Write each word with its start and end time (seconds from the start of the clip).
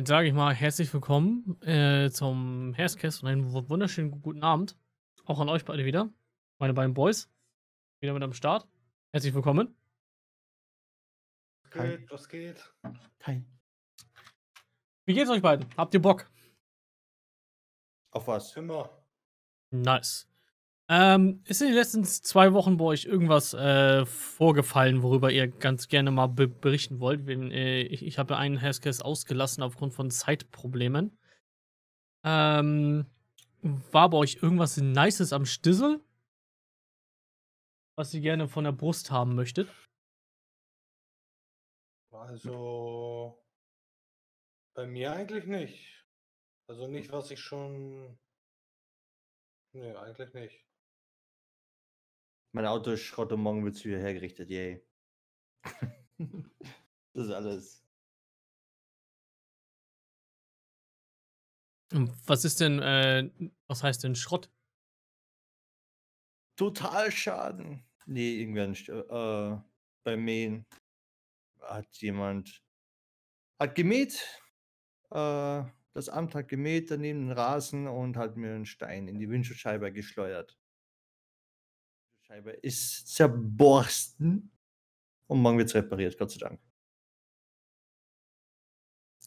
Dann 0.00 0.06
sage 0.06 0.28
ich 0.28 0.32
mal 0.32 0.54
herzlich 0.54 0.94
willkommen 0.94 1.60
äh, 1.60 2.08
zum 2.08 2.74
Hairscast 2.74 3.22
und 3.22 3.28
einen 3.28 3.52
wunderschönen 3.52 4.22
guten 4.22 4.42
Abend. 4.42 4.74
Auch 5.26 5.40
an 5.40 5.50
euch 5.50 5.66
beide 5.66 5.84
wieder. 5.84 6.08
Meine 6.58 6.72
beiden 6.72 6.94
Boys. 6.94 7.28
Wieder 8.00 8.14
mit 8.14 8.22
am 8.22 8.32
Start. 8.32 8.66
Herzlich 9.12 9.34
willkommen. 9.34 9.76
Was 11.64 11.70
geht? 11.70 12.10
Was 12.10 12.28
geht? 12.30 12.74
Hi. 13.24 13.44
Wie 15.04 15.12
geht's 15.12 15.28
euch 15.28 15.42
beiden? 15.42 15.66
Habt 15.76 15.92
ihr 15.92 16.00
Bock? 16.00 16.30
Auf 18.12 18.26
was? 18.26 18.56
Immer. 18.56 18.88
Nice. 19.70 20.29
Ähm, 20.92 21.40
ist 21.46 21.60
in 21.60 21.68
den 21.68 21.76
letzten 21.76 22.02
zwei 22.02 22.52
Wochen 22.52 22.76
bei 22.76 22.84
euch 22.86 23.04
irgendwas 23.04 23.54
äh, 23.54 24.04
vorgefallen, 24.06 25.04
worüber 25.04 25.30
ihr 25.30 25.46
ganz 25.46 25.86
gerne 25.86 26.10
mal 26.10 26.26
be 26.26 26.48
berichten 26.48 26.98
wollt? 26.98 27.26
Wenn, 27.26 27.52
äh, 27.52 27.82
ich 27.82 28.04
ich 28.04 28.18
habe 28.18 28.36
einen 28.36 28.56
Hashcast 28.56 29.04
ausgelassen 29.04 29.62
aufgrund 29.62 29.94
von 29.94 30.10
Zeitproblemen. 30.10 31.16
Ähm, 32.24 33.06
war 33.62 34.10
bei 34.10 34.18
euch 34.18 34.42
irgendwas 34.42 34.78
Nices 34.78 35.32
am 35.32 35.46
Stissel? 35.46 36.00
Was 37.96 38.12
ihr 38.12 38.20
gerne 38.20 38.48
von 38.48 38.64
der 38.64 38.72
Brust 38.72 39.12
haben 39.12 39.36
möchtet? 39.36 39.72
Also 42.10 43.40
bei 44.74 44.88
mir 44.88 45.12
eigentlich 45.12 45.44
nicht. 45.44 46.04
Also 46.66 46.88
nicht, 46.88 47.12
was 47.12 47.30
ich 47.30 47.38
schon. 47.38 48.18
Nee, 49.72 49.94
eigentlich 49.94 50.34
nicht. 50.34 50.69
Mein 52.52 52.66
Auto 52.66 52.90
ist 52.90 53.02
Schrott 53.02 53.32
und 53.32 53.42
morgen 53.42 53.64
wird 53.64 53.76
es 53.76 53.84
wieder 53.84 53.98
hergerichtet, 53.98 54.50
yay. 54.50 54.84
das 56.18 57.26
ist 57.26 57.30
alles. 57.30 57.84
Was 62.26 62.44
ist 62.44 62.60
denn, 62.60 62.78
äh, 62.80 63.30
was 63.66 63.82
heißt 63.82 64.04
denn 64.04 64.14
Schrott? 64.14 64.50
Totalschaden. 66.56 67.84
Nee, 68.06 68.40
irgendwann 68.40 68.74
äh, 68.74 69.62
beim 70.04 70.24
Mähen 70.24 70.66
hat 71.60 71.96
jemand 71.96 72.62
hat 73.58 73.74
gemäht. 73.74 74.42
Äh, 75.10 75.64
das 75.92 76.08
Amt 76.08 76.34
hat 76.34 76.48
gemäht 76.48 76.90
daneben 76.90 77.28
den 77.28 77.32
Rasen 77.32 77.88
und 77.88 78.16
hat 78.16 78.36
mir 78.36 78.54
einen 78.54 78.66
Stein 78.66 79.08
in 79.08 79.18
die 79.18 79.28
Windschutzscheibe 79.28 79.92
geschleudert. 79.92 80.59
Scheibe 82.30 82.52
ist 82.52 83.08
zerborsten 83.08 84.52
und 85.28 85.42
morgen 85.42 85.58
wird 85.58 85.66
es 85.68 85.74
repariert, 85.74 86.16
Gott 86.16 86.30
sei 86.30 86.38
Dank. 86.38 86.60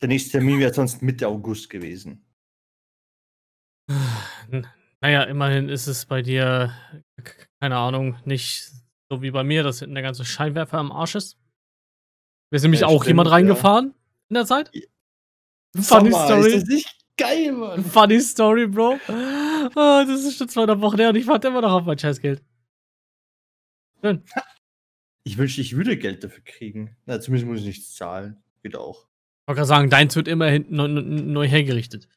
Der 0.01 0.07
nächste 0.07 0.31
Termin 0.31 0.57
wäre 0.61 0.73
sonst 0.73 1.01
Mitte 1.01 1.27
August 1.27 1.69
gewesen. 1.69 2.25
Naja, 5.01 5.23
immerhin 5.23 5.67
ist 5.67 5.87
es 5.87 6.05
bei 6.05 6.21
dir, 6.21 6.73
keine 7.59 7.75
Ahnung, 7.75 8.15
nicht 8.23 8.71
so 9.11 9.21
wie 9.21 9.31
bei 9.31 9.43
mir, 9.43 9.61
dass 9.63 9.79
hinten 9.79 9.95
der 9.95 10.03
ganze 10.03 10.23
Scheinwerfer 10.23 10.77
am 10.77 10.93
Arsch 10.93 11.15
ist. 11.15 11.37
Ist 12.51 12.61
nämlich 12.61 12.81
Ja, 12.81 12.87
auch 12.87 13.03
jemand 13.03 13.27
stimmt, 13.27 13.31
ja. 13.31 13.35
reingefahren 13.49 13.93
in 14.29 14.33
der 14.35 14.45
Zeit? 14.45 14.71
Ja. 14.73 14.81
Funny 15.75 16.11
Sommer, 16.11 16.25
Story. 16.25 16.53
Ist 16.53 16.61
das 16.61 16.69
nicht 16.69 17.05
geil, 17.17 17.51
Mann? 17.51 17.83
Funny 17.83 18.21
Story, 18.21 18.65
Bro. 18.65 18.97
Ah, 19.09 20.05
das 20.05 20.23
ist 20.23 20.37
schon 20.37 20.47
zwei 20.47 20.67
Wochen 20.79 20.97
her 20.97 21.09
und 21.09 21.15
ich 21.17 21.27
warte 21.27 21.49
immer 21.49 21.59
noch 21.59 21.73
auf 21.73 21.83
mein 21.85 21.99
Scheißgeld. 21.99 22.41
Schön. 24.03 24.23
Ich 25.25 25.37
wünschte, 25.37 25.61
ich 25.61 25.77
würde 25.77 25.95
Geld 25.95 26.21
dafür 26.25 26.43
kriegen. 26.43 26.97
Na, 27.05 27.21
zumindest 27.21 27.49
muss 27.49 27.59
ich 27.61 27.65
nichts 27.65 27.95
zahlen. 27.95 28.43
Geht 28.61 28.75
auch. 28.75 29.03
Ich 29.05 29.47
wollte 29.47 29.59
gerade 29.59 29.67
sagen, 29.67 29.89
deins 29.89 30.17
wird 30.17 30.27
immerhin 30.27 30.65
neu, 30.69 30.89
neu- 30.89 31.01
neu 31.01 31.47
hergerichtet. 31.47 32.09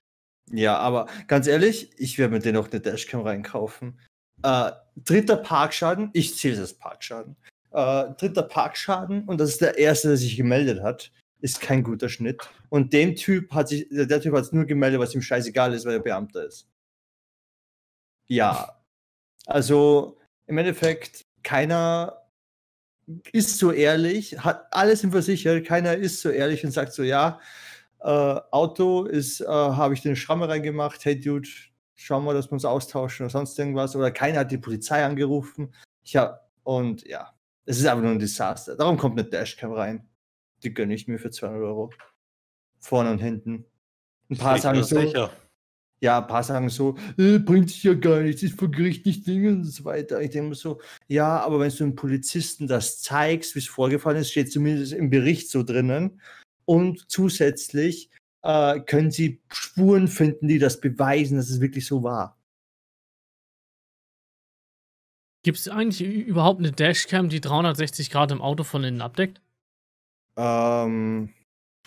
Ja, 0.51 0.77
aber 0.79 1.07
ganz 1.29 1.47
ehrlich, 1.47 1.93
ich 1.99 2.19
werde 2.19 2.35
mir 2.35 2.41
dennoch 2.41 2.69
eine 2.69 2.81
Dashcam 2.81 3.21
reinkaufen. 3.21 4.01
Äh, 4.43 4.73
dritter 4.97 5.37
Parkschaden, 5.37 6.11
ich 6.15 6.37
zähle 6.37 6.59
als 6.59 6.75
Parkschaden. 6.75 7.37
Äh, 7.71 8.13
dritter 8.19 8.43
Parkschaden, 8.43 9.23
und 9.27 9.39
das 9.39 9.51
ist 9.51 9.61
der 9.61 9.79
erste, 9.79 10.09
der 10.09 10.17
sich 10.17 10.37
gemeldet 10.37 10.83
hat, 10.83 11.13
ist 11.41 11.61
kein 11.61 11.85
guter 11.85 12.09
Schnitt. 12.09 12.51
Und 12.71 12.93
dem 12.93 13.15
Typ 13.15 13.53
hat 13.53 13.69
sich, 13.69 13.89
der 13.89 14.07
der 14.07 14.21
Typ 14.21 14.35
hat 14.35 14.43
es 14.43 14.53
nur 14.53 14.65
gemeldet, 14.65 14.99
was 14.99 15.15
ihm 15.15 15.23
scheißegal 15.23 15.73
ist, 15.75 15.87
weil 15.87 15.93
er 15.95 16.01
Beamter 16.01 16.45
ist. 16.45 16.69
Ja. 18.29 18.83
Also 19.47 20.19
im 20.49 20.59
Endeffekt, 20.59 21.26
keiner 21.47 22.25
ist 23.33 23.59
so 23.59 23.71
ehrlich, 23.71 24.37
hat 24.41 24.67
alles 24.73 25.05
im 25.05 25.13
versichert, 25.13 25.65
keiner 25.65 25.95
ist 25.95 26.21
so 26.21 26.29
ehrlich 26.29 26.65
und 26.65 26.73
sagt 26.73 26.93
so, 26.93 27.05
ja, 27.05 27.39
äh, 28.01 28.41
Auto 28.51 29.05
ist, 29.05 29.43
äh, 29.43 29.47
habe 29.47 29.95
ich 29.95 30.03
den 30.03 30.17
Schramme 30.17 30.49
reingemacht, 30.49 31.05
hey 31.05 31.21
Dude, 31.21 31.49
schauen 31.95 32.25
wir, 32.25 32.35
dass 32.35 32.49
wir 32.49 32.55
uns 32.55 32.65
austauschen 32.65 33.27
oder 33.27 33.31
sonst 33.31 33.57
irgendwas. 33.61 33.95
Oder 33.95 34.11
keiner 34.11 34.41
hat 34.41 34.51
die 34.51 34.59
Polizei 34.59 35.05
angerufen. 35.05 35.73
Ich 36.03 36.17
hab, 36.17 36.51
und 36.65 37.07
ja, 37.07 37.33
es 37.65 37.79
ist 37.79 37.87
einfach 37.87 38.03
nur 38.03 38.11
ein 38.11 38.19
Desaster. 38.19 38.75
Darum 38.75 38.97
kommt 38.97 39.17
eine 39.17 39.29
Dashcam 39.29 39.73
rein. 39.73 40.09
Die 40.65 40.75
gönne 40.75 40.95
ich 40.95 41.07
mir 41.07 41.21
für 41.21 41.31
200 41.31 41.63
Euro. 41.63 41.93
Vorne 42.81 43.13
und 43.13 43.19
hinten. 43.21 43.67
Ein 44.31 44.37
paar 44.37 44.59
sagen 44.59 44.83
so, 44.83 45.01
sicher. 45.01 45.31
Ja, 46.01 46.21
ein 46.21 46.27
paar 46.27 46.43
sagen 46.43 46.69
so, 46.69 46.97
äh, 47.19 47.39
bringt 47.39 47.71
sich 47.71 47.83
ja 47.83 47.95
gar 47.95 48.21
nichts, 48.21 48.43
ist 48.43 48.59
vor 48.59 48.71
Gericht 48.71 49.07
nicht 49.07 49.27
Dinge 49.27 49.51
und 49.51 49.65
so 49.65 49.85
weiter. 49.85 50.21
Ich 50.21 50.31
denke 50.31 50.51
mir 50.51 50.55
so, 50.55 50.81
ja, 51.09 51.41
aber 51.41 51.61
wenn 51.61 51.71
du 51.71 51.85
einem 51.85 51.95
Polizisten 51.95 52.67
das 52.67 53.01
zeigst, 53.01 53.55
wie 53.55 53.61
es 53.61 53.69
vorgefallen 53.69 54.19
ist, 54.19 54.31
steht 54.31 54.53
zumindest 54.53 54.93
im 54.93 55.11
Bericht 55.11 55.51
so 55.51 55.63
drinnen. 55.63 56.21
Und 56.67 57.11
zusätzlich 57.11 58.11
äh, 58.43 58.81
können 58.81 59.11
sie 59.11 59.41
Spuren 59.53 60.09
finden, 60.09 60.49
die 60.49 60.59
das 60.59 60.81
beweisen, 60.81 61.37
dass 61.37 61.49
es 61.49 61.61
wirklich 61.61 61.87
so 61.87 62.03
war. 62.03 62.37
Gibt 65.43 65.59
es 65.59 65.69
eigentlich 65.69 66.03
überhaupt 66.03 66.59
eine 66.59 66.73
Dashcam, 66.73 67.29
die 67.29 67.41
360 67.41 68.11
Grad 68.11 68.33
im 68.33 68.43
Auto 68.43 68.65
von 68.65 68.83
innen 68.83 69.01
abdeckt? 69.01 69.41
Ähm, 70.37 71.33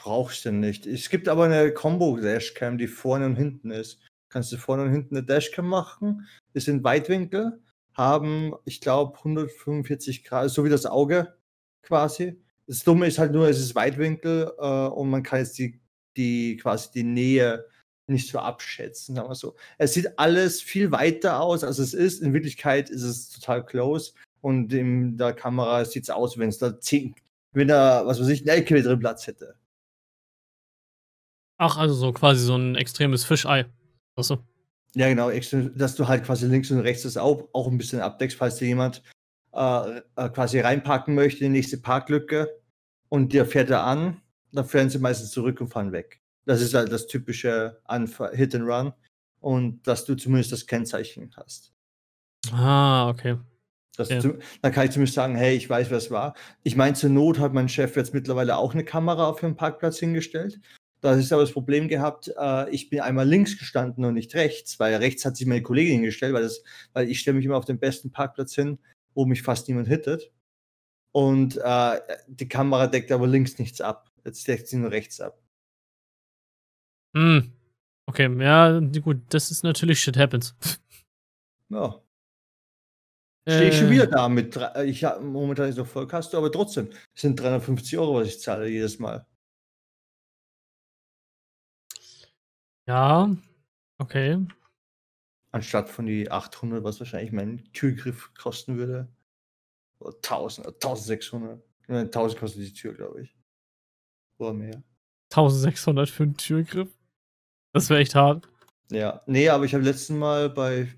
brauchst 0.02 0.46
du 0.46 0.52
nicht. 0.52 0.86
Es 0.86 1.10
gibt 1.10 1.28
aber 1.28 1.46
eine 1.46 1.74
Combo-Dashcam, 1.74 2.78
die 2.78 2.88
vorne 2.88 3.26
und 3.26 3.36
hinten 3.36 3.72
ist. 3.72 4.00
Kannst 4.30 4.52
du 4.52 4.58
vorne 4.58 4.84
und 4.84 4.92
hinten 4.92 5.18
eine 5.18 5.26
Dashcam 5.26 5.68
machen, 5.68 6.28
ist 6.54 6.68
in 6.68 6.84
Weitwinkel, 6.84 7.60
haben, 7.94 8.54
ich 8.66 8.80
glaube, 8.80 9.18
145 9.18 10.24
Grad, 10.24 10.50
so 10.52 10.64
wie 10.64 10.70
das 10.70 10.86
Auge 10.86 11.36
quasi. 11.82 12.42
Das 12.68 12.84
Dumme 12.84 13.08
ist 13.08 13.20
halt 13.20 13.34
nur, 13.34 13.48
es 13.50 13.60
ist 13.60 13.76
Weitwinkel 13.76 14.54
äh, 14.60 14.88
und 14.88 15.10
man 15.10 15.24
kann 15.24 15.40
jetzt 15.40 15.58
die, 15.58 15.82
die 16.16 16.58
quasi 16.58 16.90
die 16.94 17.04
Nähe 17.04 17.66
nicht 18.08 18.30
so 18.30 18.40
abschätzen, 18.40 19.16
sagen 19.16 19.30
wir 19.30 19.36
so. 19.36 19.56
Es 19.78 19.94
sieht 19.94 20.18
alles 20.18 20.62
viel 20.62 20.92
weiter 20.92 21.42
aus, 21.42 21.64
als 21.64 21.80
es 21.80 21.94
ist. 21.94 22.22
In 22.22 22.34
Wirklichkeit 22.34 22.90
ist 22.90 23.04
es 23.04 23.30
total 23.30 23.66
close 23.66 24.14
und 24.42 24.72
in 24.74 25.18
der 25.18 25.34
Kamera 25.34 25.84
sieht 25.86 26.04
es 26.04 26.10
aus, 26.10 26.38
wenn 26.38 26.50
es 26.50 26.58
da 26.58 26.80
10, 26.80 27.16
wenn 27.54 27.68
da, 27.68 28.06
was 28.06 28.20
weiß 28.20 28.30
ich, 28.30 28.44
ein 28.44 28.48
LKW 28.48 28.82
drin 28.82 29.00
Platz 29.00 29.28
hätte. 29.28 29.59
Ach, 31.60 31.78
also 31.78 31.94
so 31.94 32.12
quasi 32.14 32.44
so 32.44 32.56
ein 32.56 32.76
extremes 32.76 33.24
Fischei. 33.26 33.66
Achso. 34.16 34.40
Ja, 34.96 35.08
genau, 35.08 35.30
dass 35.76 35.96
du 35.96 36.08
halt 36.08 36.24
quasi 36.24 36.48
links 36.48 36.72
und 36.72 36.80
rechts 36.80 37.04
das 37.04 37.16
auch, 37.18 37.48
auch 37.54 37.68
ein 37.68 37.78
bisschen 37.78 38.00
abdeckst, 38.00 38.38
falls 38.38 38.56
dir 38.56 38.68
jemand 38.68 39.04
äh, 39.54 39.98
äh, 40.16 40.30
quasi 40.30 40.60
reinparken 40.62 41.14
möchte 41.14 41.44
in 41.46 41.52
die 41.54 41.60
nächste 41.60 41.78
Parklücke 41.78 42.50
und 43.10 43.34
dir 43.34 43.46
fährt 43.46 43.70
er 43.70 43.84
an, 43.84 44.22
dann 44.52 44.66
fahren 44.66 44.90
sie 44.90 44.98
meistens 44.98 45.32
zurück 45.32 45.62
und 45.62 45.68
fahren 45.68 45.92
weg. 45.92 46.22
Das 46.46 46.62
ist 46.62 46.74
halt 46.74 46.92
das 46.92 47.06
typische 47.06 47.80
Anf- 47.88 48.34
Hit 48.34 48.56
and 48.56 48.66
Run 48.68 48.94
und 49.42 49.86
dass 49.86 50.06
du 50.06 50.16
zumindest 50.16 50.52
das 50.54 50.66
Kennzeichen 50.66 51.32
hast. 51.36 51.72
Ah, 52.52 53.10
okay. 53.10 53.38
Das 53.96 54.10
Ja. 54.10 54.22
zu, 54.22 54.40
dann 54.62 54.72
kann 54.72 54.86
ich 54.86 54.92
zumindest 54.92 55.16
sagen, 55.16 55.36
hey, 55.36 55.56
ich 55.56 55.70
weiß, 55.70 55.90
wer 55.92 55.98
es 55.98 56.10
war. 56.10 56.34
Ich 56.64 56.76
meine, 56.76 56.96
zur 56.96 57.10
Not 57.10 57.38
hat 57.38 57.54
mein 57.54 57.70
Chef 57.70 57.96
jetzt 57.96 58.14
mittlerweile 58.14 58.58
auch 58.58 58.74
eine 58.74 58.86
Kamera 58.86 59.28
auf 59.28 59.42
dem 59.42 59.56
Parkplatz 59.56 60.00
hingestellt. 60.00 60.60
Da 61.02 61.14
ist 61.14 61.32
aber 61.32 61.44
das 61.44 61.54
Problem 61.54 61.88
gehabt, 61.88 62.32
äh, 62.38 62.70
ich 62.72 62.90
bin 62.90 63.00
einmal 63.00 63.28
links 63.28 63.58
gestanden 63.58 64.04
und 64.04 64.16
nicht 64.16 64.36
rechts, 64.36 64.80
weil 64.80 64.96
rechts 64.96 65.24
hat 65.26 65.38
sich 65.38 65.48
meine 65.48 65.62
Kollegin 65.64 65.94
hingestellt, 65.94 66.34
weil, 66.34 66.44
das, 66.44 66.62
weil 66.94 67.10
ich 67.10 67.20
stelle 67.22 67.38
mich 67.38 67.46
immer 67.46 67.56
auf 67.58 67.66
den 67.66 67.80
besten 67.80 68.12
Parkplatz 68.12 68.54
hin, 68.54 68.80
wo 69.14 69.26
mich 69.26 69.42
fast 69.42 69.68
niemand 69.70 69.88
hittet. 69.88 70.32
Und 71.12 71.58
äh, 71.64 72.02
die 72.28 72.48
Kamera 72.50 72.88
deckt 72.88 73.12
aber 73.12 73.28
links 73.28 73.58
nichts 73.60 73.80
ab. 73.82 74.12
Jetzt 74.26 74.48
deckt 74.48 74.68
sie 74.68 74.78
nur 74.78 74.92
rechts 74.92 75.22
ab. 75.22 75.42
Hm. 77.16 77.54
Okay, 78.06 78.30
ja, 78.42 78.80
gut, 79.02 79.22
das 79.30 79.52
ist 79.52 79.64
natürlich 79.64 80.02
Shit 80.02 80.18
Happens. 80.18 80.56
Ja. 81.70 82.02
Stehe 83.48 83.70
ich 83.70 83.78
schon 83.78 83.88
Äh, 83.88 83.92
wieder 83.92 84.08
da 84.08 84.28
mit, 84.30 84.56
drei- 84.56 84.86
ich 84.86 85.04
habe 85.04 85.24
momentan 85.24 85.68
nicht 85.68 85.76
so 85.76 85.86
voll 85.86 86.08
Kasto, 86.08 86.38
aber 86.38 86.52
trotzdem 86.52 86.90
es 87.16 87.22
sind 87.22 87.40
350 87.40 87.98
Euro, 87.98 88.16
was 88.16 88.28
ich 88.28 88.40
zahle 88.42 88.68
jedes 88.68 89.00
Mal. 89.00 89.26
Ja, 92.90 93.30
okay. 94.00 94.48
Anstatt 95.52 95.90
von 95.90 96.08
die 96.08 96.32
800, 96.32 96.84
was 96.84 97.00
wahrscheinlich 97.00 97.32
mein 97.32 97.64
Türgriff 97.72 98.34
kosten 98.34 98.78
würde. 98.78 99.08
Oder 100.00 100.16
1000, 100.16 100.66
oder 100.66 100.76
1600. 100.76 101.62
Ich 101.84 101.88
meine, 101.88 102.06
1000 102.06 102.40
kostet 102.40 102.64
die 102.64 102.74
Tür, 102.74 102.96
glaube 102.96 103.22
ich. 103.22 103.38
Oder 104.40 104.54
mehr. 104.54 104.84
1600 105.32 106.10
für 106.10 106.24
einen 106.24 106.36
Türgriff. 106.36 106.90
Das 107.74 107.92
wäre 107.92 108.00
echt 108.00 108.16
hart. 108.16 108.50
Ja, 108.90 109.22
nee, 109.28 109.50
aber 109.50 109.66
ich 109.66 109.76
habe 109.76 109.84
letzten 109.84 110.18
Mal 110.18 110.50
bei 110.50 110.92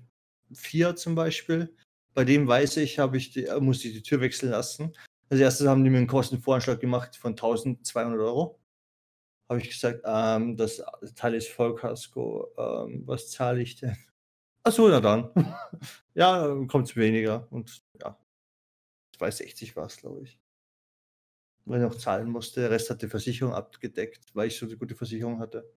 Fiat 0.50 0.98
zum 0.98 1.14
Beispiel, 1.14 1.76
bei 2.14 2.24
dem 2.24 2.48
weiß 2.48 2.78
ich, 2.78 2.98
habe 2.98 3.18
ich 3.18 3.32
die, 3.32 3.44
äh, 3.44 3.60
muss 3.60 3.84
ich 3.84 3.92
die 3.92 4.02
Tür 4.02 4.22
wechseln 4.22 4.50
lassen. 4.50 4.96
Als 5.28 5.40
erstes 5.40 5.66
haben 5.66 5.84
die 5.84 5.90
mir 5.90 5.98
einen 5.98 6.06
Kostenvoranschlag 6.06 6.80
gemacht 6.80 7.16
von 7.16 7.32
1200 7.32 8.18
Euro. 8.18 8.61
Habe 9.52 9.60
ich 9.60 9.68
gesagt, 9.68 10.00
ähm, 10.06 10.56
das 10.56 10.82
Teil 11.14 11.34
ist 11.34 11.48
Vollkasko, 11.48 12.54
ähm, 12.56 13.02
was 13.04 13.30
zahle 13.30 13.60
ich 13.60 13.76
denn? 13.76 13.94
Achso, 14.62 14.88
na 14.88 14.98
dann. 14.98 15.28
ja, 16.14 16.48
kommt 16.68 16.88
es 16.88 16.96
weniger. 16.96 17.46
Und 17.50 17.82
ja, 18.00 18.16
260 19.18 19.76
war 19.76 19.84
es, 19.84 19.98
glaube 19.98 20.22
ich. 20.22 20.40
Weil 21.66 21.82
ich 21.82 21.86
noch 21.86 21.96
zahlen 21.96 22.30
musste. 22.30 22.60
Der 22.60 22.70
Rest 22.70 22.88
hat 22.88 23.02
die 23.02 23.08
Versicherung 23.08 23.52
abgedeckt, 23.52 24.34
weil 24.34 24.48
ich 24.48 24.56
so 24.56 24.64
eine 24.64 24.78
gute 24.78 24.94
Versicherung 24.94 25.38
hatte. 25.38 25.70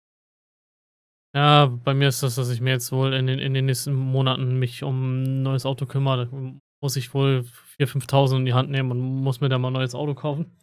Ja, 1.36 1.66
bei 1.66 1.94
mir 1.94 2.08
ist 2.08 2.24
das, 2.24 2.36
dass 2.36 2.50
ich 2.50 2.62
mir 2.62 2.72
jetzt 2.72 2.94
wohl 2.94 3.14
in 3.14 3.28
den, 3.28 3.40
in 3.40 3.54
den 3.54 3.66
nächsten 3.66 3.94
Monaten 3.94 4.58
mich 4.58 4.84
um 4.84 5.24
ein 5.24 5.44
neues 5.44 5.66
Auto 5.66 5.86
kümmere. 5.86 6.28
Da 6.28 6.54
muss 6.80 6.96
ich 6.96 7.14
wohl 7.14 7.44
4.000, 7.78 8.06
5.000 8.08 8.38
in 8.38 8.46
die 8.46 8.54
Hand 8.54 8.70
nehmen 8.70 8.92
und 8.92 9.02
muss 9.02 9.42
mir 9.42 9.50
da 9.50 9.58
mal 9.58 9.68
ein 9.68 9.74
neues 9.74 9.96
Auto 9.96 10.16
kaufen. 10.16 10.56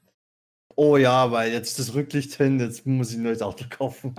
Oh 0.77 0.97
ja, 0.97 1.31
weil 1.31 1.53
jetzt 1.53 1.79
das 1.79 1.95
Rücklicht 1.95 2.35
hin, 2.35 2.61
jetzt 2.61 2.87
muss 2.87 3.11
ich 3.11 3.17
ein 3.17 3.23
neues 3.23 3.43
Auto 3.43 3.65
kaufen. 3.69 4.15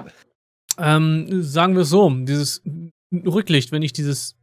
Ähm, 0.77 1.43
sagen 1.43 1.75
wir 1.75 1.81
es 1.81 1.89
so, 1.89 2.09
dieses 2.09 2.61
Rücklicht, 3.11 3.71
wenn 3.71 3.81
ich 3.81 3.93
dieses 3.93 4.35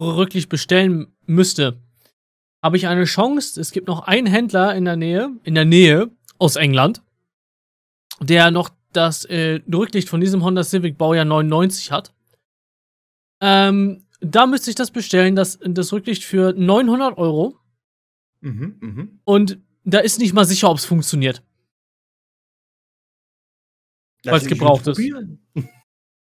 Rücklicht 0.00 0.48
bestellen 0.48 1.14
müsste, 1.26 1.80
habe 2.62 2.76
ich 2.76 2.86
eine 2.86 3.04
Chance. 3.04 3.60
Es 3.60 3.70
gibt 3.70 3.88
noch 3.88 4.06
einen 4.06 4.26
Händler 4.26 4.74
in 4.74 4.84
der 4.84 4.96
Nähe, 4.96 5.30
in 5.44 5.54
der 5.54 5.64
Nähe 5.64 6.10
aus 6.38 6.56
England, 6.56 7.02
der 8.20 8.50
noch 8.50 8.70
das 8.92 9.24
äh, 9.26 9.60
Rücklicht 9.72 10.08
von 10.08 10.20
diesem 10.20 10.42
Honda 10.44 10.64
Civic 10.64 10.98
Baujahr 10.98 11.24
99 11.24 11.92
hat. 11.92 12.12
Ähm, 13.40 14.04
da 14.20 14.46
müsste 14.46 14.70
ich 14.70 14.76
das 14.76 14.90
bestellen, 14.90 15.36
das, 15.36 15.58
das 15.62 15.92
Rücklicht 15.92 16.24
für 16.24 16.52
900 16.52 17.16
Euro. 17.18 17.56
Mhm, 18.40 18.76
mhm. 18.80 19.20
Und 19.24 19.58
da 19.84 19.98
ist 19.98 20.18
nicht 20.18 20.34
mal 20.34 20.44
sicher, 20.44 20.70
ob 20.70 20.78
es 20.78 20.84
funktioniert. 20.84 21.42
Weil 24.32 24.40
es 24.40 24.46
gebraucht 24.46 24.86
ist. 24.86 24.98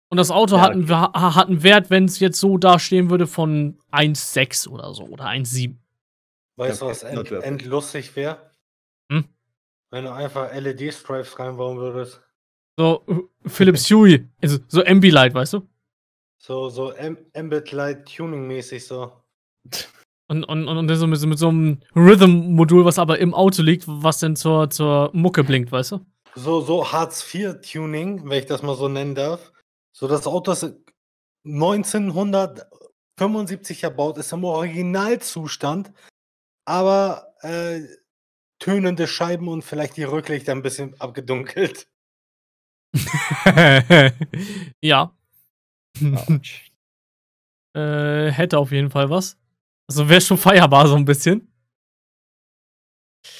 Und 0.08 0.16
das 0.18 0.30
Auto 0.30 0.56
Ja, 0.56 0.62
hat, 0.62 0.70
einen, 0.72 0.88
hat 0.88 1.48
einen 1.48 1.62
Wert, 1.62 1.90
wenn 1.90 2.04
es 2.04 2.20
jetzt 2.20 2.38
so 2.38 2.58
dastehen 2.58 3.10
würde, 3.10 3.26
von 3.26 3.78
1,6 3.92 4.68
oder 4.68 4.94
so 4.94 5.04
oder 5.04 5.24
1,7. 5.26 5.74
Weißt 6.56 6.80
du, 6.80 6.86
was 6.86 7.02
end, 7.02 7.30
endlustig 7.32 8.14
wäre? 8.16 8.50
Hm? 9.10 9.24
Wenn 9.90 10.04
du 10.04 10.12
einfach 10.12 10.52
LED-Stripes 10.54 11.38
reinbauen 11.38 11.78
würdest. 11.78 12.22
So 12.78 13.02
äh, 13.08 13.48
Philips 13.48 13.90
Huey, 13.90 14.28
also 14.42 14.58
so 14.68 14.84
Ambilight, 14.84 15.34
weißt 15.34 15.54
du? 15.54 15.68
So, 16.38 16.68
so 16.68 16.94
Am- 16.96 17.18
Ambient 17.34 17.72
Light 17.72 18.06
Tuning-mäßig 18.06 18.86
so. 18.86 19.12
Und, 20.28 20.44
und, 20.44 20.68
und 20.68 20.86
dann 20.88 20.96
so 20.98 21.06
mit, 21.06 21.18
so- 21.18 21.26
mit 21.26 21.38
so 21.38 21.48
einem 21.48 21.80
Rhythm-Modul, 21.94 22.84
was 22.84 22.98
aber 22.98 23.18
im 23.18 23.34
Auto 23.34 23.62
liegt, 23.62 23.84
was 23.86 24.18
dann 24.20 24.36
zur, 24.36 24.70
zur 24.70 25.10
Mucke 25.12 25.42
blinkt, 25.44 25.72
weißt 25.72 25.92
du? 25.92 26.00
So, 26.36 26.60
so 26.60 26.92
Hartz-IV-Tuning, 26.92 28.28
wenn 28.28 28.38
ich 28.38 28.46
das 28.46 28.62
mal 28.62 28.76
so 28.76 28.88
nennen 28.88 29.14
darf. 29.14 29.52
So, 29.92 30.06
das 30.06 30.26
Auto 30.26 30.52
ist 30.52 30.74
1975 31.44 33.82
erbaut, 33.82 34.18
ist 34.18 34.32
im 34.32 34.44
Originalzustand, 34.44 35.94
aber 36.66 37.34
äh, 37.40 37.80
tönende 38.58 39.06
Scheiben 39.06 39.48
und 39.48 39.62
vielleicht 39.62 39.96
die 39.96 40.04
Rücklichter 40.04 40.52
ein 40.52 40.60
bisschen 40.60 41.00
abgedunkelt. 41.00 41.88
ja, 44.82 45.16
äh, 47.74 48.30
hätte 48.30 48.58
auf 48.58 48.72
jeden 48.72 48.90
Fall 48.90 49.08
was. 49.08 49.38
Also 49.88 50.08
wäre 50.08 50.20
schon 50.20 50.38
feierbar 50.38 50.88
so 50.88 50.96
ein 50.96 51.04
bisschen. 51.04 51.52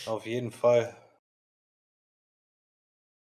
Auf 0.06 0.24
jeden 0.24 0.50
Fall. 0.50 0.96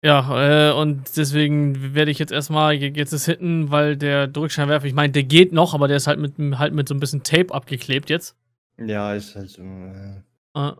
Ja, 0.02 0.70
äh, 0.70 0.72
und 0.72 1.16
deswegen 1.16 1.94
werde 1.94 2.10
ich 2.12 2.20
jetzt 2.20 2.30
erstmal 2.30 2.74
jetzt 2.74 3.12
es 3.12 3.24
hitten, 3.26 3.70
weil 3.70 3.96
der 3.96 4.28
Drückscheinwerfer, 4.28 4.86
ich 4.86 4.94
meine, 4.94 5.12
der 5.12 5.24
geht 5.24 5.52
noch, 5.52 5.74
aber 5.74 5.88
der 5.88 5.96
ist 5.96 6.06
halt 6.06 6.20
mit, 6.20 6.34
halt 6.58 6.72
mit 6.72 6.86
so 6.88 6.94
ein 6.94 7.00
bisschen 7.00 7.24
Tape 7.24 7.52
abgeklebt 7.52 8.08
jetzt. 8.08 8.36
Ja, 8.78 9.12
ist 9.14 9.34
halt 9.34 9.50
so. 9.50 9.62
Äh, 9.62 10.22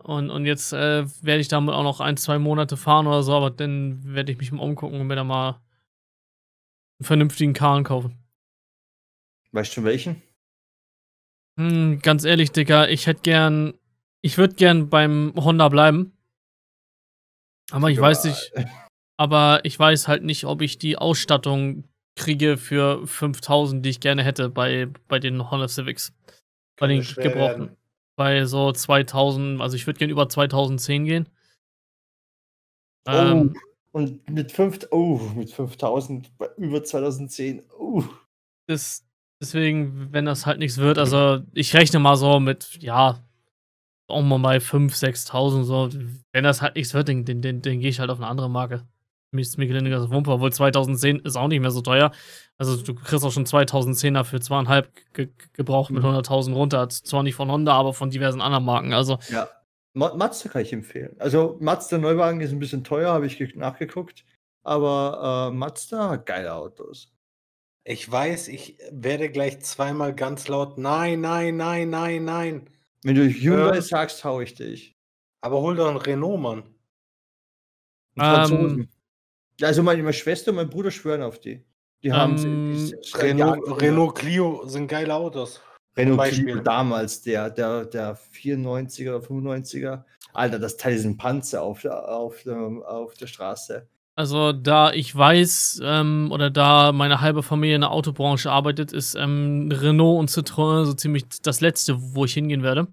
Und, 0.03 0.29
und 0.29 0.45
jetzt 0.45 0.71
äh, 0.71 1.05
werde 1.21 1.41
ich 1.41 1.49
damit 1.49 1.75
auch 1.75 1.83
noch 1.83 1.99
ein, 1.99 2.15
zwei 2.15 2.39
Monate 2.39 2.77
fahren 2.77 3.07
oder 3.07 3.23
so, 3.23 3.33
aber 3.35 3.51
dann 3.51 4.01
werde 4.05 4.31
ich 4.31 4.37
mich 4.37 4.53
mal 4.53 4.63
umgucken 4.63 5.01
und 5.01 5.07
mir 5.07 5.15
da 5.17 5.25
mal 5.25 5.59
einen 6.99 7.05
vernünftigen 7.05 7.53
Karren 7.53 7.83
kaufen. 7.83 8.17
weißt 9.51 9.75
du 9.75 9.83
welchen? 9.83 10.21
Hm, 11.57 11.99
ganz 12.01 12.23
ehrlich, 12.23 12.51
Dicker, 12.53 12.89
ich 12.89 13.05
hätte 13.05 13.21
gern, 13.21 13.73
ich 14.21 14.37
würde 14.37 14.55
gern 14.55 14.89
beim 14.89 15.33
Honda 15.35 15.67
bleiben. 15.67 16.13
Aber 17.71 17.89
ich 17.91 17.99
weiß 17.99 18.23
nicht, 18.23 18.53
aber 19.19 19.59
ich 19.65 19.77
weiß 19.77 20.07
halt 20.07 20.23
nicht, 20.23 20.45
ob 20.45 20.61
ich 20.61 20.77
die 20.77 20.97
Ausstattung 20.97 21.83
kriege 22.15 22.55
für 22.55 23.05
5000, 23.05 23.85
die 23.85 23.89
ich 23.89 23.99
gerne 23.99 24.23
hätte 24.23 24.47
bei, 24.47 24.87
bei 25.09 25.19
den 25.19 25.51
Honda 25.51 25.67
Civics. 25.67 26.13
Bei 26.77 26.87
Kann 26.87 26.89
den 26.89 27.01
gebrauchten. 27.01 27.35
werden. 27.35 27.77
Bei 28.15 28.45
so 28.45 28.71
2000, 28.71 29.59
also 29.59 29.75
ich 29.75 29.85
würde 29.87 29.99
gern 29.99 30.09
über 30.09 30.29
2010 30.29 31.03
gehen. 31.03 31.29
Oh, 33.05 33.11
Ähm, 33.11 33.55
und 33.91 34.29
mit 34.29 34.53
5, 34.53 34.87
oh, 34.91 35.19
mit 35.35 35.51
5000 35.51 36.37
bei 36.37 36.47
über 36.55 36.81
2010. 36.81 37.63
Oh. 37.77 38.05
das, 38.67 39.05
deswegen, 39.41 40.13
wenn 40.13 40.23
das 40.23 40.45
halt 40.45 40.59
nichts 40.59 40.77
wird, 40.77 40.97
also 40.97 41.39
ich 41.53 41.73
rechne 41.73 41.99
mal 41.99 42.15
so 42.15 42.39
mit, 42.39 42.81
ja, 42.81 43.21
auch 44.07 44.21
mal 44.21 44.39
bei 44.39 44.57
5.000, 44.59 45.27
6.000 45.29 45.63
so. 45.63 45.89
Wenn 46.31 46.45
das 46.45 46.61
halt 46.61 46.77
nichts 46.77 46.93
wird, 46.93 47.09
dann, 47.09 47.25
dann, 47.25 47.41
dann, 47.41 47.61
dann 47.61 47.79
gehe 47.81 47.89
ich 47.89 47.99
halt 47.99 48.11
auf 48.11 48.19
eine 48.19 48.27
andere 48.27 48.49
Marke. 48.49 48.87
Mir 49.31 49.41
ist 49.41 49.57
mir 49.59 49.67
gelinde 49.67 49.91
das 49.91 50.09
Wumpe, 50.09 50.31
obwohl 50.31 50.51
2010 50.51 51.19
ist 51.19 51.35
auch 51.35 51.47
nicht 51.47 51.59
mehr 51.59 51.69
so 51.69 51.81
teuer. 51.81 52.11
Also 52.57 52.81
du 52.81 52.95
kriegst 52.95 53.23
auch 53.23 53.31
schon 53.31 53.45
2010er 53.45 54.23
für 54.23 54.39
zweieinhalb 54.39 54.89
ge 55.13 55.29
gebraucht 55.53 55.91
mit 55.91 56.01
Mhm. 56.01 56.09
100.000 56.09 56.55
runter. 56.55 56.89
Zwar 56.89 57.21
nicht 57.23 57.35
von 57.35 57.51
Honda, 57.51 57.73
aber 57.73 57.93
von 57.93 58.09
diversen 58.09 58.41
anderen 58.41 58.65
Marken. 58.65 58.93
Also 58.93 59.19
Ja. 59.29 59.47
Ma 59.93 60.13
Mazda 60.15 60.49
kann 60.49 60.61
ich 60.63 60.73
empfehlen. 60.73 61.15
Also 61.19 61.57
Mazda 61.59 61.97
Neuwagen 61.97 62.41
ist 62.41 62.51
ein 62.51 62.59
bisschen 62.59 62.83
teuer, 62.83 63.11
habe 63.11 63.25
ich 63.27 63.37
ge- 63.37 63.55
nachgeguckt. 63.55 64.23
Aber 64.63 65.49
äh, 65.51 65.55
Mazda 65.55 66.09
hat 66.09 66.25
geile 66.25 66.53
Autos. 66.53 67.11
Ich 67.85 68.09
weiß, 68.11 68.49
ich 68.49 68.77
werde 68.91 69.29
gleich 69.31 69.61
zweimal 69.61 70.13
ganz 70.13 70.47
laut 70.47 70.77
Nein, 70.77 71.21
nein, 71.21 71.57
nein, 71.57 71.89
nein, 71.89 72.25
nein. 72.25 72.69
Wenn 73.03 73.15
du 73.15 73.27
Hyundai 73.27 73.75
Ja. 73.75 73.81
sagst, 73.81 74.23
hau 74.23 74.41
ich 74.41 74.53
dich. 74.55 74.95
Aber 75.41 75.61
hol 75.61 75.75
doch 75.75 75.87
einen 75.87 75.97
Renault, 75.97 76.39
Mann. 76.39 76.59
Ein 78.15 78.17
Ähm, 78.17 78.25
Franzosen. 78.35 78.89
Also 79.61 79.83
meine, 79.83 80.01
meine 80.03 80.13
Schwester 80.13 80.51
und 80.51 80.55
mein 80.57 80.69
Bruder 80.69 80.91
schwören 80.91 81.21
auf 81.21 81.39
die. 81.39 81.63
Die 82.03 82.13
haben 82.13 82.37
sie- 82.37 82.47
Ähm, 82.47 82.91
Renault, 83.15 83.81
Renault 83.81 84.15
Clio 84.15 84.63
sind 84.67 84.87
geile 84.87 85.13
Autos. 85.15 85.61
Renault. 85.97 86.29
Clio 86.29 86.59
damals, 86.61 87.21
der, 87.23 87.49
der, 87.49 87.85
der 87.85 88.15
94er 88.17 89.15
oder 89.17 89.25
95er. 89.25 90.03
Alter, 90.33 90.59
das 90.59 90.77
Teil 90.77 90.95
ist 90.95 91.05
ein 91.05 91.17
Panzer 91.17 91.61
auf 91.61 91.81
der, 91.81 92.07
auf 92.07 92.43
der, 92.43 92.55
auf 92.87 93.15
der 93.15 93.27
Straße. 93.27 93.87
Also, 94.15 94.51
da 94.53 94.91
ich 94.91 95.15
weiß, 95.15 95.81
ähm, 95.83 96.29
oder 96.31 96.49
da 96.49 96.91
meine 96.91 97.21
halbe 97.21 97.41
Familie 97.41 97.75
in 97.75 97.81
der 97.81 97.91
Autobranche 97.91 98.51
arbeitet, 98.51 98.91
ist 98.91 99.15
ähm, 99.15 99.69
Renault 99.73 100.19
und 100.19 100.29
Citroën 100.29 100.85
so 100.85 100.93
ziemlich 100.93 101.23
das 101.41 101.61
letzte, 101.61 101.95
wo 101.97 102.25
ich 102.25 102.33
hingehen 102.33 102.61
werde. 102.63 102.87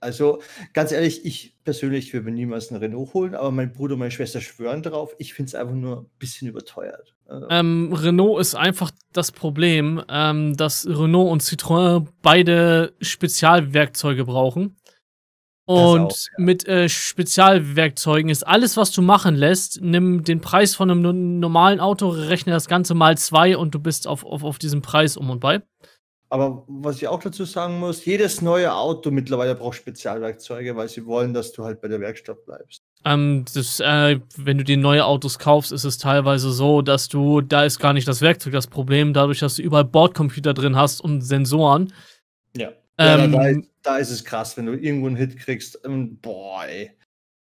Ja, 0.00 0.06
also 0.06 0.40
ganz 0.72 0.92
ehrlich, 0.92 1.24
ich 1.24 1.54
persönlich 1.64 2.12
würde 2.12 2.26
mir 2.26 2.32
niemals 2.32 2.70
einen 2.70 2.80
Renault 2.80 3.14
holen, 3.14 3.34
aber 3.34 3.50
mein 3.50 3.72
Bruder 3.72 3.94
und 3.94 4.00
meine 4.00 4.10
Schwester 4.10 4.40
schwören 4.40 4.82
darauf. 4.82 5.14
Ich 5.18 5.34
finde 5.34 5.48
es 5.48 5.54
einfach 5.54 5.74
nur 5.74 6.00
ein 6.02 6.06
bisschen 6.18 6.48
überteuert. 6.48 7.14
Also, 7.26 7.46
Ähm, 7.50 7.92
Renault 7.92 8.40
ist 8.40 8.54
einfach 8.54 8.90
das 9.12 9.30
Problem, 9.32 10.02
ähm, 10.08 10.56
dass 10.56 10.86
Renault 10.86 11.30
und 11.30 11.42
Citroën 11.42 12.06
beide 12.22 12.92
Spezialwerkzeuge 13.00 14.24
brauchen. 14.24 14.76
Und 15.66 16.12
auch, 16.12 16.16
mit 16.38 16.66
äh, 16.66 16.88
Spezialwerkzeugen 16.88 18.28
ist 18.28 18.44
alles, 18.44 18.76
was 18.76 18.90
du 18.90 19.02
machen 19.02 19.36
lässt, 19.36 19.80
nimm 19.80 20.24
den 20.24 20.40
Preis 20.40 20.74
von 20.74 20.90
einem 20.90 21.00
no- 21.00 21.12
normalen 21.12 21.78
Auto, 21.78 22.08
rechne 22.08 22.52
das 22.52 22.66
Ganze 22.66 22.94
mal 22.94 23.16
zwei 23.16 23.56
und 23.56 23.72
du 23.72 23.78
bist 23.78 24.08
auf, 24.08 24.24
auf, 24.24 24.42
auf 24.42 24.58
diesem 24.58 24.82
Preis 24.82 25.16
um 25.16 25.30
und 25.30 25.38
bei. 25.38 25.62
Aber 26.30 26.64
was 26.68 26.96
ich 26.96 27.08
auch 27.08 27.20
dazu 27.20 27.44
sagen 27.44 27.78
muss, 27.80 28.04
jedes 28.04 28.40
neue 28.40 28.72
Auto 28.74 29.10
mittlerweile 29.10 29.54
braucht 29.54 29.76
Spezialwerkzeuge, 29.76 30.76
weil 30.76 30.88
sie 30.88 31.04
wollen, 31.04 31.34
dass 31.34 31.52
du 31.52 31.64
halt 31.64 31.80
bei 31.80 31.88
der 31.88 32.00
Werkstatt 32.00 32.44
bleibst. 32.46 32.82
Ähm, 33.04 33.44
das, 33.54 33.80
äh, 33.80 34.20
wenn 34.36 34.58
du 34.58 34.64
dir 34.64 34.76
neue 34.76 35.04
Autos 35.04 35.38
kaufst, 35.38 35.72
ist 35.72 35.84
es 35.84 35.98
teilweise 35.98 36.50
so, 36.52 36.82
dass 36.82 37.08
du, 37.08 37.40
da 37.40 37.64
ist 37.64 37.78
gar 37.78 37.92
nicht 37.92 38.06
das 38.06 38.20
Werkzeug 38.20 38.52
das 38.52 38.66
Problem, 38.66 39.12
dadurch, 39.12 39.40
dass 39.40 39.56
du 39.56 39.62
überall 39.62 39.84
Bordcomputer 39.84 40.54
drin 40.54 40.76
hast 40.76 41.00
und 41.00 41.22
Sensoren. 41.22 41.92
Ja. 42.56 42.70
Ja, 42.98 43.24
Ähm, 43.24 43.32
da, 43.32 43.52
da, 43.52 43.60
da 43.82 43.96
ist 43.96 44.10
es 44.10 44.24
krass, 44.24 44.56
wenn 44.56 44.66
du 44.66 44.74
irgendwo 44.74 45.06
einen 45.06 45.16
Hit 45.16 45.38
kriegst. 45.38 45.80
ähm, 45.84 46.18
Boah, 46.20 46.64
ey. 46.66 46.92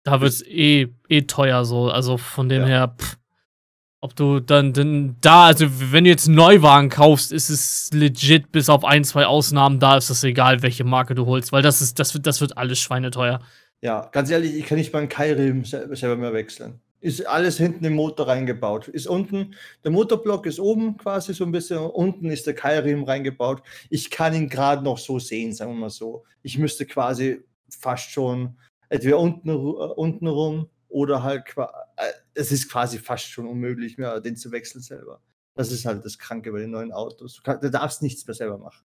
Da 0.05 0.21
wird 0.21 0.31
es 0.33 0.43
eh, 0.47 0.87
eh 1.09 1.23
teuer 1.23 1.65
so. 1.65 1.91
Also 1.91 2.17
von 2.17 2.49
dem 2.49 2.63
Ja. 2.63 2.69
her, 2.69 2.95
pff, 2.97 3.19
Ob 4.03 4.17
du 4.17 4.41
dann, 4.41 4.73
dann 4.73 5.17
da, 5.21 5.47
also 5.47 5.67
wenn 5.69 6.05
du 6.05 6.11
jetzt 6.11 6.27
Neuwagen 6.27 6.89
kaufst, 6.89 7.33
ist 7.33 7.51
es 7.51 7.91
legit, 7.93 8.51
bis 8.51 8.71
auf 8.71 8.83
ein, 8.83 9.05
zwei 9.05 9.27
Ausnahmen, 9.27 9.79
da 9.79 9.99
ist 9.99 10.09
es 10.09 10.25
egal, 10.25 10.63
welche 10.63 10.85
Marke 10.85 11.15
du 11.15 11.27
holst, 11.27 11.53
weil 11.53 11.63
das 11.63 11.83
ist, 11.83 11.99
das 11.99 12.15
wird, 12.15 12.27
das 12.27 12.41
wird 12.41 12.57
alles 12.57 12.79
schweineteuer. 12.79 13.41
Ja, 13.83 14.09
ganz 14.13 14.31
ehrlich, 14.31 14.55
ich 14.55 14.65
kann 14.65 14.79
nicht 14.79 14.93
mal 14.93 15.01
einen 15.01 15.09
Keilriemen 15.09 15.65
selber 15.65 16.17
mehr 16.17 16.33
wechseln. 16.33 16.81
Ist 17.03 17.27
alles 17.27 17.57
hinten 17.57 17.85
im 17.85 17.95
Motor 17.95 18.29
reingebaut. 18.29 18.89
Ist 18.89 19.07
unten, 19.07 19.55
der 19.85 19.91
Motorblock 19.91 20.45
ist 20.45 20.61
oben 20.61 20.99
quasi 20.99 21.33
so 21.33 21.45
ein 21.45 21.53
bisschen, 21.53 21.79
unten 21.79 22.31
ist 22.31 22.47
der 22.47 22.55
Keilriemen 22.55 23.05
reingebaut. 23.05 23.63
Ich 23.89 24.11
kann 24.11 24.35
ihn 24.35 24.51
gerade 24.51 24.83
noch 24.83 24.99
so 24.99 25.19
sehen, 25.19 25.55
sagen 25.55 25.73
wir 25.73 25.79
mal 25.79 25.91
so. 25.91 26.25
Ich 26.43 26.59
müsste 26.59 26.85
quasi 26.85 27.43
fast 27.71 28.11
schon 28.11 28.57
entweder 28.91 29.19
unten, 29.19 29.49
äh, 29.49 29.53
unten 29.53 30.27
rum 30.27 30.69
oder 30.91 31.23
halt, 31.23 31.45
äh, 31.57 32.13
es 32.35 32.53
ist 32.53 32.71
quasi 32.71 32.99
fast 32.99 33.27
schon 33.27 33.47
unmöglich 33.47 33.97
mehr, 33.97 34.21
den 34.21 34.37
zu 34.37 34.53
wechseln 34.53 34.83
selber. 34.83 35.23
Das 35.55 35.73
ist 35.73 35.85
halt 35.85 36.05
das 36.05 36.19
Kranke 36.19 36.53
bei 36.53 36.59
den 36.59 36.71
neuen 36.71 36.93
Autos. 36.93 37.37
Du, 37.37 37.43
kann, 37.43 37.61
du 37.61 37.71
darfst 37.71 38.03
nichts 38.03 38.27
mehr 38.27 38.35
selber 38.35 38.59
machen. 38.59 38.85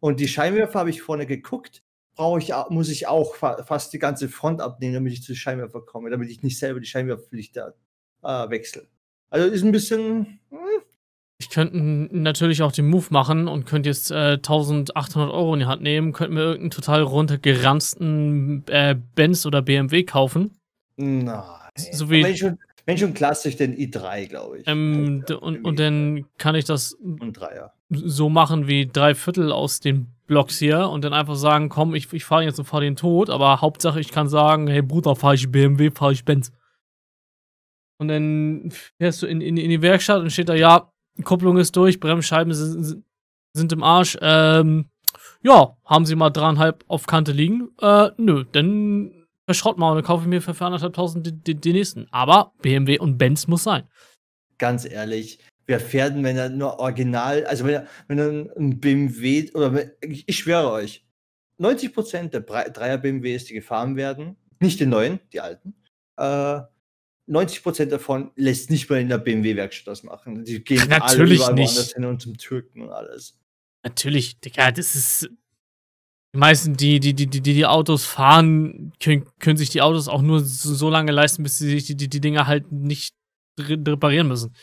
Und 0.00 0.18
die 0.18 0.28
Scheinwerfer 0.28 0.80
habe 0.80 0.90
ich 0.90 1.02
vorne 1.02 1.26
geguckt, 1.26 1.82
brauche 2.14 2.40
ich, 2.40 2.52
muss 2.70 2.88
ich 2.88 3.06
auch 3.06 3.34
fa 3.34 3.62
fast 3.62 3.92
die 3.92 3.98
ganze 3.98 4.28
Front 4.28 4.60
abnehmen, 4.60 4.94
damit 4.94 5.12
ich 5.12 5.22
zu 5.22 5.34
Scheinwerfer 5.34 5.82
komme, 5.82 6.10
damit 6.10 6.30
ich 6.30 6.42
nicht 6.42 6.58
selber 6.58 6.80
die 6.80 6.86
Scheinwerferlichter 6.86 7.74
äh, 8.22 8.50
wechsle. 8.50 8.88
Also 9.30 9.48
ist 9.48 9.62
ein 9.62 9.72
bisschen. 9.72 10.40
Hm. 10.50 10.58
Ich 11.38 11.50
könnte 11.50 11.76
natürlich 11.76 12.62
auch 12.62 12.70
den 12.70 12.88
Move 12.88 13.06
machen 13.10 13.48
und 13.48 13.66
könnte 13.66 13.88
jetzt 13.88 14.12
äh, 14.12 14.34
1800 14.34 15.32
Euro 15.32 15.54
in 15.54 15.60
die 15.60 15.66
Hand 15.66 15.82
nehmen, 15.82 16.12
könnte 16.12 16.34
mir 16.34 16.42
irgendeinen 16.42 16.70
total 16.70 17.02
runtergeranzten 17.02 18.64
äh, 18.68 18.94
Benz 19.16 19.44
oder 19.44 19.60
BMW 19.60 20.04
kaufen 20.04 20.56
Nein. 20.96 21.42
So 21.92 22.10
wie, 22.10 22.22
wenn, 22.22 22.36
schon, 22.36 22.58
wenn 22.86 22.98
schon 22.98 23.14
klassisch 23.14 23.56
den 23.56 23.76
i3, 23.76 24.26
glaube 24.26 24.58
ich. 24.58 24.68
Ähm, 24.68 25.24
und, 25.40 25.64
und 25.64 25.78
dann 25.78 26.26
kann 26.38 26.54
ich 26.54 26.64
das 26.64 26.96
so 27.90 28.28
machen 28.28 28.66
wie 28.66 28.86
drei 28.86 29.14
Viertel 29.14 29.52
aus 29.52 29.80
den 29.80 30.08
Blocks 30.26 30.58
hier 30.58 30.88
und 30.88 31.04
dann 31.04 31.12
einfach 31.12 31.36
sagen, 31.36 31.68
komm, 31.68 31.94
ich, 31.94 32.12
ich 32.12 32.24
fahre 32.24 32.44
jetzt 32.44 32.58
und 32.58 32.64
fahre 32.64 32.84
den 32.84 32.96
Tod, 32.96 33.30
aber 33.30 33.60
Hauptsache 33.60 34.00
ich 34.00 34.10
kann 34.10 34.28
sagen, 34.28 34.66
hey 34.66 34.82
Bruder, 34.82 35.14
fahre 35.16 35.34
ich 35.34 35.50
BMW, 35.50 35.90
fahre 35.90 36.12
ich 36.12 36.24
Benz. 36.24 36.52
Und 37.98 38.08
dann 38.08 38.72
fährst 38.98 39.22
du 39.22 39.26
in, 39.26 39.40
in, 39.40 39.56
in 39.56 39.70
die 39.70 39.82
Werkstatt 39.82 40.20
und 40.20 40.30
steht 40.30 40.48
da, 40.48 40.54
ja, 40.54 40.90
Kupplung 41.24 41.58
ist 41.58 41.76
durch, 41.76 42.00
Bremsscheiben 42.00 42.52
sind, 42.54 43.04
sind 43.52 43.72
im 43.72 43.82
Arsch. 43.82 44.16
Ähm, 44.20 44.86
ja, 45.42 45.76
haben 45.84 46.06
sie 46.06 46.16
mal 46.16 46.30
dreieinhalb 46.30 46.84
auf 46.88 47.06
Kante 47.06 47.32
liegen? 47.32 47.68
Äh, 47.80 48.10
nö, 48.16 48.44
dann 48.50 49.21
Schrott 49.50 49.78
mal 49.78 49.90
und 49.90 49.96
dann 49.96 50.04
kaufe 50.04 50.22
ich 50.22 50.28
mir 50.28 50.40
für, 50.40 50.54
für 50.54 50.64
anderthalbtausend 50.64 51.46
die, 51.46 51.72
nächsten. 51.72 52.06
Aber 52.10 52.52
BMW 52.62 52.98
und 52.98 53.18
Benz 53.18 53.46
muss 53.48 53.64
sein. 53.64 53.88
Ganz 54.58 54.84
ehrlich, 54.84 55.38
wer 55.66 55.80
fährt 55.80 56.14
denn, 56.14 56.24
wenn 56.24 56.36
er 56.36 56.48
nur 56.48 56.78
original, 56.78 57.44
also 57.46 57.64
wenn 57.64 57.74
er, 57.74 57.86
wenn 58.08 58.18
er 58.18 58.56
ein 58.56 58.80
BMW 58.80 59.50
oder 59.52 59.74
wenn, 59.74 59.90
ich 60.00 60.38
schwöre 60.38 60.70
euch, 60.70 61.04
90% 61.58 62.28
der 62.28 62.40
Dreier 62.40 62.98
BMWs, 62.98 63.44
die 63.44 63.54
gefahren 63.54 63.96
werden, 63.96 64.36
nicht 64.60 64.80
die 64.80 64.86
neuen, 64.86 65.20
die 65.32 65.40
alten, 65.40 65.74
äh, 66.16 66.60
90% 67.28 67.86
davon 67.86 68.32
lässt 68.36 68.70
nicht 68.70 68.90
mal 68.90 69.00
in 69.00 69.08
der 69.08 69.18
BMW-Werkstatt 69.18 69.86
das 69.86 70.02
machen. 70.02 70.44
Die 70.44 70.62
gehen 70.62 70.88
Natürlich 70.88 71.44
alle 71.44 71.54
nicht. 71.54 71.94
hin 71.94 72.04
und 72.04 72.20
zum 72.20 72.36
Türken 72.36 72.82
und 72.82 72.90
alles. 72.90 73.38
Natürlich, 73.84 74.40
Digga, 74.40 74.70
das 74.72 74.94
ist 74.94 75.30
die 76.34 76.38
meisten, 76.38 76.76
die 76.76 76.98
die, 76.98 77.14
die, 77.14 77.26
die, 77.26 77.40
die 77.40 77.66
Autos 77.66 78.06
fahren, 78.06 78.92
können, 79.00 79.26
können 79.38 79.56
sich 79.56 79.70
die 79.70 79.82
Autos 79.82 80.08
auch 80.08 80.22
nur 80.22 80.40
so, 80.40 80.88
lange 80.88 81.12
leisten, 81.12 81.42
bis 81.42 81.58
sie 81.58 81.68
sich 81.68 81.84
die, 81.84 81.96
die, 81.96 82.08
die 82.08 82.20
Dinger 82.20 82.46
halt 82.46 82.72
nicht 82.72 83.14
reparieren 83.58 84.28
müssen. 84.28 84.54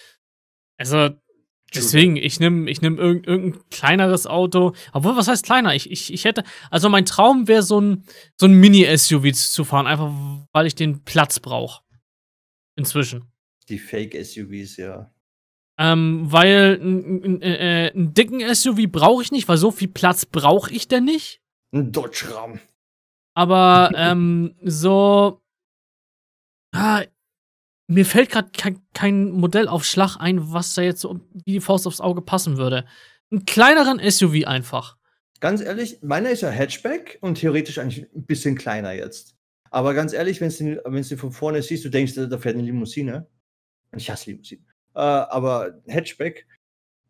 Also, 0.77 1.09
deswegen, 1.75 2.15
ich 2.15 2.39
nehme 2.39 2.69
ich 2.71 2.81
nehm 2.81 2.97
irgend, 2.97 3.27
irgendein 3.27 3.61
kleineres 3.69 4.25
Auto. 4.25 4.73
Obwohl, 4.93 5.15
was 5.15 5.27
heißt 5.27 5.45
kleiner? 5.45 5.75
Ich, 5.75 5.91
ich, 5.91 6.11
ich 6.11 6.25
hätte, 6.25 6.43
also 6.71 6.89
mein 6.89 7.05
Traum 7.05 7.47
wäre 7.47 7.61
so 7.61 7.79
ein, 7.79 8.03
so 8.39 8.47
ein 8.47 8.53
Mini-SUV 8.53 9.31
zu 9.33 9.63
fahren, 9.63 9.85
einfach 9.85 10.11
weil 10.51 10.65
ich 10.65 10.75
den 10.75 11.03
Platz 11.03 11.39
brauche. 11.39 11.83
Inzwischen. 12.75 13.31
Die 13.67 13.77
Fake-SUVs, 13.77 14.77
ja. 14.77 15.11
Ähm, 15.77 16.31
weil 16.31 16.79
einen 16.81 17.41
äh, 17.41 17.91
dicken 17.93 18.41
SUV 18.53 18.91
brauche 18.91 19.21
ich 19.21 19.31
nicht, 19.31 19.47
weil 19.47 19.57
so 19.57 19.69
viel 19.69 19.87
Platz 19.87 20.25
brauche 20.25 20.73
ich 20.73 20.87
denn 20.87 21.05
nicht. 21.05 21.41
Ein 21.71 21.91
Dodge 21.91 22.33
Ram. 22.33 22.59
Aber 23.33 23.91
ähm, 23.95 24.55
so. 24.63 25.41
Ah, 26.71 27.03
mir 27.87 28.05
fällt 28.05 28.29
gerade 28.29 28.51
kein, 28.55 28.81
kein 28.93 29.31
Modell 29.31 29.67
auf 29.67 29.83
Schlag 29.83 30.17
ein, 30.17 30.51
was 30.53 30.75
da 30.75 30.83
jetzt 30.83 31.01
so 31.01 31.19
wie 31.33 31.53
die 31.53 31.61
Faust 31.61 31.87
aufs 31.87 32.01
Auge 32.01 32.21
passen 32.21 32.57
würde. 32.57 32.85
Einen 33.31 33.45
kleineren 33.45 33.99
SUV 33.99 34.45
einfach. 34.45 34.97
Ganz 35.39 35.61
ehrlich, 35.61 35.99
meiner 36.01 36.29
ist 36.29 36.41
ja 36.41 36.49
Hatchback 36.49 37.17
und 37.21 37.39
theoretisch 37.39 37.79
eigentlich 37.79 38.05
ein 38.13 38.25
bisschen 38.25 38.55
kleiner 38.55 38.91
jetzt. 38.91 39.35
Aber 39.71 39.93
ganz 39.93 40.13
ehrlich, 40.13 40.41
wenn 40.41 40.49
du 40.49 40.91
den 40.91 41.17
von 41.17 41.31
vorne 41.31 41.61
siehst, 41.61 41.85
du 41.85 41.89
denkst, 41.89 42.13
da 42.15 42.37
fährt 42.37 42.55
eine 42.55 42.65
Limousine. 42.65 43.27
Ich 43.95 44.09
hasse 44.09 44.31
Limousinen. 44.31 44.65
Äh, 44.95 44.99
aber 44.99 45.81
Hatchback. 45.87 46.47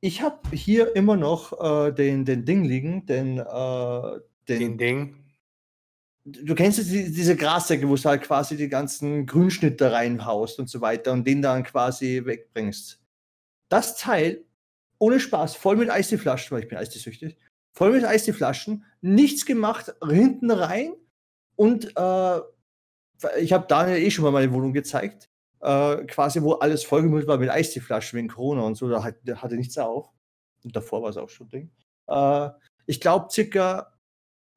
Ich 0.01 0.21
habe 0.21 0.55
hier 0.55 0.95
immer 0.95 1.17
noch 1.17 1.59
äh, 1.59 1.91
den, 1.91 2.23
den 2.23 2.45
Ding 2.45 2.63
liegen, 2.63 3.05
den, 3.05 3.39
äh, 3.39 4.19
den, 4.49 4.59
den 4.59 4.77
Ding. 4.77 5.15
Du 6.25 6.53
kennst 6.53 6.79
die, 6.79 7.11
diese 7.11 7.35
Grassäcke, 7.35 7.87
wo 7.87 7.95
du 7.95 8.03
halt 8.03 8.23
quasi 8.23 8.57
die 8.57 8.69
ganzen 8.69 9.25
Grünschnitte 9.25 9.91
reinhaust 9.91 10.59
und 10.59 10.69
so 10.69 10.81
weiter 10.81 11.13
und 11.13 11.25
den 11.25 11.41
dann 11.41 11.63
quasi 11.63 12.21
wegbringst. 12.25 13.01
Das 13.69 13.97
Teil, 13.97 14.43
ohne 14.97 15.19
Spaß, 15.19 15.55
voll 15.55 15.77
mit 15.77 15.89
Eisdieflaschen, 15.89 16.51
weil 16.51 16.63
ich 16.63 16.69
bin 16.69 16.77
Eisdiesüchtig, 16.77 17.37
voll 17.71 17.91
mit 17.91 18.03
Eisdieflaschen, 18.03 18.83
nichts 19.01 19.45
gemacht, 19.45 19.93
hinten 20.07 20.51
rein 20.51 20.93
und 21.55 21.95
äh, 21.95 22.39
ich 23.39 23.53
habe 23.53 23.67
Daniel 23.67 23.97
eh 23.97 24.11
schon 24.11 24.23
mal 24.23 24.31
meine 24.31 24.51
Wohnung 24.53 24.73
gezeigt, 24.73 25.29
äh, 25.61 25.97
quasi 26.05 26.41
wo 26.41 26.53
alles 26.53 26.83
vollgemüllt 26.83 27.27
war 27.27 27.37
mit 27.37 27.49
Eisdieflaschen 27.49 28.17
wegen 28.17 28.29
Corona 28.29 28.61
und 28.61 28.75
so, 28.75 28.89
da 28.89 29.03
hat, 29.03 29.15
hatte 29.35 29.55
nichts 29.55 29.77
auf. 29.77 30.09
Und 30.63 30.75
davor 30.75 31.01
war 31.01 31.09
es 31.09 31.17
auch 31.17 31.29
schon 31.29 31.49
Ding. 31.49 31.71
Äh, 32.07 32.49
ich 32.85 32.99
glaube, 32.99 33.27
circa 33.31 33.93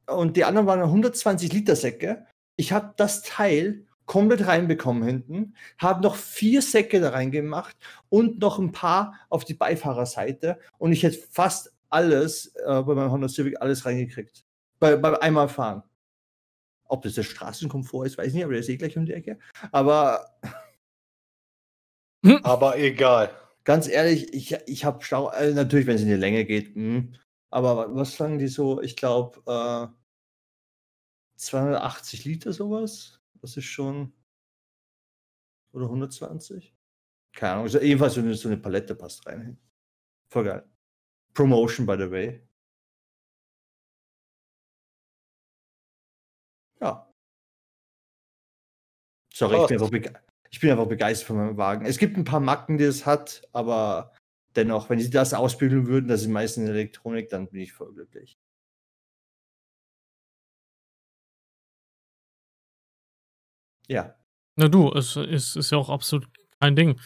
und 0.06 0.37
die 0.37 0.44
anderen 0.44 0.66
waren 0.66 0.80
120 0.80 1.52
Liter 1.52 1.76
Säcke. 1.76 2.26
Ich 2.56 2.73
habe 2.73 2.94
das 2.97 3.23
Teil 3.23 3.87
komplett 4.06 4.47
reinbekommen 4.47 5.04
hinten, 5.04 5.54
habe 5.78 6.02
noch 6.02 6.16
vier 6.16 6.61
Säcke 6.61 7.00
da 7.00 7.11
reingemacht 7.11 7.76
und 8.09 8.40
noch 8.40 8.59
ein 8.59 8.73
paar 8.73 9.14
auf 9.28 9.44
die 9.44 9.54
Beifahrerseite 9.54 10.59
und 10.78 10.92
ich 10.92 11.02
hätte 11.02 11.18
fast 11.30 11.73
alles 11.88 12.54
äh, 12.56 12.82
bei 12.82 12.94
meinem 12.94 13.11
Honda 13.11 13.28
Civic 13.28 13.61
alles 13.61 13.85
reingekriegt. 13.85 14.44
Bei, 14.78 14.97
beim 14.97 15.14
einmal 15.16 15.49
fahren. 15.49 15.82
Ob 16.85 17.02
das 17.02 17.14
der 17.14 17.23
Straßenkomfort 17.23 18.06
ist, 18.06 18.18
weiß 18.18 18.28
ich 18.28 18.35
nicht, 18.35 18.44
aber 18.44 18.52
der 18.52 18.61
ist 18.61 18.68
eh 18.68 18.76
gleich 18.76 18.97
um 18.97 19.06
die 19.06 19.14
Ecke. 19.14 19.38
Aber. 19.71 20.26
Aber 22.42 22.78
egal. 22.78 23.30
Ganz 23.64 23.88
ehrlich, 23.88 24.32
ich, 24.35 24.56
ich 24.66 24.85
habe 24.85 25.04
Stau. 25.04 25.28
Also 25.28 25.54
natürlich, 25.54 25.87
wenn 25.87 25.97
es 25.97 26.02
in 26.02 26.09
die 26.09 26.14
Länge 26.14 26.44
geht, 26.44 26.76
mh, 26.76 26.82
hm, 26.82 27.14
aber 27.52 27.94
was 27.94 28.16
sagen 28.16 28.38
die 28.38 28.49
so? 28.49 28.80
Ich 28.80 28.97
glaube, 28.97 29.42
äh, 29.47 29.87
280 31.37 32.25
Liter 32.25 32.52
sowas. 32.52 33.21
Das 33.35 33.56
ist 33.56 33.66
schon. 33.66 34.12
Oder 35.73 35.87
120? 35.87 36.75
Keine 37.35 37.52
Ahnung. 37.52 37.64
Also 37.64 37.78
ebenfalls 37.80 38.14
so 38.14 38.21
eine, 38.21 38.35
so 38.35 38.49
eine 38.49 38.56
Palette 38.56 38.94
passt 38.94 39.26
rein. 39.26 39.59
Voll 40.30 40.44
geil. 40.44 40.66
Promotion, 41.35 41.87
by 41.87 41.97
the 41.99 42.11
way. 42.11 42.47
Ja. 46.80 47.12
Sorry, 49.35 49.75
ich 49.75 49.90
bin, 49.90 50.18
ich 50.50 50.61
bin 50.61 50.71
einfach 50.71 50.87
begeistert 50.87 51.26
von 51.26 51.37
meinem 51.37 51.56
Wagen. 51.56 51.85
Es 51.85 51.99
gibt 51.99 52.16
ein 52.16 52.25
paar 52.25 52.40
Macken, 52.40 52.78
die 52.78 52.85
es 52.85 53.04
hat, 53.04 53.42
aber 53.52 54.12
dennoch, 54.56 54.90
wenn 54.90 54.99
sie 54.99 55.11
das 55.11 55.35
ausbügeln 55.35 55.87
würden, 55.87 56.09
das 56.09 56.23
ist 56.23 56.28
meistens 56.28 56.68
in 56.68 56.75
Elektronik, 56.75 57.28
dann 57.30 57.49
bin 57.49 57.61
ich 57.61 57.73
voll 57.73 57.92
glücklich. 57.92 58.38
Ja. 63.88 64.16
Na 64.56 64.68
du, 64.68 64.92
es 64.92 65.16
ist, 65.16 65.56
ist 65.56 65.71
ja 65.71 65.78
auch 65.78 65.90
absolut 65.90 66.28
kein 66.61 66.76
Ding. 66.76 67.00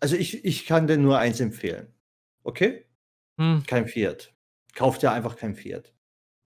Also 0.00 0.16
ich, 0.16 0.44
ich 0.44 0.66
kann 0.66 0.86
dir 0.86 0.96
nur 0.96 1.18
eins 1.18 1.40
empfehlen. 1.40 1.94
Okay? 2.42 2.86
Hm. 3.38 3.62
Kein 3.66 3.86
Fiat. 3.86 4.34
Kauft 4.74 5.02
ja 5.02 5.12
einfach 5.12 5.36
kein 5.36 5.54
Fiat. 5.54 5.92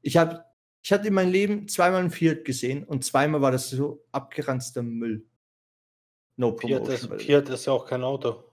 Ich 0.03 0.17
habe 0.17 0.45
ich 0.85 0.93
hatte 0.93 1.09
in 1.09 1.15
meinem 1.15 1.33
Leben 1.33 1.67
zweimal 1.67 2.03
ein 2.03 2.11
Fiat 2.11 2.45
gesehen 2.45 2.85
und 2.85 3.05
zweimal 3.05 3.41
war 3.41 3.51
das 3.51 3.71
so 3.71 4.05
abgeranzter 4.13 4.83
Müll. 4.83 5.27
No. 6.37 6.57
Fiat 6.59 6.89
ist, 6.89 7.09
Fiat 7.23 7.49
ist 7.49 7.65
ja 7.65 7.73
auch 7.73 7.87
kein 7.87 8.03
Auto. 8.03 8.45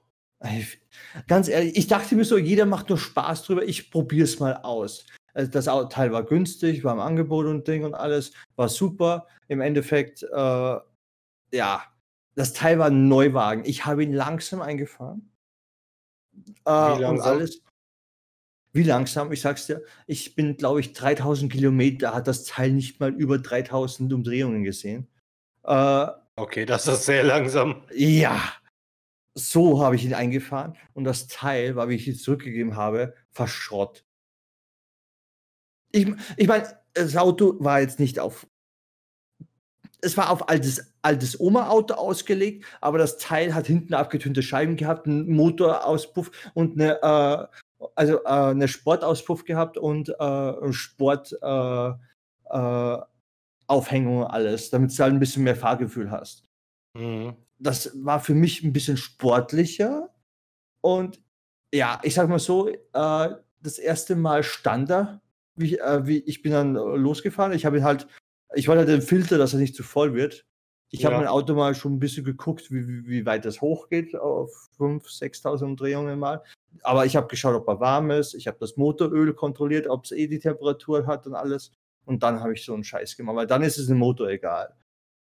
Ganz 1.28 1.48
ehrlich, 1.48 1.78
ich 1.78 1.88
dachte 1.88 2.16
mir 2.16 2.26
so, 2.26 2.38
jeder 2.38 2.66
macht 2.66 2.90
nur 2.90 2.98
Spaß 2.98 3.44
drüber, 3.44 3.64
ich 3.64 3.92
probiere 3.92 4.26
es 4.26 4.40
mal 4.40 4.56
aus. 4.58 5.06
Also 5.34 5.52
das 5.52 5.66
Teil 5.90 6.12
war 6.12 6.24
günstig, 6.24 6.84
war 6.84 6.94
im 6.94 7.00
Angebot 7.00 7.46
und 7.46 7.68
Ding 7.68 7.86
und 7.86 7.94
alles, 7.94 8.34
war 8.56 8.68
super. 8.68 9.28
Im 9.48 9.62
Endeffekt, 9.62 10.24
äh, 10.24 10.78
ja, 11.54 11.84
das 12.36 12.54
Teil 12.54 12.80
war 12.80 12.88
ein 12.88 13.08
Neuwagen. 13.08 13.64
Ich 13.66 13.86
habe 13.86 14.04
ihn 14.04 14.14
langsam 14.14 14.62
eingefahren. 14.62 15.32
Äh, 16.66 16.72
Wie 16.72 16.94
und 16.94 17.02
langsam? 17.02 17.38
alles. 17.38 17.62
Wie 18.74 18.84
langsam? 18.84 19.32
Ich 19.32 19.42
sag's 19.42 19.68
dir, 19.68 19.84
ich 20.08 20.34
bin, 20.36 20.56
glaube 20.56 20.80
ich, 20.80 20.94
3000 20.94 21.52
Kilometer, 21.52 22.14
hat 22.14 22.28
das 22.28 22.46
Teil 22.46 22.72
nicht 22.72 23.00
mal 23.00 23.14
über 23.14 23.38
3000 23.38 24.12
Umdrehungen 24.12 24.64
gesehen. 24.64 25.08
Äh, 25.64 26.08
Okay, 26.38 26.66
das 26.66 26.88
ist 26.88 27.06
sehr 27.06 27.24
langsam. 27.24 27.84
ja, 27.94 28.42
so 29.34 29.82
habe 29.84 29.96
ich 29.96 30.06
ihn 30.06 30.14
eingefahren 30.14 30.76
und 30.94 31.04
das 31.04 31.28
Teil, 31.28 31.76
weil 31.76 31.92
ich 31.92 32.08
ihn 32.08 32.16
zurückgegeben 32.16 32.76
habe, 32.76 33.16
verschrott. 33.32 34.06
Ich, 35.92 36.08
ich 36.38 36.48
meine, 36.48 36.68
das 36.94 37.16
Auto 37.16 37.56
war 37.60 37.82
jetzt 37.82 38.00
nicht 38.00 38.20
auf. 38.20 38.48
Es 40.04 40.18
war 40.18 40.32
auf 40.32 40.50
altes, 40.50 40.94
altes 41.04 41.40
Oma-Auto 41.40 41.94
ausgelegt, 41.94 42.66
aber 42.82 42.98
das 42.98 43.18
Teil 43.18 43.54
hat 43.54 43.68
hinten 43.68 43.94
abgetönte 43.94 44.42
Scheiben 44.42 44.76
gehabt, 44.76 45.06
einen 45.06 45.32
Motorauspuff 45.32 46.32
und 46.56 46.80
eine, 46.82 47.02
äh, 47.04 47.86
also, 47.96 48.24
äh, 48.24 48.28
eine 48.28 48.68
Sportauspuff 48.68 49.46
gehabt 49.46 49.78
und 49.78 50.10
äh, 50.10 50.74
Sport 50.74 51.38
äh, 51.42 51.90
äh, 52.50 52.98
Aufhängung 53.68 54.20
und 54.24 54.28
alles, 54.28 54.70
damit 54.72 54.98
du 54.98 55.04
halt 55.04 55.14
ein 55.14 55.20
bisschen 55.20 55.44
mehr 55.44 55.56
Fahrgefühl 55.56 56.10
hast 56.12 56.46
Mhm. 56.94 57.36
Das 57.62 57.92
war 58.04 58.20
für 58.20 58.34
mich 58.34 58.64
ein 58.64 58.74
bisschen 58.74 58.98
sportlicher. 58.98 60.10
Und 60.82 61.22
ja, 61.74 62.00
ich 62.04 62.14
sag 62.16 62.28
mal 62.28 62.40
so, 62.40 62.68
äh, 62.70 63.30
das 63.62 63.78
erste 63.80 64.16
Mal 64.16 64.44
stand 64.44 64.90
er, 64.90 65.22
wie, 65.56 65.78
äh, 65.78 66.06
wie 66.06 66.20
ich 66.20 66.42
bin 66.42 66.52
dann 66.52 66.74
losgefahren. 66.74 67.54
Ich 67.54 67.66
habe 67.66 67.78
ihn 67.78 67.84
halt, 67.84 68.08
ich 68.56 68.68
wollte 68.68 68.80
halt 68.80 68.90
den 68.90 69.02
Filter, 69.02 69.38
dass 69.38 69.54
er 69.54 69.60
nicht 69.60 69.76
zu 69.76 69.84
voll 69.84 70.14
wird. 70.14 70.46
Ich 70.90 71.06
habe 71.06 71.14
Ja. 71.14 71.20
mein 71.20 71.30
Auto 71.30 71.54
mal 71.54 71.74
schon 71.74 71.94
ein 71.94 72.00
bisschen 72.00 72.26
geguckt, 72.26 72.70
wie, 72.72 72.86
wie, 72.88 73.08
wie 73.08 73.26
weit 73.26 73.46
das 73.46 73.62
hochgeht, 73.62 74.14
auf 74.16 74.52
5.000, 74.78 75.04
6.000 75.08 75.64
Umdrehungen 75.64 76.20
mal. 76.20 76.44
Aber 76.84 77.06
ich 77.06 77.16
habe 77.16 77.28
geschaut, 77.28 77.56
ob 77.56 77.68
er 77.68 77.80
warm 77.80 78.12
ist. 78.12 78.34
Ich 78.34 78.48
habe 78.48 78.58
das 78.60 78.76
Motoröl 78.76 79.34
kontrolliert, 79.34 79.88
ob 79.88 80.04
es 80.06 80.12
eh 80.12 80.28
die 80.28 80.40
Temperatur 80.40 81.06
hat 81.06 81.28
und 81.28 81.36
alles. 81.36 81.72
Und 82.06 82.24
dann 82.24 82.42
habe 82.42 82.54
ich 82.54 82.66
so 82.66 82.74
einen 82.74 82.84
Scheiß 82.84 83.16
gemacht, 83.16 83.36
weil 83.38 83.48
dann 83.48 83.62
ist 83.62 83.78
es 83.78 83.88
dem 83.88 84.00
Motor 84.00 84.30
egal. 84.30 84.76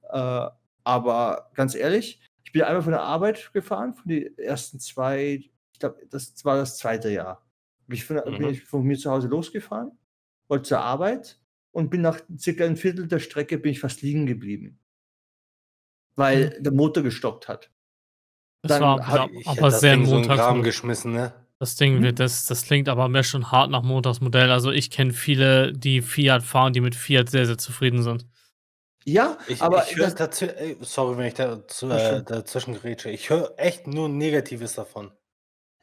Äh, 0.09 0.47
aber 0.83 1.51
ganz 1.53 1.75
ehrlich, 1.75 2.19
ich 2.49 2.53
bin 2.53 2.63
einmal 2.63 2.81
von 2.81 2.93
der 2.93 3.03
Arbeit 3.03 3.53
gefahren, 3.53 3.93
von 3.93 4.07
den 4.07 4.35
ersten 4.39 4.79
zwei, 4.79 5.35
ich 5.71 5.79
glaube, 5.79 6.01
das 6.09 6.33
war 6.43 6.57
das 6.57 6.79
zweite 6.79 7.11
Jahr. 7.11 7.45
Bin 7.85 7.95
ich, 7.95 8.05
von, 8.05 8.15
der- 8.15 8.23
bin 8.23 8.41
Mhm. 8.41 8.47
ich 8.49 8.63
von 8.63 8.83
mir 8.83 8.97
zu 8.97 9.11
Hause 9.11 9.27
losgefahren, 9.27 9.91
wollte 10.47 10.63
zur 10.69 10.79
Arbeit 10.79 11.39
und 11.71 11.91
bin 11.91 12.01
nach 12.01 12.19
circa 12.39 12.65
ein 12.65 12.75
Viertel 12.75 13.07
der 13.07 13.19
Strecke 13.19 13.59
bin 13.59 13.71
ich 13.71 13.79
fast 13.79 14.01
liegen 14.01 14.25
geblieben. 14.25 14.79
Weil 16.15 16.57
der 16.59 16.71
Motor 16.71 17.03
gestockt 17.03 17.47
hat. 17.47 17.69
Das 18.63 18.79
Dann 18.79 18.81
war 18.81 19.07
aber, 19.07 19.29
Ich 19.39 19.47
aber 19.47 19.61
das 19.69 19.81
sehr 19.81 19.95
Ding 19.95 20.05
so 20.07 20.15
montags. 20.15 20.63
geschmissen, 20.63 21.13
ne? 21.13 21.31
Das 21.59 21.75
Ding 21.75 22.01
wird, 22.01 22.19
das, 22.19 22.45
das 22.47 22.63
klingt 22.63 22.89
aber 22.89 23.09
mehr 23.09 23.23
schon 23.23 23.51
hart 23.51 23.69
nach 23.69 23.83
Montagsmodell. 23.83 24.49
Also 24.49 24.71
ich 24.71 24.89
kenne 24.89 25.13
viele, 25.13 25.71
die 25.71 26.01
Fiat 26.01 26.41
fahren, 26.41 26.73
die 26.73 26.81
mit 26.81 26.95
Fiat 26.95 27.29
sehr, 27.29 27.45
sehr 27.45 27.59
zufrieden 27.59 28.01
sind. 28.01 28.25
Ja, 29.05 29.37
Ich, 29.47 29.61
aber 29.61 29.85
ich 29.85 29.95
höre 29.95 30.11
dazu, 30.11 30.45
ey, 30.45 30.77
sorry, 30.81 31.17
wenn 31.17 31.25
ich 31.27 31.33
da 31.33 31.65
zu, 31.67 31.87
Ja, 31.87 32.17
äh, 32.17 32.23
dazwischen 32.23 32.75
grätsche. 32.75 33.09
Ich 33.09 33.29
höre 33.29 33.53
echt 33.57 33.87
nur 33.87 34.09
Negatives 34.09 34.73
davon. 34.75 35.11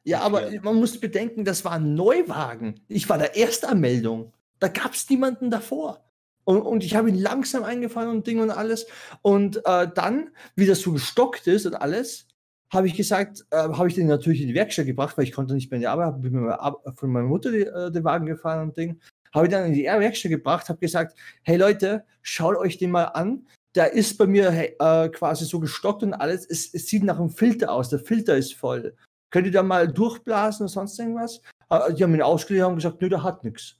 ja, 0.04 0.20
aber 0.20 0.48
Fiat. 0.48 0.64
man 0.64 0.76
muss 0.76 1.00
bedenken, 1.00 1.44
das 1.44 1.64
war 1.64 1.72
ein 1.72 1.94
Neuwagen. 1.94 2.80
Ich 2.88 3.08
war 3.08 3.18
der 3.18 3.36
Erstanmeldung. 3.36 4.32
Da 4.58 4.68
gab 4.68 4.92
es 4.94 5.08
niemanden 5.10 5.50
davor. 5.50 6.04
Und, 6.44 6.62
und 6.62 6.84
ich 6.84 6.94
habe 6.94 7.08
ihn 7.08 7.18
langsam 7.18 7.64
eingefahren 7.64 8.10
und 8.10 8.26
Ding 8.26 8.40
und 8.40 8.50
alles. 8.50 8.86
Und 9.22 9.60
äh, 9.66 9.88
dann, 9.92 10.30
wie 10.54 10.66
das 10.66 10.80
so 10.80 10.92
gestockt 10.92 11.46
ist 11.48 11.66
und 11.66 11.74
alles, 11.74 12.28
habe 12.72 12.86
ich 12.86 12.94
gesagt, 12.94 13.44
äh, 13.50 13.56
habe 13.56 13.88
ich 13.88 13.94
den 13.94 14.06
natürlich 14.06 14.42
in 14.42 14.48
die 14.48 14.54
Werkstatt 14.54 14.86
gebracht, 14.86 15.16
weil 15.18 15.24
ich 15.24 15.32
konnte 15.32 15.54
nicht 15.54 15.70
mehr 15.70 15.76
in 15.76 15.82
die 15.82 15.86
Arbeit, 15.88 16.20
bin 16.20 16.32
mit 16.32 16.42
meiner 16.42 16.76
von 16.94 17.10
meiner 17.10 17.26
Mutter 17.26 17.50
die, 17.50 17.62
äh, 17.62 17.90
den 17.90 18.04
Wagen 18.04 18.26
gefahren 18.26 18.68
und 18.68 18.76
Ding. 18.76 19.00
Habe 19.36 19.46
ich 19.46 19.52
dann 19.52 19.66
in 19.66 19.74
die 19.74 19.84
Werkstatt 19.84 20.30
gebracht, 20.30 20.68
habe 20.70 20.78
gesagt, 20.78 21.16
hey 21.42 21.58
Leute, 21.58 22.06
schaut 22.22 22.56
euch 22.56 22.78
den 22.78 22.90
mal 22.90 23.04
an. 23.04 23.46
Der 23.74 23.92
ist 23.92 24.16
bei 24.16 24.26
mir 24.26 24.48
äh, 24.50 25.10
quasi 25.10 25.44
so 25.44 25.60
gestockt 25.60 26.02
und 26.02 26.14
alles. 26.14 26.46
Es, 26.46 26.72
es 26.72 26.86
sieht 26.86 27.04
nach 27.04 27.18
einem 27.18 27.28
Filter 27.28 27.70
aus. 27.70 27.90
Der 27.90 27.98
Filter 27.98 28.34
ist 28.34 28.54
voll. 28.54 28.96
Könnt 29.30 29.46
ihr 29.46 29.52
da 29.52 29.62
mal 29.62 29.88
durchblasen 29.88 30.64
oder 30.64 30.72
sonst 30.72 30.98
irgendwas? 30.98 31.42
Äh, 31.68 31.92
die 31.92 32.02
haben 32.02 32.14
ihn 32.14 32.22
ausgelegt 32.22 32.64
und 32.64 32.76
gesagt, 32.76 33.02
nö, 33.02 33.10
der 33.10 33.22
hat 33.22 33.44
nichts. 33.44 33.76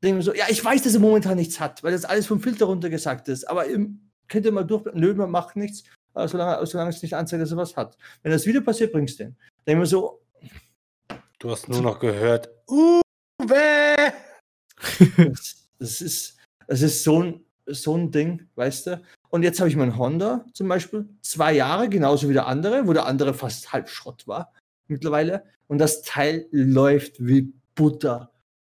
Denken 0.00 0.22
so, 0.22 0.32
ja, 0.32 0.44
ich 0.48 0.64
weiß, 0.64 0.82
dass 0.82 0.94
er 0.94 1.00
momentan 1.00 1.36
nichts 1.36 1.58
hat, 1.58 1.82
weil 1.82 1.90
das 1.90 2.04
alles 2.04 2.28
vom 2.28 2.40
Filter 2.40 2.66
runtergesagt 2.66 3.26
ist. 3.26 3.48
Aber 3.50 3.66
im, 3.66 4.10
könnt 4.28 4.46
ihr 4.46 4.52
mal 4.52 4.64
durch, 4.64 4.84
nö, 4.94 5.12
man 5.14 5.32
macht 5.32 5.56
nichts, 5.56 5.82
äh, 6.14 6.28
solange, 6.28 6.64
solange 6.66 6.90
es 6.90 7.02
nicht 7.02 7.16
anzeigt, 7.16 7.42
dass 7.42 7.50
er 7.50 7.56
was 7.56 7.76
hat. 7.76 7.98
Wenn 8.22 8.30
das 8.30 8.46
wieder 8.46 8.60
passiert, 8.60 8.92
bringst 8.92 9.18
du 9.18 9.24
den. 9.24 9.36
Denken 9.66 9.82
wir 9.82 9.86
so, 9.86 10.22
Du 11.40 11.50
hast 11.50 11.68
nur 11.68 11.82
noch 11.82 11.98
gehört, 11.98 12.48
Uwe! 12.68 14.01
Das, 15.78 16.00
ist, 16.00 16.36
das 16.66 16.82
ist 16.82 17.04
so 17.04 17.22
ein, 17.22 17.40
so 17.66 17.96
ein 17.96 18.10
Ding, 18.10 18.48
weißt 18.54 18.86
du? 18.86 19.02
Und 19.30 19.42
jetzt 19.42 19.60
habe 19.60 19.68
ich 19.68 19.76
meinen 19.76 19.96
Honda 19.96 20.44
zum 20.52 20.68
Beispiel, 20.68 21.08
zwei 21.22 21.54
Jahre, 21.54 21.88
genauso 21.88 22.28
wie 22.28 22.34
der 22.34 22.46
andere, 22.46 22.86
wo 22.86 22.92
der 22.92 23.06
andere 23.06 23.34
fast 23.34 23.72
halb 23.72 23.88
Schrott 23.88 24.26
war 24.26 24.52
mittlerweile. 24.88 25.44
Und 25.68 25.78
das 25.78 26.02
Teil 26.02 26.46
läuft 26.50 27.24
wie 27.24 27.52
Butter. 27.74 28.30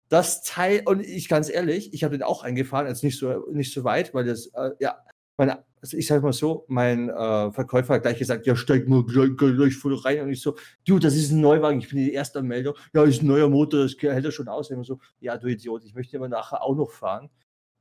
Das 0.08 0.42
Teil, 0.42 0.82
und 0.84 1.00
ich 1.00 1.28
ganz 1.28 1.50
ehrlich, 1.50 1.92
ich 1.92 2.04
habe 2.04 2.16
den 2.16 2.22
auch 2.22 2.44
eingefahren, 2.44 2.86
jetzt 2.86 3.02
nicht 3.02 3.18
so, 3.18 3.46
nicht 3.50 3.72
so 3.72 3.84
weit, 3.84 4.14
weil 4.14 4.24
das, 4.24 4.46
äh, 4.54 4.70
ja, 4.78 5.02
meine, 5.36 5.64
also 5.84 5.98
ich 5.98 6.06
sag 6.06 6.22
mal 6.22 6.32
so, 6.32 6.64
mein 6.68 7.10
äh, 7.10 7.52
Verkäufer 7.52 7.92
hat 7.94 8.02
gleich 8.04 8.18
gesagt, 8.18 8.46
ja, 8.46 8.56
steig 8.56 8.88
mal 8.88 9.04
gleich, 9.04 9.36
gleich 9.36 9.76
voll 9.76 9.94
rein. 9.96 10.22
Und 10.22 10.30
ich 10.30 10.40
so, 10.40 10.56
du, 10.86 10.98
das 10.98 11.14
ist 11.14 11.30
ein 11.30 11.42
Neuwagen, 11.42 11.78
ich 11.78 11.90
bin 11.90 11.98
die 11.98 12.14
erste 12.14 12.42
Meldung. 12.42 12.74
Ja, 12.94 13.04
ist 13.04 13.22
ein 13.22 13.26
neuer 13.26 13.50
Motor, 13.50 13.82
das 13.82 13.94
hält 14.00 14.24
er 14.24 14.30
schon 14.30 14.48
aus. 14.48 14.70
Und 14.70 14.84
so, 14.84 14.98
ja, 15.20 15.36
du 15.36 15.46
Idiot, 15.46 15.84
ich 15.84 15.94
möchte 15.94 16.16
aber 16.16 16.30
nachher 16.30 16.62
auch 16.62 16.74
noch 16.74 16.90
fahren. 16.90 17.28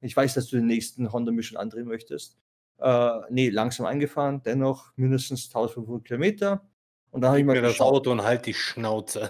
Ich 0.02 0.18
weiß, 0.18 0.34
dass 0.34 0.48
du 0.48 0.58
den 0.58 0.68
nächsten 0.68 1.14
Honda 1.14 1.32
Mission 1.32 1.58
andrehen 1.58 1.88
möchtest. 1.88 2.38
Äh, 2.80 3.10
nee, 3.30 3.48
langsam 3.48 3.86
eingefahren, 3.86 4.42
dennoch 4.44 4.92
mindestens 4.98 5.46
1500 5.46 6.04
Kilometer. 6.04 6.68
Und 7.10 7.22
da 7.22 7.30
habe 7.30 7.40
ich 7.40 7.46
mal 7.46 7.62
das 7.62 7.80
Auto 7.80 8.12
und 8.12 8.22
halt 8.22 8.46
die 8.48 8.54
Schnauze. 8.54 9.30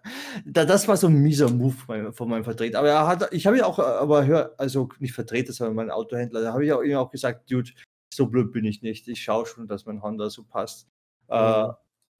da, 0.46 0.64
das 0.64 0.88
war 0.88 0.96
so 0.96 1.08
ein 1.08 1.20
mieser 1.20 1.50
Move 1.50 2.12
von 2.12 2.28
meinem 2.30 2.44
Vertreter. 2.44 2.78
Aber 2.78 2.88
er 2.88 3.06
hat, 3.06 3.34
ich 3.34 3.46
habe 3.46 3.58
ja 3.58 3.66
auch, 3.66 3.78
äh, 3.78 3.82
aber 3.82 4.24
hör, 4.24 4.54
also 4.56 4.88
nicht 4.98 5.12
Vertreter, 5.12 5.52
sondern 5.52 5.76
mein 5.76 5.90
Autohändler, 5.90 6.40
da 6.40 6.54
habe 6.54 6.64
ich 6.64 6.72
auch, 6.72 6.82
ihm 6.82 6.96
auch 6.96 7.10
gesagt, 7.10 7.50
Dude, 7.50 7.70
so 8.14 8.26
blöd 8.26 8.52
bin 8.52 8.64
ich 8.64 8.82
nicht. 8.82 9.08
Ich 9.08 9.22
schaue 9.22 9.46
schon, 9.46 9.66
dass 9.68 9.86
mein 9.86 10.02
Honda 10.02 10.30
so 10.30 10.42
passt. 10.44 10.88
Äh, 11.28 11.64
Mhm. 11.64 11.74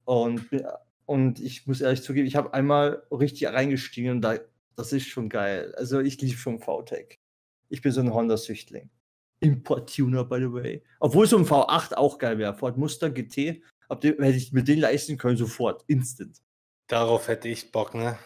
und, 0.05 0.49
bin- 0.49 0.65
und 1.05 1.39
ich 1.39 1.67
muss 1.67 1.81
ehrlich 1.81 2.01
zugeben, 2.03 2.27
ich 2.27 2.35
habe 2.35 2.53
einmal 2.53 3.03
richtig 3.11 3.47
reingestiegen 3.47 4.11
und 4.11 4.21
da, 4.21 4.37
das 4.75 4.91
ist 4.93 5.07
schon 5.07 5.29
geil. 5.29 5.73
Also 5.77 5.99
ich 5.99 6.19
liebe 6.21 6.37
schon 6.37 6.59
VTEC. 6.59 7.19
Ich 7.69 7.81
bin 7.81 7.91
so 7.91 8.01
ein 8.01 8.13
Honda-Süchtling. 8.13 8.89
Import-Tuner, 9.41 10.23
by 10.23 10.37
the 10.39 10.51
way. 10.51 10.83
Obwohl 10.99 11.27
so 11.27 11.37
ein 11.37 11.45
V8 11.45 11.93
auch 11.95 12.17
geil 12.17 12.37
wäre. 12.37 12.53
Ford 12.55 12.77
Mustang 12.77 13.13
GT, 13.13 13.61
ab 13.89 14.01
dem, 14.01 14.21
hätte 14.21 14.37
ich 14.37 14.51
mir 14.53 14.63
den 14.63 14.79
leisten 14.79 15.17
können, 15.17 15.37
sofort, 15.37 15.83
instant. 15.87 16.41
Darauf 16.87 17.27
hätte 17.27 17.47
ich 17.49 17.71
Bock, 17.71 17.93
ne? 17.93 18.17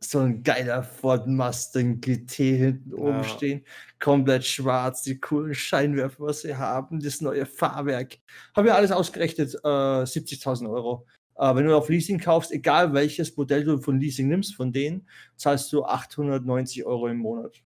So 0.00 0.20
ein 0.20 0.42
geiler 0.42 0.82
Ford 0.82 1.26
Mustang 1.26 2.00
GT 2.00 2.36
hinten 2.56 2.94
oben 2.94 3.18
Ja. 3.18 3.24
stehen, 3.24 3.64
komplett 4.00 4.44
schwarz, 4.44 5.02
die 5.02 5.20
coolen 5.20 5.54
Scheinwerfer, 5.54 6.24
was 6.24 6.40
sie 6.40 6.56
haben, 6.56 7.00
das 7.00 7.20
neue 7.20 7.44
Fahrwerk. 7.44 8.18
Haben 8.56 8.64
wir 8.66 8.74
alles 8.74 8.90
ausgerechnet, 8.90 9.54
äh, 9.62 10.06
70.000 10.06 10.68
Euro. 10.70 11.06
Äh, 11.36 11.54
wenn 11.54 11.66
du 11.66 11.76
auf 11.76 11.88
Leasing 11.90 12.18
kaufst, 12.18 12.50
egal 12.50 12.92
welches 12.94 13.36
Modell 13.36 13.62
du 13.62 13.78
von 13.78 14.00
Leasing 14.00 14.28
nimmst, 14.28 14.54
von 14.56 14.72
denen, 14.72 15.06
zahlst 15.36 15.70
du 15.72 15.84
890 15.84 16.84
Euro 16.86 17.06
im 17.08 17.18
Monat. 17.18 17.62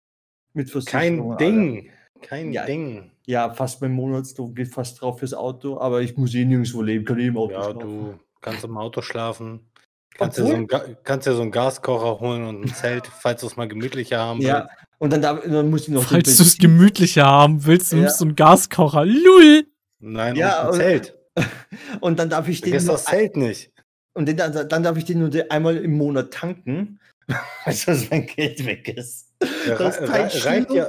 Mit 0.53 0.69
Versicherung 0.71 1.37
Kein. 1.37 1.37
Ding. 1.37 1.91
Kein 2.21 2.51
Ja. 2.51 2.65
Ding. 2.65 3.11
Ja, 3.27 3.53
fast 3.53 3.81
mein 3.81 3.93
Monatslohn 3.93 4.53
geht 4.55 4.73
fast 4.73 4.99
drauf 5.01 5.19
fürs 5.19 5.33
Auto, 5.35 5.79
aber 5.79 6.01
ich 6.01 6.17
muss 6.17 6.33
eh 6.33 6.43
nirgendwo 6.43 6.81
leben, 6.81 7.05
kann 7.05 7.19
eh 7.19 7.27
im 7.27 7.37
Auto 7.37 7.53
Ja, 7.53 7.63
schlafen. 7.71 7.79
du 7.79 8.19
kannst 8.41 8.63
im 8.65 8.77
Auto 8.77 9.01
schlafen. 9.01 9.70
Kannst 10.17 10.37
dir, 10.37 10.43
Obwohl- 10.43 10.67
so 10.69 10.75
einen 10.77 10.97
kannst 11.03 11.27
dir 11.27 11.33
so 11.33 11.41
einen 11.41 11.51
Gaskocher 11.51 12.19
holen 12.19 12.45
und 12.47 12.65
ein 12.65 12.73
Zelt, 12.75 13.07
falls 13.07 13.41
du 13.41 13.47
es 13.47 13.55
mal 13.55 13.67
gemütlicher 13.67 14.19
haben 14.19 14.41
Ja, 14.41 14.61
willst. 14.63 14.69
und 14.99 15.13
dann, 15.13 15.21
darf, 15.21 15.41
dann 15.45 15.69
muss 15.69 15.81
ich 15.83 15.87
noch 15.89 16.03
Falls 16.03 16.37
du 16.37 16.43
es 16.43 16.57
gemütlicher 16.57 17.25
haben 17.25 17.65
willst, 17.65 17.91
Ja. 17.91 17.99
nimmst 17.99 18.19
du 18.19 18.25
einen 18.25 18.35
Gaskocher. 18.35 19.05
Lul! 19.05 19.65
Nein, 19.99 20.35
Ja, 20.35 20.61
und 20.61 20.65
ein 20.65 20.69
und- 20.71 20.75
Zelt. 20.77 21.17
und 22.01 22.19
dann 22.19 22.29
darf 22.29 22.47
ich 22.47 22.61
den 22.61 22.71
Vergiss 22.71 22.87
nur 22.87 22.95
das 22.95 23.05
Zelt 23.05 23.37
nicht. 23.37 23.71
Und 24.13 24.27
den, 24.27 24.35
dann, 24.37 24.67
dann 24.67 24.83
darf 24.83 24.97
ich 24.97 25.05
den 25.05 25.19
nur 25.19 25.31
einmal 25.49 25.77
im 25.77 25.93
Monat 25.93 26.31
tanken, 26.33 26.99
weil 27.65 27.73
sonst 27.73 28.11
mein 28.11 28.25
Geld 28.25 28.65
weg 28.65 28.89
ist. 28.97 29.29
Ja, 29.67 29.77
Das 29.77 30.01
rei- 30.01 30.27
reicht 30.27 30.71
ja. 30.73 30.87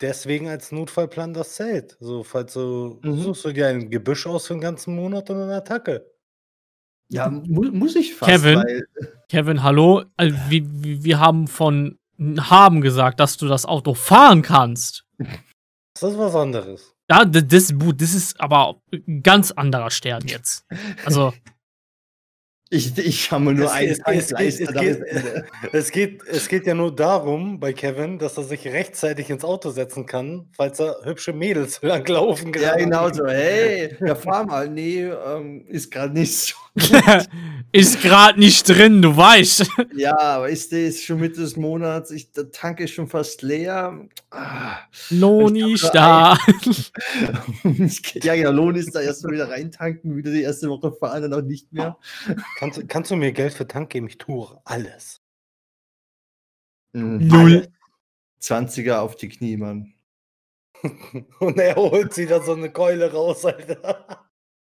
Deswegen 0.00 0.48
als 0.48 0.72
Notfallplan 0.72 1.34
das 1.34 1.54
Zelt. 1.54 1.96
So, 2.00 2.22
falls 2.22 2.54
du 2.54 2.98
Mhm. 3.02 3.20
suchst 3.22 3.44
du 3.44 3.52
dir 3.52 3.68
ein 3.68 3.90
Gebüsch 3.90 4.26
aus 4.26 4.46
für 4.46 4.54
den 4.54 4.60
ganzen 4.60 4.94
Monat 4.96 5.28
und 5.30 5.42
eine 5.42 5.54
Attacke. 5.56 6.09
Ja, 7.10 7.28
mu 7.28 7.70
muss 7.72 7.96
ich 7.96 8.14
fast, 8.14 8.30
Kevin? 8.30 8.56
weil 8.56 8.86
Kevin, 9.28 9.62
hallo? 9.62 10.04
Also, 10.16 10.36
wir, 10.48 10.62
wir 10.64 11.18
haben 11.18 11.48
von 11.48 11.98
haben 12.38 12.80
gesagt, 12.80 13.18
dass 13.18 13.36
du 13.36 13.48
das 13.48 13.64
Auto 13.64 13.94
fahren 13.94 14.42
kannst. 14.42 15.04
Das 15.94 16.12
ist 16.12 16.18
was 16.18 16.34
anderes. 16.34 16.94
Ja, 17.10 17.24
das, 17.24 17.44
das 17.48 18.14
ist 18.14 18.40
aber 18.40 18.80
ein 18.92 19.22
ganz 19.22 19.50
anderer 19.50 19.90
Stern 19.90 20.22
jetzt. 20.26 20.64
Also, 21.04 21.32
Ich, 22.72 22.96
ich 22.98 23.32
habe 23.32 23.52
nur 23.52 23.66
Es- 23.66 23.70
einen 23.72 23.90
es- 23.90 23.98
es- 23.98 24.04
Tank 24.04 24.16
es- 24.16 24.58
geht- 24.58 24.98
ist. 25.00 25.24
Es 25.72 25.90
geht, 25.90 26.22
es 26.28 26.48
geht 26.48 26.66
ja 26.66 26.74
nur 26.74 26.94
darum 26.94 27.58
bei 27.58 27.72
Kevin, 27.72 28.18
dass 28.18 28.36
er 28.36 28.44
sich 28.44 28.64
rechtzeitig 28.66 29.28
ins 29.28 29.44
Auto 29.44 29.70
setzen 29.70 30.06
kann, 30.06 30.46
falls 30.56 30.78
er 30.78 30.96
hübsche 31.04 31.32
Mädels 31.32 31.80
langlaufen 31.82 32.52
Ja, 32.52 32.60
gerade. 32.60 32.84
genau 32.84 33.12
so. 33.12 33.26
Hey, 33.26 33.96
ja, 34.00 34.14
fahr 34.14 34.46
mal. 34.46 34.68
Nee, 34.68 35.02
ähm, 35.04 35.64
ist 35.66 35.90
gerade 35.90 36.14
nicht 36.14 36.36
so. 36.36 36.54
ist 37.72 38.00
gerade 38.00 38.38
nicht 38.38 38.68
drin, 38.68 39.02
du 39.02 39.16
weißt. 39.16 39.68
Ja, 39.96 40.16
aber 40.16 40.48
ist 40.48 40.72
das 40.72 41.00
schon 41.02 41.18
Mitte 41.18 41.40
des 41.40 41.56
Monats? 41.56 42.12
Ich, 42.12 42.30
der 42.30 42.52
Tank 42.52 42.78
ist 42.78 42.92
schon 42.92 43.08
fast 43.08 43.42
leer. 43.42 44.06
Ah. 44.30 44.76
Lohn 45.10 45.56
Ich 45.56 45.82
ist 45.82 45.90
da. 45.92 46.38
Ja, 48.22 48.36
genau. 48.36 48.52
Lohn 48.52 48.76
ist 48.76 48.94
da 48.94 49.00
erstmal 49.00 49.34
wieder 49.34 49.50
reintanken, 49.50 50.16
wieder 50.16 50.30
die 50.30 50.42
erste 50.42 50.68
Woche 50.68 50.92
fahren, 50.92 51.22
dann 51.22 51.34
auch 51.34 51.42
nicht 51.44 51.72
mehr. 51.72 51.96
Kannst, 52.60 52.76
du- 52.78 52.86
kannst 52.86 53.10
du 53.10 53.16
mir 53.16 53.32
Geld 53.32 53.54
für 53.54 53.66
Tank 53.66 53.88
geben? 53.88 54.06
Ich 54.06 54.18
tue 54.18 54.60
alles. 54.66 55.22
Mhm. 56.94 57.26
Null. 57.26 57.72
20er 58.42 58.98
auf 58.98 59.16
die 59.16 59.30
Knie, 59.30 59.56
Mann. 59.56 59.94
Und 61.40 61.58
er 61.58 61.74
holt 61.76 62.12
sich 62.12 62.28
da 62.28 62.42
so 62.42 62.52
eine 62.52 62.70
Keule 62.70 63.10
raus, 63.10 63.46
Alter. 63.46 64.28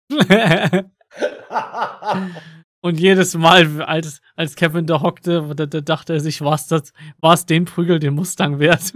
Und 2.84 2.98
jedes 2.98 3.34
Mal, 3.36 3.82
als, 3.82 4.22
als 4.38 4.56
Kevin 4.56 4.88
da 4.88 5.02
hockte, 5.02 5.54
da, 5.54 5.66
da 5.66 5.82
dachte 5.82 6.14
er 6.14 6.22
sich, 6.22 6.40
war 6.42 6.56
es 6.56 6.68
das, 6.68 6.94
den 7.46 7.66
Prügel 7.66 8.00
den 8.00 8.14
Mustang 8.16 8.60
wert? 8.60 8.94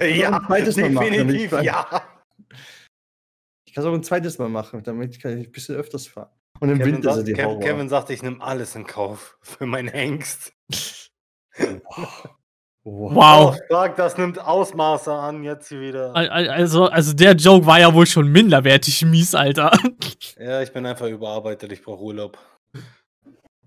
ja, 0.00 0.38
ein 0.38 0.46
zweites 0.46 0.76
Mal 0.78 0.90
machen, 0.90 1.10
definitiv, 1.12 1.52
ich- 1.52 1.62
ja. 1.62 2.08
Ich 3.66 3.74
kann 3.74 3.84
es 3.84 3.88
auch 3.90 3.92
ein 3.94 4.02
zweites 4.02 4.38
Mal 4.38 4.48
machen, 4.48 4.82
damit 4.82 5.20
kann 5.20 5.36
ich 5.38 5.48
ein 5.48 5.52
bisschen 5.52 5.76
öfters 5.76 6.06
fahren. 6.08 6.30
Und 6.60 6.70
im 6.70 6.78
Kevin, 6.78 6.94
Winter 6.96 7.02
sagt, 7.10 7.16
sind 7.16 7.28
die 7.28 7.32
Kevin, 7.34 7.46
Horror. 7.50 7.60
Kevin 7.60 7.88
sagt, 7.88 8.10
ich 8.10 8.22
nehme 8.22 8.40
alles 8.42 8.74
in 8.74 8.86
Kauf 8.86 9.36
für 9.42 9.66
meinen 9.66 9.88
Hengst. 9.88 10.52
Wow. 12.84 13.14
Wow. 13.14 13.58
Stark, 13.66 13.96
das 13.96 14.16
nimmt 14.16 14.38
Ausmaße 14.38 15.12
an 15.12 15.42
jetzt 15.42 15.68
hier 15.68 15.80
wieder. 15.80 16.14
Al- 16.14 16.28
al- 16.28 16.48
Also, 16.50 16.84
also 16.86 17.12
der 17.14 17.32
Joke 17.32 17.66
war 17.66 17.80
ja 17.80 17.92
wohl 17.92 18.06
schon 18.06 18.28
minderwertig 18.30 19.04
mies, 19.04 19.34
Alter. 19.34 19.72
Ja, 20.38 20.60
ich 20.62 20.72
bin 20.72 20.84
einfach 20.86 21.08
überarbeitet, 21.08 21.72
ich 21.72 21.82
brauche 21.82 22.02
Urlaub. 22.02 22.38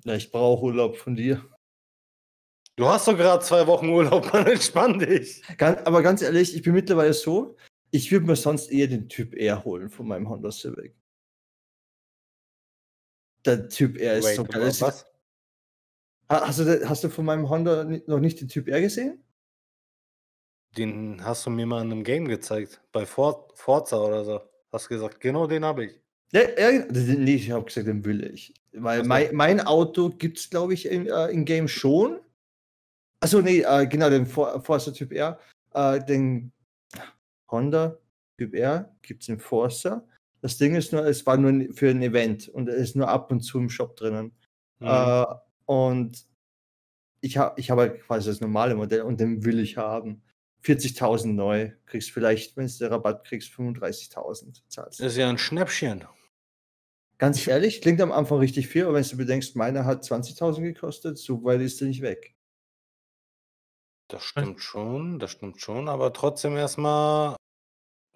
Ja, 0.05 0.13
ich 0.13 0.31
brauche 0.31 0.63
Urlaub 0.65 0.97
von 0.97 1.15
dir. 1.15 1.43
Du 2.75 2.85
hast 2.87 3.07
doch 3.07 3.17
gerade 3.17 3.43
zwei 3.43 3.65
Wochen 3.67 3.89
Urlaub, 3.89 4.31
Mann, 4.33 4.45
entspann 4.47 4.99
dich. 4.99 5.41
Ganz, 5.57 5.81
aber 5.85 6.01
ganz 6.03 6.21
ehrlich, 6.21 6.55
ich 6.55 6.61
bin 6.61 6.73
mittlerweile 6.73 7.13
so, 7.13 7.57
ich 7.91 8.11
würde 8.11 8.27
mir 8.27 8.35
sonst 8.35 8.71
eher 8.71 8.87
den 8.87 9.09
Typ 9.09 9.33
R 9.35 9.63
holen 9.65 9.89
von 9.89 10.07
meinem 10.07 10.29
Honda 10.29 10.51
Civic. 10.51 10.95
Der 13.45 13.69
Typ 13.69 13.97
R 13.97 14.15
ist 14.17 14.25
Wait, 14.25 14.35
so 14.35 14.43
geil. 14.43 14.61
Das- 14.61 14.81
was? 14.81 15.05
Ha- 16.29 16.47
Hast 16.47 16.59
du, 16.59 16.87
hast 16.89 17.03
du 17.03 17.09
von 17.09 17.25
meinem 17.25 17.49
Honda 17.49 17.83
noch 18.05 18.19
nicht 18.19 18.39
den 18.39 18.47
Typ 18.47 18.67
R 18.67 18.81
gesehen? 18.81 19.23
Den 20.77 21.23
hast 21.23 21.45
du 21.45 21.49
mir 21.49 21.65
mal 21.65 21.81
in 21.83 21.91
einem 21.91 22.03
Game 22.03 22.27
gezeigt. 22.27 22.81
Bei 22.91 23.05
For 23.05 23.47
Forza 23.55 23.97
oder 23.97 24.23
so. 24.23 24.41
Hast 24.71 24.87
gesagt, 24.87 25.19
genau 25.19 25.47
den 25.47 25.65
habe 25.65 25.85
ich. 25.85 25.99
Ja, 26.31 26.41
ja, 26.59 26.85
nee, 26.91 27.35
ich 27.35 27.49
habe 27.49 27.65
gesagt, 27.65 27.87
den 27.87 28.05
will 28.05 28.23
ich. 28.31 28.53
Weil 28.73 29.03
mein, 29.03 29.33
mein 29.35 29.61
Auto 29.61 30.09
gibt 30.09 30.37
es, 30.37 30.47
glaube 30.51 30.75
ich, 30.75 30.85
in, 30.87 31.07
äh, 31.07 31.27
in 31.29 31.43
Game 31.43 31.67
schon. 31.67 32.19
Achso, 33.19 33.41
nee, 33.41 33.61
äh, 33.61 33.87
genau, 33.87 34.11
den 34.11 34.27
For 34.27 34.61
Forza 34.61 34.91
Typ 34.91 35.11
R. 35.11 35.39
Äh, 35.73 35.99
den 36.05 36.51
Honda 37.49 37.97
Typ 38.37 38.53
R 38.53 38.95
gibt 39.01 39.23
es 39.23 39.29
in 39.29 39.39
Forza. 39.39 40.05
Das 40.41 40.57
Ding 40.57 40.75
ist 40.75 40.93
nur, 40.93 41.05
es 41.05 41.25
war 41.25 41.37
nur 41.37 41.73
für 41.73 41.89
ein 41.89 42.01
Event 42.01 42.47
und 42.47 42.69
er 42.69 42.75
ist 42.75 42.95
nur 42.95 43.07
ab 43.09 43.31
und 43.31 43.41
zu 43.41 43.59
im 43.59 43.69
Shop 43.69 43.95
drinnen. 43.95 44.33
Mhm. 44.79 44.87
Äh, 44.87 45.25
und 45.65 46.25
ich 47.21 47.37
habe 47.37 47.59
ich 47.59 47.69
hab 47.69 47.77
halt 47.77 48.01
quasi 48.01 48.29
das 48.29 48.41
normale 48.41 48.75
Modell 48.75 49.01
und 49.01 49.19
den 49.19 49.43
will 49.43 49.59
ich 49.59 49.77
haben. 49.77 50.21
40.000 50.63 51.27
neu. 51.33 51.71
Kriegst 51.85 52.11
vielleicht, 52.11 52.57
wenn 52.57 52.67
du 52.67 52.91
Rabatt 52.91 53.25
kriegst, 53.25 53.51
35.000 53.53 54.61
zahlst. 54.67 54.99
ist 54.99 55.17
ja 55.17 55.29
ein 55.29 55.37
Schnäppchen. 55.37 56.05
Ganz 57.17 57.45
ehrlich, 57.47 57.81
klingt 57.81 57.99
am 57.99 58.13
Anfang 58.13 58.39
richtig 58.39 58.67
viel, 58.67 58.85
aber 58.85 58.93
wenn 58.93 59.03
du 59.03 59.17
bedenkst, 59.17 59.55
meiner 59.55 59.85
hat 59.85 60.03
20.000 60.03 60.61
gekostet, 60.61 61.17
so 61.17 61.43
weit 61.43 61.59
ist 61.61 61.81
er 61.81 61.87
nicht 61.87 62.01
weg. 62.01 62.35
Das 64.07 64.23
stimmt 64.23 64.61
schon, 64.61 65.19
das 65.19 65.31
stimmt 65.31 65.61
schon, 65.61 65.87
aber 65.89 66.13
trotzdem 66.13 66.55
erstmal 66.55 67.35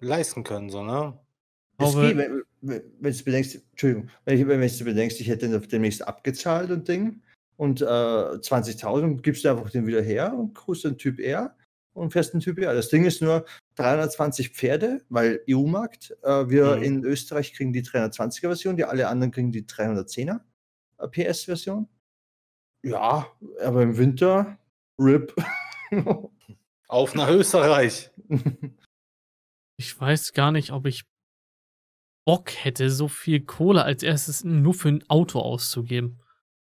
leisten 0.00 0.42
können, 0.42 0.70
so, 0.70 0.82
ne? 0.82 1.23
Glaube- 1.78 2.08
geht, 2.08 2.16
wenn, 2.16 2.42
wenn, 2.60 2.82
wenn 3.00 3.12
du 3.12 3.24
bedenkst, 3.24 3.56
Entschuldigung, 3.72 4.10
wenn, 4.24 4.38
ich, 4.38 4.46
wenn 4.46 4.60
du 4.60 4.84
bedenkst, 4.84 5.20
ich 5.20 5.28
hätte 5.28 5.60
demnächst 5.60 6.06
abgezahlt 6.06 6.70
und 6.70 6.86
Ding 6.88 7.22
und 7.56 7.80
äh, 7.82 7.84
20.000 7.84 9.20
gibst 9.22 9.44
du 9.44 9.50
einfach 9.50 9.70
den 9.70 9.86
wieder 9.86 10.02
her 10.02 10.34
und 10.34 10.54
kriegst 10.54 10.84
den 10.84 10.98
Typ 10.98 11.18
R 11.20 11.56
und 11.92 12.12
fährst 12.12 12.32
den 12.34 12.40
Typ 12.40 12.58
R. 12.58 12.74
Das 12.74 12.88
Ding 12.88 13.04
ist 13.04 13.22
nur 13.22 13.44
320 13.76 14.50
Pferde, 14.50 15.02
weil 15.08 15.40
EU-Markt. 15.48 16.16
Äh, 16.22 16.48
wir 16.48 16.76
Mhm. 16.76 16.82
in 16.82 17.04
Österreich 17.04 17.52
kriegen 17.52 17.72
die 17.72 17.82
320er 17.82 18.48
Version, 18.48 18.76
die 18.76 18.84
alle 18.84 19.08
anderen 19.08 19.30
kriegen 19.32 19.52
die 19.52 19.62
310er 19.64 20.40
äh, 20.98 21.08
PS-Version. 21.08 21.88
Ja, 22.84 23.26
aber 23.62 23.82
im 23.82 23.96
Winter, 23.96 24.58
RIP. 24.98 25.34
Auf 26.88 27.14
nach 27.14 27.30
Österreich. 27.30 28.10
Ich 29.76 30.00
weiß 30.00 30.34
gar 30.34 30.52
nicht, 30.52 30.70
ob 30.70 30.86
ich 30.86 31.02
Bock 32.24 32.50
hätte, 32.64 32.90
so 32.90 33.08
viel 33.08 33.44
Kohle 33.44 33.84
als 33.84 34.02
erstes 34.02 34.44
nur 34.44 34.74
für 34.74 34.88
ein 34.88 35.04
Auto 35.08 35.40
auszugeben. 35.40 36.20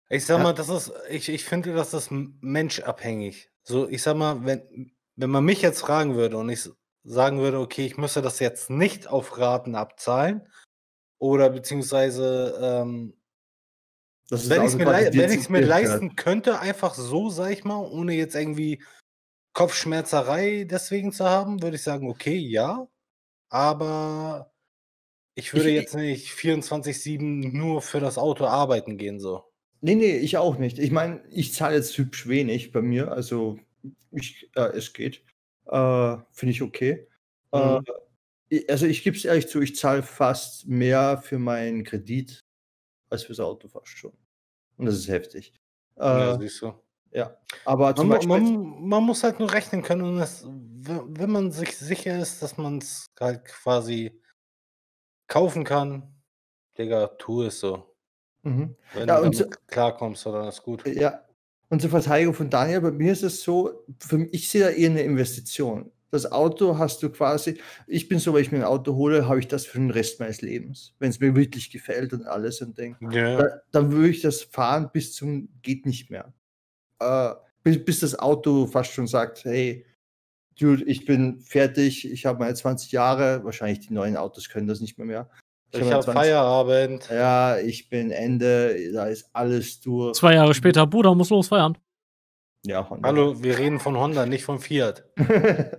Ich 0.09 0.25
sag 0.25 0.37
Ja. 0.37 0.43
mal, 0.43 0.53
das 0.53 0.69
ist, 0.69 0.91
ich, 1.09 1.29
ich 1.29 1.45
finde, 1.45 1.73
das 1.73 1.93
ist 1.93 2.09
menschabhängig. 2.11 3.49
So, 3.63 3.87
ich 3.87 4.01
sag 4.03 4.15
mal, 4.17 4.45
wenn, 4.45 4.91
wenn 5.15 5.29
man 5.29 5.45
mich 5.45 5.61
jetzt 5.61 5.79
fragen 5.81 6.15
würde 6.15 6.37
und 6.37 6.49
ich 6.49 6.69
sagen 7.03 7.39
würde, 7.39 7.59
okay, 7.59 7.85
ich 7.85 7.97
müsste 7.97 8.21
das 8.21 8.39
jetzt 8.39 8.69
nicht 8.69 9.07
auf 9.07 9.37
Raten 9.37 9.75
abzahlen 9.75 10.47
oder 11.19 11.49
beziehungsweise, 11.49 12.57
ähm, 12.61 13.15
Das 14.29 14.43
ist 14.43 14.49
wenn 14.49 14.61
ich 14.61 14.67
es 14.69 14.77
mir, 14.77 14.85
wenn 14.87 15.31
ich's 15.31 15.49
mir 15.49 15.61
leisten 15.61 16.15
könnte, 16.15 16.59
einfach 16.59 16.93
so, 16.93 17.29
sag 17.29 17.51
ich 17.51 17.63
mal, 17.63 17.79
ohne 17.79 18.13
jetzt 18.13 18.35
irgendwie 18.35 18.83
Kopfschmerzerei 19.53 20.65
deswegen 20.65 21.11
zu 21.11 21.25
haben, 21.25 21.61
würde 21.61 21.75
ich 21.77 21.83
sagen, 21.83 22.09
okay, 22.09 22.37
ja. 22.37 22.87
Aber 23.49 24.52
ich 25.35 25.53
würde 25.53 25.69
Ich- 25.69 25.75
jetzt 25.75 25.95
nicht 25.95 26.29
24-7 26.31 27.51
nur 27.57 27.81
für 27.81 27.99
das 27.99 28.17
Auto 28.17 28.45
arbeiten 28.45 28.97
gehen, 28.97 29.19
so. 29.19 29.43
Nee, 29.81 29.95
nee, 29.95 30.17
ich 30.17 30.37
auch 30.37 30.57
nicht. 30.57 30.79
Ich 30.79 30.91
meine, 30.91 31.21
ich 31.29 31.53
zahle 31.53 31.75
jetzt 31.75 31.97
hübsch 31.97 32.27
wenig 32.27 32.71
bei 32.71 32.81
mir, 32.81 33.11
also 33.11 33.59
ich, 34.11 34.49
äh, 34.55 34.69
es 34.77 34.93
geht. 34.93 35.23
Äh, 35.65 36.17
Finde 36.31 36.51
ich 36.51 36.61
okay. 36.61 37.07
Äh, 37.51 37.57
Mhm. 37.79 37.85
i- 38.51 38.65
also 38.69 38.85
ich 38.85 39.03
gebe 39.03 39.17
es 39.17 39.25
ehrlich 39.25 39.47
zu, 39.47 39.59
ich 39.61 39.75
zahle 39.75 40.03
fast 40.03 40.67
mehr 40.67 41.21
für 41.23 41.37
meinen 41.39 41.83
Kredit 41.83 42.39
als 43.09 43.23
fürs 43.23 43.39
Auto 43.41 43.67
fast 43.67 43.87
schon. 43.89 44.13
Und 44.77 44.85
das 44.85 44.95
ist 44.95 45.07
heftig. 45.09 45.53
Äh, 45.97 46.01
Ja, 46.03 46.19
ja, 46.19 46.39
siehst 46.39 46.61
du. 46.61 46.73
aber 47.65 47.95
zum 47.95 48.07
Man, 48.07 48.17
Beispiel, 48.27 48.57
man, 48.57 48.87
man 48.87 49.03
muss 49.03 49.23
halt 49.23 49.39
nur 49.39 49.51
rechnen 49.51 49.81
können 49.83 50.01
und 50.03 51.17
wenn 51.19 51.29
man 51.29 51.51
sich 51.51 51.75
sicher 51.77 52.19
ist, 52.19 52.41
dass 52.41 52.57
man 52.57 52.77
es 52.79 53.05
halt 53.19 53.45
quasi 53.45 54.19
kaufen 55.33 55.63
kann, 55.63 56.13
Digga, 56.77 57.07
tu 57.07 57.41
es 57.43 57.59
so. 57.59 57.95
Mhm. 58.43 58.75
Wenn 58.93 59.07
Ja, 59.07 59.19
du 59.21 59.29
damit 59.31 59.67
klarkommst, 59.67 60.25
dann 60.27 60.47
ist 60.47 60.61
gut. 60.61 60.85
Ja, 60.87 61.23
und 61.69 61.81
zur 61.81 61.89
Verteidigung 61.89 62.35
von 62.35 62.49
Daniel, 62.51 62.81
bei 62.81 62.91
mir 62.91 63.11
ist 63.11 63.23
es 63.23 63.41
so, 63.41 63.83
für 63.99 64.19
mich, 64.19 64.29
ich 64.31 64.49
sehe 64.49 64.61
da 64.61 64.69
eher 64.69 64.91
eine 64.91 65.01
Investition. 65.01 65.91
Das 66.11 66.31
Auto 66.31 66.77
hast 66.77 67.01
du 67.01 67.09
quasi, 67.09 67.59
ich 67.87 68.07
bin 68.07 68.19
so, 68.19 68.35
wenn 68.35 68.43
ich 68.43 68.51
mir 68.51 68.59
ein 68.59 68.63
Auto 68.63 68.93
hole, 68.95 69.27
habe 69.27 69.39
ich 69.39 69.47
das 69.47 69.65
für 69.65 69.79
den 69.79 69.89
Rest 69.89 70.19
meines 70.19 70.41
Lebens. 70.43 70.93
Wenn 70.99 71.09
es 71.09 71.19
mir 71.19 71.35
wirklich 71.35 71.71
gefällt 71.71 72.13
und 72.13 72.27
alles 72.27 72.61
und 72.61 72.77
Ding. 72.77 72.95
Ja, 73.11 73.37
Da, 73.37 73.61
dann 73.71 73.91
würde 73.91 74.09
ich 74.09 74.21
das 74.21 74.43
fahren 74.43 74.91
bis 74.93 75.15
zum 75.15 75.49
geht 75.63 75.87
nicht 75.87 76.11
mehr. 76.11 76.31
Äh, 76.99 77.33
bis, 77.63 77.83
bis 77.83 78.01
das 78.01 78.19
Auto 78.19 78.67
fast 78.67 78.91
schon 78.91 79.07
sagt, 79.07 79.45
hey, 79.45 79.85
Dude, 80.59 80.83
ich 80.85 81.05
bin 81.05 81.39
fertig, 81.41 82.09
ich 82.11 82.25
habe 82.25 82.39
meine 82.39 82.53
20 82.53 82.91
Jahre, 82.91 83.43
wahrscheinlich 83.43 83.79
die 83.87 83.93
neuen 83.93 84.17
Autos 84.17 84.49
können 84.49 84.67
das 84.67 84.81
nicht 84.81 84.97
mehr 84.97 85.07
mehr. 85.07 85.29
ich 85.71 85.79
meine 85.81 85.93
habe 85.93 86.03
20 86.03 86.13
Feierabend. 86.21 87.09
Ja, 87.09 87.57
ich 87.57 87.89
bin 87.89 88.11
Ende, 88.11 88.91
da 88.93 89.05
ist 89.07 89.29
alles 89.33 89.81
durch. 89.81 90.13
Zwei 90.17 90.35
Jahre 90.35 90.53
später, 90.53 90.85
Bruder, 90.85 91.15
muss 91.15 91.29
los 91.31 91.47
feiern. 91.47 91.77
Ja, 92.65 92.87
Honda. 92.89 93.07
Hallo, 93.09 93.43
wir 93.43 93.57
reden 93.57 93.79
von 93.79 93.97
Honda, 93.97 94.25
nicht 94.25 94.43
von 94.45 94.59
Fiat. 94.59 95.03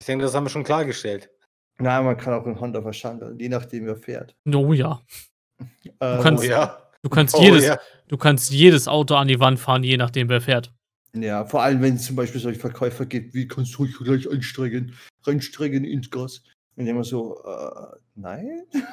Ich 0.00 0.06
denke, 0.06 0.24
das 0.24 0.34
haben 0.34 0.44
wir 0.44 0.50
schon 0.50 0.64
klargestellt. 0.64 1.30
Nein, 1.78 2.04
man 2.04 2.16
kann 2.18 2.34
auch 2.34 2.44
einen 2.44 2.60
Honda 2.60 2.82
verschandeln, 2.82 3.38
je 3.38 3.48
nachdem, 3.48 3.86
wer 3.86 3.96
fährt. 3.96 4.36
Oh 4.54 4.72
ja. 4.74 5.00
Äh, 5.98 6.18
kannst- 6.20 6.44
Oh 6.44 6.46
ja. 6.46 6.78
Du 7.02 7.08
kannst, 7.08 7.34
Oh 7.34 7.40
jedes, 7.42 7.64
ja. 7.64 7.78
du 8.08 8.16
kannst 8.18 8.50
jedes 8.50 8.86
Auto 8.88 9.14
an 9.14 9.28
die 9.28 9.40
Wand 9.40 9.58
fahren, 9.58 9.82
je 9.82 9.96
nachdem, 9.96 10.28
wer 10.28 10.40
fährt. 10.42 10.72
Ja, 11.14 11.44
vor 11.44 11.62
allem, 11.62 11.80
wenn 11.80 11.94
es 11.94 12.06
zum 12.06 12.16
Beispiel 12.16 12.40
solche 12.40 12.60
Verkäufer 12.60 13.06
gibt, 13.06 13.34
wie 13.34 13.46
kannst 13.46 13.76
du 13.78 13.86
dich 13.86 13.96
gleich 13.98 14.28
einstrengen, 14.28 14.94
reinstrengen 15.22 15.84
ins 15.84 16.10
Gas. 16.10 16.42
Und 16.76 16.86
immer 16.86 17.04
so, 17.04 17.42
äh, 17.44 17.96
nein. 18.14 18.62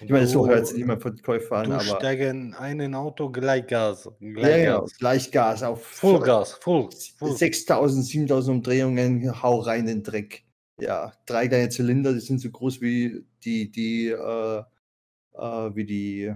Ich 0.00 0.10
meine, 0.10 0.26
so 0.26 0.46
hört 0.46 0.66
sich 0.66 0.78
niemand 0.78 1.02
von 1.02 1.16
Käufer 1.22 1.58
an, 1.58 1.66
Du 1.66 1.74
aber. 1.74 1.84
steigen 1.84 2.52
ein 2.54 2.80
in 2.80 2.92
Gas, 2.92 3.14
Gleichgas. 3.32 4.10
Ja, 4.20 4.48
ja, 4.48 4.80
Gleichgas. 4.80 4.98
gleich 4.98 5.30
Gas 5.30 5.62
auf 5.62 5.86
Vollgas, 5.86 6.52
Full, 6.54 6.88
Full. 7.16 7.36
6000, 7.36 8.04
7000 8.04 8.56
Umdrehungen, 8.56 9.42
hau 9.42 9.60
rein 9.60 9.82
in 9.82 9.86
den 9.86 10.02
Dreck. 10.02 10.44
Ja, 10.80 11.12
drei 11.26 11.46
kleine 11.46 11.68
Zylinder, 11.68 12.12
die 12.12 12.18
sind 12.20 12.40
so 12.40 12.50
groß 12.50 12.80
wie 12.80 13.24
die, 13.44 13.70
die, 13.70 14.08
äh, 14.08 14.62
äh, 15.34 15.76
wie 15.76 15.84
die 15.84 16.34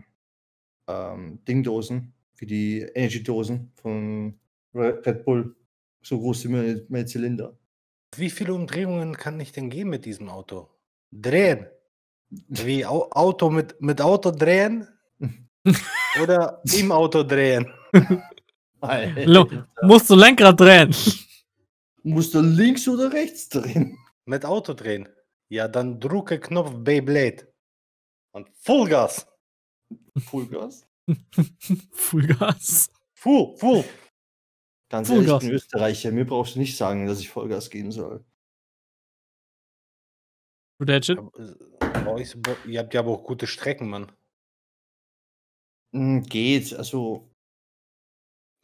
ähm, 0.88 1.40
Dingdosen, 1.47 2.14
wie 2.37 2.47
die 2.47 2.81
Energy-Dosen 2.94 3.73
von 3.75 4.38
Red 4.74 5.24
Bull. 5.24 5.54
So 6.02 6.18
groß 6.18 6.42
sind 6.42 6.52
meine, 6.52 6.87
meine 6.88 7.07
Zylinder. 7.07 7.57
Wie 8.16 8.31
viele 8.31 8.54
Umdrehungen 8.54 9.16
kann 9.16 9.38
ich 9.40 9.52
denn 9.52 9.70
gehen 9.70 9.88
mit 9.88 10.04
diesem 10.04 10.28
Auto? 10.28 10.68
Drehen. 11.11 11.66
Wie 12.31 12.85
Au 12.85 13.11
Auto 13.11 13.50
mit, 13.50 13.81
mit 13.81 14.00
Auto 14.00 14.31
drehen? 14.31 14.87
Oder 16.22 16.62
im 16.72 16.92
Auto 16.92 17.22
drehen? 17.22 17.72
Musst 19.83 20.11
du 20.11 20.14
Lenkrad 20.14 20.59
drehen. 20.61 20.94
Musst 22.02 22.33
du 22.35 22.40
links 22.40 22.87
oder 22.88 23.12
rechts 23.12 23.48
drehen? 23.48 23.98
Mit 24.24 24.44
Auto 24.44 24.72
drehen. 24.72 25.09
Ja, 25.48 25.68
dann 25.68 25.98
drücke 25.98 26.38
Knopf 26.38 26.72
Beyblade. 26.74 27.52
Und 28.33 28.48
Vollgas. 28.61 29.26
Vollgas? 30.16 30.87
Vollgas. 31.92 32.90
Full, 33.14 33.57
full. 33.57 33.85
Ganz 34.90 35.11
ehrlich, 35.11 35.24
ich 35.24 35.29
Vollgas. 35.29 35.44
bin 35.44 35.55
Österreicher. 35.55 36.12
Mir 36.12 36.27
brauchst 36.27 36.55
du 36.55 36.61
nicht 36.61 36.77
sagen, 36.77 37.07
dass 37.07 37.20
ich 37.20 37.29
Vollgas 37.29 37.70
geben 37.70 37.92
soll. 37.92 38.24
Aber, 41.18 42.20
äh, 42.20 42.24
Ihr 42.66 42.81
habt 42.81 42.94
ja 42.94 43.01
aber 43.01 43.11
auch 43.11 43.24
gute 43.24 43.46
Strecken, 43.46 43.88
Mann. 43.88 44.12
Hm, 45.94 46.22
geht, 46.22 46.74
also. 46.74 47.31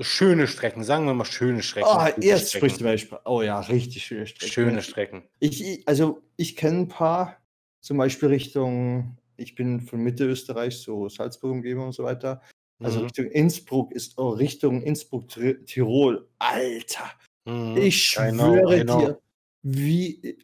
Schöne 0.01 0.49
Strecken, 0.49 0.83
sagen 0.83 1.07
wir 1.07 1.15
mal 1.15 1.25
schöne 1.25 1.63
Strecken. 1.63 1.89
Ah, 1.89 2.11
gute 2.11 2.27
jetzt 2.27 2.49
Strecken. 2.49 2.71
sprichst 2.71 3.13
du. 3.13 3.21
Oh 3.25 3.43
ja, 3.43 3.61
richtig 3.61 4.05
schöne 4.05 4.27
Strecke. 4.27 4.53
Schöne 4.53 4.83
Strecken. 4.83 5.23
Ich, 5.39 5.87
also 5.87 6.21
ich 6.37 6.57
kenne 6.57 6.81
ein 6.81 6.89
paar, 6.89 7.41
zum 7.81 7.99
Beispiel 7.99 8.29
Richtung, 8.29 9.17
ich 9.37 9.55
bin 9.55 9.81
von 9.81 10.01
Mitte 10.01 10.25
Österreich, 10.25 10.79
so 10.79 11.09
Salzburg 11.09 11.53
Umgebung 11.53 11.87
und 11.87 11.93
so 11.93 12.03
weiter. 12.03 12.43
Also 12.83 12.99
Mhm. 12.99 13.05
Richtung 13.07 13.27
Innsbruck 13.27 13.93
ist 13.93 14.19
oh, 14.19 14.31
Richtung 14.31 14.83
Innsbruck, 14.83 15.29
Tirol. 15.67 16.29
Alter, 16.39 17.11
Mhm. 17.47 17.77
ich 17.77 18.03
schwöre 18.07 18.85
know. 18.85 18.99
dir, 19.01 19.21
wie, 19.63 20.39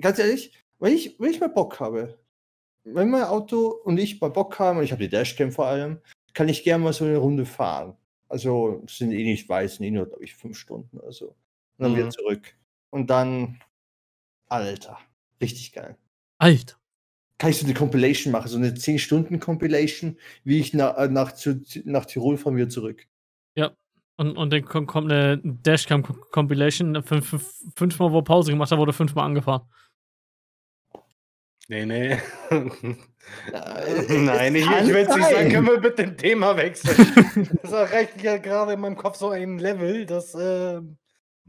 ganz 0.00 0.18
ehrlich, 0.18 0.52
wenn 0.78 0.94
ich, 0.94 1.18
wenn 1.20 1.30
ich 1.30 1.40
mal 1.40 1.48
Bock 1.48 1.80
habe, 1.80 2.18
wenn 2.84 3.10
mein 3.10 3.24
Auto 3.24 3.68
und 3.84 3.98
ich 3.98 4.20
mal 4.20 4.30
Bock 4.30 4.58
haben, 4.58 4.78
und 4.78 4.84
ich 4.84 4.92
habe 4.92 5.02
die 5.02 5.08
Dashcam 5.10 5.52
vor 5.52 5.66
allem, 5.66 6.00
kann 6.34 6.48
ich 6.48 6.64
gerne 6.64 6.84
mal 6.84 6.92
so 6.92 7.04
eine 7.04 7.18
Runde 7.18 7.46
fahren. 7.46 7.96
Also 8.28 8.82
sind 8.88 9.12
eh 9.12 9.24
nicht 9.24 9.48
weit, 9.48 9.70
sind 9.70 9.84
eh 9.86 9.90
nur, 9.90 10.06
glaube 10.06 10.24
ich, 10.24 10.34
fünf 10.34 10.56
Stunden 10.58 10.98
oder 10.98 11.12
so. 11.12 11.28
Und 11.30 11.36
dann 11.84 11.94
wieder 11.94 12.06
Mhm. 12.06 12.10
zurück. 12.12 12.56
Und 12.90 13.10
dann, 13.10 13.60
Alter, 14.48 14.98
richtig 15.40 15.72
geil. 15.72 15.96
Alter. 16.38 16.79
Kann 17.40 17.50
ich 17.50 17.58
so 17.58 17.64
eine 17.64 17.74
Compilation 17.74 18.30
machen, 18.32 18.48
so 18.48 18.58
eine 18.58 18.70
10-Stunden-Compilation, 18.70 20.16
wie 20.44 20.60
ich 20.60 20.74
na, 20.74 20.96
äh, 20.96 21.08
nach, 21.08 21.32
zu, 21.32 21.60
nach 21.84 22.04
Tirol 22.04 22.36
von 22.36 22.54
mir 22.54 22.68
zurück. 22.68 23.06
Und, 24.20 24.36
und 24.36 24.52
dann 24.52 24.66
kommt, 24.66 24.86
kommt 24.86 25.10
eine 25.10 25.38
Dashcam-Compilation. 25.42 27.02
Fünf, 27.02 27.26
fünf, 27.26 27.54
fünfmal, 27.74 28.12
wo 28.12 28.20
Pause 28.20 28.50
gemacht 28.50 28.70
hat, 28.70 28.78
wurde 28.78 28.92
fünfmal 28.92 29.24
angefahren. 29.24 29.62
Nee, 31.68 31.86
nee. 31.86 32.10
Äh, 32.10 32.18
Nein, 34.18 34.56
ich, 34.56 34.66
ich 34.66 34.88
will 34.88 35.06
es 35.08 35.16
nicht 35.16 35.26
sagen. 35.30 35.48
Können 35.50 35.66
wir 35.68 35.80
bitte 35.80 36.02
ein 36.02 36.18
Thema 36.18 36.54
wechseln? 36.54 37.58
das 37.62 37.72
erreicht 37.72 38.20
ja 38.22 38.36
gerade 38.36 38.74
in 38.74 38.80
meinem 38.80 38.96
Kopf 38.96 39.16
so 39.16 39.30
ein 39.30 39.58
Level, 39.58 40.04
das 40.04 40.34
äh, 40.34 40.82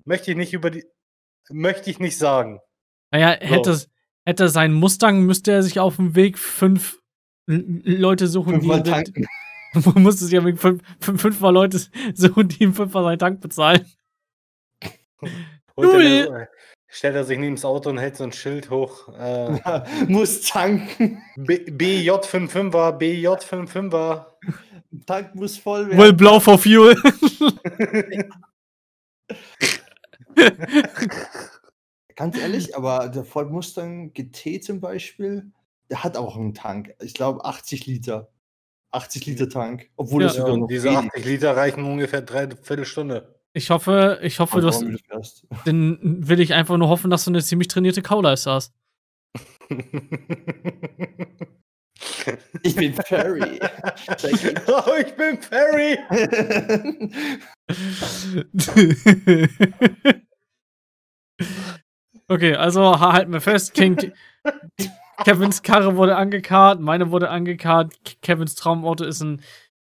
möchte 0.05 0.31
ich 0.31 0.37
nicht 0.37 0.53
über 0.53 0.71
die. 0.71 0.85
Möchte 1.49 1.89
ich 1.89 1.99
nicht 1.99 2.17
sagen. 2.17 2.61
Naja, 3.11 3.31
hätte, 3.31 3.71
es- 3.71 3.90
hätte 4.25 4.43
er 4.43 4.49
seinen 4.49 4.73
Mustang, 4.73 5.21
müsste 5.25 5.51
er 5.51 5.63
sich 5.63 5.79
auf 5.79 5.95
dem 5.97 6.15
Weg 6.15 6.37
fünf 6.37 6.99
Leute 7.47 8.27
suchen, 8.27 8.55
Fünfmal 8.55 8.83
die. 8.83 8.91
tanken. 8.91 9.27
musste 9.95 10.25
sich 10.25 10.33
ja 10.33 10.41
mit 10.41 10.59
fünf, 10.59 10.81
fünf, 10.99 11.21
fünfmal 11.21 11.53
Leute 11.53 11.79
suchen, 12.13 12.47
die 12.49 12.63
ihm 12.63 12.73
fünfmal 12.73 13.03
seinen 13.03 13.19
Tank 13.19 13.41
bezahlen. 13.41 13.85
Er 15.21 15.29
Null. 15.77 16.47
stellt 16.87 17.15
er 17.15 17.23
sich 17.23 17.37
neben 17.39 17.55
das 17.55 17.63
Auto 17.65 17.89
und 17.89 17.97
hält 17.97 18.17
so 18.17 18.23
ein 18.25 18.31
Schild 18.33 18.69
hoch. 18.69 19.07
Äh, 19.17 19.81
muss 20.07 20.41
tanken. 20.41 21.21
B- 21.37 21.69
BJ55er, 21.69 22.97
BJ55er. 22.99 24.25
Tank 25.05 25.35
muss 25.35 25.57
voll 25.57 25.87
Will 25.89 25.97
werden. 25.97 26.17
Blau 26.17 26.39
for 26.39 26.57
Fuel. 26.59 26.95
Ganz 32.15 32.37
ehrlich, 32.37 32.75
aber 32.75 33.09
der 33.09 33.23
Ford 33.23 33.51
Mustang 33.51 34.13
GT 34.13 34.63
zum 34.63 34.79
Beispiel, 34.79 35.51
der 35.89 36.03
hat 36.03 36.17
auch 36.17 36.35
einen 36.35 36.53
Tank. 36.53 36.93
Ich 37.01 37.13
glaube 37.13 37.43
80 37.45 37.85
Liter. 37.85 38.29
80 38.91 39.25
Liter 39.25 39.49
Tank. 39.49 39.89
Obwohl 39.95 40.23
Ja. 40.23 40.27
es 40.27 40.35
Ja, 40.35 40.41
sogar 40.41 40.55
noch 40.57 40.63
und 40.63 40.71
diese 40.71 40.89
wenig 40.89 40.97
80 41.13 41.25
Liter 41.25 41.55
reichen 41.55 41.83
ungefähr 41.83 42.21
drei 42.21 42.49
Viertelstunde. 42.49 43.35
Ich 43.53 43.69
hoffe, 43.69 44.19
ich 44.21 44.39
hoffe, 44.39 44.61
du 44.61 44.71
fährst. 44.71 45.45
dann 45.65 45.99
will 46.01 46.39
ich 46.39 46.53
einfach 46.53 46.77
nur 46.77 46.87
hoffen, 46.89 47.09
dass 47.09 47.25
du 47.25 47.31
eine 47.31 47.43
ziemlich 47.43 47.67
trainierte 47.67 48.01
Kauleiste 48.01 48.51
hast. 48.51 48.73
Ich 52.63 52.75
bin 52.75 52.93
Ferry. 52.93 53.59
oh, 54.67 54.91
ich 54.99 55.15
bin 55.15 55.41
Ferry. 55.41 55.97
Okay, 62.31 62.55
also 62.55 62.99
ha- 62.99 63.13
halten 63.13 63.31
wir 63.33 63.41
fest, 63.41 63.73
King. 63.73 64.11
Kevins 65.23 65.61
Karre 65.61 65.95
wurde 65.97 66.15
angekarrt, 66.15 66.79
meine 66.79 67.11
wurde 67.11 67.29
angekarrt. 67.29 67.93
Ke- 68.03 68.15
Kevins 68.21 68.55
Traumauto 68.55 69.03
ist 69.03 69.21
ein 69.21 69.41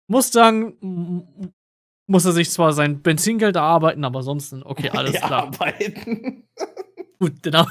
Mustang. 0.09 0.75
Muss 2.09 2.25
er 2.25 2.31
sich 2.33 2.51
zwar 2.51 2.73
sein 2.73 3.03
Benzingeld 3.03 3.57
erarbeiten, 3.57 4.05
aber 4.05 4.23
sonst 4.23 4.53
okay, 4.65 4.91
alles 4.95 5.15
klar. 5.15 5.45
Arbeiten. 5.49 6.45
Gut, 7.19 7.43
genau. 7.43 7.67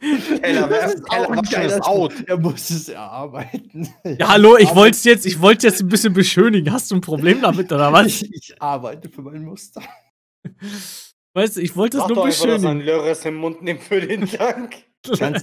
Keller, 0.42 0.68
Das 0.68 0.94
ist 0.94 1.08
Keller 1.08 1.26
auch 1.26 1.30
ein 1.30 1.82
out. 1.82 2.12
Er 2.28 2.36
muss 2.38 2.70
es 2.70 2.88
erarbeiten. 2.90 3.88
Ja, 4.04 4.28
hallo, 4.28 4.56
ich 4.58 4.72
wollte 4.74 4.90
es 4.96 5.04
jetzt, 5.04 5.26
ich 5.26 5.40
wollte 5.40 5.66
jetzt 5.66 5.80
ein 5.80 5.88
bisschen 5.88 6.12
beschönigen. 6.12 6.70
Hast 6.70 6.90
du 6.90 6.94
ein 6.96 7.00
Problem 7.00 7.40
damit 7.40 7.72
oder 7.72 7.92
was? 7.92 8.06
Ich, 8.06 8.32
ich 8.32 8.62
arbeite 8.62 9.08
für 9.08 9.22
meinen 9.22 9.46
Muster. 9.46 9.82
Weißt 11.34 11.56
du, 11.56 11.60
ich 11.60 11.74
wollte 11.76 11.98
es 11.98 12.06
nur 12.06 12.16
doch 12.16 12.24
einfach, 12.26 12.46
dass 12.46 12.64
ein 12.64 12.78
beschönigen. 12.78 12.86
Lörres 12.86 13.24
im 13.24 13.34
Mund 13.34 13.62
nimmt 13.62 13.82
für 13.82 14.00
den 14.00 14.26
Tank. 14.30 14.76
Ganz, 15.18 15.42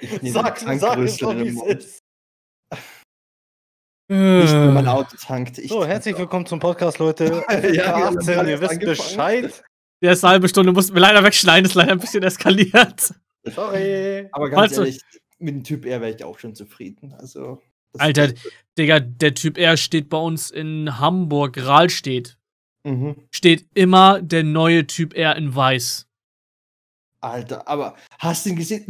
ich 0.00 0.32
sag, 0.32 0.58
sag 0.58 0.98
es 0.98 1.18
doch, 1.18 1.36
wie 1.36 1.48
es 1.48 1.62
ist. 1.62 2.02
Nicht, 4.10 4.52
wenn 4.52 4.72
mein 4.72 4.86
Äh, 4.86 4.88
Auto 4.88 5.16
tankt. 5.20 5.58
Ich 5.58 5.68
So, 5.68 5.84
herzlich 5.84 6.16
willkommen 6.16 6.46
zum 6.46 6.58
Podcast, 6.58 6.98
Leute. 6.98 7.44
Ja, 7.74 8.08
18, 8.08 8.26
wir 8.26 8.36
haben 8.38 8.48
ihr 8.48 8.60
wisst 8.60 8.70
angefangen. 8.72 8.96
Bescheid. 8.96 9.62
Die 10.02 10.06
erste 10.06 10.28
halbe 10.28 10.48
Stunde 10.48 10.72
mussten 10.72 10.94
wir 10.94 11.00
leider 11.02 11.22
wegschneiden, 11.22 11.66
ist 11.66 11.74
leider 11.74 11.92
ein 11.92 11.98
bisschen 11.98 12.22
eskaliert. 12.22 13.12
Sorry. 13.44 14.28
Aber 14.32 14.48
ganz 14.48 14.74
Falls 14.74 14.78
ehrlich, 14.78 15.00
mit 15.38 15.54
dem 15.54 15.64
Typ 15.64 15.84
R 15.84 16.00
wäre 16.00 16.14
ich 16.14 16.24
auch 16.24 16.38
schon 16.38 16.54
zufrieden. 16.54 17.12
Also, 17.12 17.60
Alter, 17.98 18.32
Digga, 18.78 19.00
der 19.00 19.34
Typ 19.34 19.58
R 19.58 19.76
steht 19.76 20.08
bei 20.08 20.18
uns 20.18 20.50
in 20.50 20.98
Hamburg, 20.98 21.58
Rahlstedt. 21.58 22.37
Mhm. 22.88 23.16
Steht 23.30 23.66
immer 23.74 24.20
der 24.22 24.44
neue 24.44 24.86
Typ 24.86 25.14
R 25.14 25.36
in 25.36 25.54
weiß. 25.54 26.06
Alter, 27.20 27.66
aber 27.66 27.96
hast 28.20 28.46
du 28.46 28.50
ihn 28.50 28.56
gesehen? 28.56 28.84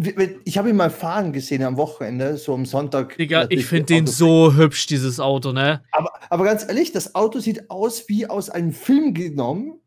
Ich 0.44 0.58
habe 0.58 0.68
ihn 0.68 0.76
mal 0.76 0.90
fahren 0.90 1.32
gesehen 1.32 1.62
am 1.62 1.78
Wochenende, 1.78 2.36
so 2.36 2.52
am 2.52 2.66
Sonntag. 2.66 3.16
Digga, 3.16 3.46
ich 3.48 3.64
finde 3.64 3.86
den 3.86 4.06
so 4.06 4.52
hübsch, 4.54 4.84
dieses 4.86 5.18
Auto, 5.18 5.52
ne? 5.52 5.82
Aber, 5.92 6.12
aber 6.28 6.44
ganz 6.44 6.62
ehrlich, 6.68 6.92
das 6.92 7.14
Auto 7.14 7.38
sieht 7.40 7.70
aus 7.70 8.06
wie 8.10 8.26
aus 8.26 8.50
einem 8.50 8.72
Film 8.74 9.14
genommen, 9.14 9.80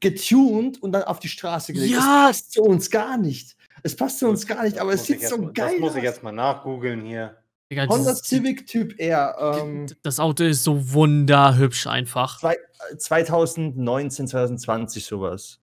getuned 0.00 0.82
und 0.82 0.92
dann 0.92 1.02
auf 1.02 1.18
die 1.20 1.28
Straße 1.28 1.74
gelegt. 1.74 1.92
Ja. 1.92 1.98
Es 2.30 2.38
passt 2.38 2.52
zu 2.52 2.62
uns 2.62 2.90
gar 2.90 3.18
nicht. 3.18 3.54
Es 3.82 3.94
passt 3.94 4.18
zu 4.18 4.28
uns 4.28 4.46
gar 4.46 4.62
nicht, 4.64 4.78
aber 4.78 4.92
Das 4.92 5.02
es 5.02 5.08
muss 5.10 5.16
ich 5.16 5.20
sieht 5.20 5.28
so 5.28 5.42
jetzt- 5.42 5.54
geil 5.54 5.70
Das 5.72 5.80
muss 5.80 5.90
ich 5.92 5.98
aus. 5.98 6.04
jetzt 6.04 6.22
mal 6.22 6.32
nachgoogeln 6.32 7.04
hier. 7.04 7.36
Digga, 7.70 7.86
Honda 7.88 8.14
Civic 8.14 8.66
Typ 8.66 8.98
R. 9.00 9.36
Ähm, 9.60 9.86
das 10.02 10.20
Auto 10.20 10.44
ist 10.44 10.64
so 10.64 10.92
wunderhübsch 10.92 11.86
einfach. 11.86 12.38
zwei, 12.38 12.54
äh, 12.90 12.96
2019, 12.96 14.28
2020 14.28 15.04
sowas. 15.06 15.60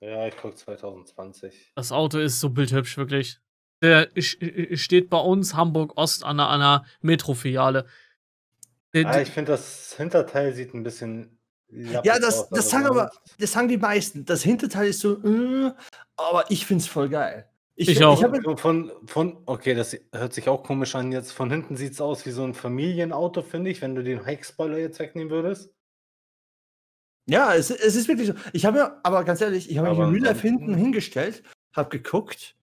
Ja, 0.00 0.26
ich 0.26 0.36
gucke 0.36 0.54
2020. 0.56 1.72
Das 1.74 1.92
Auto 1.92 2.18
ist 2.18 2.40
so 2.40 2.50
bildhübsch, 2.50 2.96
wirklich. 2.96 3.38
Der 3.82 4.10
sch- 4.12 4.76
steht 4.76 5.08
bei 5.10 5.18
uns 5.18 5.54
Hamburg 5.54 5.96
Ost 5.96 6.24
an 6.24 6.38
einer, 6.40 6.50
einer 6.50 6.84
Metro-Filiale. 7.00 7.86
Der- 8.94 9.06
Ah, 9.06 9.20
ich 9.20 9.30
finde, 9.30 9.52
das 9.52 9.94
Hinterteil 9.96 10.52
sieht 10.54 10.74
ein 10.74 10.82
bisschen 10.82 11.38
Ja, 11.70 12.02
das, 12.02 12.40
auch 12.40 12.50
das 12.50 12.68
sagen 12.68 12.86
aber, 12.86 13.10
das 13.38 13.52
sagen 13.52 13.68
die 13.68 13.76
meisten. 13.78 14.24
Das 14.24 14.42
Hinterteil 14.42 14.88
ist 14.88 15.00
so, 15.00 15.22
äh, 15.22 15.72
aber 16.16 16.50
ich 16.50 16.66
find's 16.66 16.86
voll 16.86 17.08
geil. 17.08 17.48
Ich 17.80 17.88
find- 17.96 18.02
auch. 18.04 18.20
So 18.44 18.56
Von, 18.56 18.92
von, 19.06 19.38
okay, 19.46 19.74
das 19.74 19.96
hört 20.12 20.32
sich 20.34 20.48
auch 20.48 20.62
komisch 20.62 20.94
an. 20.94 21.12
Jetzt 21.12 21.32
von 21.32 21.50
hinten 21.50 21.76
sieht 21.76 21.92
es 21.92 22.00
aus 22.00 22.26
wie 22.26 22.30
so 22.30 22.44
ein 22.44 22.54
Familienauto, 22.54 23.42
finde 23.42 23.70
ich, 23.70 23.80
wenn 23.80 23.94
du 23.94 24.02
den 24.04 24.24
Heckspoiler 24.24 24.78
jetzt 24.78 24.98
wegnehmen 24.98 25.30
würdest. 25.30 25.72
ja, 27.26 27.54
es, 27.54 27.70
es 27.70 27.94
ist 27.96 28.08
wirklich 28.08 28.28
so. 28.28 28.34
Ich 28.52 28.64
habe 28.66 28.78
mir, 28.78 29.00
aber 29.04 29.24
ganz 29.24 29.40
ehrlich, 29.40 29.70
ich 29.70 29.78
habe 29.78 29.90
mich 29.90 29.98
im 29.98 30.22
Real 30.22 30.34
hinten 30.34 30.74
hingestellt, 30.74 31.42
habe 31.74 31.88
geguckt 31.90 32.56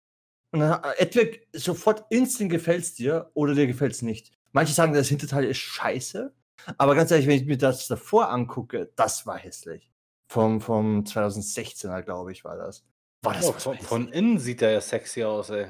und 0.53 0.61
dann 0.61 0.71
hat- 0.71 0.99
entweder 0.99 1.37
sofort 1.53 2.05
instant 2.11 2.51
gefällt's 2.51 2.95
dir 2.95 3.31
oder 3.35 3.55
dir 3.55 3.67
gefällt's 3.67 4.03
nicht. 4.03 4.33
Manche 4.53 4.73
sagen, 4.73 4.95
das 4.95 5.09
Hinterteil 5.09 5.45
ist 5.45 5.59
scheiße, 5.59 6.33
aber 6.79 6.95
ganz 6.95 7.11
ehrlich, 7.11 7.27
wenn 7.27 7.37
ich 7.41 7.47
mir 7.47 7.59
das 7.59 7.87
davor 7.89 8.31
angucke, 8.31 8.91
das 8.97 9.27
war 9.27 9.37
hässlich. 9.37 9.91
Vom, 10.29 10.61
vom 10.61 11.05
2016er, 11.05 12.03
glaube 12.03 12.33
ich, 12.33 12.45
war 12.45 12.57
das. 12.57 12.85
War 13.25 13.35
das 13.35 13.49
Oh, 13.49 13.53
von, 13.53 13.79
von 13.79 14.09
innen 14.09 14.39
sieht 14.39 14.63
er 14.63 14.73
ja 14.73 14.81
sexy 14.81 15.25
aus, 15.25 15.51
ey. 15.51 15.67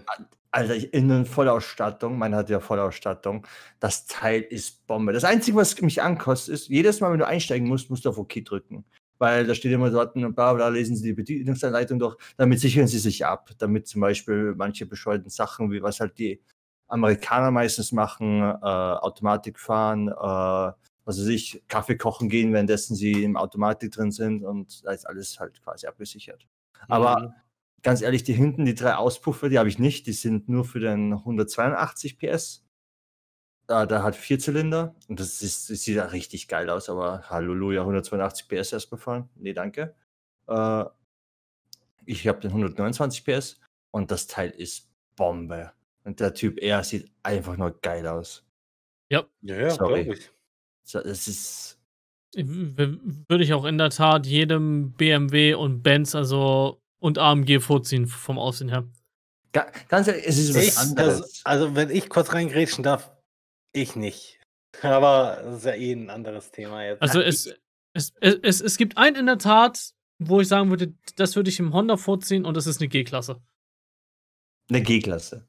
Alter, 0.51 0.75
innen 0.95 1.27
Vollausstattung, 1.27 2.17
meine 2.17 2.37
hat 2.37 2.49
ja 2.49 2.61
Vollausstattung. 2.61 3.47
Das 3.81 4.07
Teil 4.07 4.43
ist 4.43 4.87
Bombe. 4.87 5.13
Das 5.13 5.25
Einzige, 5.25 5.57
was 5.57 5.81
mich 5.81 6.01
ankostet, 6.01 6.55
ist, 6.55 6.69
jedes 6.69 7.01
Mal, 7.01 7.11
wenn 7.13 7.19
du 7.19 7.27
einsteigen 7.27 7.67
musst, 7.67 7.91
musst 7.91 8.05
du 8.05 8.11
auf 8.11 8.19
OK 8.19 8.45
drücken. 8.45 8.85
Weil 9.19 9.47
da 9.47 9.55
steht 9.55 9.73
immer 9.73 9.91
dort, 9.91 10.15
und 10.17 10.35
bla 10.35 10.53
bla, 10.53 10.69
lesen 10.69 10.97
Sie 10.97 11.05
die 11.05 11.13
Bedienungsanleitung 11.13 11.99
durch, 11.99 12.17
damit 12.37 12.61
sichern 12.61 12.87
Sie 12.87 12.99
sich 12.99 13.25
ab. 13.27 13.51
Damit 13.59 13.89
zum 13.89 14.01
Beispiel 14.01 14.55
manche 14.57 14.87
bescheuerten 14.87 15.31
Sachen, 15.31 15.71
wie 15.73 15.83
was 15.83 15.99
halt 16.01 16.19
die 16.19 16.41
Amerikaner 16.89 17.51
meistens 17.51 17.93
machen, 17.93 18.41
äh, 18.43 18.65
Automatik 18.65 19.59
fahren, 19.59 20.09
äh, 20.09 20.13
was 21.07 21.19
weiß 21.19 21.27
ich, 21.27 21.63
Kaffee 21.69 21.97
kochen 21.97 22.29
gehen, 22.29 22.53
währenddessen 22.53 22.95
sie 22.95 23.25
im 23.25 23.37
Automatik 23.37 23.91
drin 23.93 24.11
sind 24.11 24.45
und 24.45 24.85
da 24.85 24.93
ist 24.93 25.07
alles 25.07 25.39
halt 25.41 25.63
quasi 25.63 25.87
abgesichert. 25.87 26.47
Aber 26.89 27.19
Mhm. 27.21 27.35
Ganz 27.85 28.03
ehrlich, 28.03 28.25
die 28.25 28.33
hinten, 28.33 28.65
die 28.65 28.75
drei 28.75 28.97
Auspuffe, 28.97 29.49
die 29.49 29.59
habe 29.59 29.69
ich 29.69 29.79
nicht. 29.79 30.09
Die 30.09 30.13
sind 30.13 30.49
nur 30.49 30.65
für 30.65 30.81
den 30.81 31.13
182 31.13 32.19
PS. 32.19 32.67
Äh, 33.69 33.87
da 33.87 34.03
hat 34.03 34.17
vier 34.17 34.39
Zylinder 34.39 34.97
und 35.09 35.21
das, 35.21 35.41
ist, 35.41 35.71
das 35.71 35.83
sieht 35.83 35.97
ja 35.97 36.07
richtig 36.07 36.49
geil 36.49 36.69
aus, 36.69 36.89
aber 36.89 37.31
Halleluja, 37.31 37.83
182 37.83 38.49
PS 38.49 38.73
erstmal 38.73 39.01
fahren. 39.01 39.29
Nee, 39.37 39.53
danke. 39.53 39.95
Äh, 40.49 40.85
ich 42.07 42.27
habe 42.27 42.41
den 42.41 42.51
129 42.51 43.25
PS 43.25 43.61
und 43.91 44.11
das 44.11 44.27
Teil 44.27 44.51
ist 44.51 44.91
Bombe. 45.17 45.73
Und 46.05 46.21
der 46.21 46.35
Typ 46.35 46.61
R 46.61 46.83
sieht 46.85 47.11
einfach 47.23 47.57
nur 47.57 47.81
geil 47.81 48.07
aus. 48.07 48.45
Ja, 49.11 49.25
ja, 49.41 49.71
Sorry. 49.71 50.05
glaube 50.05 50.19
ich. 50.19 50.31
So, 50.83 50.99
Es 50.99 51.29
ist. 51.29 51.81
Würde 52.37 53.45
ich 53.45 53.55
auch 53.55 53.65
in 53.65 53.79
der 53.79 53.91
Tat 53.91 54.27
jedem 54.27 54.93
BMW 54.93 55.55
und 55.55 55.83
Benz, 55.83 56.15
also 56.17 56.83
und 57.05 57.19
AMG 57.19 57.61
vorziehen 57.61 58.07
vom 58.07 58.39
Aussehen 58.39 58.71
her. 58.71 58.89
Ga, 59.53 59.71
ganz 59.89 60.09
ehrlich, 60.09 60.25
es 60.27 60.39
ist 60.39 60.55
was 60.55 60.67
Ich, 60.67 60.79
anderes. 60.79 61.43
also, 61.45 61.67
also, 61.67 61.77
wenn 61.77 61.91
ich 61.91 62.09
kurz 62.09 62.33
reingrätschen 62.33 62.83
darf, 62.83 63.13
ich 63.73 63.95
nicht. 63.95 64.41
Aber 64.83 65.41
das 65.45 65.59
ist 65.59 65.65
ja 65.67 65.75
eh 65.75 65.93
ein 65.93 66.09
anderes 66.09 66.51
Thema 66.51 66.83
jetzt. 66.83 67.03
Also 67.03 67.21
es, 67.21 67.47
es, 67.93 68.13
es, 68.21 68.39
es, 68.43 68.61
es 68.63 68.77
gibt 68.79 68.97
einen 68.97 69.17
in 69.17 69.27
der 69.27 69.39
Tat, 69.39 69.93
wo 70.19 70.41
ich 70.41 70.49
sagen 70.49 70.71
würde, 70.71 70.95
das 71.17 71.37
würde 71.37 71.51
ich 71.51 71.61
im 71.61 71.75
Honda 71.75 71.97
vorziehen 71.99 72.45
und 72.47 72.57
das 72.57 72.67
ist 72.67 72.81
eine 72.81 72.89
G-Klasse. 72.89 73.41
Eine 74.71 74.81
G-Klasse. 74.83 75.47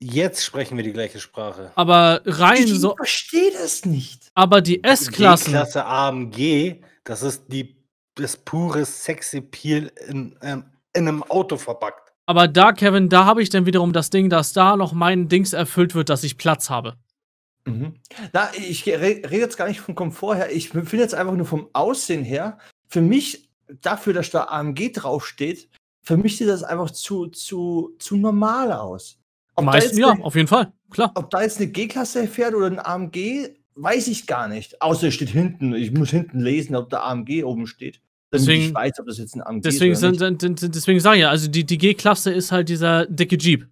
Jetzt 0.00 0.44
sprechen 0.44 0.76
wir 0.76 0.84
die 0.84 0.92
gleiche 0.92 1.20
Sprache. 1.20 1.70
Aber 1.76 2.20
rein 2.26 2.64
Ich 2.64 2.74
so, 2.80 2.96
verstehe 2.96 3.52
das 3.52 3.84
nicht. 3.86 4.30
aber 4.34 4.60
die 4.60 4.82
S-Klassen, 4.82 5.52
G-Klasse 5.52 5.84
AMG, 5.86 6.82
das 7.04 7.22
ist 7.22 7.44
die, 7.48 7.76
das 8.16 8.36
pure 8.36 8.84
Sexy-Peel 8.84 9.92
in, 10.08 10.36
ähm, 10.42 10.64
in 10.96 11.06
einem 11.08 11.22
Auto 11.22 11.56
verpackt. 11.56 12.12
aber 12.26 12.48
da, 12.48 12.72
Kevin, 12.72 13.08
da 13.08 13.24
habe 13.24 13.42
ich 13.42 13.50
dann 13.50 13.66
wiederum 13.66 13.92
das 13.92 14.10
Ding, 14.10 14.30
dass 14.30 14.52
da 14.52 14.76
noch 14.76 14.92
mein 14.92 15.28
Dings 15.28 15.52
erfüllt 15.52 15.94
wird, 15.94 16.08
dass 16.08 16.24
ich 16.24 16.38
Platz 16.38 16.70
habe. 16.70 16.94
Mhm. 17.66 17.94
Na, 18.32 18.50
ich 18.56 18.86
re- 18.88 18.98
rede 19.24 19.36
jetzt 19.38 19.56
gar 19.56 19.68
nicht 19.68 19.80
vom 19.80 19.94
Komfort 19.94 20.36
her. 20.36 20.52
Ich 20.52 20.70
finde 20.70 20.96
jetzt 20.98 21.14
einfach 21.14 21.34
nur 21.34 21.46
vom 21.46 21.68
Aussehen 21.72 22.24
her. 22.24 22.58
Für 22.88 23.00
mich, 23.00 23.48
dafür, 23.82 24.12
dass 24.12 24.30
da 24.30 24.44
AMG 24.44 24.92
draufsteht, 24.92 25.68
für 26.02 26.16
mich 26.16 26.36
sieht 26.36 26.48
das 26.48 26.62
einfach 26.62 26.90
zu, 26.92 27.26
zu, 27.26 27.94
zu 27.98 28.16
normal 28.16 28.72
aus. 28.72 29.18
Ob 29.56 29.64
Meisten 29.64 29.98
ja, 29.98 30.10
eine, 30.10 30.22
auf 30.24 30.36
jeden 30.36 30.46
Fall, 30.46 30.72
klar. 30.90 31.10
ob 31.16 31.30
da 31.30 31.42
jetzt 31.42 31.58
eine 31.58 31.66
G-Klasse 31.68 32.28
fährt 32.28 32.54
oder 32.54 32.66
ein 32.66 32.78
AMG, 32.78 33.48
weiß 33.74 34.06
ich 34.08 34.26
gar 34.28 34.46
nicht. 34.46 34.80
Außer 34.80 35.08
es 35.08 35.14
steht 35.14 35.30
hinten. 35.30 35.74
Ich 35.74 35.90
muss 35.92 36.10
hinten 36.10 36.38
lesen, 36.40 36.76
ob 36.76 36.90
da 36.90 37.00
AMG 37.02 37.42
oben 37.42 37.66
steht. 37.66 38.00
Deswegen- 38.32 38.62
ich 38.64 38.74
weiß, 38.74 38.98
ob 39.00 39.06
das 39.06 39.18
jetzt 39.18 39.34
ein 39.34 39.42
AMG 39.42 39.62
Deswegen, 39.62 39.92
ist. 39.92 39.98
oder 40.02 40.14
sind, 40.14 40.30
nicht. 40.30 40.40
sind, 40.40 40.60
sind, 40.60 40.74
deswegen 40.74 41.00
sage 41.00 41.16
ich 41.16 41.22
ja, 41.22 41.30
also 41.30 41.48
die, 41.48 41.64
die 41.64 41.78
G-Klasse 41.78 42.32
ist 42.32 42.52
halt 42.52 42.68
dieser 42.68 43.06
dicke 43.06 43.36
Jeep. 43.36 43.66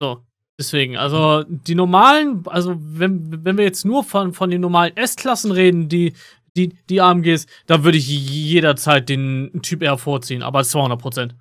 So, 0.00 0.24
deswegen, 0.58 0.96
also 0.96 1.44
die 1.48 1.74
normalen, 1.74 2.46
also 2.46 2.76
wenn, 2.78 3.44
wenn 3.44 3.56
wir 3.56 3.64
jetzt 3.64 3.84
nur 3.84 4.04
von, 4.04 4.32
von 4.32 4.50
den 4.50 4.60
normalen 4.60 4.96
S-Klassen 4.96 5.50
reden, 5.50 5.88
die, 5.88 6.12
die, 6.56 6.68
die 6.88 7.00
AMGs, 7.00 7.46
da 7.66 7.84
würde 7.84 7.98
ich 7.98 8.08
jederzeit 8.08 9.08
den 9.08 9.60
Typ 9.62 9.82
R 9.82 9.98
vorziehen, 9.98 10.42
aber 10.42 10.62
200 10.64 11.00
Prozent. 11.00 11.34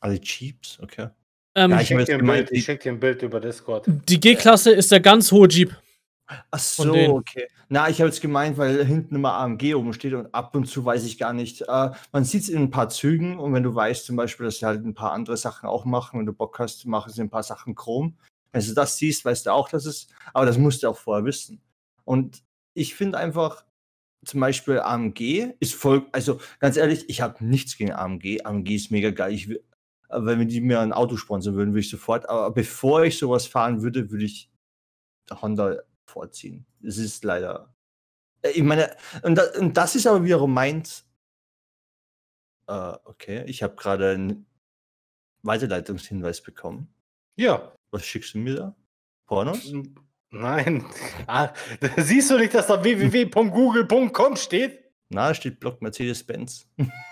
Also 0.00 0.20
Jeeps, 0.22 0.78
okay. 0.80 1.08
Ähm, 1.56 1.70
Ja, 1.70 1.80
Ich 1.80 1.90
ich 1.90 2.06
dir 2.06 2.90
ein 2.92 3.00
Bild 3.00 3.22
über 3.22 3.40
Discord. 3.40 3.86
die 3.86 4.20
G-Klasse 4.20 4.72
ist 4.72 4.90
der 4.92 5.00
ganz 5.00 5.30
hohe 5.32 5.48
Jeep. 5.48 5.74
Ach 6.26 6.58
so, 6.58 6.94
okay. 6.94 7.48
Na, 7.68 7.88
ich 7.88 8.00
habe 8.00 8.08
jetzt 8.08 8.20
gemeint, 8.20 8.56
weil 8.56 8.84
hinten 8.84 9.16
immer 9.16 9.34
AMG 9.34 9.74
oben 9.74 9.92
steht 9.92 10.14
und 10.14 10.34
ab 10.34 10.54
und 10.54 10.66
zu 10.66 10.84
weiß 10.84 11.04
ich 11.04 11.18
gar 11.18 11.32
nicht. 11.32 11.62
Äh, 11.62 11.90
man 12.12 12.24
sieht 12.24 12.42
es 12.42 12.48
in 12.48 12.62
ein 12.62 12.70
paar 12.70 12.88
Zügen 12.88 13.38
und 13.38 13.52
wenn 13.52 13.62
du 13.62 13.74
weißt 13.74 14.06
zum 14.06 14.16
Beispiel, 14.16 14.46
dass 14.46 14.58
sie 14.58 14.66
halt 14.66 14.84
ein 14.84 14.94
paar 14.94 15.12
andere 15.12 15.36
Sachen 15.36 15.68
auch 15.68 15.84
machen, 15.84 16.18
wenn 16.18 16.26
du 16.26 16.32
Bock 16.32 16.58
hast, 16.58 16.86
machen 16.86 17.12
sie 17.12 17.20
ein 17.20 17.30
paar 17.30 17.42
Sachen 17.42 17.74
chrom. 17.74 18.16
Wenn 18.52 18.64
du 18.64 18.72
das 18.72 18.96
siehst, 18.96 19.24
weißt 19.24 19.46
du 19.46 19.52
auch, 19.52 19.68
dass 19.68 19.84
es, 19.84 20.08
aber 20.32 20.46
das 20.46 20.56
musst 20.56 20.82
du 20.82 20.88
auch 20.88 20.96
vorher 20.96 21.24
wissen. 21.24 21.60
Und 22.04 22.42
ich 22.74 22.94
finde 22.94 23.18
einfach, 23.18 23.64
zum 24.24 24.40
Beispiel 24.40 24.78
AMG 24.80 25.54
ist 25.60 25.74
voll, 25.74 26.06
also 26.12 26.40
ganz 26.58 26.76
ehrlich, 26.76 27.08
ich 27.08 27.20
habe 27.20 27.44
nichts 27.44 27.76
gegen 27.76 27.92
AMG. 27.92 28.44
AMG 28.44 28.76
ist 28.76 28.90
mega 28.90 29.10
geil. 29.10 29.32
Ich, 29.32 29.50
äh, 29.50 29.58
wenn 30.08 30.48
die 30.48 30.60
mir 30.60 30.80
ein 30.80 30.92
Auto 30.92 31.16
sponsern 31.16 31.54
würden, 31.54 31.70
würde 31.70 31.80
ich 31.80 31.90
sofort, 31.90 32.28
aber 32.28 32.50
bevor 32.50 33.04
ich 33.04 33.18
sowas 33.18 33.46
fahren 33.46 33.82
würde, 33.82 34.10
würde 34.10 34.24
ich 34.24 34.50
Honda 35.30 35.78
vorziehen. 36.06 36.66
Es 36.82 36.98
ist 36.98 37.24
leider. 37.24 37.74
Äh, 38.42 38.50
Ich 38.50 38.62
meine, 38.62 38.94
und, 39.22 39.36
da, 39.36 39.44
und 39.58 39.76
das 39.76 39.94
ist 39.94 40.06
aber 40.06 40.24
wiederum 40.24 40.52
meins. 40.52 41.06
Äh, 42.66 42.94
okay, 43.04 43.44
ich 43.46 43.62
habe 43.62 43.76
gerade 43.76 44.10
einen 44.12 44.46
Weiterleitungshinweis 45.42 46.42
bekommen. 46.42 46.92
Ja. 47.36 47.72
Was 47.90 48.04
schickst 48.06 48.34
du 48.34 48.38
mir 48.38 48.54
da? 48.56 48.76
Pornos? 49.26 49.72
Nein. 50.30 50.84
Ah, 51.26 51.52
siehst 51.96 52.30
du 52.30 52.38
nicht, 52.38 52.54
dass 52.54 52.66
da 52.66 52.82
www.google.com 52.82 54.36
steht? 54.36 54.80
Na, 55.10 55.28
da 55.28 55.34
steht 55.34 55.60
Block 55.60 55.80
Mercedes-Benz. 55.80 56.66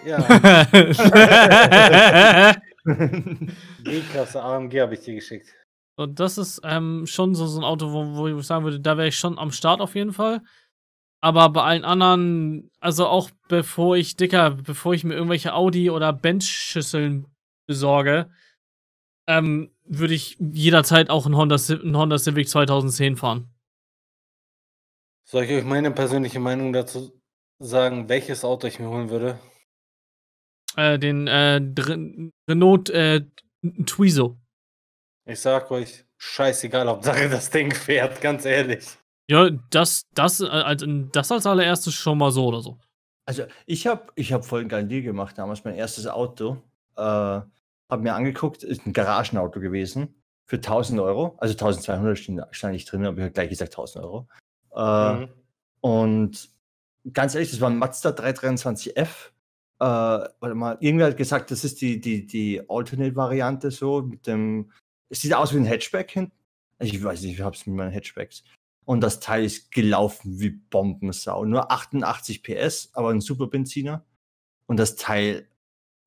Ja. 0.05 0.18
G-Klasse 3.85 4.42
AMG 4.42 4.81
habe 4.81 4.94
ich 4.94 5.00
dir 5.00 5.14
geschickt. 5.14 5.55
Und 5.96 6.20
das 6.20 6.38
ist 6.38 6.61
ähm, 6.64 7.07
schon 7.07 7.35
so, 7.35 7.46
so 7.46 7.61
ein 7.61 7.64
Auto, 7.64 7.92
wo, 7.92 8.16
wo 8.16 8.26
ich 8.26 8.46
sagen 8.46 8.64
würde, 8.64 8.81
da 8.81 8.96
wäre 8.96 9.09
ich 9.09 9.18
schon 9.18 9.38
am 9.38 9.52
Start 9.52 9.81
auf 9.81 9.94
jeden 9.94 10.12
Fall. 10.12 10.42
Aber 11.20 11.50
bei 11.50 11.62
allen 11.62 11.85
anderen, 11.85 12.70
also 12.81 13.07
auch 13.07 13.31
bevor 13.48 13.96
ich, 13.96 14.16
Dicker, 14.16 14.50
bevor 14.50 14.94
ich 14.94 15.05
mir 15.05 15.14
irgendwelche 15.14 15.55
Audi- 15.55 15.90
oder 15.90 16.12
Bench-Schüsseln 16.12 17.26
besorge, 17.66 18.31
ähm, 19.28 19.70
würde 19.85 20.14
ich 20.14 20.37
jederzeit 20.40 21.11
auch 21.11 21.26
einen 21.26 21.37
Honda, 21.37 21.57
einen 21.57 21.96
Honda 21.96 22.18
Civic 22.18 22.48
2010 22.48 23.16
fahren. 23.16 23.48
Soll 25.25 25.44
ich 25.44 25.52
euch 25.52 25.64
meine 25.64 25.92
persönliche 25.92 26.40
Meinung 26.40 26.73
dazu 26.73 27.12
sagen, 27.60 28.08
welches 28.08 28.44
Auto 28.44 28.67
ich 28.67 28.81
mir 28.81 28.88
holen 28.88 29.10
würde? 29.10 29.38
Äh, 30.77 30.98
den 30.98 31.29
äh, 31.29 31.60
Renault 32.48 32.90
äh, 32.90 33.25
Twizo. 33.87 34.42
Ich 35.25 35.40
sag 35.40 35.70
euch, 35.70 36.04
scheißegal, 36.16 36.88
Hauptsache 36.88 37.29
das 37.29 37.50
Ding 37.50 37.73
fährt, 37.73 38.20
ganz 38.20 38.44
ehrlich. 38.44 38.87
Ja, 39.29 39.50
das, 39.70 40.02
das, 40.14 40.40
äh, 40.40 40.46
als, 40.46 40.85
das 41.12 41.31
als 41.31 41.46
allererstes 41.46 41.94
schon 41.94 42.18
mal 42.18 42.33
so 42.33 42.46
oder 42.46 42.60
so. 42.60 42.79
Also, 43.25 43.44
ich 43.66 43.87
habe 43.87 44.06
ich 44.16 44.33
hab 44.33 44.44
voll 44.44 44.60
einen 44.60 44.68
geilen 44.68 44.88
Deal 44.88 45.02
gemacht 45.02 45.38
damals. 45.38 45.64
Mein 45.64 45.77
erstes 45.77 46.06
Auto. 46.08 46.60
Äh, 46.96 47.00
habe 47.00 48.02
mir 48.02 48.14
angeguckt, 48.14 48.64
ist 48.64 48.87
ein 48.87 48.92
Garagenauto 48.92 49.60
gewesen. 49.60 50.14
Für 50.44 50.56
1000 50.56 51.00
Euro. 51.00 51.37
Also 51.38 51.52
1200 51.52 52.18
stand, 52.18 52.42
stand 52.50 52.73
nicht 52.73 52.90
drin, 52.90 53.06
aber 53.06 53.18
ich 53.18 53.23
habe 53.23 53.33
gleich 53.33 53.48
gesagt 53.48 53.73
1000 53.73 54.04
Euro. 54.04 54.29
Äh, 54.75 55.14
Mhm. 55.14 55.29
Und 55.81 56.48
ganz 57.12 57.35
ehrlich, 57.35 57.50
das 57.50 57.60
war 57.60 57.70
ein 57.70 57.77
Mazda 57.77 58.10
323F. 58.10 59.31
Äh, 59.81 59.85
warte 59.85 60.54
mal, 60.54 60.77
irgendwer 60.81 61.08
hat 61.08 61.16
gesagt, 61.16 61.50
das 61.50 61.64
ist 61.64 61.81
die, 61.81 62.00
die, 62.00 62.27
die 62.27 62.62
Alternate-Variante 62.68 63.70
so 63.70 64.02
mit 64.02 64.27
dem. 64.27 64.70
Es 65.13 65.21
sieht 65.21 65.35
aus 65.35 65.52
wie 65.52 65.58
ein 65.58 65.67
Hatchback 65.67 66.10
hinten. 66.10 66.33
Ich 66.79 67.04
weiß 67.04 67.21
nicht, 67.21 67.35
ich 67.35 67.40
habe 67.42 67.54
es 67.54 67.67
mit 67.67 67.77
meinen 67.77 67.92
Hatchbacks. 67.92 68.44
Und 68.87 69.02
das 69.02 69.21
Teil 69.21 69.44
ist 69.44 69.71
gelaufen 69.71 70.40
wie 70.40 70.48
Bombensau. 70.48 71.44
Nur 71.44 71.71
88 71.71 72.42
PS, 72.42 72.88
aber 72.94 73.10
ein 73.10 73.21
super 73.21 73.46
Benziner. 73.46 74.06
Und 74.65 74.79
das 74.79 74.96
Teil, 74.96 75.46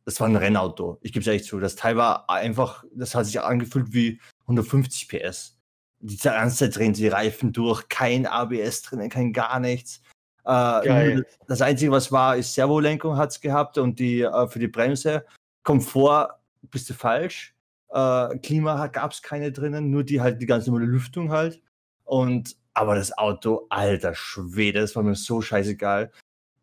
das 0.05 0.19
war 0.19 0.27
ein 0.27 0.35
Rennauto. 0.35 0.97
Ich 1.01 1.13
gebe 1.13 1.21
es 1.21 1.27
ehrlich 1.27 1.45
zu. 1.45 1.59
Das 1.59 1.75
Teil 1.75 1.97
war 1.97 2.27
einfach, 2.31 2.83
das 2.95 3.13
hat 3.13 3.27
sich 3.27 3.39
angefühlt 3.39 3.93
wie 3.93 4.19
150 4.41 5.07
PS. 5.07 5.59
Die 5.99 6.17
ganze 6.17 6.57
Zeit 6.57 6.75
drehen 6.75 6.93
die 6.93 7.07
Reifen 7.07 7.53
durch, 7.53 7.87
kein 7.87 8.25
ABS 8.25 8.81
drin, 8.81 9.07
kein 9.09 9.33
gar 9.33 9.59
nichts. 9.59 10.01
Äh, 10.45 11.21
das 11.47 11.61
Einzige, 11.61 11.91
was 11.91 12.11
war, 12.11 12.37
ist 12.37 12.55
Servolenkung 12.55 13.17
hat 13.17 13.29
es 13.29 13.39
gehabt 13.39 13.77
und 13.77 13.99
die 13.99 14.21
äh, 14.21 14.47
für 14.47 14.59
die 14.59 14.67
Bremse. 14.67 15.25
Komfort 15.63 16.39
bist 16.63 16.89
du 16.89 16.95
falsch. 16.95 17.54
Äh, 17.89 18.37
Klima 18.39 18.87
gab 18.87 19.11
es 19.11 19.21
keine 19.21 19.51
drinnen, 19.51 19.89
nur 19.89 20.03
die 20.03 20.21
halt 20.21 20.41
die 20.41 20.45
ganze 20.45 20.69
normale 20.69 20.89
Lüftung 20.89 21.31
halt. 21.31 21.61
Und 22.03 22.57
aber 22.73 22.95
das 22.95 23.17
Auto, 23.17 23.67
alter 23.69 24.13
Schwede, 24.13 24.81
das 24.81 24.95
war 24.95 25.03
mir 25.03 25.15
so 25.15 25.41
scheißegal. 25.41 26.11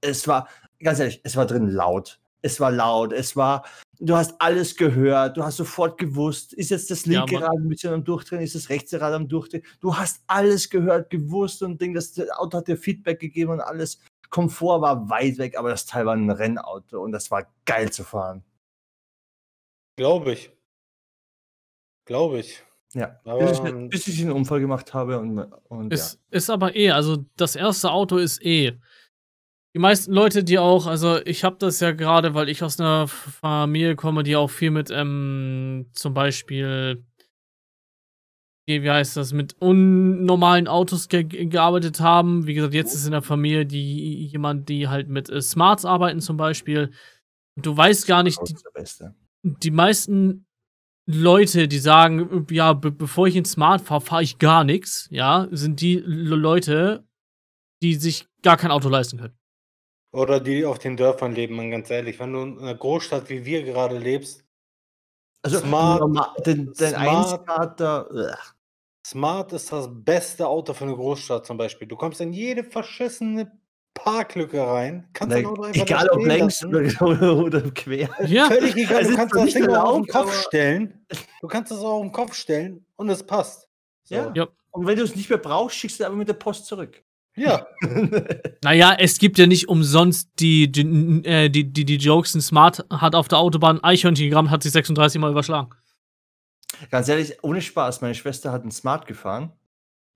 Es 0.03 0.29
war, 0.29 0.49
ganz 0.79 1.01
ehrlich, 1.01 1.21
es 1.25 1.37
war 1.37 1.47
drin 1.47 1.69
laut. 1.69 2.21
Es 2.43 2.59
war 2.59 2.73
laut, 2.73 3.13
es 3.13 3.37
war, 3.37 3.65
du 4.01 4.17
hast 4.17 4.35
alles 4.41 4.77
gehört, 4.77 5.37
du 5.37 5.45
hast 5.45 5.57
sofort 5.59 5.97
gewusst, 5.97 6.53
ist 6.53 6.71
jetzt 6.71 6.91
das 6.91 7.07
Ja, 7.07 7.21
linke 7.21 7.35
Mann. 7.35 7.45
Rad 7.45 7.57
ein 7.57 7.69
bisschen 7.69 7.95
am 7.95 8.05
Durchdrehen, 8.05 8.43
ist 8.43 8.57
das 8.57 8.69
rechte 8.69 9.01
Rad 9.01 9.15
am 9.15 9.29
Durchdrehen. 9.29 9.63
Du 9.81 9.97
hast 9.97 10.23
alles 10.27 10.69
gehört, 10.69 11.09
gewusst 11.09 11.63
und 11.63 11.81
Ding, 11.81 11.95
das 11.95 12.19
Auto 12.33 12.59
hat 12.59 12.67
dir 12.67 12.77
Feedback 12.77 13.21
gegeben 13.21 13.53
und 13.53 13.61
alles. 13.61 14.01
Komfort 14.29 14.81
war 14.81 15.09
weit 15.09 15.39
weg, 15.39 15.57
aber 15.57 15.71
das 15.71 15.87
Teil 15.87 16.05
war 16.07 16.17
ein 16.17 16.31
Rennauto 16.31 17.01
und 17.01 17.13
das 17.13 17.31
war 17.31 17.47
geil 17.65 17.93
zu 17.93 18.03
fahren. 18.03 18.43
Glaube 19.97 20.33
ich. 20.33 20.51
Glaube 22.05 22.41
ich. 22.41 22.63
Ja, 22.95 23.21
Aber, 23.25 23.39
bis, 23.39 23.59
ich, 23.59 23.65
ähm, 23.65 23.89
bis 23.89 24.07
ich 24.07 24.21
einen 24.21 24.33
Unfall 24.33 24.61
gemacht 24.61 24.93
habe 24.93 25.19
und, 25.19 25.39
und 25.69 25.93
Ist, 25.93 26.21
ist 26.31 26.51
aber 26.51 26.77
eh, 26.77 26.91
also 26.91 27.25
das 27.37 27.57
erste 27.57 27.91
Auto 27.91 28.19
ist 28.19 28.45
eh. 28.45 28.73
Die 29.75 29.79
meisten 29.79 30.13
Leute, 30.13 30.45
die 30.45 30.59
auch, 30.59 30.87
also 30.87 31.25
ich 31.25 31.45
habe 31.45 31.57
das 31.59 31.81
ja 31.81 31.93
gerade, 31.93 32.35
weil 32.35 32.51
ich 32.51 32.63
aus 32.63 32.79
einer 32.79 33.09
Familie 33.09 33.97
komme, 33.97 34.23
die 34.23 34.37
auch 34.37 34.51
viel 34.51 34.71
mit 34.71 34.91
ähm, 34.91 35.87
zum 35.95 36.13
Beispiel, 36.13 37.03
wie, 38.67 38.83
wie 38.83 38.91
heißt 38.91 39.17
das, 39.17 39.33
mit 39.33 39.57
unnormalen 39.61 40.69
Autos 40.69 41.09
ge 41.09 41.25
ge- 41.25 41.47
gearbeitet 41.47 42.01
haben. 42.01 42.47
Wie 42.47 42.53
gesagt, 42.53 42.75
jetzt 42.75 42.95
ist 42.95 43.07
in 43.07 43.13
der 43.13 43.23
Familie 43.23 43.65
die 43.65 44.27
jemand, 44.27 44.69
die 44.69 44.89
halt 44.89 45.09
mit 45.09 45.31
äh, 45.31 45.41
Smarts 45.41 45.87
arbeiten 45.87 46.21
zum 46.21 46.37
Beispiel. 46.37 46.91
Du 47.57 47.75
weißt 47.75 48.07
gar 48.07 48.23
nicht, 48.23 48.39
ja, 48.39 48.45
die, 48.45 48.57
die 49.43 49.71
meisten 49.71 50.45
Leute, 51.07 51.67
die 51.69 51.79
sagen, 51.79 52.47
ja, 52.51 52.73
be 52.73 52.91
bevor 52.93 53.27
ich 53.27 53.37
in 53.37 53.45
Smart 53.45 53.81
fahre, 53.83 54.01
fahre 54.01 54.23
ich 54.23 54.39
gar 54.39 54.65
nichts, 54.65 55.09
ja, 55.11 55.49
sind 55.51 55.81
die 55.81 55.97
L 55.99 56.29
Leute, 56.29 57.05
die 57.83 57.95
sich 57.95 58.27
gar 58.43 58.57
kein 58.57 58.71
Auto 58.71 58.89
leisten 58.89 59.19
können. 59.19 59.37
Oder 60.15 60.41
die 60.41 60.65
auf 60.65 60.79
den 60.79 60.97
Dörfern 60.97 61.35
leben, 61.35 61.57
man 61.57 61.71
ganz 61.71 61.91
ehrlich. 61.91 62.21
Wenn 62.21 62.33
du 62.33 62.43
in 62.43 62.59
einer 62.59 62.75
Großstadt 62.75 63.31
wie 63.31 63.45
wir 63.45 63.63
gerade 63.65 63.99
lebst, 63.99 64.45
Also 65.45 65.59
Smart- 65.59 66.01
normal, 66.01 66.29
den, 66.47 66.73
den 66.75 66.91
Smart-. 66.95 68.39
Smart 69.05 69.53
ist 69.53 69.73
das 69.73 69.89
beste 69.91 70.47
Auto 70.47 70.75
für 70.75 70.85
eine 70.85 70.95
Großstadt 70.95 71.45
zum 71.45 71.57
Beispiel. 71.57 71.89
Du 71.89 71.97
kommst 71.97 72.21
in 72.21 72.33
jede 72.33 72.63
verschissene 72.63 73.51
Parklücke 73.95 74.67
rein, 74.67 75.09
kannst 75.13 75.37
einfach 75.37 75.55
da 75.59 75.71
egal 75.71 76.09
ob 76.11 76.25
längs 76.25 76.65
oder, 76.65 77.37
oder 77.37 77.71
quer. 77.71 78.09
Ja, 78.27 78.47
Völlig 78.47 78.77
egal, 78.77 79.05
du 79.05 79.15
kannst 79.15 79.35
das 79.35 79.45
nicht 79.45 79.57
Ding 79.57 79.69
auch 79.69 79.85
auf 79.85 79.97
den 79.97 80.07
Kopf 80.07 80.43
stellen. 80.47 81.07
Du 81.41 81.49
kannst 81.49 81.73
es 81.73 81.79
auch 81.79 81.95
auf 81.95 82.03
den 82.03 82.13
Kopf 82.13 82.35
stellen 82.35 82.85
und 82.97 83.09
es 83.11 83.23
passt. 83.23 83.69
So. 84.05 84.15
Ja. 84.15 84.33
Ja. 84.35 84.49
Und 84.71 84.87
wenn 84.87 84.97
du 84.97 85.05
es 85.05 85.15
nicht 85.15 85.29
mehr 85.29 85.39
brauchst, 85.39 85.77
schickst 85.77 86.01
du 86.01 86.05
es 86.05 86.07
aber 86.07 86.17
mit 86.17 86.29
der 86.29 86.35
Post 86.35 86.67
zurück. 86.67 87.03
ja. 87.37 87.67
naja, 88.63 88.97
es 88.99 89.19
gibt 89.19 89.39
ja 89.39 89.47
nicht 89.47 89.69
umsonst 89.69 90.31
die, 90.39 90.71
die, 90.73 90.83
äh, 91.25 91.49
die, 91.51 91.71
die, 91.71 91.85
die 91.85 91.97
Jokes, 91.97 92.35
ein 92.35 92.41
Smart 92.41 92.85
hat 92.91 93.15
auf 93.15 93.29
der 93.29 93.39
Autobahn 93.39 93.83
Eichhörnchen 93.85 94.31
gerammt, 94.31 94.51
hat 94.51 94.63
sich 94.63 94.73
36 94.73 95.21
Mal 95.21 95.31
überschlagen. 95.31 95.71
Ganz 96.91 97.09
ehrlich, 97.09 97.37
ohne 97.43 97.61
Spaß, 97.61 98.01
meine 98.01 98.15
Schwester 98.15 98.53
hat 98.53 98.63
einen 98.63 98.71
Smart 98.71 99.07
gefahren. 99.07 99.53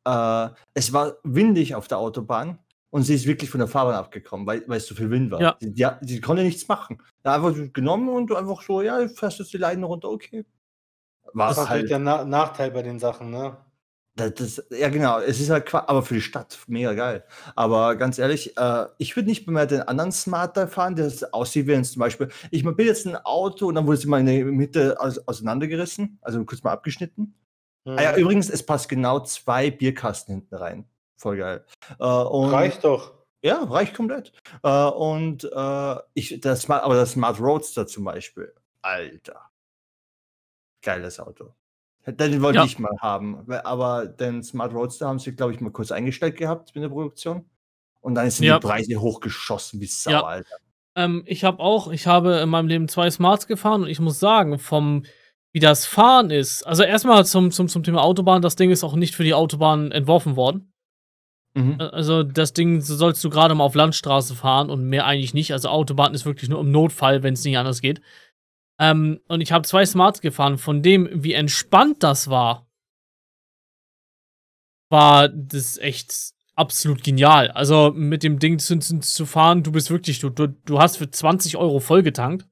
Äh, 0.06 0.48
es 0.74 0.92
war 0.92 1.16
windig 1.22 1.74
auf 1.74 1.88
der 1.88 1.98
Autobahn 1.98 2.58
und 2.96 3.02
sie 3.02 3.14
ist 3.14 3.26
wirklich 3.26 3.50
von 3.50 3.58
der 3.58 3.68
Fahrbahn 3.68 3.94
abgekommen, 3.94 4.46
weil, 4.46 4.64
weil 4.66 4.78
es 4.78 4.86
so 4.86 4.94
viel 4.94 5.10
Wind 5.10 5.30
war. 5.30 5.40
Ja. 5.40 5.56
Die, 5.60 5.72
die, 5.72 5.86
die 6.02 6.20
konnte 6.22 6.42
nichts 6.42 6.66
machen. 6.66 6.96
Da 7.22 7.34
einfach 7.34 7.54
genommen 7.74 8.08
und 8.08 8.32
einfach 8.32 8.62
so, 8.62 8.80
ja, 8.80 8.98
du 9.00 9.08
fährst 9.10 9.38
jetzt 9.38 9.52
die 9.52 9.58
Leine 9.58 9.84
runter, 9.84 10.08
okay. 10.08 10.46
War 11.34 11.48
Das 11.50 11.58
ist 11.58 11.68
halt, 11.68 11.90
der 11.90 11.98
Na 11.98 12.24
Nachteil 12.24 12.70
bei 12.70 12.82
den 12.82 12.98
Sachen, 12.98 13.30
ne? 13.30 13.58
das, 14.18 14.32
das, 14.34 14.64
ja 14.70 14.88
genau, 14.88 15.18
es 15.20 15.38
ist 15.40 15.50
halt, 15.50 15.66
qua- 15.66 15.84
aber 15.88 16.02
für 16.02 16.14
die 16.14 16.22
Stadt 16.22 16.58
mega 16.68 16.94
geil. 16.94 17.22
Aber 17.54 17.96
ganz 17.96 18.18
ehrlich, 18.18 18.56
äh, 18.56 18.86
ich 18.96 19.14
würde 19.14 19.28
nicht 19.28 19.46
mehr 19.46 19.66
den 19.66 19.82
anderen 19.82 20.10
Smarter 20.10 20.66
fahren, 20.68 20.96
der 20.96 21.04
das 21.04 21.22
aussieht 21.34 21.66
wie 21.66 21.72
jetzt 21.72 21.92
zum 21.92 22.00
Beispiel, 22.00 22.30
ich 22.50 22.64
bin 22.64 22.86
jetzt 22.86 23.06
ein 23.06 23.16
Auto 23.16 23.66
und 23.66 23.74
dann 23.74 23.86
wurde 23.86 23.98
sie 23.98 24.08
mal 24.08 24.20
in 24.20 24.26
der 24.26 24.44
Mitte 24.46 24.98
aus, 24.98 25.18
auseinandergerissen, 25.28 26.18
also 26.22 26.42
kurz 26.46 26.62
mal 26.62 26.72
abgeschnitten. 26.72 27.34
Ah 27.84 28.02
ja, 28.02 28.12
Mhm. 28.12 28.18
übrigens, 28.18 28.48
es 28.48 28.64
passt 28.64 28.88
genau 28.88 29.20
zwei 29.20 29.70
Bierkasten 29.70 30.34
hinten 30.36 30.54
rein. 30.54 30.86
Voll 31.16 31.38
geil. 31.38 31.64
Äh, 31.98 32.04
und, 32.04 32.50
Reicht 32.50 32.84
doch. 32.84 33.14
Ja, 33.42 33.62
reicht 33.64 33.94
komplett. 33.94 34.32
Äh, 34.62 34.84
und 34.88 35.44
äh, 35.44 35.96
ich, 36.14 36.40
das 36.40 36.62
Smart, 36.62 36.82
aber 36.84 36.94
das 36.96 37.12
Smart 37.12 37.40
Roadster 37.40 37.86
zum 37.86 38.04
Beispiel, 38.04 38.52
Alter. 38.82 39.40
Geiles 40.82 41.18
Auto. 41.20 41.54
Den 42.06 42.40
wollte 42.42 42.58
Ja. 42.58 42.64
ich 42.64 42.78
mal 42.78 42.96
haben. 43.00 43.50
Aber 43.64 44.06
den 44.06 44.42
Smart 44.42 44.72
Roadster 44.72 45.08
haben 45.08 45.18
sie, 45.18 45.34
glaube 45.34 45.52
ich, 45.52 45.60
mal 45.60 45.70
kurz 45.72 45.90
eingestellt 45.90 46.36
gehabt 46.36 46.74
mit 46.74 46.84
der 46.84 46.88
Produktion. 46.88 47.44
Und 48.00 48.14
dann 48.14 48.30
sind 48.30 48.46
Ja. 48.46 48.58
die 48.58 48.66
Preise 48.66 49.00
hochgeschossen 49.00 49.80
wie 49.80 49.86
Sau, 49.86 50.10
Ja. 50.12 50.22
Alter. 50.22 50.56
Ähm, 50.94 51.24
ich 51.26 51.42
habe 51.44 51.58
auch, 51.60 51.88
ich 51.88 52.06
habe 52.06 52.36
in 52.38 52.48
meinem 52.48 52.68
Leben 52.68 52.88
zwei 52.88 53.10
Smarts 53.10 53.46
gefahren 53.46 53.82
und 53.82 53.88
ich 53.88 54.00
muss 54.00 54.20
sagen, 54.20 54.58
vom 54.58 55.04
wie 55.52 55.60
das 55.60 55.86
Fahren 55.86 56.30
ist, 56.30 56.64
also 56.66 56.82
erstmal 56.82 57.24
zum, 57.24 57.50
zum, 57.50 57.68
zum 57.68 57.82
Thema 57.82 58.02
Autobahn, 58.02 58.42
das 58.42 58.56
Ding 58.56 58.70
ist 58.70 58.84
auch 58.84 58.94
nicht 58.94 59.14
für 59.16 59.24
die 59.24 59.32
Autobahn 59.34 59.90
entworfen 59.90 60.36
worden. 60.36 60.72
Mhm. 61.56 61.80
Äh, 61.80 61.84
Also 61.84 62.22
das 62.22 62.52
Ding 62.52 62.80
sollst 62.80 63.24
du 63.24 63.30
gerade 63.30 63.54
mal 63.54 63.64
auf 63.64 63.74
Landstraße 63.74 64.34
fahren 64.34 64.70
und 64.70 64.84
mehr 64.84 65.06
eigentlich 65.06 65.34
nicht. 65.34 65.52
Also 65.52 65.68
Autobahn 65.68 66.14
ist 66.14 66.26
wirklich 66.26 66.50
nur 66.50 66.60
im 66.60 66.70
Notfall, 66.70 67.22
wenn 67.22 67.34
es 67.34 67.44
nicht 67.44 67.58
anders 67.58 67.80
geht. 67.80 68.00
Ähm, 68.78 69.20
und 69.26 69.40
ich 69.40 69.52
habe 69.52 69.66
zwei 69.66 69.86
Smarts 69.86 70.20
gefahren. 70.20 70.58
Von 70.58 70.82
dem, 70.82 71.08
wie 71.12 71.32
entspannt 71.32 72.02
das 72.02 72.28
war, 72.28 72.68
war 74.90 75.28
das 75.28 75.78
echt 75.78 76.34
absolut 76.54 77.02
genial. 77.02 77.50
Also 77.50 77.92
mit 77.94 78.22
dem 78.22 78.38
Ding 78.38 78.58
zu, 78.58 78.78
zu, 78.78 79.00
zu 79.00 79.26
fahren, 79.26 79.62
du 79.62 79.72
bist 79.72 79.90
wirklich, 79.90 80.20
du, 80.20 80.28
du, 80.28 80.48
du 80.48 80.78
hast 80.78 80.98
für 80.98 81.10
20 81.10 81.56
Euro 81.56 81.80
vollgetankt. 81.80 82.46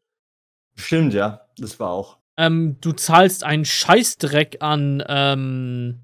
Stimmt, 0.76 1.14
ja. 1.14 1.46
Das 1.58 1.78
war 1.78 1.90
auch. 1.90 2.18
Ähm, 2.36 2.78
du 2.80 2.92
zahlst 2.92 3.44
einen 3.44 3.64
Scheißdreck 3.64 4.56
an 4.60 5.04
ähm, 5.06 6.00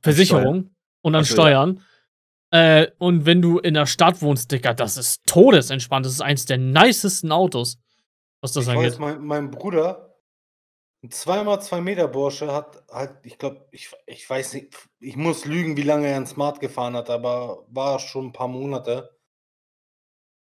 Versicherung 0.00 0.73
und 1.04 1.14
an. 1.14 1.24
Steuern. 1.24 1.84
Äh, 2.50 2.88
und 2.98 3.26
wenn 3.26 3.42
du 3.42 3.58
in 3.58 3.74
der 3.74 3.86
Stadt 3.86 4.22
wohnst, 4.22 4.50
Digga, 4.50 4.74
das 4.74 4.96
ist 4.96 5.26
todesentspannt. 5.26 6.06
Das 6.06 6.12
ist 6.12 6.20
eins 6.20 6.46
der 6.46 6.58
nicesten 6.58 7.32
Autos, 7.32 7.78
was 8.40 8.52
das 8.52 8.64
ich 8.64 8.70
angeht. 8.70 8.92
weiß, 8.92 8.98
mein, 8.98 9.24
mein 9.24 9.50
Bruder, 9.50 10.16
ein 11.02 11.10
2x2 11.10 11.80
Meter 11.80 12.08
Bursche, 12.08 12.52
hat 12.52 12.82
halt, 12.90 13.16
ich 13.24 13.38
glaube, 13.38 13.66
ich, 13.70 13.90
ich 14.06 14.28
weiß 14.28 14.54
nicht, 14.54 14.88
ich 15.00 15.16
muss 15.16 15.44
lügen, 15.44 15.76
wie 15.76 15.82
lange 15.82 16.08
er 16.08 16.16
ein 16.16 16.26
Smart 16.26 16.60
gefahren 16.60 16.96
hat, 16.96 17.10
aber 17.10 17.66
war 17.68 17.98
schon 17.98 18.26
ein 18.26 18.32
paar 18.32 18.48
Monate. 18.48 19.14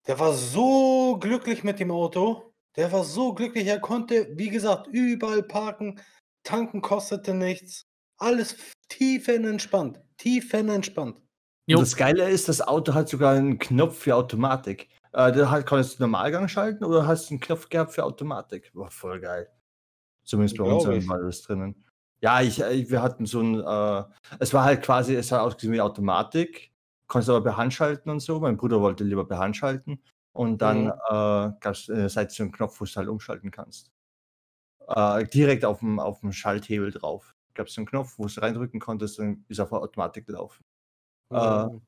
Der 0.07 0.19
war 0.19 0.33
so 0.33 1.17
glücklich 1.19 1.63
mit 1.63 1.79
dem 1.79 1.91
Auto. 1.91 2.53
Der 2.75 2.91
war 2.91 3.03
so 3.03 3.33
glücklich, 3.33 3.67
er 3.67 3.79
konnte, 3.79 4.29
wie 4.35 4.49
gesagt, 4.49 4.87
überall 4.87 5.43
parken. 5.43 6.01
Tanken 6.43 6.81
kostete 6.81 7.33
nichts. 7.33 7.85
Alles 8.17 8.57
tiefenentspannt. 8.89 10.01
Tiefenentspannt. 10.19 11.17
Jo. 11.65 11.77
Und 11.77 11.83
das 11.83 11.95
Geile 11.95 12.29
ist, 12.29 12.47
das 12.47 12.61
Auto 12.61 12.93
hat 12.93 13.09
sogar 13.09 13.33
einen 13.33 13.57
Knopf 13.59 13.97
für 13.97 14.15
Automatik. 14.15 14.89
Äh, 15.13 15.31
da 15.31 15.61
konntest 15.63 15.99
du 15.99 16.03
Normalgang 16.03 16.47
schalten 16.47 16.83
oder 16.83 17.07
hast 17.07 17.29
du 17.29 17.33
einen 17.33 17.41
Knopf 17.41 17.69
gehabt 17.69 17.93
für 17.93 18.03
Automatik? 18.03 18.71
War 18.75 18.91
voll 18.91 19.19
geil. 19.19 19.49
Zumindest 20.23 20.57
bei 20.57 20.65
uns 20.65 20.85
war 21.07 21.19
das 21.19 21.41
drinnen. 21.41 21.83
Ja, 22.21 22.41
ich, 22.41 22.61
äh, 22.61 22.89
wir 22.89 23.01
hatten 23.01 23.25
so 23.25 23.41
ein, 23.41 23.55
äh, 23.59 24.03
es 24.39 24.53
war 24.53 24.63
halt 24.65 24.83
quasi, 24.83 25.15
es 25.15 25.31
hat 25.31 25.41
ausgesehen 25.41 25.73
wie 25.73 25.81
Automatik, 25.81 26.71
konntest 27.07 27.29
aber 27.29 27.43
per 27.43 27.57
Hand 27.57 27.73
schalten 27.73 28.09
und 28.09 28.19
so. 28.19 28.39
Mein 28.39 28.57
Bruder 28.57 28.81
wollte 28.81 29.03
lieber 29.03 29.27
per 29.27 29.39
Hand 29.39 29.57
schalten. 29.57 30.01
Und 30.33 30.61
dann 30.61 30.85
Mhm. 30.85 30.91
äh, 31.09 31.51
gab 31.59 31.67
es 31.73 31.89
äh, 31.89 32.07
Seite 32.09 32.33
so 32.33 32.43
einen 32.43 32.51
Knopf, 32.51 32.79
wo 32.79 32.85
du 32.85 32.95
halt 32.95 33.07
umschalten 33.07 33.51
kannst. 33.51 33.91
Äh, 34.87 35.25
direkt 35.27 35.65
auf 35.65 35.79
dem, 35.79 35.99
auf 35.99 36.19
dem 36.21 36.31
Schalthebel 36.33 36.91
drauf. 36.91 37.35
Gab 37.59 37.67
es 37.67 37.77
einen 37.77 37.87
Knopf, 37.87 38.13
wo 38.17 38.25
du 38.25 38.39
reindrücken 38.41 38.79
konntest, 38.79 39.19
dann 39.19 39.43
ist 39.49 39.59
auf 39.59 39.73
Automatik 39.73 40.25
gelaufen. 40.25 40.63
Äh, 41.33 41.65
Mhm. 41.65 41.81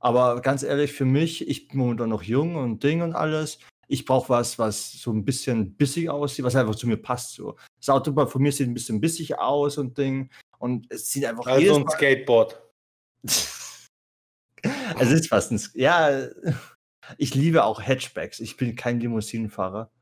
Aber 0.00 0.40
ganz 0.40 0.62
ehrlich, 0.62 0.90
für 0.90 1.04
mich, 1.04 1.46
ich 1.46 1.68
bin 1.68 1.76
momentan 1.80 2.08
noch 2.08 2.22
jung 2.22 2.56
und 2.56 2.82
Ding 2.82 3.02
und 3.02 3.14
alles. 3.14 3.58
Ich 3.88 4.06
brauche 4.06 4.30
was, 4.30 4.58
was 4.58 4.90
so 4.92 5.12
ein 5.12 5.22
bisschen 5.26 5.76
bissig 5.76 6.08
aussieht, 6.08 6.46
was 6.46 6.56
einfach 6.56 6.74
zu 6.76 6.86
mir 6.88 6.96
passt. 6.96 7.34
So. 7.34 7.58
Das 7.76 7.90
Auto 7.90 8.26
von 8.26 8.40
mir 8.40 8.50
sieht 8.52 8.68
ein 8.68 8.72
bisschen 8.74 9.02
bissig 9.02 9.38
aus 9.38 9.76
und 9.76 9.98
Ding. 9.98 10.30
Und 10.58 10.90
es 10.90 11.10
sieht 11.10 11.26
einfach 11.26 11.44
Also 11.46 11.76
ein 11.76 11.82
Mal, 11.84 11.90
Skateboard. 11.90 12.58
es 13.22 15.10
ist 15.10 15.28
fast 15.28 15.50
ein. 15.52 15.58
Sk- 15.58 15.78
Ja, 15.78 16.26
ich 17.18 17.34
liebe 17.34 17.64
auch 17.64 17.82
Hatchbacks. 17.82 18.40
Ich 18.40 18.56
bin 18.56 18.74
kein 18.76 18.98
Limousinenfahrer. 18.98 19.92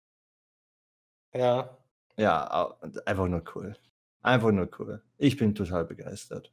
Ja. 1.34 1.76
Ja, 2.16 2.78
einfach 3.06 3.26
nur 3.26 3.42
cool. 3.56 3.76
Einfach 4.22 4.52
nur 4.52 4.68
cool. 4.78 5.02
Ich 5.16 5.36
bin 5.36 5.54
total 5.54 5.84
begeistert. 5.84 6.52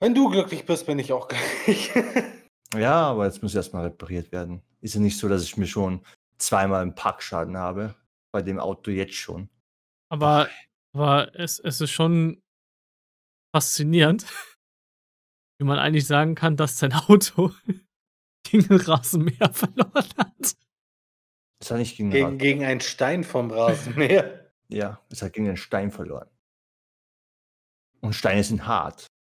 Wenn 0.00 0.14
du 0.14 0.30
glücklich 0.30 0.64
bist, 0.64 0.86
bin 0.86 0.98
ich 0.98 1.12
auch 1.12 1.28
glücklich. 1.66 1.92
Ja, 2.74 3.10
aber 3.10 3.26
jetzt 3.26 3.42
muss 3.42 3.54
erstmal 3.54 3.84
repariert 3.84 4.32
werden. 4.32 4.62
Ist 4.80 4.94
ja 4.94 5.00
nicht 5.00 5.18
so, 5.18 5.28
dass 5.28 5.42
ich 5.42 5.56
mir 5.56 5.66
schon 5.66 6.04
zweimal 6.38 6.82
einen 6.82 6.94
Parkschaden 6.94 7.56
habe. 7.56 7.94
Bei 8.32 8.42
dem 8.42 8.60
Auto 8.60 8.90
jetzt 8.90 9.14
schon. 9.14 9.50
Aber, 10.08 10.48
aber 10.94 11.34
es, 11.34 11.58
es 11.58 11.80
ist 11.80 11.90
schon 11.90 12.40
faszinierend, 13.54 14.24
wie 15.58 15.64
man 15.64 15.78
eigentlich 15.78 16.06
sagen 16.06 16.36
kann, 16.36 16.56
dass 16.56 16.78
sein 16.78 16.92
Auto 16.92 17.52
gegen 18.44 18.68
den 18.68 18.80
Rasenmäher 18.80 19.52
verloren 19.52 20.08
hat. 20.16 20.56
Es 21.60 21.70
hat 21.70 21.78
nicht 21.78 21.96
gegen, 21.96 22.10
gegen, 22.10 22.38
gegen 22.38 22.64
einen 22.64 22.80
Stein 22.80 23.24
vom 23.24 23.50
Rasenmäher. 23.50 24.39
Ja, 24.70 25.00
es 25.10 25.22
hat 25.22 25.32
gegen 25.32 25.46
den 25.46 25.56
Stein 25.56 25.90
verloren. 25.90 26.28
Und 28.00 28.14
Steine 28.14 28.42
sind 28.44 28.66
hart. 28.66 29.06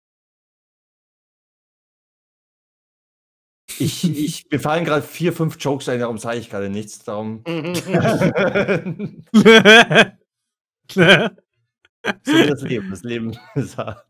Ich, 3.78 4.04
ich, 4.04 4.46
mir 4.50 4.58
fallen 4.58 4.86
gerade 4.86 5.02
vier, 5.02 5.34
fünf 5.34 5.56
Jokes 5.60 5.88
ein, 5.90 6.00
darum 6.00 6.16
sage 6.16 6.38
ich 6.38 6.48
gerade 6.48 6.70
nichts. 6.70 7.04
Darum. 7.04 7.42
so 7.46 7.52
wie 12.32 12.46
das 12.46 12.62
Leben. 12.62 12.90
Das 12.90 13.02
Leben 13.02 13.36
ist 13.54 13.76
hart. 13.76 14.06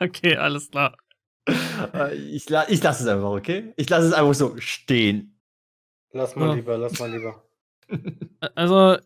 okay, 0.00 0.36
alles 0.36 0.70
klar. 0.70 0.96
Äh, 1.46 2.14
Ich, 2.14 2.48
la 2.48 2.66
ich 2.70 2.82
lasse 2.82 3.02
es 3.02 3.08
einfach, 3.08 3.30
okay? 3.32 3.74
Ich 3.76 3.90
lasse 3.90 4.06
es 4.06 4.12
einfach 4.14 4.34
so 4.34 4.56
stehen. 4.60 5.38
lass 6.12 6.36
mal 6.36 6.48
Ja. 6.50 6.54
lieber, 6.54 6.78
lass 6.78 6.98
mal 6.98 7.10
lieber. 7.10 7.44
Also, 8.54 8.96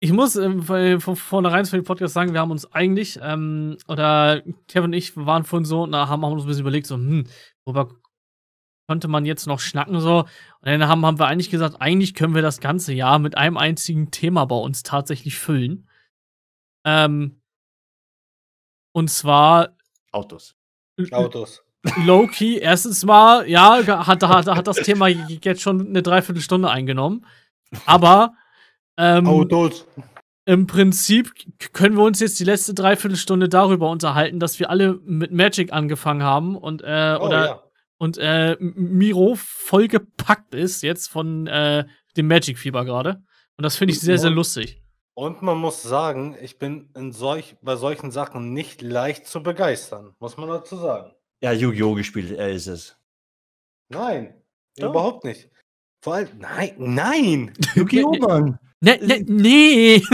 ich 0.00 0.12
muss 0.12 0.36
ähm, 0.36 0.62
von, 0.62 1.00
von 1.00 1.16
vornherein 1.16 1.64
für 1.64 1.76
den 1.76 1.84
Podcast 1.84 2.14
sagen, 2.14 2.32
wir 2.32 2.40
haben 2.40 2.50
uns 2.50 2.72
eigentlich, 2.72 3.18
ähm, 3.22 3.76
oder 3.88 4.42
Kevin 4.68 4.84
und 4.84 4.92
ich 4.92 5.16
waren 5.16 5.44
vorhin 5.44 5.64
so, 5.64 5.82
und 5.82 5.92
da 5.92 6.08
haben, 6.08 6.24
haben 6.24 6.32
uns 6.32 6.44
ein 6.44 6.46
bisschen 6.46 6.62
überlegt, 6.62 6.86
so, 6.86 6.94
hm, 6.94 7.26
worüber 7.64 7.90
konnte 8.88 9.08
man 9.08 9.26
jetzt 9.26 9.46
noch 9.46 9.60
schnacken, 9.60 10.00
so. 10.00 10.20
Und 10.20 10.28
dann 10.62 10.88
haben, 10.88 11.04
haben 11.04 11.18
wir 11.18 11.26
eigentlich 11.26 11.50
gesagt, 11.50 11.80
eigentlich 11.80 12.14
können 12.14 12.34
wir 12.34 12.42
das 12.42 12.60
ganze 12.60 12.92
Jahr 12.94 13.18
mit 13.18 13.36
einem 13.36 13.56
einzigen 13.56 14.10
Thema 14.10 14.46
bei 14.46 14.56
uns 14.56 14.82
tatsächlich 14.82 15.36
füllen. 15.36 15.88
Ähm, 16.86 17.42
und 18.92 19.10
zwar 19.10 19.76
Autos. 20.12 20.56
Autos. 21.10 21.62
Low-Key, 22.04 22.58
erstens 22.58 23.04
mal, 23.04 23.48
ja, 23.48 23.84
hat, 24.06 24.22
hat, 24.22 24.46
hat 24.46 24.66
das 24.66 24.76
Thema 24.78 25.08
jetzt 25.08 25.60
schon 25.60 25.88
eine 25.88 26.02
Dreiviertelstunde 26.02 26.70
eingenommen. 26.70 27.26
Aber 27.84 28.34
ähm, 28.98 29.26
Autos. 29.26 29.86
im 30.44 30.66
Prinzip 30.66 31.32
können 31.72 31.96
wir 31.96 32.02
uns 32.04 32.20
jetzt 32.20 32.38
die 32.40 32.44
letzte 32.44 32.74
Dreiviertelstunde 32.74 33.48
darüber 33.48 33.90
unterhalten, 33.90 34.40
dass 34.40 34.58
wir 34.58 34.68
alle 34.70 34.98
mit 35.04 35.30
Magic 35.32 35.72
angefangen 35.72 36.22
haben 36.22 36.56
und, 36.56 36.82
äh, 36.82 37.16
Oh, 37.20 37.24
oder, 37.26 37.46
ja. 37.46 37.62
und 37.98 38.18
äh, 38.18 38.56
Miro 38.60 39.34
vollgepackt 39.36 40.54
ist 40.54 40.82
jetzt 40.82 41.08
von 41.08 41.46
äh, 41.46 41.84
dem 42.16 42.26
Magic-Fieber 42.28 42.84
gerade. 42.84 43.22
Und 43.56 43.62
das 43.64 43.76
finde 43.76 43.92
ich 43.94 44.00
sehr, 44.00 44.18
sehr 44.18 44.30
lustig. 44.30 44.82
Und 45.14 45.42
man 45.42 45.58
muss 45.58 45.82
sagen, 45.82 46.36
ich 46.40 46.58
bin 46.58 46.90
in 46.96 47.10
solch, 47.12 47.56
bei 47.60 47.74
solchen 47.74 48.12
Sachen 48.12 48.52
nicht 48.52 48.82
leicht 48.82 49.26
zu 49.26 49.42
begeistern, 49.42 50.14
muss 50.20 50.36
man 50.36 50.48
dazu 50.48 50.76
sagen. 50.76 51.12
Ja, 51.42 51.50
Yu-Gi-Oh! 51.52 51.94
gespielt, 51.94 52.30
er 52.38 52.50
ist 52.50 52.68
es. 52.68 52.96
Nein, 53.88 54.34
Doch. 54.76 54.90
überhaupt 54.90 55.24
nicht. 55.24 55.50
Vor 56.02 56.14
allem, 56.14 56.28
nein, 56.38 56.72
nein! 56.78 57.52
Yu-Gi-Oh! 57.74 58.16
Mann! 58.18 58.58
Ne, 58.80 58.96
ne, 59.02 59.24
nee! 59.26 60.00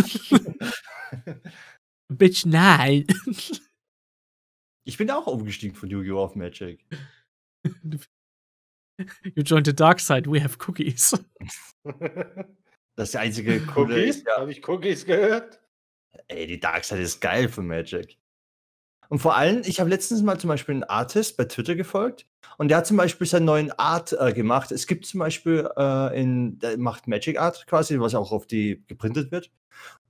Bitch, 2.08 2.46
nein! 2.46 3.06
Ich 4.86 4.96
bin 4.98 5.10
auch 5.10 5.26
umgestiegen 5.26 5.74
von 5.76 5.88
Yu-Gi-Oh! 5.90 6.18
auf 6.22 6.34
Magic. 6.34 6.84
You 9.34 9.42
joined 9.42 9.66
the 9.66 9.74
dark 9.74 10.00
side, 10.00 10.26
we 10.30 10.40
have 10.42 10.56
cookies. 10.66 11.12
Das 12.96 13.08
ist 13.08 13.14
die 13.14 13.18
einzige 13.18 13.60
coole 13.66 13.96
Cookies? 13.96 14.22
ja, 14.24 14.36
Habe 14.36 14.52
ich 14.52 14.68
Cookies 14.68 15.04
gehört? 15.04 15.60
ey, 16.28 16.46
die 16.46 16.60
Dark 16.60 16.84
Side 16.84 17.00
ist 17.00 17.20
geil 17.20 17.48
für 17.48 17.60
Magic. 17.60 18.16
Und 19.14 19.20
vor 19.20 19.36
allem, 19.36 19.62
ich 19.64 19.78
habe 19.78 19.90
letztens 19.90 20.22
mal 20.22 20.40
zum 20.40 20.48
Beispiel 20.48 20.74
einen 20.74 20.82
Artist 20.82 21.36
bei 21.36 21.44
Twitter 21.44 21.76
gefolgt 21.76 22.26
und 22.58 22.66
der 22.66 22.78
hat 22.78 22.86
zum 22.88 22.96
Beispiel 22.96 23.28
seinen 23.28 23.44
neuen 23.44 23.70
Art 23.70 24.12
äh, 24.12 24.32
gemacht. 24.32 24.72
Es 24.72 24.88
gibt 24.88 25.06
zum 25.06 25.20
Beispiel 25.20 25.70
äh, 25.76 26.20
in, 26.20 26.58
der 26.58 26.76
macht 26.78 27.06
Magic 27.06 27.38
Art 27.38 27.64
quasi, 27.68 28.00
was 28.00 28.16
auch 28.16 28.32
auf 28.32 28.48
die 28.48 28.82
geprintet 28.88 29.30
wird. 29.30 29.52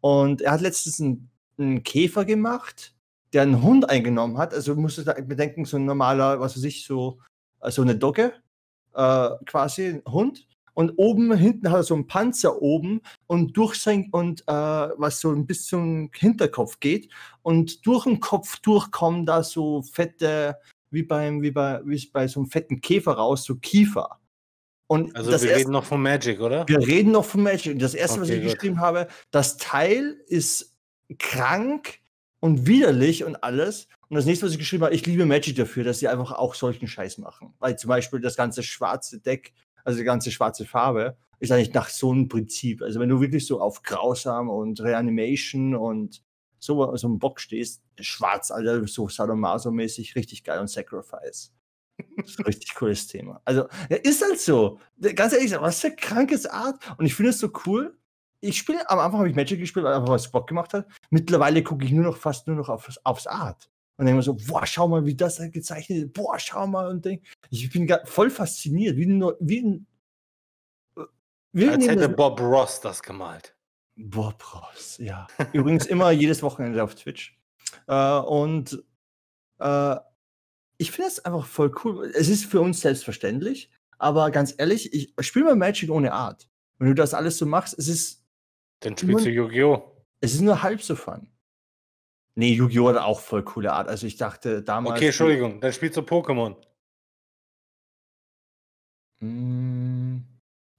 Und 0.00 0.40
er 0.40 0.52
hat 0.52 0.62
letztens 0.62 1.02
einen, 1.02 1.30
einen 1.58 1.82
Käfer 1.82 2.24
gemacht, 2.24 2.94
der 3.34 3.42
einen 3.42 3.60
Hund 3.60 3.90
eingenommen 3.90 4.38
hat. 4.38 4.54
Also 4.54 4.74
musst 4.74 4.96
du 4.96 5.02
da 5.02 5.12
bedenken, 5.12 5.66
so 5.66 5.76
ein 5.76 5.84
normaler, 5.84 6.40
was 6.40 6.56
weiß 6.56 6.64
ich, 6.64 6.86
so, 6.86 7.18
äh, 7.60 7.70
so 7.70 7.82
eine 7.82 7.96
Dogge, 7.96 8.32
äh, 8.94 9.28
quasi 9.44 10.00
ein 10.02 10.02
Hund. 10.10 10.48
Und 10.74 10.92
oben, 10.96 11.32
hinten 11.36 11.70
hat 11.70 11.76
er 11.78 11.82
so 11.84 11.94
einen 11.94 12.06
Panzer 12.06 12.60
oben 12.60 13.00
und 13.26 13.56
durch 13.56 13.76
sein, 13.76 14.08
und 14.10 14.42
äh, 14.42 14.52
was 14.52 15.20
so 15.20 15.30
ein 15.30 15.46
bisschen 15.46 16.10
Hinterkopf 16.14 16.80
geht. 16.80 17.08
Und 17.42 17.86
durch 17.86 18.04
den 18.04 18.20
Kopf 18.20 18.58
durchkommen 18.60 19.24
da 19.24 19.42
so 19.42 19.82
fette, 19.82 20.58
wie 20.90 21.02
beim, 21.02 21.42
wie 21.42 21.50
bei, 21.50 21.80
wie 21.84 22.08
bei 22.12 22.28
so 22.28 22.40
einem 22.40 22.50
fetten 22.50 22.80
Käfer 22.80 23.12
raus, 23.12 23.44
so 23.44 23.56
Kiefer. 23.56 24.20
Und 24.86 25.16
Also 25.16 25.30
wir 25.30 25.38
erste, 25.38 25.56
reden 25.56 25.72
noch 25.72 25.84
von 25.84 26.02
Magic, 26.02 26.40
oder? 26.40 26.68
wir 26.68 26.78
reden 26.78 27.12
noch 27.12 27.24
von 27.24 27.42
Magic. 27.42 27.78
Das 27.78 27.94
erste, 27.94 28.20
was 28.20 28.28
Okay, 28.28 28.38
ich 28.38 28.44
gut. 28.44 28.54
geschrieben 28.54 28.80
habe, 28.80 29.08
das 29.30 29.56
Teil 29.56 30.20
ist 30.26 30.76
krank 31.18 32.00
und 32.40 32.66
widerlich 32.66 33.24
und 33.24 33.42
alles. 33.42 33.88
Und 34.08 34.16
das 34.16 34.26
nächste, 34.26 34.44
was 34.46 34.52
ich 34.52 34.58
geschrieben 34.58 34.84
habe, 34.84 34.94
ich 34.94 35.06
liebe 35.06 35.24
Magic 35.24 35.56
dafür, 35.56 35.84
dass 35.84 36.00
sie 36.00 36.08
einfach 36.08 36.32
auch 36.32 36.54
solchen 36.54 36.86
Scheiß 36.86 37.18
machen. 37.18 37.54
Weil 37.58 37.78
zum 37.78 37.88
Beispiel 37.88 38.20
das 38.20 38.36
ganze 38.36 38.62
schwarze 38.62 39.20
Deck, 39.20 39.54
also 39.84 39.98
die 39.98 40.04
ganze 40.04 40.30
schwarze 40.30 40.64
Farbe, 40.64 41.16
ist 41.40 41.52
eigentlich 41.52 41.74
nach 41.74 41.88
so 41.88 42.10
einem 42.12 42.28
Prinzip. 42.28 42.82
Also 42.82 43.00
wenn 43.00 43.08
du 43.08 43.20
wirklich 43.20 43.46
so 43.46 43.60
auf 43.60 43.82
Grausam 43.82 44.48
und 44.48 44.80
Reanimation 44.80 45.74
und 45.74 46.22
so, 46.58 46.96
so 46.96 47.06
einem 47.06 47.18
Bock 47.18 47.40
stehst, 47.40 47.82
schwarz, 48.00 48.50
Alter, 48.50 48.86
so 48.86 49.08
Sadomaso-mäßig, 49.08 50.16
richtig 50.16 50.44
geil 50.44 50.60
und 50.60 50.68
Sacrifice. 50.68 51.52
Richtig 52.46 52.74
cooles 52.74 53.06
Thema. 53.06 53.40
Also, 53.44 53.68
ja, 53.88 53.96
ist 53.98 54.22
halt 54.22 54.40
so. 54.40 54.80
Ganz 55.14 55.32
ehrlich, 55.32 55.52
was 55.60 55.80
für 55.80 55.94
krankes 55.94 56.46
Art. 56.46 56.80
Und 56.98 57.06
ich 57.06 57.14
finde 57.14 57.30
es 57.30 57.38
so 57.38 57.50
cool. 57.66 57.96
Ich 58.40 58.58
spiele, 58.58 58.88
am 58.90 58.98
Anfang 58.98 59.20
habe 59.20 59.28
ich 59.30 59.36
Magic 59.36 59.60
gespielt, 59.60 59.84
weil 59.84 59.94
einfach 59.94 60.08
was 60.08 60.30
Bock 60.30 60.48
gemacht 60.48 60.74
hat. 60.74 60.88
Mittlerweile 61.10 61.62
gucke 61.62 61.84
ich 61.84 61.92
nur 61.92 62.04
noch 62.04 62.16
fast 62.16 62.46
nur 62.46 62.56
noch 62.56 62.68
aufs, 62.68 62.98
aufs 63.04 63.26
Art. 63.26 63.70
Und 63.96 64.06
denke 64.06 64.16
mir 64.16 64.22
so, 64.22 64.34
boah, 64.34 64.66
schau 64.66 64.88
mal, 64.88 65.04
wie 65.06 65.14
das 65.14 65.36
da 65.36 65.46
gezeichnet 65.48 65.98
ist. 66.06 66.12
Boah, 66.12 66.38
schau 66.38 66.66
mal. 66.66 66.88
Und 66.88 67.04
denk, 67.04 67.22
ich 67.50 67.70
bin 67.70 67.88
voll 68.04 68.28
fasziniert. 68.30 68.96
Wie, 68.96 69.06
ein- 69.06 69.22
wie 69.40 69.60
ein. 69.62 69.86
Wir 71.52 71.70
Als 71.70 71.78
nehmen 71.78 71.90
hätte 71.90 72.08
das- 72.08 72.16
Bob 72.16 72.40
Ross 72.40 72.80
das 72.80 73.02
gemalt. 73.02 73.54
Boah, 73.96 74.34
Bros, 74.36 74.98
ja. 74.98 75.28
Übrigens 75.52 75.86
immer 75.86 76.10
jedes 76.10 76.42
Wochenende 76.42 76.82
auf 76.82 76.96
Twitch. 76.96 77.38
Äh, 77.86 78.18
und 78.18 78.82
äh, 79.60 79.96
ich 80.78 80.90
finde 80.90 81.08
es 81.08 81.24
einfach 81.24 81.46
voll 81.46 81.72
cool. 81.84 82.10
Es 82.16 82.28
ist 82.28 82.46
für 82.46 82.60
uns 82.60 82.80
selbstverständlich, 82.80 83.70
aber 83.98 84.32
ganz 84.32 84.52
ehrlich, 84.58 84.92
ich 84.92 85.14
spiele 85.20 85.44
mal 85.44 85.54
Magic 85.56 85.90
ohne 85.90 86.12
Art. 86.12 86.48
Wenn 86.78 86.88
du 86.88 86.94
das 86.94 87.14
alles 87.14 87.38
so 87.38 87.46
machst, 87.46 87.78
es 87.78 87.86
ist, 87.86 88.24
Dann 88.80 88.96
spielst 88.98 89.26
du 89.26 89.30
Yu-Gi-Oh! 89.30 89.92
es 90.20 90.34
ist 90.34 90.40
nur 90.40 90.60
halb 90.64 90.82
so 90.82 90.96
fun. 90.96 91.28
Nee, 92.36 92.52
Yu-Gi-Oh! 92.54 92.88
hat 92.88 92.96
auch 92.98 93.20
voll 93.20 93.44
coole 93.44 93.72
Art. 93.72 93.88
Also 93.88 94.06
ich 94.06 94.16
dachte 94.16 94.62
damals. 94.62 94.96
Okay, 94.96 95.06
Entschuldigung, 95.06 95.60
dann 95.60 95.72
spielst 95.72 95.96
du 95.96 96.00
Pokémon. 96.00 96.56
Mm, 99.20 100.18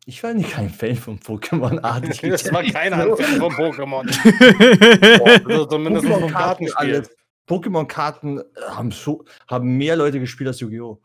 Ich 0.05 0.21
war 0.23 0.33
nicht 0.33 0.51
kein 0.51 0.69
Fan 0.69 0.95
von 0.95 1.19
Pokémon-Art. 1.19 2.03
Ich 2.09 2.21
Das 2.21 2.51
war 2.53 2.61
geb 2.63 2.73
keiner 2.73 3.03
zu. 3.03 3.11
ein 3.11 3.17
Fan 3.17 3.39
von 3.39 3.53
Pokémon. 3.53 5.41
Also 5.45 5.65
zumindest 5.69 6.05
vom 6.07 6.23
Pokémon-Karten 6.23 6.65
Kartenspiel. 6.67 7.07
Pokémon-Karten 7.47 8.39
äh, 8.39 8.43
haben, 8.69 8.91
so, 8.91 9.23
haben 9.47 9.77
mehr 9.77 9.95
Leute 9.95 10.19
gespielt 10.19 10.47
als 10.49 10.59
Yu-Gi-Oh! 10.59 11.01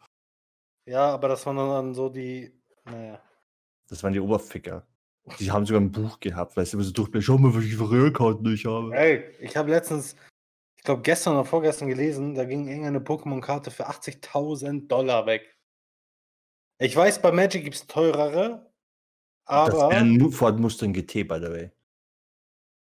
Ja, 0.87 1.11
aber 1.15 1.29
das 1.29 1.47
waren 1.47 1.57
dann 1.57 1.95
so 1.95 2.09
die. 2.09 2.53
Naja. 2.85 3.21
Das 3.89 4.03
waren 4.03 4.13
die 4.13 4.21
Oberficker. 4.21 4.87
Die 5.39 5.51
haben 5.51 5.67
sogar 5.67 5.81
ein 5.83 5.93
Buch 5.93 6.19
gehabt, 6.19 6.57
weißt 6.57 6.73
du, 6.75 6.79
wo 6.79 6.83
sie 6.83 6.93
durchblättern, 6.93 7.23
schau 7.25 7.39
mal, 7.39 7.55
welche 7.55 7.79
Röhrkarten 7.79 8.53
ich 8.53 8.65
habe. 8.67 8.93
Ey, 8.97 9.23
ich 9.41 9.57
habe 9.57 9.71
letztens, 9.71 10.17
ich 10.81 10.85
glaube 10.85 11.03
gestern 11.03 11.35
oder 11.35 11.45
vorgestern 11.45 11.89
gelesen, 11.89 12.35
da 12.35 12.47
ging 12.47 12.67
irgendeine 12.67 13.01
Pokémon-Karte 13.01 13.71
für 13.71 13.91
80.000 13.91 14.89
Dollar 14.89 15.27
weg. 15.27 15.59
Ich 16.79 16.97
weiß, 16.97 17.21
bei 17.21 17.33
Magic 17.33 17.65
gibt 17.65 17.77
es 17.77 17.87
teurere, 17.87 18.73
das 19.45 19.75
aber 19.75 19.91
wäre 19.91 20.01
ein 20.01 20.33
Ford 20.33 20.59
Mustang 20.59 20.95
GT, 20.95 21.29
by 21.29 21.35
the 21.35 21.51
way. 21.53 21.71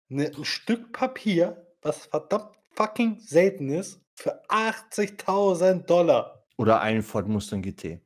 ne, 0.08 0.30
ein 0.36 0.44
Stück 0.44 0.92
Papier, 0.92 1.74
was 1.80 2.04
verdammt 2.04 2.54
fucking 2.72 3.18
selten 3.20 3.70
ist, 3.70 3.98
für 4.12 4.44
80.000 4.50 5.86
Dollar. 5.86 6.44
Oder 6.58 6.82
ein 6.82 7.02
Ford 7.02 7.28
Mustang 7.28 7.62
GT. 7.62 8.02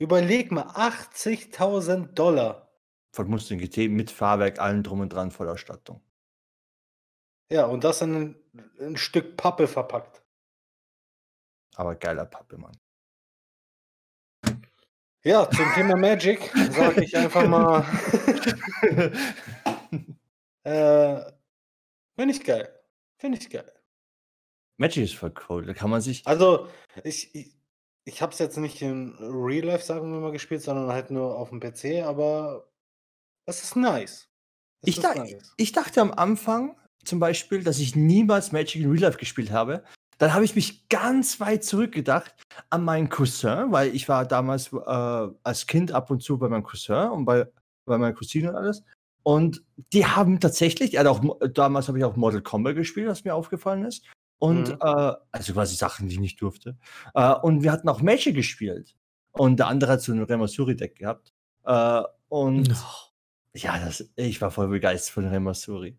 Überleg 0.00 0.50
mal, 0.50 0.66
80.000 0.66 2.14
Dollar. 2.14 2.72
Ford 3.12 3.28
Mustang 3.28 3.58
GT 3.58 3.88
mit 3.88 4.10
Fahrwerk, 4.10 4.58
allem 4.58 4.82
drum 4.82 4.98
und 4.98 5.12
dran, 5.12 5.30
Vollausstattung. 5.30 6.00
Ja, 7.52 7.66
und 7.66 7.84
das 7.84 8.00
in 8.00 8.34
ein, 8.80 8.96
Stück 8.96 9.36
Pappe 9.36 9.68
verpackt. 9.68 10.22
Aber 11.74 11.94
geiler 11.94 12.24
Pappe, 12.24 12.56
Mann. 12.56 12.72
Ja, 15.22 15.48
zum 15.50 15.66
Thema 15.74 15.96
Magic 15.96 16.50
sage 16.70 17.04
ich 17.04 17.14
einfach 17.14 17.46
mal, 17.46 17.82
äh, 20.64 21.30
finde 22.16 22.34
ich 22.34 22.42
geil. 22.42 22.74
Finde 23.18 23.36
ich 23.36 23.50
geil. 23.50 23.70
Magic 24.78 25.04
ist 25.04 25.14
voll 25.16 25.34
cool. 25.50 25.66
Da 25.66 25.74
kann 25.74 25.90
man 25.90 26.00
sich. 26.00 26.26
Also, 26.26 26.68
ich, 27.04 27.34
ich, 27.34 27.54
ich 28.04 28.22
habe 28.22 28.32
es 28.32 28.38
jetzt 28.38 28.56
nicht 28.56 28.80
in 28.80 29.14
Real 29.20 29.66
Life, 29.66 29.84
sagen 29.84 30.10
wir 30.10 30.20
mal, 30.20 30.32
gespielt, 30.32 30.62
sondern 30.62 30.90
halt 30.90 31.10
nur 31.10 31.36
auf 31.36 31.50
dem 31.50 31.60
PC, 31.60 32.02
aber 32.02 32.66
es 33.44 33.62
ist 33.62 33.76
nice. 33.76 34.30
Es 34.80 34.88
Ich, 34.88 34.96
ist 34.96 35.04
dach, 35.04 35.16
nice. 35.16 35.52
ich 35.58 35.72
dachte 35.72 36.00
am 36.00 36.12
Anfang 36.12 36.78
zum 37.04 37.20
Beispiel, 37.20 37.62
dass 37.62 37.78
ich 37.78 37.96
niemals 37.96 38.52
Magic 38.52 38.82
in 38.82 38.90
Real 38.90 39.02
Life 39.02 39.18
gespielt 39.18 39.50
habe. 39.50 39.82
Dann 40.18 40.34
habe 40.34 40.44
ich 40.44 40.54
mich 40.54 40.88
ganz 40.88 41.40
weit 41.40 41.64
zurückgedacht 41.64 42.34
an 42.70 42.84
meinen 42.84 43.08
Cousin, 43.08 43.72
weil 43.72 43.94
ich 43.94 44.08
war 44.08 44.24
damals 44.24 44.72
äh, 44.72 45.28
als 45.42 45.66
Kind 45.66 45.92
ab 45.92 46.10
und 46.10 46.22
zu 46.22 46.38
bei 46.38 46.48
meinem 46.48 46.62
Cousin 46.62 47.10
und 47.10 47.24
bei, 47.24 47.46
bei 47.86 47.98
meiner 47.98 48.12
Cousine 48.12 48.50
und 48.50 48.56
alles. 48.56 48.84
Und 49.24 49.62
die 49.92 50.06
haben 50.06 50.38
tatsächlich, 50.40 50.94
er 50.94 51.00
hat 51.00 51.06
auch, 51.06 51.22
damals 51.52 51.88
habe 51.88 51.98
ich 51.98 52.04
auch 52.04 52.16
Mortal 52.16 52.42
Kombat 52.42 52.76
gespielt, 52.76 53.08
was 53.08 53.24
mir 53.24 53.34
aufgefallen 53.34 53.84
ist. 53.84 54.04
Und 54.38 54.68
Mhm. 54.68 54.78
äh, 54.80 55.12
also 55.30 55.52
quasi 55.52 55.76
Sachen, 55.76 56.08
die 56.08 56.14
ich 56.14 56.20
nicht 56.20 56.40
durfte. 56.42 56.76
Äh, 57.14 57.32
und 57.34 57.62
wir 57.62 57.70
hatten 57.72 57.88
auch 57.88 58.02
Magic 58.02 58.34
gespielt. 58.34 58.94
Und 59.32 59.58
der 59.58 59.68
andere 59.68 59.92
hat 59.92 60.02
so 60.02 60.12
ein 60.12 60.22
Remasuri-Deck 60.22 60.96
gehabt. 60.96 61.32
Äh, 61.64 62.02
und 62.28 62.74
ja, 63.54 63.78
das, 63.78 64.08
ich 64.16 64.40
war 64.40 64.50
voll 64.50 64.68
begeistert 64.68 65.14
von 65.14 65.26
Remasuri. 65.26 65.96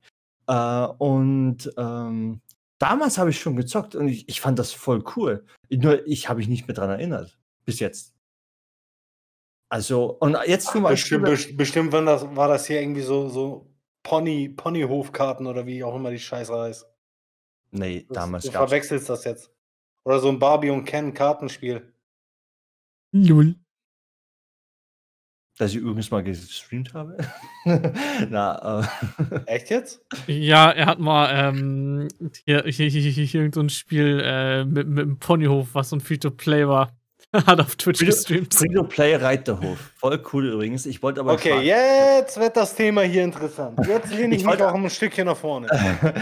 Äh, 0.47 0.87
und 0.97 1.71
ähm, 1.77 2.41
damals 2.79 3.17
habe 3.17 3.29
ich 3.29 3.39
schon 3.39 3.55
gezockt 3.55 3.95
und 3.95 4.07
ich, 4.07 4.27
ich 4.27 4.41
fand 4.41 4.59
das 4.59 4.71
voll 4.73 5.03
cool. 5.15 5.45
Nur 5.69 6.05
ich 6.07 6.29
habe 6.29 6.39
mich 6.39 6.47
nicht 6.47 6.67
mehr 6.67 6.75
dran 6.75 6.89
erinnert. 6.89 7.37
Bis 7.65 7.79
jetzt. 7.79 8.13
Also, 9.69 10.17
und 10.19 10.37
jetzt 10.45 10.67
zum 10.67 10.83
Beispiel. 10.83 11.19
Bestimmt, 11.19 11.49
best- 11.49 11.57
bestimmt 11.57 11.91
war 11.93 12.03
das, 12.03 12.35
war 12.35 12.47
das 12.47 12.67
hier 12.67 12.81
irgendwie 12.81 13.01
so, 13.01 13.29
so 13.29 13.73
Pony, 14.03 14.49
Ponyhofkarten 14.49 15.47
oder 15.47 15.65
wie 15.65 15.83
auch 15.83 15.95
immer 15.95 16.11
die 16.11 16.19
Scheiße 16.19 16.53
heißt. 16.53 16.85
Nee, 17.71 18.05
Das, 18.07 18.15
damals 18.15 18.43
du 18.45 18.51
verwechselst 18.51 19.09
das 19.09 19.23
jetzt. 19.23 19.49
Oder 20.05 20.19
so 20.19 20.29
ein 20.29 20.37
Barbie 20.37 20.69
und 20.69 20.83
Ken 20.85 21.13
Kartenspiel. 21.13 21.91
Lul. 23.13 23.55
Dass 25.59 25.71
ich 25.71 25.77
übrigens 25.77 26.09
mal 26.09 26.23
gestreamt 26.23 26.93
habe. 26.95 27.15
Na, 28.29 28.81
äh, 28.81 29.39
Echt 29.45 29.69
jetzt? 29.69 30.01
Ja, 30.25 30.71
er 30.71 30.87
hat 30.87 30.99
mal 30.99 31.29
ähm, 31.31 32.07
hier, 32.45 32.63
hier, 32.65 32.89
hier, 32.89 33.01
hier, 33.11 33.41
irgend 33.41 33.53
so 33.55 33.61
ein 33.61 33.69
Spiel 33.69 34.19
äh, 34.25 34.65
mit, 34.65 34.87
mit 34.87 35.05
dem 35.05 35.19
Ponyhof, 35.19 35.69
was 35.73 35.89
so 35.89 35.95
ein 35.97 36.01
Free-to-Play 36.01 36.67
war. 36.67 36.91
hat 37.33 37.59
auf 37.59 37.75
Twitch 37.75 37.99
Free- 37.99 38.05
gestreamt. 38.07 38.53
Free-to-Play 38.53 39.15
Reiterhof. 39.15 39.77
Voll 39.95 40.23
cool 40.33 40.49
übrigens. 40.53 40.85
Ich 40.85 41.01
wollte 41.01 41.19
aber. 41.19 41.33
Okay, 41.33 41.49
fragen- 41.51 41.65
jetzt 41.65 42.39
wird 42.39 42.55
das 42.57 42.75
Thema 42.75 43.01
hier 43.01 43.23
interessant. 43.23 43.79
Jetzt 43.87 44.11
lehne 44.13 44.35
ich, 44.35 44.41
Ich 44.41 44.47
mich 44.47 44.61
auch 44.61 44.73
ein 44.73 44.89
Stückchen 44.89 45.25
nach 45.25 45.37
vorne. 45.37 45.67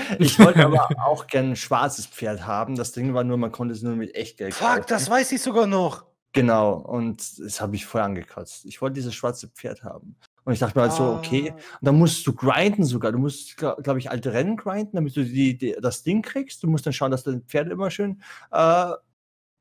ich 0.20 0.40
wollte 0.40 0.64
aber 0.66 0.88
auch 1.06 1.28
gerne 1.28 1.50
ein 1.50 1.56
schwarzes 1.58 2.06
Pferd 2.06 2.46
haben. 2.46 2.76
Das 2.76 2.94
Ding 2.94 3.14
war 3.14 3.24
nur, 3.26 3.38
man 3.38 3.52
konnte 3.52 3.74
es 3.74 3.82
nur 3.82 3.96
mit 3.96 4.16
Echtgeld 4.16 4.54
Fuck, 4.54 4.88
das 4.88 5.10
weiß 5.10 5.32
ich 5.34 5.42
sogar 5.42 5.68
noch. 5.68 6.06
Genau, 6.34 6.74
und 6.76 7.40
das 7.40 7.60
habe 7.60 7.76
ich 7.76 7.86
voll 7.86 8.02
angekotzt. 8.02 8.66
Ich 8.66 8.82
wollte 8.82 8.96
dieses 8.96 9.14
schwarze 9.14 9.50
Pferd 9.50 9.84
haben. 9.84 10.16
Und 10.44 10.54
ich 10.54 10.60
dachte 10.60 10.78
mir 10.78 10.84
halt 10.84 10.94
so, 10.94 11.04
okay, 11.04 11.52
Ah, 11.52 11.56
und 11.56 11.86
dann 11.86 11.98
musst 12.00 12.26
du 12.26 12.34
grinden 12.34 12.84
sogar. 12.86 13.12
Du 13.12 13.18
musst, 13.20 13.58
glaube 13.58 13.82
glaub 13.82 13.98
ich, 13.98 14.10
alte 14.10 14.34
Rennen 14.34 14.56
grinden, 14.58 14.96
damit 14.96 15.16
du 15.16 15.24
die, 15.26 15.58
die, 15.58 15.76
das 15.80 16.04
Ding 16.04 16.22
kriegst. 16.22 16.64
Du 16.64 16.68
musst 16.68 16.86
dann 16.86 16.94
schauen, 16.94 17.12
dass 17.12 17.24
dein 17.24 17.44
Pferd 17.44 17.70
immer 17.70 17.92
schön 17.92 18.22
äh, 18.52 18.92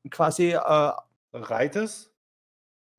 quasi, 0.09 0.51
äh, 0.51 0.91
Reitest? 1.33 2.11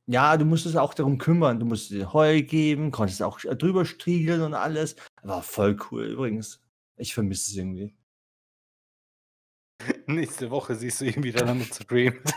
ja, 0.06 0.36
du 0.36 0.44
musst 0.44 0.66
es 0.66 0.76
auch 0.76 0.94
darum 0.94 1.18
kümmern. 1.18 1.58
Du 1.60 1.66
musst 1.66 1.90
dir 1.90 2.12
Heu 2.12 2.42
geben, 2.42 2.90
konntest 2.90 3.22
auch 3.22 3.42
äh, 3.44 3.56
drüber 3.56 3.84
striegeln 3.84 4.42
und 4.42 4.54
alles. 4.54 4.96
War 5.22 5.42
voll 5.42 5.76
cool 5.90 6.04
übrigens. 6.06 6.60
Ich 6.96 7.14
vermisse 7.14 7.50
es 7.50 7.56
irgendwie. 7.56 7.94
Nächste 10.06 10.50
Woche 10.50 10.74
siehst 10.74 11.00
du 11.00 11.06
ihn 11.06 11.22
wieder 11.22 11.44
damit 11.44 11.74
streamen. 11.74 12.18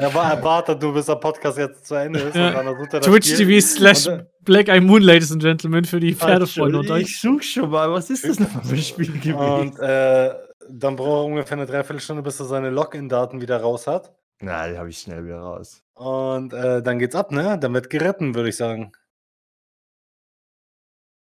Er 0.00 0.14
war 0.14 0.32
erwartet, 0.32 0.82
du 0.82 0.92
bis 0.92 1.06
der 1.06 1.16
Podcast 1.16 1.58
jetzt 1.58 1.86
zu 1.86 1.94
Ende 1.94 2.20
ist. 2.20 2.36
Ja. 2.36 2.62
Twitch. 3.00 3.34
TV 3.34 3.60
slash 3.60 4.08
Black 4.42 4.68
Eye 4.68 4.80
Moon, 4.80 5.02
Ladies 5.02 5.32
and 5.32 5.42
Gentlemen, 5.42 5.84
für 5.84 6.00
die 6.00 6.14
Pferdefreunde 6.14 6.78
unter 6.78 6.94
euch. 6.94 7.02
Ich 7.02 7.20
such 7.20 7.42
schon 7.42 7.70
mal, 7.70 7.90
was 7.90 8.10
ist 8.10 8.24
das 8.26 8.38
noch 8.38 8.48
für 8.64 8.74
ein 8.74 8.82
Spiel 8.82 9.12
gewesen? 9.12 9.34
Und 9.36 9.78
äh, 9.78 10.34
dann 10.70 10.96
braucht 10.96 11.22
er 11.22 11.24
ungefähr 11.24 11.58
eine 11.58 11.66
Dreiviertelstunde, 11.66 12.22
bis 12.22 12.40
er 12.40 12.46
seine 12.46 12.70
Login-Daten 12.70 13.40
wieder 13.40 13.60
raus 13.60 13.86
hat. 13.86 14.14
Na, 14.40 14.68
die 14.68 14.78
habe 14.78 14.88
ich 14.88 14.98
schnell 14.98 15.24
wieder 15.24 15.40
raus. 15.40 15.82
Und 15.94 16.52
äh, 16.52 16.82
dann 16.82 16.98
geht's 16.98 17.16
ab, 17.16 17.32
ne? 17.32 17.58
Dann 17.58 17.74
wird 17.74 17.90
geritten, 17.90 18.34
würde 18.34 18.50
ich 18.50 18.56
sagen. 18.56 18.92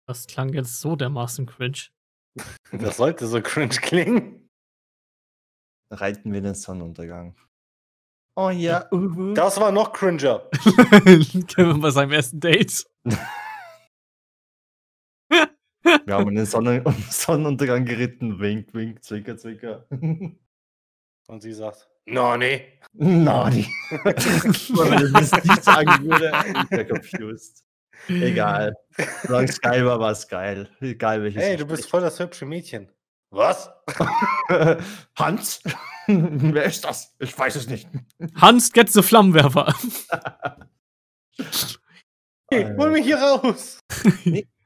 Das 0.07 0.27
klang 0.27 0.53
jetzt 0.53 0.81
so 0.81 0.97
dermaßen 0.97 1.47
cringe. 1.47 1.91
Das 2.73 2.97
sollte 2.97 3.27
so 3.27 3.41
cringe 3.41 3.77
klingen. 3.81 4.49
reiten 5.91 6.33
wir 6.33 6.41
den 6.41 6.55
Sonnenuntergang. 6.55 7.35
Oh 8.37 8.51
ja, 8.51 8.87
uh, 8.93 9.35
Das 9.35 9.61
war 9.61 9.73
noch 9.73 9.93
cringer. 9.93 10.49
Kennen 10.53 11.49
wir 11.57 11.79
bei 11.81 11.91
seinem 11.91 12.13
ersten 12.13 12.41
Date. 12.41 12.87
wir 15.83 16.15
haben 16.15 16.35
den 16.35 16.47
Sonnen 16.47 16.85
Sonnenuntergang 17.11 17.85
geritten. 17.85 18.39
Wink, 18.39 18.73
wink, 18.73 19.03
zwinker, 19.05 19.37
zwinker. 19.37 19.87
Und 19.91 21.43
sie 21.43 21.53
sagt, 21.53 21.91
no, 22.07 22.37
nee. 22.37 22.81
Nani. 22.93 23.67
Wenn 23.91 25.07
ich 25.07 25.13
das 25.13 25.45
nicht 25.45 25.65
sagen 25.65 26.05
würde, 26.05 26.33
ich 26.65 26.71
wäre 26.71 26.87
confused. 26.87 27.65
Egal. 28.09 28.75
Solange 29.23 29.49
es 29.49 29.61
geil 29.61 29.85
war, 29.85 30.01
war 30.01 30.13
es 30.13 30.29
geil. 30.29 30.69
Egal 30.81 31.23
welches. 31.23 31.43
Hey, 31.43 31.57
du 31.57 31.67
bist 31.67 31.89
voll 31.89 32.01
das 32.01 32.19
hübsche 32.19 32.47
Mädchen. 32.47 32.91
Was? 33.31 33.71
Hans? 35.17 35.63
Wer 36.07 36.65
ist 36.65 36.85
das? 36.85 37.15
Ich 37.21 37.37
weiß 37.39 37.57
es 37.57 37.69
nicht. 37.69 37.89
Hans, 38.35 38.73
get 38.73 38.91
the 38.91 39.03
Flammenwerfer. 39.03 39.73
Hey, 42.51 42.75
hol 42.77 42.91
mich 42.91 43.05
hier 43.05 43.19
raus. 43.19 43.79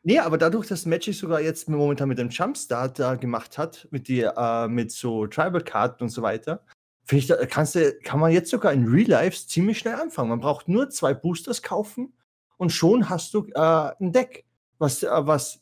Nee, 0.03 0.18
aber 0.18 0.39
dadurch, 0.39 0.66
dass 0.66 0.87
Magic 0.87 1.14
sogar 1.14 1.41
jetzt 1.41 1.68
momentan 1.68 2.09
mit 2.09 2.18
dem 2.18 2.30
Jumpstart 2.30 2.99
da 2.99 3.14
gemacht 3.14 3.59
hat, 3.59 3.89
mit, 3.91 4.09
die, 4.09 4.20
äh, 4.20 4.68
mit 4.68 4.93
so 4.93 5.26
Tribal-Karten 5.26 6.05
und 6.05 6.11
so 6.11 6.22
weiter, 6.22 6.64
finde 7.07 7.20
ich, 7.20 7.26
da 7.26 7.45
kannst 7.47 7.74
du, 7.74 7.93
kann 8.03 8.20
man 8.20 8.32
jetzt 8.32 8.51
sogar 8.51 8.72
in 8.72 8.87
Real 8.87 9.09
Life 9.09 9.47
ziemlich 9.47 9.78
schnell 9.78 9.95
anfangen. 9.95 10.30
Man 10.30 10.41
braucht 10.41 10.68
nur 10.68 10.91
zwei 10.91 11.14
Boosters 11.14 11.62
kaufen 11.62 12.14
und 12.57 12.71
schon 12.71 13.09
hast 13.09 13.35
du 13.35 13.47
äh, 13.55 13.91
ein 14.01 14.13
Deck, 14.13 14.45
was, 14.79 15.03
äh, 15.03 15.09
was 15.11 15.61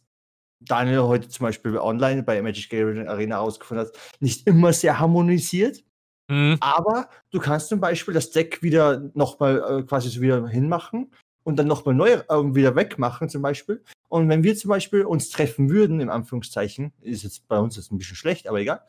Daniel 0.61 1.03
heute 1.03 1.28
zum 1.28 1.45
Beispiel 1.45 1.76
online 1.78 2.22
bei 2.22 2.40
Magic 2.40 2.70
Gathering 2.70 3.09
Arena 3.09 3.36
herausgefunden 3.36 3.86
hat, 3.86 3.95
nicht 4.20 4.47
immer 4.47 4.72
sehr 4.72 4.99
harmonisiert. 4.99 5.82
Hm. 6.30 6.57
Aber 6.61 7.09
du 7.30 7.40
kannst 7.40 7.68
zum 7.68 7.80
Beispiel 7.80 8.14
das 8.14 8.30
Deck 8.30 8.62
wieder 8.62 9.11
nochmal 9.14 9.80
äh, 9.80 9.82
quasi 9.82 10.09
so 10.09 10.20
wieder 10.20 10.47
hinmachen 10.47 11.12
und 11.43 11.57
dann 11.57 11.66
nochmal 11.66 11.95
neu 11.95 12.11
äh, 12.12 12.55
wieder 12.55 12.76
wegmachen 12.76 13.28
zum 13.28 13.43
Beispiel. 13.43 13.82
Und 14.09 14.28
wenn 14.28 14.43
wir 14.45 14.57
zum 14.57 14.68
Beispiel 14.68 15.05
uns 15.05 15.30
treffen 15.30 15.68
würden, 15.70 16.01
im 16.01 16.11
Anführungszeichen, 16.11 16.93
ist 17.01 17.24
jetzt 17.24 17.49
bei 17.49 17.59
uns 17.59 17.76
jetzt 17.76 17.90
ein 17.90 17.99
bisschen 17.99 18.16
schlecht, 18.16 18.47
aber 18.47 18.61
egal. 18.61 18.82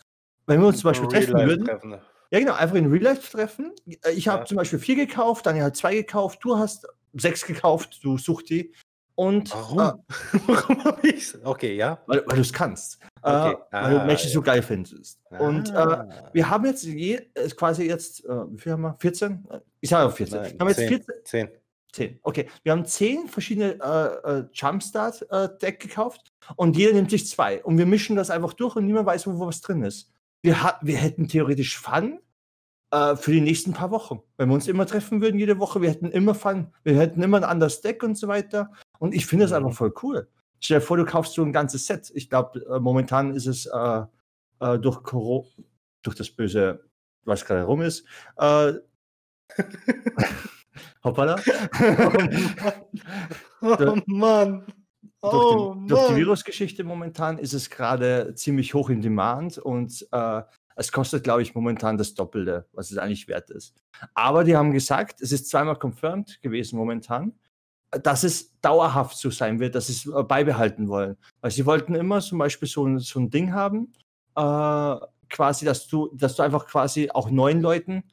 Wenn 0.46 0.60
wir 0.62 0.68
uns 0.68 0.80
zum 0.80 0.90
Beispiel 0.92 1.08
treffen 1.08 1.34
würden, 1.36 1.66
Treffen. 1.66 1.96
ja 2.30 2.40
genau, 2.40 2.54
einfach 2.54 2.76
in 2.76 2.92
Real 2.92 3.04
Life 3.04 3.32
treffen. 3.32 3.72
Äh, 4.04 4.12
Ich 4.12 4.28
habe 4.28 4.42
Ja. 4.42 4.46
zum 4.46 4.58
Beispiel 4.58 4.78
vier 4.80 4.96
gekauft, 4.96 5.46
Daniel 5.46 5.64
hat 5.66 5.76
zwei 5.76 5.96
gekauft, 5.96 6.40
du 6.44 6.58
hast 6.58 6.86
sechs 7.14 7.46
gekauft, 7.46 8.00
du 8.04 8.18
suchst 8.18 8.50
die. 8.50 8.74
Und 9.16 9.52
äh, 9.52 9.54
Warum? 9.56 10.04
Warum 10.48 10.84
hab 10.84 11.04
ich's? 11.04 11.38
Okay, 11.44 11.76
ja. 11.76 12.00
weil, 12.08 12.24
weil 12.26 12.36
du 12.38 12.42
es 12.42 12.52
kannst. 12.52 13.00
Okay. 13.22 13.52
Äh, 13.52 13.56
weil 13.72 13.92
du 13.92 14.02
Ah, 14.02 14.06
Magic 14.06 14.30
so 14.32 14.40
ja. 14.40 14.44
geil 14.46 14.62
findest. 14.64 15.20
Und 15.30 15.70
äh, 15.70 15.74
Ah. 15.74 16.30
wir 16.34 16.50
haben 16.50 16.66
jetzt 16.66 16.84
je, 16.84 17.22
äh, 17.36 17.48
quasi 17.50 17.84
jetzt, 17.84 18.26
äh, 18.26 18.30
wie 18.52 18.58
viel 18.60 18.72
haben 18.72 18.82
wir? 18.82 18.96
14? 19.00 19.46
Äh, 19.52 19.60
Ich 19.82 19.90
sage 19.92 20.10
auch 20.10 20.16
14. 20.16 20.42
Nein, 20.42 20.52
wir 20.54 20.60
haben 20.60 20.68
jetzt 20.70 20.78
10. 20.78 20.88
14, 20.88 21.16
10. 21.26 21.50
10. 21.94 22.20
Okay, 22.24 22.50
wir 22.64 22.72
haben 22.72 22.86
10 22.86 23.28
verschiedene 23.28 23.74
äh, 23.80 24.40
äh, 24.40 24.46
Jumpstart-Deck 24.52 25.80
gekauft 25.80 26.32
und 26.56 26.76
jeder 26.76 26.94
nimmt 26.94 27.12
sich 27.12 27.28
zwei. 27.28 27.64
Und 27.64 27.78
wir 27.78 27.86
mischen 27.86 28.16
das 28.16 28.32
einfach 28.32 28.54
durch 28.54 28.76
und 28.76 28.88
niemand 28.88 29.06
weiß, 29.06 29.28
wo, 29.28 29.38
wo 29.38 29.46
was 29.46 29.62
drin 29.62 29.84
ist. 29.84 30.10
Wir, 30.42 30.56
wir 30.82 30.98
hätten 30.98 31.28
theoretisch 31.28 31.78
Fun 31.78 32.20
äh, 32.94 33.16
für 33.18 33.32
die 33.32 33.42
nächsten 33.42 33.74
paar 33.74 33.90
Wochen. 33.92 34.22
Wenn 34.38 34.50
wir 34.50 34.56
uns 34.56 34.68
immer 34.68 34.86
treffen 34.86 35.20
würden, 35.22 35.40
jede 35.40 35.58
Woche, 35.60 35.82
wir 35.82 35.90
hätten 35.90 36.12
immer 36.12 36.36
Fun. 36.36 36.72
Wir 36.84 36.98
hätten 37.00 37.24
immer 37.24 37.38
ein 37.38 37.44
anderes 37.44 37.82
Deck 37.82 38.04
und 38.04 38.16
so 38.18 38.28
weiter. 38.28 38.72
Und 39.00 39.14
ich 39.16 39.26
finde 39.26 39.46
das 39.46 39.52
Mhm. 39.52 39.58
einfach 39.66 39.78
voll 39.78 39.94
cool. 40.04 40.28
Stell 40.60 40.80
dir 40.80 40.86
vor, 40.86 40.98
du 40.98 41.06
kaufst 41.06 41.34
so 41.34 41.44
ein 41.44 41.52
ganzes 41.52 41.86
Set. 41.88 42.12
Ich 42.14 42.30
glaube, 42.30 42.60
äh, 42.70 42.80
momentan 42.80 43.34
ist 43.34 43.48
es 43.48 43.66
äh, 43.66 44.02
äh, 44.60 44.80
durch, 44.80 45.02
Coro 45.04 45.48
durch 46.04 46.16
das 46.16 46.30
böse, 46.30 46.84
was 47.26 47.44
gerade 47.46 47.64
rum 47.64 47.82
ist, 47.82 48.06
äh, 48.38 48.74
hoppala. 51.04 51.36
Oh 53.62 53.98
Mann. 54.08 54.66
durch, 55.22 55.34
Oh 55.34 55.74
den, 55.76 55.88
durch 55.88 56.08
die. 56.08 56.16
Virusgeschichte 56.18 56.84
momentan 56.84 57.38
ist 57.38 57.54
es 57.54 57.70
gerade 57.70 58.34
ziemlich 58.36 58.74
hoch 58.74 58.90
in 58.90 59.02
Demand 59.02 59.58
und 59.58 60.06
äh, 60.12 60.42
es 60.76 60.92
kostet, 60.92 61.24
glaube 61.24 61.42
ich, 61.42 61.56
momentan 61.56 61.98
das 61.98 62.14
Doppelte, 62.14 62.68
was 62.74 62.92
es 62.92 62.98
eigentlich 62.98 63.28
wert 63.28 63.50
ist. 63.50 63.76
Aber 64.14 64.44
die 64.44 64.56
haben 64.56 64.72
gesagt, 64.72 65.22
es 65.22 65.32
ist 65.32 65.50
zweimal 65.50 65.78
confirmed 65.78 66.42
gewesen 66.42 66.78
momentan, 66.78 67.34
dass 67.92 68.24
es 68.24 68.60
dauerhaft 68.60 69.18
so 69.18 69.30
sein 69.30 69.60
wird, 69.60 69.76
dass 69.76 69.88
sie 69.88 69.94
es 69.94 70.06
äh, 70.06 70.24
beibehalten 70.24 70.88
wollen. 70.88 71.18
Weil 71.42 71.52
sie 71.52 71.66
wollten 71.66 71.96
immer 71.96 72.22
zum 72.22 72.40
Beispiel 72.40 72.68
so 72.68 72.86
ein, 72.86 73.00
so 73.00 73.20
ein 73.20 73.30
Ding 73.30 73.54
haben, 73.54 73.94
äh, 74.36 74.96
quasi, 75.30 75.66
dass 75.66 75.88
du, 75.88 76.10
dass 76.14 76.36
du 76.36 76.44
einfach 76.44 76.66
quasi 76.68 77.10
auch 77.14 77.30
neuen 77.30 77.62
Leuten 77.62 78.04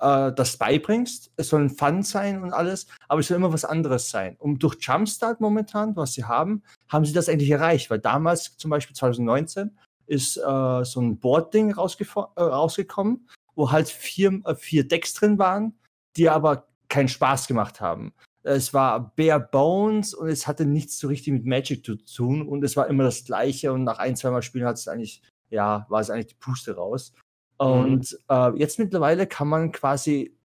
äh, 0.00 0.32
das 0.32 0.56
beibringst. 0.56 1.32
Es 1.36 1.48
soll 1.48 1.62
ein 1.62 1.70
Fun 1.70 2.02
sein 2.02 2.42
und 2.42 2.52
alles, 2.52 2.86
aber 3.08 3.20
es 3.20 3.28
soll 3.28 3.36
immer 3.36 3.52
was 3.52 3.64
anderes 3.64 4.10
sein. 4.10 4.36
Und 4.38 4.62
durch 4.62 4.76
Jumpstart 4.80 5.40
momentan, 5.40 5.96
was 5.96 6.12
sie 6.12 6.24
haben, 6.24 6.62
haben 6.88 7.04
sie 7.04 7.12
das 7.12 7.28
eigentlich 7.28 7.50
erreicht, 7.50 7.90
weil 7.90 8.00
damals, 8.00 8.56
zum 8.56 8.70
Beispiel 8.70 8.94
2019, 8.94 9.76
ist 10.06 10.36
äh, 10.36 10.84
so 10.84 11.00
ein 11.00 11.18
Board-Ding 11.18 11.70
äh, 11.70 12.40
rausgekommen, 12.40 13.28
wo 13.54 13.70
halt 13.70 13.88
vier, 13.88 14.40
äh, 14.44 14.54
vier 14.54 14.86
Decks 14.86 15.14
drin 15.14 15.38
waren, 15.38 15.78
die 16.16 16.28
aber 16.28 16.68
keinen 16.88 17.08
Spaß 17.08 17.46
gemacht 17.46 17.80
haben. 17.80 18.12
Es 18.42 18.74
war 18.74 19.14
bare 19.16 19.40
bones 19.40 20.12
und 20.12 20.28
es 20.28 20.46
hatte 20.46 20.66
nichts 20.66 20.98
so 20.98 21.08
richtig 21.08 21.32
mit 21.32 21.46
Magic 21.46 21.84
zu 21.84 21.96
tun 21.96 22.46
und 22.46 22.62
es 22.62 22.76
war 22.76 22.88
immer 22.88 23.04
das 23.04 23.24
Gleiche 23.24 23.72
und 23.72 23.84
nach 23.84 23.98
ein, 23.98 24.16
zweimal 24.16 24.42
Spielen 24.42 24.66
hat 24.66 24.76
es 24.76 24.86
eigentlich, 24.86 25.22
ja, 25.48 25.86
war 25.88 26.00
es 26.00 26.10
eigentlich 26.10 26.26
die 26.26 26.34
Puste 26.40 26.76
raus. 26.76 27.14
Und 27.56 28.18
äh, 28.28 28.58
jetzt 28.58 28.78
mittlerweile 28.78 29.26
kann 29.26 29.48
man 29.48 29.72
quasi, 29.72 30.36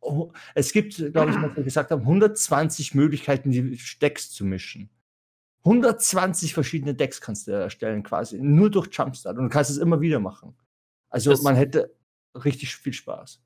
oh, 0.00 0.30
es 0.54 0.72
gibt, 0.72 0.96
glaube 0.96 1.30
ich, 1.30 1.36
was 1.42 1.56
wir 1.56 1.62
gesagt 1.62 1.90
haben, 1.90 2.02
120 2.02 2.94
Möglichkeiten, 2.94 3.50
die 3.50 3.78
Decks 4.00 4.30
zu 4.30 4.44
mischen. 4.44 4.90
120 5.64 6.54
verschiedene 6.54 6.94
Decks 6.94 7.20
kannst 7.20 7.46
du 7.46 7.52
erstellen, 7.52 8.02
quasi, 8.02 8.38
nur 8.38 8.70
durch 8.70 8.88
Jumpstart. 8.92 9.38
Und 9.38 9.44
du 9.44 9.50
kannst 9.50 9.70
es 9.70 9.76
immer 9.78 10.00
wieder 10.00 10.18
machen. 10.20 10.56
Also 11.10 11.30
Das- 11.30 11.42
man 11.42 11.54
hätte 11.56 11.94
richtig 12.34 12.74
viel 12.76 12.92
Spaß. 12.92 13.40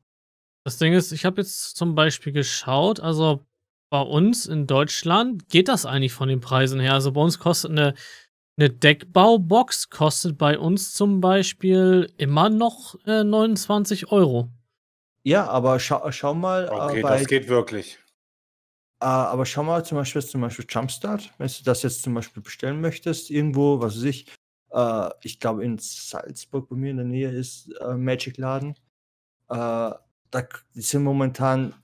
Das 0.65 0.79
Ding 0.79 0.95
ist, 0.95 1.13
ich 1.13 1.25
habe 1.25 1.41
jetzt 1.41 1.77
zum 1.77 1.95
Beispiel 1.95 2.33
geschaut, 2.33 2.99
also 3.01 3.45
bei 3.91 4.01
uns 4.01 4.47
in 4.47 4.67
Deutschland 4.67 5.49
geht 5.49 5.69
das 5.69 5.87
eigentlich 5.87 6.13
von 6.13 6.29
den 6.29 6.41
Preisen 6.41 6.81
her. 6.81 6.95
Also 6.95 7.13
bei 7.13 7.21
uns 7.21 7.39
kostet 7.39 7.71
eine, 7.71 7.95
eine 8.59 8.71
Deckbaubox 8.71 9.91
kostet 9.91 10.39
bei 10.39 10.59
uns 10.59 10.93
zum 10.95 11.21
Beispiel 11.21 12.13
immer 12.17 12.49
noch 12.49 12.97
äh, 13.07 13.23
29 13.23 14.11
Euro. 14.11 14.49
Ja, 15.23 15.47
aber 15.49 15.79
schau, 15.79 16.11
schau 16.11 16.35
mal 16.35 16.69
Okay, 16.69 16.99
äh, 16.99 17.03
bei, 17.03 17.19
das 17.19 17.27
geht 17.29 17.49
wirklich. 17.49 17.99
Äh, 19.01 19.05
aber 19.05 19.45
schau 19.45 19.63
mal 19.63 19.85
zum 19.85 19.99
Beispiel, 19.99 20.23
zum 20.23 20.41
Beispiel 20.41 20.67
Jumpstart, 20.69 21.33
wenn 21.39 21.49
du 21.49 21.65
das 21.65 21.83
jetzt 21.83 22.03
zum 22.03 22.15
Beispiel 22.15 22.43
bestellen 22.43 22.81
möchtest, 22.81 23.31
irgendwo, 23.31 23.81
was 23.81 23.97
weiß 23.97 24.05
ich, 24.05 24.33
äh, 24.71 25.11
ich 25.23 25.39
glaube 25.39 25.65
in 25.65 25.79
Salzburg 25.79 26.69
bei 26.69 26.77
mir 26.77 26.91
in 26.91 26.97
der 26.97 27.07
Nähe 27.07 27.31
ist 27.31 27.69
äh, 27.81 27.95
Magic 27.95 28.39
Laden. 28.39 28.71
Äh, 29.49 29.93
da 30.31 30.43
die 30.75 30.81
sind 30.81 31.03
momentan 31.03 31.75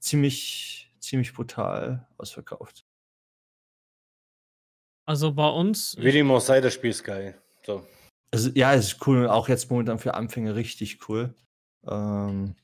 ziemlich, 0.00 0.92
ziemlich 0.98 1.32
brutal 1.32 2.06
ausverkauft. 2.18 2.84
Also 5.04 5.32
bei 5.32 5.48
uns, 5.48 5.96
Wie 5.98 6.10
dem 6.10 6.30
auch 6.32 6.40
sei, 6.40 6.60
das 6.60 6.74
Spiel 6.74 6.90
ist 6.90 7.04
geil. 7.04 7.40
So. 7.64 7.86
Also, 8.32 8.50
ja, 8.54 8.74
es 8.74 8.92
ist 8.92 9.06
cool 9.06 9.28
auch 9.28 9.48
jetzt 9.48 9.70
momentan 9.70 10.00
für 10.00 10.14
Anfänger 10.14 10.56
richtig 10.56 11.08
cool. 11.08 11.32
Ähm, 11.86 12.56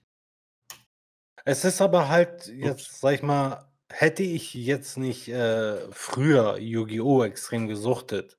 Es 1.44 1.64
ist 1.64 1.80
aber 1.80 2.08
halt, 2.08 2.46
jetzt 2.46 3.00
sag 3.00 3.14
ich 3.14 3.22
mal, 3.22 3.68
hätte 3.90 4.22
ich 4.22 4.54
jetzt 4.54 4.96
nicht 4.96 5.28
äh, 5.28 5.78
früher 5.90 6.58
Yu-Gi-Oh! 6.58 7.24
extrem 7.24 7.68
gesuchtet. 7.68 8.38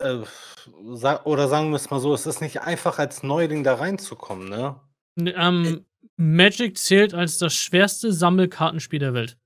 Äh, 0.00 0.18
sa 0.92 1.22
oder 1.24 1.48
sagen 1.48 1.70
wir 1.70 1.76
es 1.76 1.90
mal 1.90 2.00
so, 2.00 2.14
es 2.14 2.26
ist 2.26 2.40
nicht 2.40 2.60
einfach 2.60 2.98
als 2.98 3.22
Neuling 3.22 3.64
da 3.64 3.74
reinzukommen, 3.74 4.48
ne? 4.48 4.80
ähm, 5.16 5.84
Magic 6.16 6.78
zählt 6.78 7.14
als 7.14 7.38
das 7.38 7.54
schwerste 7.54 8.12
Sammelkartenspiel 8.12 9.00
der 9.00 9.14
Welt. 9.14 9.36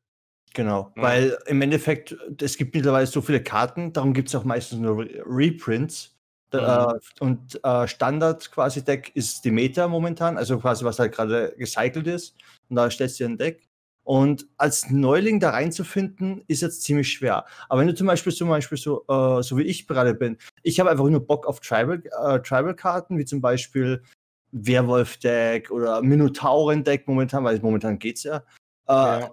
Genau, 0.55 0.93
weil 0.97 1.39
im 1.47 1.63
Endeffekt, 1.63 2.15
es 2.41 2.59
gibt 2.59 2.75
mittlerweile 2.75 3.07
so 3.07 3.23
viele 3.23 3.43
Karten, 3.43 3.93
darum 3.95 4.13
gibt 4.13 4.29
es 4.29 4.35
auch 4.35 4.45
meistens 4.45 4.81
nur 4.81 4.99
Re 4.99 5.23
Reprints. 5.25 6.12
Da, 6.53 6.93
äh, 6.93 6.99
und 7.21 7.59
äh, 7.65 7.89
Standard 7.89 8.51
quasi 8.53 8.85
Deck 8.85 9.11
ist 9.15 9.45
die 9.45 9.51
Meta 9.51 9.89
momentan, 9.89 10.37
also 10.37 10.59
quasi 10.59 10.85
was 10.85 10.99
halt 10.99 11.13
gerade 11.13 11.55
gecycelt 11.57 12.07
ist. 12.07 12.35
Und 12.69 12.77
da 12.77 12.91
stellst 12.91 13.19
du 13.19 13.25
dir 13.25 13.31
ein 13.31 13.39
Deck. 13.39 13.69
Und 14.05 14.47
als 14.57 14.91
Neuling 14.91 15.39
da 15.39 15.51
reinzufinden, 15.51 16.43
ist 16.49 16.61
jetzt 16.63 16.83
ziemlich 16.83 17.09
schwer. 17.13 17.45
Aber 17.69 17.81
wenn 17.81 17.87
du 17.87 17.95
zum 17.95 18.09
Beispiel 18.09 18.33
zum 18.33 18.49
Beispiel 18.49 18.77
so, 18.77 19.05
äh, 19.09 19.43
so 19.43 19.57
wie 19.57 19.63
ich 19.63 19.87
gerade 19.87 20.15
bin, 20.15 20.39
ich 20.63 20.81
habe 20.81 20.91
einfach 20.91 21.05
nur 21.09 21.25
Bock 21.25 21.47
auf 21.47 21.61
Tribal, 21.61 22.03
äh, 22.05 22.41
Tribal-Karten, 22.41 23.17
wie 23.17 23.25
zum 23.25 23.41
Beispiel 23.41 24.03
Werwolf-Deck 24.51 25.71
oder 25.71 26.03
Minotauren-Deck 26.03 27.07
momentan, 27.07 27.45
weil 27.45 27.61
momentan 27.61 27.99
geht's 27.99 28.25
ja. 28.25 28.39
Äh, 28.89 28.93
Ja. 28.93 29.31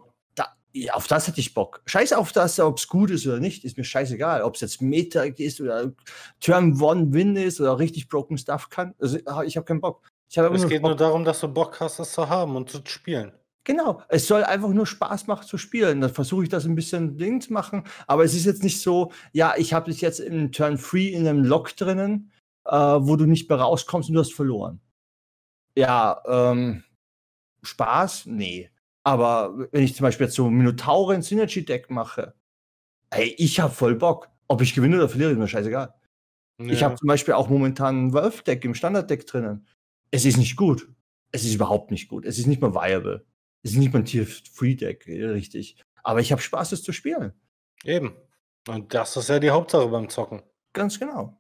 Ja, 0.74 0.94
auf 0.94 1.08
das 1.08 1.28
hätte 1.28 1.40
ich 1.40 1.54
Bock. 1.54 1.82
Scheiß 1.86 2.14
auf 2.14 2.32
das, 2.32 2.60
ob 2.60 2.78
es 2.78 2.88
gut 2.88 3.10
ist 3.12 3.26
oder 3.26 3.40
nicht, 3.40 3.66
ist 3.66 3.78
mir 3.78 3.84
scheißegal. 3.84 4.44
Ob 4.44 4.56
es 4.56 4.62
jetzt 4.62 4.82
Meta 4.82 5.24
ist 5.24 5.60
oder 5.62 5.92
Turn 6.40 6.80
One 6.82 7.12
Win 7.12 7.36
ist 7.36 7.60
oder 7.60 7.80
richtig 7.80 8.08
Broken 8.08 8.38
Stuff 8.38 8.70
kann. 8.70 8.94
Also 9.00 9.18
ich 9.46 9.58
habe 9.58 9.66
keinen 9.66 9.82
Bock. 9.82 10.08
Ich 10.30 10.38
habe 10.38 10.56
Es 10.56 10.68
geht 10.68 10.82
Bock. 10.82 10.92
nur 10.92 10.98
darum, 10.98 11.26
dass 11.26 11.40
du 11.40 11.48
Bock 11.48 11.80
hast, 11.80 12.00
das 12.00 12.12
zu 12.12 12.30
haben 12.30 12.56
und 12.56 12.70
zu 12.70 12.82
spielen. 12.86 13.32
Genau, 13.64 14.02
es 14.10 14.28
soll 14.28 14.44
einfach 14.44 14.70
nur 14.70 14.86
Spaß 14.88 15.28
machen 15.28 15.46
zu 15.46 15.58
spielen. 15.58 16.02
Dann 16.02 16.14
versuche 16.14 16.44
ich 16.44 16.50
das 16.50 16.66
ein 16.66 16.76
bisschen 16.76 17.18
Ding 17.18 17.42
zu 17.42 17.52
machen. 17.52 17.84
Aber 18.08 18.24
es 18.24 18.34
ist 18.34 18.46
jetzt 18.46 18.64
nicht 18.64 18.82
so, 18.82 19.12
ja, 19.32 19.54
ich 19.58 19.74
habe 19.74 19.92
dich 19.92 20.02
jetzt 20.02 20.20
in 20.20 20.52
Turn 20.52 20.78
3 20.78 20.98
in 21.00 21.28
einem 21.28 21.44
Lock 21.44 21.76
drinnen, 21.76 22.32
äh, 22.66 22.72
wo 22.72 23.16
du 23.16 23.26
nicht 23.26 23.50
mehr 23.50 23.60
rauskommst 23.60 24.10
und 24.10 24.16
du 24.16 24.22
hast 24.22 24.34
verloren. 24.34 24.80
Ja, 25.76 26.22
ähm, 26.28 26.84
Spaß? 27.64 28.28
Nee. 28.28 28.70
Aber 29.10 29.68
wenn 29.72 29.84
ich 29.84 29.96
zum 29.96 30.04
Beispiel 30.04 30.28
jetzt 30.28 30.36
so 30.36 30.46
ein 30.46 30.54
Minotauren 30.54 31.24
Synergy 31.24 31.66
Deck 31.66 31.90
mache, 31.90 32.36
ey, 33.10 33.34
ich 33.40 33.60
habe 33.60 33.74
voll 33.74 33.96
Bock. 33.96 34.30
Ob 34.48 34.62
ich 34.62 34.76
gewinne 34.76 34.98
oder 34.98 35.10
verliere, 35.10 35.32
ist 35.32 35.38
mir 35.40 35.48
scheißegal. 35.48 35.96
Ich 36.60 36.82
Ja. 36.82 36.88
habe 36.88 36.96
zum 36.96 37.08
Beispiel 37.08 37.34
auch 37.34 37.50
momentan 37.50 38.06
ein 38.08 38.14
Wolf-Deck 38.14 38.64
im 38.66 38.76
Standard-Deck 38.76 39.26
drinnen. 39.26 39.66
Es 40.12 40.26
ist 40.26 40.38
nicht 40.38 40.56
gut. 40.56 40.88
Es 41.32 41.44
ist 41.44 41.56
überhaupt 41.56 41.90
nicht 41.90 42.08
gut. 42.08 42.24
Es 42.24 42.38
ist 42.38 42.46
nicht 42.46 42.62
mal 42.62 42.76
viable. 42.76 43.26
Es 43.64 43.72
ist 43.72 43.78
nicht 43.78 43.92
mal 43.92 44.00
ein 44.00 44.06
Tier-Free-Deck, 44.06 45.08
äh, 45.08 45.26
richtig. 45.26 45.84
Aber 46.04 46.20
ich 46.20 46.32
habe 46.32 46.42
Spaß, 46.42 46.72
es 46.72 46.84
zu 46.84 46.92
spielen. 46.94 47.34
Eben. 47.84 48.16
Und 48.68 48.94
das 48.94 49.18
ist 49.18 49.30
ja 49.30 49.40
die 49.40 49.50
Hauptsache 49.50 49.88
beim 49.88 50.10
Zocken. 50.10 50.44
Ganz 50.74 51.00
genau. 51.00 51.36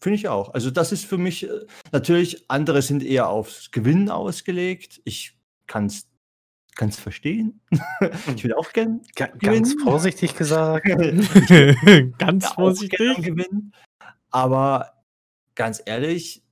Finde 0.00 0.16
ich 0.16 0.28
auch. 0.28 0.54
Also, 0.54 0.70
das 0.70 0.90
ist 0.92 1.04
für 1.04 1.18
mich 1.18 1.44
äh, 1.46 1.66
natürlich, 1.92 2.50
andere 2.50 2.80
sind 2.80 3.02
eher 3.02 3.28
aufs 3.28 3.70
Gewinnen 3.72 4.08
ausgelegt. 4.08 5.02
Ich 5.04 5.38
kann 5.66 5.86
es 5.86 6.09
ganz 6.80 6.98
verstehen. 6.98 7.60
ich 8.34 8.42
will 8.42 8.54
auch 8.54 8.72
gern 8.72 9.02
Gewinnen? 9.14 9.38
ganz 9.40 9.74
vorsichtig 9.82 10.34
gesagt. 10.34 10.86
Ganz 12.18 12.46
vorsichtig. 12.48 12.98
gewinnen. 13.22 13.74
Aber 14.30 14.94
ganz 15.54 15.82
ehrlich, 15.84 16.42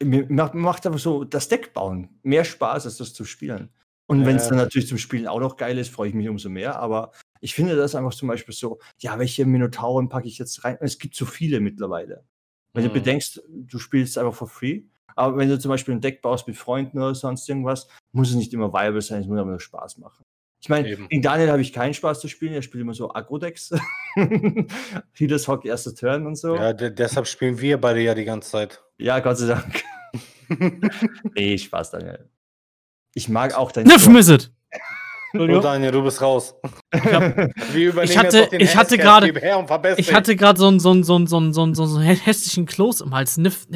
mir 0.00 0.24
macht, 0.30 0.54
macht 0.54 0.86
aber 0.86 0.98
so 0.98 1.24
das 1.24 1.48
Deck 1.48 1.72
bauen 1.74 2.20
mehr 2.22 2.44
Spaß, 2.44 2.86
als 2.86 2.96
das 2.98 3.12
zu 3.12 3.24
spielen. 3.24 3.70
Und 4.06 4.24
wenn 4.24 4.36
es 4.36 4.46
dann 4.48 4.56
natürlich 4.58 4.86
zum 4.88 4.98
Spielen 4.98 5.26
auch 5.26 5.40
noch 5.40 5.56
geil 5.56 5.76
ist, 5.78 5.90
freue 5.90 6.08
ich 6.10 6.14
mich 6.14 6.28
umso 6.28 6.48
mehr. 6.48 6.78
Aber 6.78 7.10
ich 7.40 7.54
finde 7.56 7.74
das 7.74 7.96
einfach 7.96 8.14
zum 8.14 8.28
Beispiel 8.28 8.54
so, 8.54 8.78
ja, 8.98 9.18
welche 9.18 9.44
Minotauren 9.46 10.08
packe 10.08 10.28
ich 10.28 10.38
jetzt 10.38 10.64
rein? 10.64 10.78
Es 10.80 10.98
gibt 10.98 11.16
so 11.16 11.26
viele 11.26 11.58
mittlerweile. 11.60 12.24
Wenn 12.72 12.84
du 12.84 12.90
Mhm. 12.90 12.94
bedenkst, 12.94 13.42
du 13.48 13.78
spielst 13.80 14.16
einfach 14.16 14.34
for 14.34 14.48
free. 14.48 14.82
Aber 15.16 15.36
wenn 15.36 15.48
du 15.48 15.58
zum 15.58 15.70
Beispiel 15.70 15.94
ein 15.94 16.00
Deck 16.00 16.22
baust 16.22 16.46
mit 16.46 16.56
Freunden 16.56 16.98
oder 16.98 17.14
sonst 17.14 17.48
irgendwas, 17.48 17.88
muss 18.12 18.30
es 18.30 18.36
nicht 18.36 18.52
immer 18.54 18.72
viable 18.72 19.00
sein, 19.02 19.22
es 19.22 19.26
muss 19.26 19.38
aber 19.38 19.50
nur 19.50 19.60
Spaß 19.60 19.98
machen. 19.98 20.24
Ich 20.60 20.68
meine, 20.68 20.96
gegen 20.96 21.22
Daniel 21.22 21.50
habe 21.52 21.60
ich 21.62 21.72
keinen 21.72 21.94
Spaß 21.94 22.20
zu 22.20 22.26
spielen, 22.28 22.52
er 22.52 22.62
spielt 22.62 22.82
immer 22.82 22.94
so 22.94 23.14
Agro-Decks. 23.14 23.70
Healers 25.14 25.46
Hock, 25.46 25.64
erster 25.64 25.94
Turn 25.94 26.26
und 26.26 26.36
so. 26.36 26.56
Ja, 26.56 26.72
de 26.72 26.90
deshalb 26.90 27.26
spielen 27.28 27.60
wir 27.60 27.80
beide 27.80 28.00
ja 28.00 28.14
die 28.14 28.24
ganze 28.24 28.50
Zeit. 28.50 28.82
Ja, 28.98 29.20
Gott 29.20 29.38
sei 29.38 29.46
Dank. 29.54 29.84
nee, 31.34 31.56
Spaß, 31.58 31.92
Daniel. 31.92 32.28
Ich 33.14 33.28
mag 33.28 33.54
auch 33.56 33.70
dein 33.72 33.86
Niff 33.86 34.08
miss 34.08 34.28
it! 34.28 34.52
Oh. 35.34 35.60
Daniel, 35.60 35.92
du 35.92 36.02
bist 36.02 36.22
raus. 36.22 36.54
Ich, 36.94 37.04
hab, 37.12 37.36
Wir 37.74 37.88
übernehmen 37.90 38.18
hatte- 38.18 38.36
jetzt 38.38 38.46
auch 38.46 38.50
den 38.50 38.60
ich 38.60 38.76
hatte 38.76 38.96
gerade- 38.98 39.94
ich 39.98 40.12
hatte 40.14 40.36
gerade 40.36 40.58
so 40.58 40.66
einen 40.68 40.80
so 40.80 40.90
einen- 40.90 41.04
so 41.04 41.14
einen- 41.16 41.26
so 41.26 41.36
einen- 41.36 41.52
so 41.52 41.62
einen- 41.62 41.74
so 41.74 41.84
einen 41.98 42.06
hä- 42.08 42.14
hässlichen 42.24 42.64
Kloß 42.66 43.02
im 43.02 43.14
Hals. 43.14 43.36
Niff. 43.36 43.66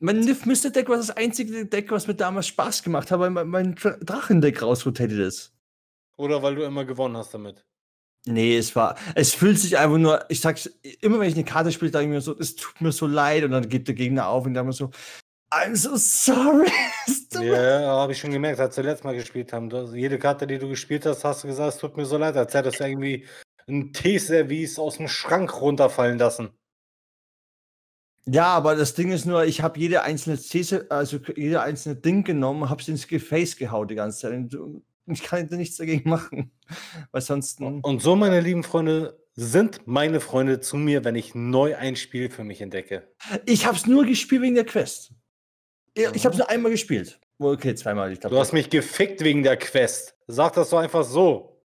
Mein 0.00 0.20
Niff 0.20 0.44
Mr. 0.44 0.70
Deck 0.70 0.88
war 0.88 0.96
das 0.96 1.10
einzige 1.10 1.66
Deck, 1.66 1.90
was 1.90 2.06
mir 2.06 2.14
damals 2.14 2.48
Spaß 2.48 2.82
gemacht 2.82 3.10
hat, 3.10 3.20
weil 3.20 3.30
mein, 3.30 3.48
mein 3.48 3.74
Dra- 3.74 3.96
Drachendeck 4.04 4.60
rausrotated 4.60 5.18
ist. 5.18 5.54
Oder 6.16 6.42
weil 6.42 6.54
du 6.56 6.62
immer 6.64 6.84
gewonnen 6.84 7.16
hast 7.16 7.32
damit? 7.32 7.64
Nee, 8.26 8.56
es 8.56 8.74
war, 8.74 8.96
es 9.14 9.34
fühlt 9.34 9.58
sich 9.58 9.76
einfach 9.78 9.98
nur, 9.98 10.24
ich 10.30 10.40
sag's, 10.40 10.66
immer 11.00 11.20
wenn 11.20 11.28
ich 11.28 11.34
eine 11.34 11.44
Karte 11.44 11.72
spiele, 11.72 11.90
denke 11.90 12.06
ich 12.06 12.10
mir 12.10 12.20
so, 12.20 12.38
es 12.38 12.56
tut 12.56 12.80
mir 12.80 12.92
so 12.92 13.06
leid 13.06 13.44
und 13.44 13.50
dann 13.50 13.68
gibt 13.68 13.86
der 13.88 13.94
Gegner 13.94 14.28
auf 14.28 14.46
und 14.46 14.54
dann 14.54 14.72
so, 14.72 14.90
I'm 15.50 15.76
so 15.76 15.96
sorry. 15.96 16.70
Ja, 17.40 17.80
habe 17.88 18.12
ich 18.12 18.18
schon 18.20 18.30
gemerkt, 18.30 18.60
als 18.60 18.76
wir 18.76 18.84
letztes 18.84 19.02
Mal 19.02 19.16
gespielt 19.16 19.52
haben. 19.52 19.68
Du, 19.68 19.92
jede 19.92 20.20
Karte, 20.20 20.46
die 20.46 20.58
du 20.58 20.68
gespielt 20.68 21.04
hast, 21.04 21.24
hast 21.24 21.42
du 21.42 21.48
gesagt, 21.48 21.74
es 21.74 21.80
tut 21.80 21.96
mir 21.96 22.06
so 22.06 22.16
leid, 22.16 22.36
als 22.36 22.54
hättest 22.54 22.78
du 22.78 22.84
irgendwie 22.86 23.26
ein 23.66 23.92
Teeservice 23.92 24.78
aus 24.78 24.98
dem 24.98 25.08
Schrank 25.08 25.60
runterfallen 25.60 26.16
lassen. 26.16 26.50
Ja, 28.26 28.46
aber 28.46 28.74
das 28.74 28.94
Ding 28.94 29.12
ist 29.12 29.26
nur, 29.26 29.44
ich 29.44 29.60
habe 29.60 29.78
jede 29.78 30.02
einzelne 30.02 30.38
These, 30.38 30.86
also 30.90 31.18
jede 31.36 31.60
einzelne 31.60 31.96
Ding 31.96 32.24
genommen, 32.24 32.70
habe 32.70 32.82
ins 32.86 33.04
Face 33.04 33.56
gehauen 33.56 33.86
die 33.88 33.94
ganze 33.94 34.20
Zeit. 34.20 34.54
Und 34.54 34.82
ich 35.06 35.22
kann 35.22 35.46
nichts 35.50 35.76
dagegen 35.76 36.08
machen. 36.08 36.50
Weil 37.12 37.20
sonst. 37.20 37.60
Und 37.60 38.00
so, 38.00 38.16
meine 38.16 38.40
lieben 38.40 38.62
Freunde, 38.62 39.18
sind 39.36 39.86
meine 39.86 40.20
Freunde 40.20 40.60
zu 40.60 40.76
mir, 40.76 41.04
wenn 41.04 41.16
ich 41.16 41.34
neu 41.34 41.76
ein 41.76 41.96
Spiel 41.96 42.30
für 42.30 42.44
mich 42.44 42.60
entdecke. 42.60 43.08
Ich 43.44 43.66
habe 43.66 43.76
es 43.76 43.86
nur 43.86 44.06
gespielt 44.06 44.42
wegen 44.42 44.54
der 44.54 44.64
Quest. 44.64 45.12
Ich, 45.94 46.04
ich 46.14 46.24
habe 46.24 46.32
es 46.34 46.38
Mhm. 46.38 46.38
nur 46.38 46.50
einmal 46.50 46.70
gespielt. 46.70 47.20
Okay, 47.38 47.74
zweimal. 47.74 48.12
Ich 48.12 48.20
glaub, 48.20 48.30
Du 48.32 48.38
hast 48.38 48.52
mich 48.52 48.70
gefickt 48.70 49.22
wegen 49.22 49.42
der 49.42 49.56
Quest. 49.56 50.16
Sag 50.28 50.54
das 50.54 50.70
doch 50.70 50.78
einfach 50.78 51.04
so. 51.04 51.60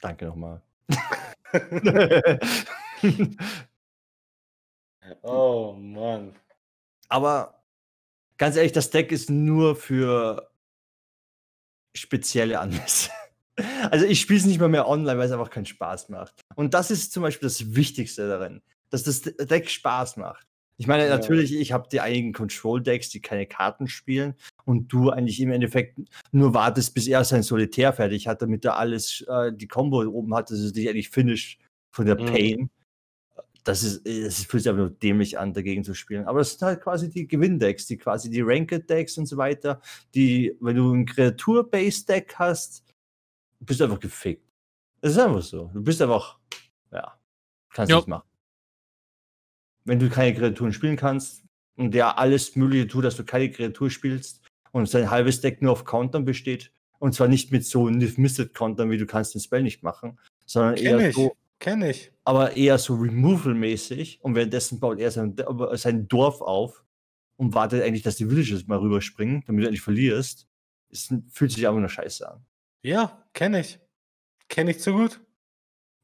Danke 0.00 0.26
nochmal. 0.26 0.62
Oh 5.22 5.72
Mann. 5.78 6.34
Aber 7.08 7.62
ganz 8.36 8.56
ehrlich, 8.56 8.72
das 8.72 8.90
Deck 8.90 9.12
ist 9.12 9.30
nur 9.30 9.76
für 9.76 10.50
spezielle 11.96 12.60
Anlässe. 12.60 13.10
Also 13.90 14.04
ich 14.04 14.20
spiele 14.20 14.38
es 14.38 14.44
nicht 14.44 14.60
mal 14.60 14.68
mehr 14.68 14.86
online, 14.86 15.18
weil 15.18 15.24
es 15.24 15.32
einfach 15.32 15.48
keinen 15.48 15.64
Spaß 15.64 16.10
macht. 16.10 16.34
Und 16.56 16.74
das 16.74 16.90
ist 16.90 17.10
zum 17.10 17.22
Beispiel 17.22 17.46
das 17.46 17.74
Wichtigste 17.74 18.28
darin, 18.28 18.60
dass 18.90 19.02
das 19.02 19.22
De- 19.22 19.46
Deck 19.46 19.70
Spaß 19.70 20.18
macht. 20.18 20.46
Ich 20.76 20.86
meine, 20.86 21.04
Ja. 21.04 21.08
natürlich, 21.08 21.54
ich 21.54 21.72
habe 21.72 21.88
die 21.90 22.00
einigen 22.00 22.34
Control-Decks, 22.34 23.08
die 23.08 23.22
keine 23.22 23.46
Karten 23.46 23.88
spielen 23.88 24.34
und 24.66 24.92
du 24.92 25.08
eigentlich 25.08 25.40
im 25.40 25.50
Endeffekt 25.52 25.98
nur 26.32 26.52
wartest, 26.52 26.92
bis 26.92 27.06
er 27.06 27.24
sein 27.24 27.42
Solitär 27.42 27.94
fertig 27.94 28.28
hat, 28.28 28.42
damit 28.42 28.62
er 28.66 28.76
alles, 28.76 29.22
äh, 29.26 29.50
die 29.54 29.68
Combo 29.68 30.02
oben 30.02 30.34
hat, 30.34 30.50
dass 30.50 30.58
es 30.58 30.74
dich 30.74 30.90
eigentlich 30.90 31.08
finish 31.08 31.56
von 31.92 32.04
der 32.04 32.16
Mhm. 32.20 32.68
Das 33.66 33.82
ist, 33.82 34.06
es 34.06 34.44
fühlt 34.44 34.62
sich 34.62 34.70
aber 34.70 34.78
nur 34.78 34.90
dämlich 34.90 35.40
an, 35.40 35.52
dagegen 35.52 35.82
zu 35.82 35.92
spielen. 35.92 36.24
Aber 36.26 36.38
das 36.38 36.52
sind 36.52 36.62
halt 36.62 36.80
quasi 36.80 37.10
die 37.10 37.26
Gewinndecks, 37.26 37.86
die 37.86 37.96
quasi 37.96 38.30
die 38.30 38.40
Ranked-Decks 38.40 39.18
und 39.18 39.26
so 39.26 39.36
weiter, 39.36 39.80
die, 40.14 40.56
wenn 40.60 40.76
du 40.76 40.94
ein 40.94 41.04
Kreatur-Based-Deck 41.04 42.36
hast, 42.36 42.84
bist 43.58 43.80
du 43.80 43.84
einfach 43.84 43.98
gefickt. 43.98 44.48
Das 45.00 45.12
ist 45.12 45.18
einfach 45.18 45.42
so. 45.42 45.68
Du 45.74 45.82
bist 45.82 46.00
einfach, 46.00 46.38
ja, 46.92 47.18
kannst 47.70 47.90
Jo. 47.90 47.96
nichts 47.96 48.08
machen. 48.08 48.28
Wenn 49.84 49.98
du 49.98 50.10
keine 50.10 50.36
Kreaturen 50.36 50.72
spielen 50.72 50.96
kannst 50.96 51.42
und 51.74 51.90
der 51.90 52.20
alles 52.20 52.54
Mögliche 52.54 52.86
tut, 52.86 53.04
dass 53.04 53.16
du 53.16 53.24
keine 53.24 53.50
Kreatur 53.50 53.90
spielst 53.90 54.42
und 54.70 54.88
sein 54.88 55.10
halbes 55.10 55.40
Deck 55.40 55.60
nur 55.60 55.72
auf 55.72 55.84
Countern 55.84 56.24
besteht, 56.24 56.72
und 57.00 57.14
zwar 57.14 57.26
nicht 57.26 57.50
mit 57.50 57.66
so 57.66 57.90
Misted-Countern, 57.90 58.92
wie 58.92 58.98
du 58.98 59.06
kannst 59.06 59.34
den 59.34 59.40
Spell 59.40 59.64
nicht 59.64 59.82
machen, 59.82 60.20
sondern 60.44 60.76
Kenn 60.76 61.00
eher 61.00 61.08
ich. 61.08 61.16
so, 61.16 61.36
Kenn 61.58 61.82
ich. 61.82 62.12
aber 62.24 62.56
eher 62.56 62.78
so 62.78 62.94
Removal-mäßig 62.94 64.20
und 64.22 64.34
währenddessen 64.34 64.78
baut 64.80 64.98
er 65.00 65.10
sein, 65.10 65.34
sein 65.72 66.06
Dorf 66.08 66.40
auf 66.42 66.84
und 67.36 67.54
wartet 67.54 67.82
eigentlich, 67.82 68.02
dass 68.02 68.16
die 68.16 68.28
Villagers 68.30 68.66
mal 68.66 68.78
rüberspringen, 68.78 69.42
damit 69.46 69.62
du 69.62 69.66
endlich 69.68 69.82
verlierst. 69.82 70.46
Es 70.90 71.12
fühlt 71.32 71.50
sich 71.52 71.66
einfach 71.66 71.80
nur 71.80 71.88
scheiße 71.88 72.30
an. 72.30 72.44
Ja, 72.82 73.24
kenn 73.32 73.54
ich. 73.54 73.78
Kenn 74.48 74.68
ich 74.68 74.80
zu 74.80 74.92
gut. 74.92 75.20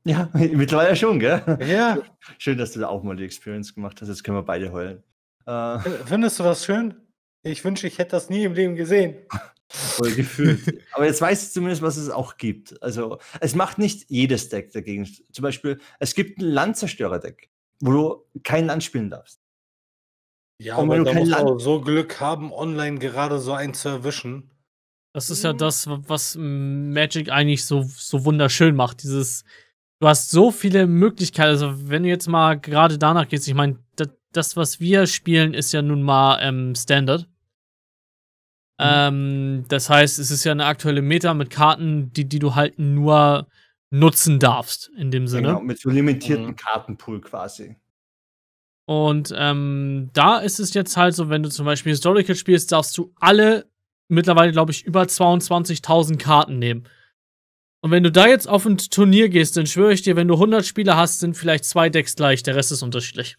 Ja, 0.04 0.28
mittlerweile 0.34 0.96
schon, 0.96 1.20
gell? 1.20 1.58
Ja. 1.66 1.98
Schön, 2.38 2.58
dass 2.58 2.72
du 2.72 2.80
da 2.80 2.88
auch 2.88 3.02
mal 3.02 3.14
die 3.16 3.24
Experience 3.24 3.74
gemacht 3.74 4.00
hast. 4.00 4.08
Jetzt 4.08 4.24
können 4.24 4.36
wir 4.38 4.42
beide 4.42 4.72
heulen. 4.72 5.02
Äh, 5.46 5.78
Findest 6.06 6.38
du 6.38 6.44
das 6.44 6.64
schön? 6.64 6.94
Ich 7.42 7.64
wünsche, 7.64 7.86
ich 7.86 7.98
hätte 7.98 8.12
das 8.12 8.30
nie 8.30 8.44
im 8.44 8.54
Leben 8.54 8.74
gesehen. 8.76 9.16
voll 9.72 10.12
gefühlt. 10.14 10.82
Aber 10.92 11.06
jetzt 11.06 11.20
weißt 11.20 11.48
du 11.48 11.52
zumindest, 11.54 11.82
was 11.82 11.96
es 11.96 12.10
auch 12.10 12.36
gibt. 12.36 12.82
Also, 12.82 13.18
es 13.40 13.54
macht 13.54 13.78
nicht 13.78 14.10
jedes 14.10 14.48
Deck 14.48 14.72
dagegen. 14.72 15.06
Zum 15.32 15.42
Beispiel, 15.42 15.78
es 15.98 16.14
gibt 16.14 16.38
ein 16.38 16.44
Landzerstörer-Deck, 16.46 17.50
wo 17.80 17.90
du 17.92 18.24
kein 18.42 18.66
Land 18.66 18.84
spielen 18.84 19.10
darfst. 19.10 19.40
Ja, 20.60 20.76
Und 20.76 20.84
aber 20.84 20.94
wenn 20.94 21.04
du 21.04 21.10
da 21.12 21.18
musst 21.18 21.32
du 21.32 21.36
Land- 21.36 21.48
auch 21.50 21.58
so 21.58 21.80
Glück 21.80 22.20
haben, 22.20 22.52
online 22.52 22.98
gerade 22.98 23.38
so 23.38 23.52
einen 23.52 23.74
zu 23.74 23.88
erwischen. 23.88 24.50
Das 25.14 25.28
ist 25.28 25.44
ja 25.44 25.52
das, 25.52 25.86
was 25.88 26.36
Magic 26.38 27.30
eigentlich 27.30 27.64
so, 27.66 27.82
so 27.82 28.24
wunderschön 28.24 28.74
macht. 28.74 29.02
Dieses, 29.02 29.44
du 30.00 30.08
hast 30.08 30.30
so 30.30 30.50
viele 30.50 30.86
Möglichkeiten. 30.86 31.50
Also, 31.50 31.88
wenn 31.88 32.02
du 32.04 32.08
jetzt 32.08 32.28
mal 32.28 32.58
gerade 32.58 32.96
danach 32.98 33.28
gehst, 33.28 33.46
ich 33.48 33.54
meine, 33.54 33.78
das, 33.96 34.08
das, 34.32 34.56
was 34.56 34.80
wir 34.80 35.06
spielen, 35.06 35.52
ist 35.52 35.72
ja 35.72 35.82
nun 35.82 36.02
mal 36.02 36.38
ähm, 36.40 36.74
Standard. 36.74 37.28
Ähm, 38.78 39.64
das 39.68 39.88
heißt, 39.90 40.18
es 40.18 40.30
ist 40.30 40.44
ja 40.44 40.52
eine 40.52 40.66
aktuelle 40.66 41.02
Meta 41.02 41.34
mit 41.34 41.50
Karten, 41.50 42.12
die, 42.12 42.28
die 42.28 42.38
du 42.38 42.54
halt 42.54 42.78
nur 42.78 43.46
nutzen 43.90 44.38
darfst, 44.38 44.90
in 44.96 45.10
dem 45.10 45.26
Sinne. 45.26 45.48
Genau, 45.48 45.60
mit 45.60 45.78
so 45.78 45.90
limitierten 45.90 46.46
Mhm. 46.48 46.56
Kartenpool 46.56 47.20
quasi. 47.20 47.76
Und 48.86 49.32
ähm, 49.36 50.10
da 50.12 50.38
ist 50.38 50.58
es 50.58 50.74
jetzt 50.74 50.96
halt 50.96 51.14
so, 51.14 51.28
wenn 51.28 51.42
du 51.42 51.50
zum 51.50 51.66
Beispiel 51.66 51.92
Historical 51.92 52.34
spielst, 52.34 52.72
darfst 52.72 52.96
du 52.98 53.12
alle 53.20 53.70
mittlerweile, 54.08 54.52
glaube 54.52 54.72
ich, 54.72 54.84
über 54.84 55.02
22.000 55.02 56.18
Karten 56.18 56.58
nehmen. 56.58 56.88
Und 57.80 57.90
wenn 57.90 58.02
du 58.02 58.10
da 58.12 58.26
jetzt 58.26 58.48
auf 58.48 58.66
ein 58.66 58.78
Turnier 58.78 59.28
gehst, 59.28 59.56
dann 59.56 59.66
schwöre 59.66 59.92
ich 59.92 60.02
dir, 60.02 60.16
wenn 60.16 60.28
du 60.28 60.34
100 60.34 60.64
Spieler 60.64 60.96
hast, 60.96 61.20
sind 61.20 61.36
vielleicht 61.36 61.64
zwei 61.64 61.88
Decks 61.90 62.16
gleich, 62.16 62.42
der 62.42 62.54
Rest 62.56 62.72
ist 62.72 62.82
unterschiedlich. 62.82 63.36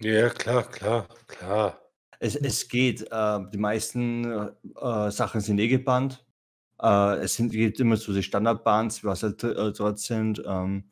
Ja, 0.00 0.30
klar, 0.30 0.64
klar, 0.64 1.08
klar. 1.26 1.80
Es, 2.18 2.36
es 2.36 2.68
geht. 2.68 3.02
Äh, 3.10 3.40
die 3.52 3.58
meisten 3.58 4.24
äh, 4.76 5.10
Sachen 5.10 5.40
sind 5.40 5.58
eh 5.58 5.68
gebannt. 5.68 6.24
Äh, 6.80 7.16
es 7.18 7.34
sind, 7.34 7.50
geht 7.50 7.80
immer 7.80 7.96
so 7.96 8.12
die 8.12 8.22
Standardbans, 8.22 9.04
was 9.04 9.22
halt 9.22 9.42
äh, 9.44 9.72
dort 9.72 9.98
sind. 9.98 10.42
Ähm, 10.46 10.84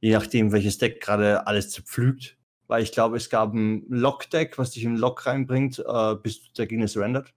je 0.00 0.12
nachdem, 0.12 0.52
welches 0.52 0.78
Deck 0.78 1.00
gerade 1.00 1.46
alles 1.46 1.70
zerpflügt. 1.70 2.38
Weil 2.68 2.82
ich 2.82 2.92
glaube, 2.92 3.16
es 3.16 3.28
gab 3.28 3.52
ein 3.52 3.84
Lock-Deck, 3.88 4.56
was 4.56 4.70
dich 4.70 4.84
in 4.84 4.96
Lock 4.96 5.26
reinbringt, 5.26 5.78
äh, 5.86 6.14
bis 6.14 6.52
der 6.54 6.66
Gegner 6.66 6.88
surrendert. 6.88 7.34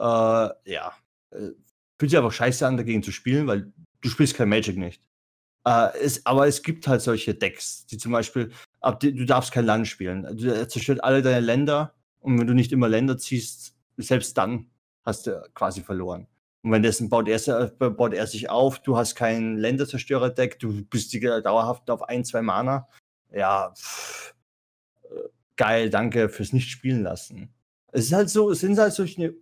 Ja. 0.00 0.92
Fühlt 1.30 2.10
sich 2.10 2.16
einfach 2.16 2.32
scheiße 2.32 2.64
an, 2.64 2.76
dagegen 2.76 3.02
zu 3.02 3.10
spielen, 3.10 3.48
weil 3.48 3.72
du 4.00 4.08
spielst 4.08 4.36
kein 4.36 4.48
Magic 4.48 4.76
nicht. 4.76 5.02
Äh, 5.64 5.98
es, 5.98 6.24
aber 6.24 6.46
es 6.46 6.62
gibt 6.62 6.86
halt 6.88 7.02
solche 7.02 7.34
Decks, 7.34 7.86
die 7.86 7.98
zum 7.98 8.12
Beispiel, 8.12 8.52
ab, 8.80 9.00
die, 9.00 9.14
du 9.14 9.26
darfst 9.26 9.52
kein 9.52 9.66
Land 9.66 9.86
spielen. 9.86 10.26
Du 10.36 10.52
er 10.52 10.68
zerstört 10.68 11.04
alle 11.04 11.22
deine 11.22 11.40
Länder 11.40 11.94
und 12.20 12.38
wenn 12.38 12.46
du 12.46 12.54
nicht 12.54 12.72
immer 12.72 12.88
Länder 12.88 13.18
ziehst, 13.18 13.76
selbst 13.96 14.36
dann 14.36 14.70
hast 15.04 15.26
du 15.26 15.42
quasi 15.54 15.82
verloren. 15.82 16.26
Und 16.62 16.72
währenddessen 16.72 17.08
baut 17.08 17.28
er, 17.28 17.68
baut 17.70 18.14
er 18.14 18.26
sich 18.26 18.50
auf, 18.50 18.80
du 18.80 18.96
hast 18.96 19.14
kein 19.14 19.56
Länderzerstörer-Deck, 19.56 20.58
du 20.58 20.84
bist 20.84 21.14
dauerhaft 21.14 21.88
auf 21.90 22.02
ein, 22.02 22.24
zwei 22.24 22.42
Mana. 22.42 22.88
Ja, 23.30 23.72
pff, 23.74 24.34
äh, 25.04 25.28
geil, 25.56 25.90
danke 25.90 26.28
fürs 26.28 26.52
Nicht-Spielen 26.52 27.02
lassen. 27.02 27.54
Es 27.92 28.06
ist 28.06 28.12
halt 28.12 28.30
so, 28.30 28.50
es 28.50 28.60
sind 28.60 28.78
halt 28.78 28.92
solche, 28.92 29.34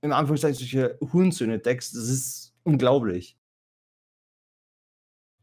im 0.00 0.12
Anführungszeichen, 0.12 0.58
solche 0.58 0.98
Hurensöhne-Decks, 1.00 1.92
das 1.92 2.08
ist 2.08 2.54
unglaublich. 2.64 3.38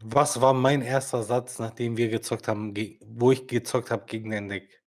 Was 0.03 0.41
war 0.41 0.53
mein 0.53 0.81
erster 0.81 1.23
Satz, 1.23 1.59
nachdem 1.59 1.95
wir 1.95 2.09
gezockt 2.09 2.47
haben, 2.47 2.73
wo 3.05 3.31
ich 3.31 3.47
gezockt 3.47 3.91
habe 3.91 4.05
gegen 4.05 4.31
den 4.31 4.49
Deck? 4.49 4.80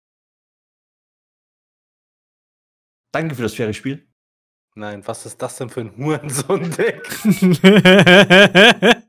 Danke 3.12 3.34
für 3.34 3.42
das 3.42 3.54
faire 3.54 3.72
Spiel. 3.72 4.06
Nein, 4.74 5.06
was 5.06 5.26
ist 5.26 5.40
das 5.42 5.56
denn 5.58 5.68
für 5.68 5.82
ein 5.82 5.96
Hurensohn-Deck? 5.96 7.06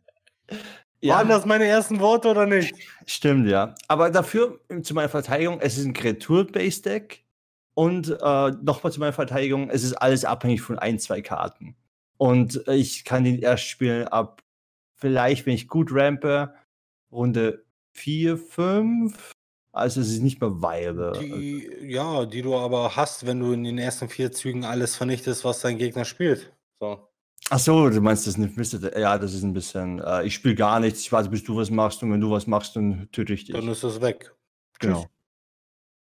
Waren 1.01 1.29
das 1.29 1.45
meine 1.45 1.65
ersten 1.65 1.99
Worte 1.99 2.29
oder 2.29 2.45
nicht? 2.45 2.75
Stimmt, 3.05 3.47
ja. 3.47 3.73
Aber 3.87 4.09
dafür, 4.09 4.59
zu 4.83 4.93
meiner 4.93 5.09
Verteidigung, 5.09 5.59
es 5.61 5.77
ist 5.77 5.85
ein 5.85 5.93
Kreatur-Based-Deck. 5.93 7.23
Und 7.75 8.09
äh, 8.09 8.51
nochmal 8.61 8.91
zu 8.91 8.99
meiner 8.99 9.13
Verteidigung, 9.13 9.69
es 9.69 9.83
ist 9.83 9.93
alles 9.93 10.25
abhängig 10.25 10.61
von 10.61 10.77
ein, 10.77 10.99
zwei 10.99 11.21
Karten. 11.21 11.75
Und 12.17 12.67
äh, 12.67 12.75
ich 12.75 13.03
kann 13.03 13.23
den 13.23 13.39
erst 13.39 13.63
spielen 13.63 14.07
ab, 14.07 14.43
vielleicht, 14.95 15.45
wenn 15.45 15.55
ich 15.55 15.67
gut 15.67 15.89
rampe, 15.91 16.53
Runde 17.11 17.65
4, 17.93 18.37
5. 18.37 19.31
Also 19.75 20.01
es 20.01 20.09
ist 20.11 20.21
nicht 20.21 20.39
mehr 20.39 20.51
viable. 20.61 21.13
Die, 21.19 21.67
ja, 21.81 22.25
die 22.25 22.43
du 22.43 22.55
aber 22.55 22.95
hast, 22.95 23.25
wenn 23.25 23.39
du 23.39 23.53
in 23.53 23.63
den 23.63 23.79
ersten 23.79 24.07
vier 24.07 24.31
Zügen 24.31 24.65
alles 24.65 24.95
vernichtest, 24.95 25.43
was 25.43 25.61
dein 25.61 25.77
Gegner 25.79 26.05
spielt. 26.05 26.53
So. 26.79 27.07
Ach 27.49 27.59
so, 27.59 27.89
du 27.89 27.99
meinst 27.99 28.27
das 28.27 28.37
nicht? 28.37 28.55
Ja, 28.95 29.17
das 29.17 29.33
ist 29.33 29.43
ein 29.43 29.53
bisschen, 29.53 29.99
äh, 29.99 30.23
ich 30.25 30.35
spiele 30.35 30.55
gar 30.55 30.79
nichts, 30.79 31.01
ich 31.01 31.11
warte, 31.11 31.29
bis 31.29 31.43
du 31.43 31.55
was 31.57 31.71
machst 31.71 32.01
und 32.03 32.11
wenn 32.11 32.21
du 32.21 32.29
was 32.31 32.45
machst, 32.47 32.75
dann 32.75 33.09
töte 33.11 33.33
ich 33.33 33.45
dich. 33.45 33.55
Dann 33.55 33.67
ist 33.67 33.83
es 33.83 33.99
weg. 33.99 34.33
genau. 34.79 35.07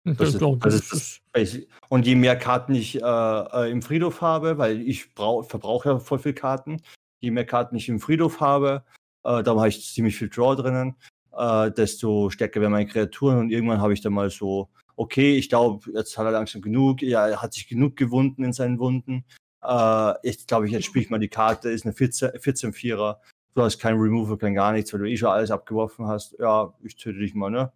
Das 0.07 0.18
Das 0.18 0.28
ist- 0.36 0.41
das 0.41 0.59
das 0.59 0.74
ist 0.76 0.93
ist- 0.93 1.22
Basic. 1.34 1.68
Und 1.89 2.05
je 2.05 2.13
mehr 2.13 2.38
Karten 2.38 2.76
ich 2.76 3.01
äh, 3.01 3.03
äh, 3.03 3.72
im 3.72 3.82
Friedhof 3.82 4.22
habe, 4.22 4.59
weil 4.59 4.80
ich 4.88 5.16
brau- 5.16 5.41
verbrauche 5.41 5.89
ja 5.89 5.99
voll 5.99 6.20
viel 6.20 6.34
Karten, 6.34 6.80
je 7.22 7.32
mehr 7.32 7.45
Karten 7.45 7.76
ich 7.76 7.89
im 7.89 7.99
Friedhof 7.99 8.39
habe, 8.39 8.84
äh, 9.24 9.41
da 9.41 9.55
habe 9.55 9.68
ich 9.68 9.84
ziemlich 9.93 10.16
viel 10.16 10.30
Draw 10.30 10.55
drinnen, 10.55 10.95
äh, 11.36 11.71
desto 11.71 12.29
stärker 12.29 12.61
werden 12.61 12.71
meine 12.71 12.88
Kreaturen 12.88 13.39
und 13.39 13.49
irgendwann 13.51 13.81
habe 13.81 13.93
ich 13.93 14.01
dann 14.01 14.13
mal 14.13 14.29
so, 14.29 14.69
okay, 14.95 15.36
ich 15.38 15.49
glaube, 15.49 15.91
jetzt 15.93 16.17
hat 16.17 16.25
er 16.25 16.31
langsam 16.31 16.61
genug, 16.61 17.01
ja, 17.01 17.27
er 17.27 17.41
hat 17.41 17.53
sich 17.53 17.67
genug 17.67 17.95
gewunden 17.95 18.43
in 18.43 18.53
seinen 18.53 18.79
Wunden. 18.79 19.25
Äh, 19.61 20.13
ich 20.23 20.47
glaube, 20.47 20.67
jetzt 20.67 20.86
spiele 20.86 21.03
ich 21.03 21.09
mal 21.09 21.19
die 21.19 21.27
Karte, 21.27 21.69
ist 21.69 21.86
eine 21.86 21.93
14-4er. 21.93 23.17
du 23.53 23.61
hast 23.61 23.79
kein 23.79 23.95
Removal, 23.95 24.38
kein 24.38 24.55
gar 24.55 24.71
nichts, 24.71 24.93
weil 24.93 25.01
du 25.01 25.09
eh 25.09 25.17
schon 25.17 25.29
alles 25.29 25.51
abgeworfen 25.51 26.07
hast. 26.07 26.36
Ja, 26.39 26.73
ich 26.83 26.95
töte 26.95 27.19
dich 27.19 27.36
mal, 27.36 27.49
ne? 27.49 27.71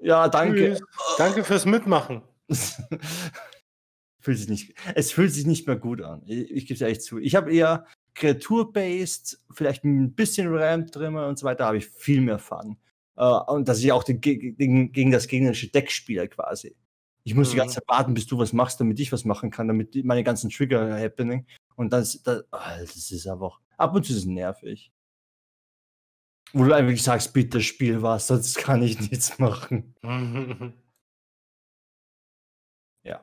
Ja, 0.00 0.28
danke. 0.28 0.76
Tschüss. 0.76 0.82
Danke 1.18 1.44
fürs 1.44 1.66
Mitmachen. 1.66 2.22
fühlt 4.20 4.38
sich 4.38 4.48
nicht, 4.48 4.74
es 4.94 5.12
fühlt 5.12 5.32
sich 5.32 5.46
nicht 5.46 5.66
mehr 5.66 5.76
gut 5.76 6.02
an. 6.02 6.22
Ich, 6.26 6.50
ich 6.50 6.66
gebe 6.66 6.74
es 6.74 6.80
ehrlich 6.80 7.00
zu. 7.00 7.18
Ich 7.18 7.34
habe 7.34 7.52
eher 7.52 7.86
Kreatur-based, 8.14 9.40
vielleicht 9.52 9.84
ein 9.84 10.14
bisschen 10.14 10.52
Ramp 10.52 10.90
drin 10.92 11.16
und 11.16 11.38
so 11.38 11.46
weiter, 11.46 11.66
habe 11.66 11.78
ich 11.78 11.88
viel 11.88 12.20
mehr 12.20 12.38
Fun. 12.38 12.76
Uh, 13.20 13.42
und 13.48 13.68
dass 13.68 13.80
ich 13.80 13.92
auch 13.92 14.02
den, 14.02 14.18
den, 14.22 14.92
gegen 14.92 15.10
das 15.10 15.28
gegnerische 15.28 15.68
Deck 15.68 15.90
spiele 15.90 16.26
quasi. 16.26 16.74
Ich 17.22 17.34
muss 17.34 17.48
mhm. 17.48 17.50
die 17.50 17.56
ganze 17.58 17.74
Zeit 17.74 17.88
warten, 17.88 18.14
bis 18.14 18.26
du 18.26 18.38
was 18.38 18.54
machst, 18.54 18.80
damit 18.80 18.98
ich 18.98 19.12
was 19.12 19.26
machen 19.26 19.50
kann, 19.50 19.68
damit 19.68 19.94
meine 20.06 20.24
ganzen 20.24 20.48
Trigger 20.48 20.98
happening. 20.98 21.46
Und 21.76 21.92
das, 21.92 22.22
das, 22.22 22.44
oh, 22.50 22.58
das 22.80 22.96
ist 22.96 23.26
einfach, 23.26 23.60
ab 23.76 23.94
und 23.94 24.06
zu 24.06 24.12
ist 24.12 24.20
es 24.20 24.24
nervig. 24.24 24.90
Wo 26.54 26.64
du 26.64 26.72
einfach 26.74 26.96
sagst, 26.96 27.34
bitte 27.34 27.60
spiel 27.60 28.00
was, 28.00 28.28
sonst 28.28 28.56
kann 28.56 28.82
ich 28.82 28.98
nichts 29.10 29.38
machen. 29.38 29.94
ja. 33.04 33.22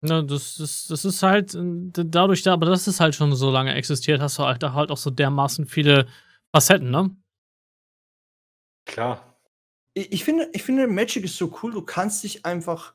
Na, 0.00 0.22
das, 0.22 0.56
das, 0.56 0.86
das 0.88 1.04
ist 1.04 1.22
halt 1.22 1.54
äh, 1.54 2.04
dadurch, 2.04 2.48
aber 2.48 2.66
das 2.66 2.88
ist 2.88 2.98
halt 2.98 3.14
schon 3.14 3.32
so 3.36 3.52
lange 3.52 3.72
existiert, 3.72 4.20
hast 4.20 4.40
du 4.40 4.42
halt, 4.42 4.64
halt 4.64 4.90
auch 4.90 4.96
so 4.96 5.10
dermaßen 5.10 5.66
viele 5.66 6.08
Facetten, 6.52 6.90
ne? 6.90 7.16
Klar. 8.86 9.36
Ich, 9.94 10.12
ich, 10.12 10.24
finde, 10.24 10.48
ich 10.52 10.62
finde, 10.62 10.86
Magic 10.86 11.24
ist 11.24 11.36
so 11.36 11.52
cool, 11.62 11.72
du 11.72 11.82
kannst 11.82 12.24
dich 12.24 12.46
einfach 12.46 12.94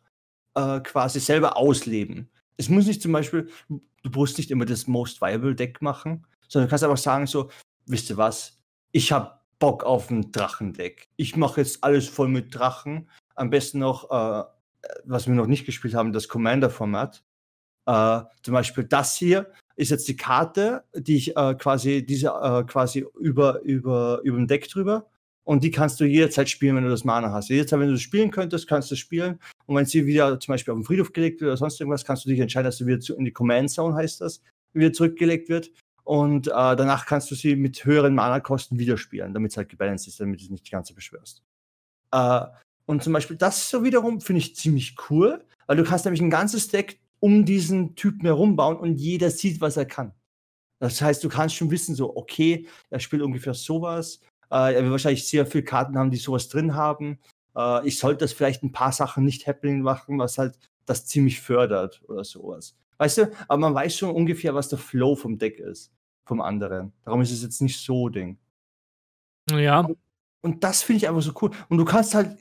äh, 0.55 0.79
quasi 0.79 1.19
selber 1.19 1.57
ausleben. 1.57 2.29
Es 2.57 2.69
muss 2.69 2.87
nicht 2.87 3.01
zum 3.01 3.11
Beispiel, 3.11 3.49
du 3.69 4.09
musst 4.13 4.37
nicht 4.37 4.51
immer 4.51 4.65
das 4.65 4.87
Most 4.87 5.21
Viable 5.21 5.55
Deck 5.55 5.81
machen, 5.81 6.25
sondern 6.47 6.67
du 6.67 6.69
kannst 6.69 6.83
einfach 6.83 6.97
sagen, 6.97 7.27
so, 7.27 7.49
wisst 7.85 8.09
ihr 8.09 8.17
was, 8.17 8.59
ich 8.91 9.11
habe 9.11 9.39
Bock 9.59 9.83
auf 9.83 10.09
ein 10.09 10.31
Drachendeck. 10.31 11.09
Ich 11.17 11.35
mache 11.35 11.61
jetzt 11.61 11.83
alles 11.83 12.09
voll 12.09 12.27
mit 12.27 12.53
Drachen. 12.53 13.09
Am 13.35 13.49
besten 13.49 13.79
noch, 13.79 14.09
äh, 14.09 14.43
was 15.05 15.27
wir 15.27 15.35
noch 15.35 15.47
nicht 15.47 15.65
gespielt 15.65 15.93
haben, 15.93 16.13
das 16.13 16.27
Commander-Format. 16.27 17.23
Äh, 17.85 18.21
zum 18.43 18.53
Beispiel 18.53 18.83
das 18.83 19.15
hier 19.15 19.51
ist 19.75 19.89
jetzt 19.89 20.07
die 20.07 20.15
Karte, 20.15 20.83
die 20.93 21.17
ich 21.17 21.37
äh, 21.37 21.55
quasi, 21.55 22.05
diese 22.05 22.27
äh, 22.27 22.63
quasi 22.65 23.05
über, 23.19 23.61
über, 23.61 24.21
über 24.23 24.37
dem 24.37 24.47
Deck 24.47 24.67
drüber. 24.69 25.09
Und 25.43 25.63
die 25.63 25.71
kannst 25.71 25.99
du 25.99 26.05
jederzeit 26.05 26.49
spielen, 26.49 26.75
wenn 26.75 26.83
du 26.83 26.89
das 26.89 27.03
Mana 27.03 27.31
hast. 27.31 27.49
Jederzeit, 27.49 27.79
wenn 27.79 27.87
du 27.87 27.93
das 27.93 28.01
spielen 28.01 28.29
könntest, 28.29 28.67
kannst 28.67 28.91
du 28.91 28.95
spielen. 28.95 29.39
Und 29.65 29.75
wenn 29.75 29.85
sie 29.85 30.05
wieder 30.05 30.39
zum 30.39 30.53
Beispiel 30.53 30.71
auf 30.71 30.79
den 30.79 30.85
Friedhof 30.85 31.13
gelegt 31.13 31.41
wird 31.41 31.49
oder 31.49 31.57
sonst 31.57 31.79
irgendwas, 31.79 32.05
kannst 32.05 32.25
du 32.25 32.29
dich 32.29 32.39
entscheiden, 32.39 32.65
dass 32.65 32.77
sie 32.77 32.85
wieder 32.85 32.99
zu, 32.99 33.15
in 33.15 33.25
die 33.25 33.33
Command 33.33 33.71
Zone 33.71 33.95
heißt 33.95 34.21
das, 34.21 34.41
wieder 34.73 34.93
zurückgelegt 34.93 35.49
wird. 35.49 35.71
Und 36.03 36.47
äh, 36.47 36.51
danach 36.51 37.05
kannst 37.05 37.31
du 37.31 37.35
sie 37.35 37.55
mit 37.55 37.85
höheren 37.85 38.13
Mana-Kosten 38.15 38.77
wieder 38.77 38.97
spielen, 38.97 39.33
damit 39.33 39.51
es 39.51 39.57
halt 39.57 39.69
gebalanced 39.69 40.07
ist, 40.07 40.19
damit 40.19 40.41
du 40.41 40.51
nicht 40.51 40.67
die 40.67 40.71
ganze 40.71 40.93
beschwörst. 40.93 41.43
Äh, 42.11 42.41
und 42.85 43.03
zum 43.03 43.13
Beispiel 43.13 43.37
das 43.37 43.69
so 43.69 43.83
wiederum 43.83 44.21
finde 44.21 44.39
ich 44.39 44.55
ziemlich 44.55 44.95
cool, 45.09 45.43
weil 45.67 45.77
du 45.77 45.83
kannst 45.83 46.05
nämlich 46.05 46.21
ein 46.21 46.29
ganzes 46.29 46.67
Deck 46.67 46.99
um 47.19 47.45
diesen 47.45 47.95
Typen 47.95 48.25
herum 48.25 48.55
bauen 48.55 48.77
und 48.77 48.97
jeder 48.97 49.29
sieht, 49.31 49.61
was 49.61 49.77
er 49.77 49.85
kann. 49.85 50.13
Das 50.79 50.99
heißt, 51.01 51.23
du 51.23 51.29
kannst 51.29 51.55
schon 51.55 51.69
wissen, 51.69 51.93
so, 51.93 52.15
okay, 52.17 52.67
er 52.89 52.99
spielt 52.99 53.21
ungefähr 53.21 53.53
sowas, 53.53 54.19
äh, 54.51 54.73
er 54.75 54.81
wird 54.81 54.91
wahrscheinlich 54.91 55.27
sehr 55.27 55.45
viele 55.45 55.63
Karten 55.63 55.97
haben, 55.97 56.11
die 56.11 56.17
sowas 56.17 56.49
drin 56.49 56.75
haben. 56.75 57.19
Äh, 57.55 57.87
ich 57.87 57.97
sollte 57.97 58.25
das 58.25 58.33
vielleicht 58.33 58.63
ein 58.63 58.71
paar 58.71 58.91
Sachen 58.91 59.23
nicht 59.23 59.47
happening 59.47 59.81
machen, 59.81 60.19
was 60.19 60.37
halt 60.37 60.57
das 60.85 61.05
ziemlich 61.05 61.39
fördert 61.39 62.01
oder 62.07 62.23
sowas. 62.23 62.75
Weißt 62.97 63.17
du, 63.17 63.31
aber 63.47 63.57
man 63.57 63.73
weiß 63.73 63.97
schon 63.97 64.13
ungefähr, 64.13 64.53
was 64.53 64.69
der 64.69 64.77
Flow 64.77 65.15
vom 65.15 65.37
Deck 65.37 65.59
ist, 65.59 65.91
vom 66.25 66.41
anderen. 66.41 66.93
Darum 67.03 67.21
ist 67.21 67.31
es 67.31 67.41
jetzt 67.41 67.61
nicht 67.61 67.79
so 67.79 68.09
Ding. 68.09 68.37
Ja. 69.49 69.79
Und, 69.79 69.97
und 70.41 70.63
das 70.63 70.83
finde 70.83 70.97
ich 70.97 71.07
einfach 71.07 71.21
so 71.21 71.33
cool. 71.41 71.51
Und 71.69 71.77
du 71.77 71.85
kannst 71.85 72.13
halt, 72.13 72.37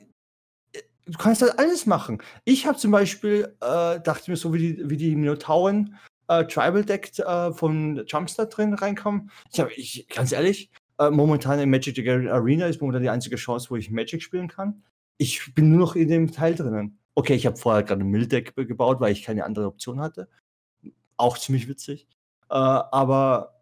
du 1.05 1.17
kannst 1.17 1.41
halt 1.41 1.57
alles 1.57 1.85
machen. 1.85 2.21
Ich 2.45 2.67
habe 2.67 2.77
zum 2.77 2.91
Beispiel, 2.91 3.55
äh, 3.61 3.99
dachte 4.01 4.29
mir 4.29 4.37
so, 4.37 4.53
wie 4.53 4.73
die, 4.75 4.89
wie 4.89 4.97
die 4.97 5.15
Minotauren 5.15 5.97
äh, 6.27 6.45
Tribal 6.45 6.83
Deck 6.83 7.17
äh, 7.19 7.51
von 7.53 8.05
Jumpstart 8.05 8.55
drin 8.55 8.73
reinkommen. 8.73 9.31
Ich 9.51 9.59
habe, 9.59 9.73
ich, 9.73 10.07
ganz 10.09 10.31
ehrlich, 10.31 10.69
äh, 11.01 11.11
momentan 11.11 11.59
in 11.59 11.69
Magic 11.69 11.95
the 11.95 12.03
Gathering 12.03 12.29
Arena 12.29 12.67
ist 12.67 12.81
momentan 12.81 13.01
die 13.01 13.09
einzige 13.09 13.35
Chance, 13.35 13.69
wo 13.69 13.75
ich 13.75 13.89
Magic 13.89 14.21
spielen 14.21 14.47
kann. 14.47 14.83
Ich 15.17 15.53
bin 15.53 15.69
nur 15.69 15.79
noch 15.79 15.95
in 15.95 16.07
dem 16.07 16.31
Teil 16.31 16.55
drinnen. 16.55 16.99
Okay, 17.15 17.35
ich 17.35 17.45
habe 17.45 17.57
vorher 17.57 17.83
gerade 17.83 18.01
ein 18.01 18.09
Mill-Deck 18.09 18.55
gebaut, 18.55 18.99
weil 18.99 19.11
ich 19.11 19.23
keine 19.23 19.45
andere 19.45 19.67
Option 19.67 19.99
hatte. 19.99 20.29
Auch 21.17 21.37
ziemlich 21.37 21.67
witzig. 21.67 22.07
Äh, 22.49 22.55
aber 22.55 23.61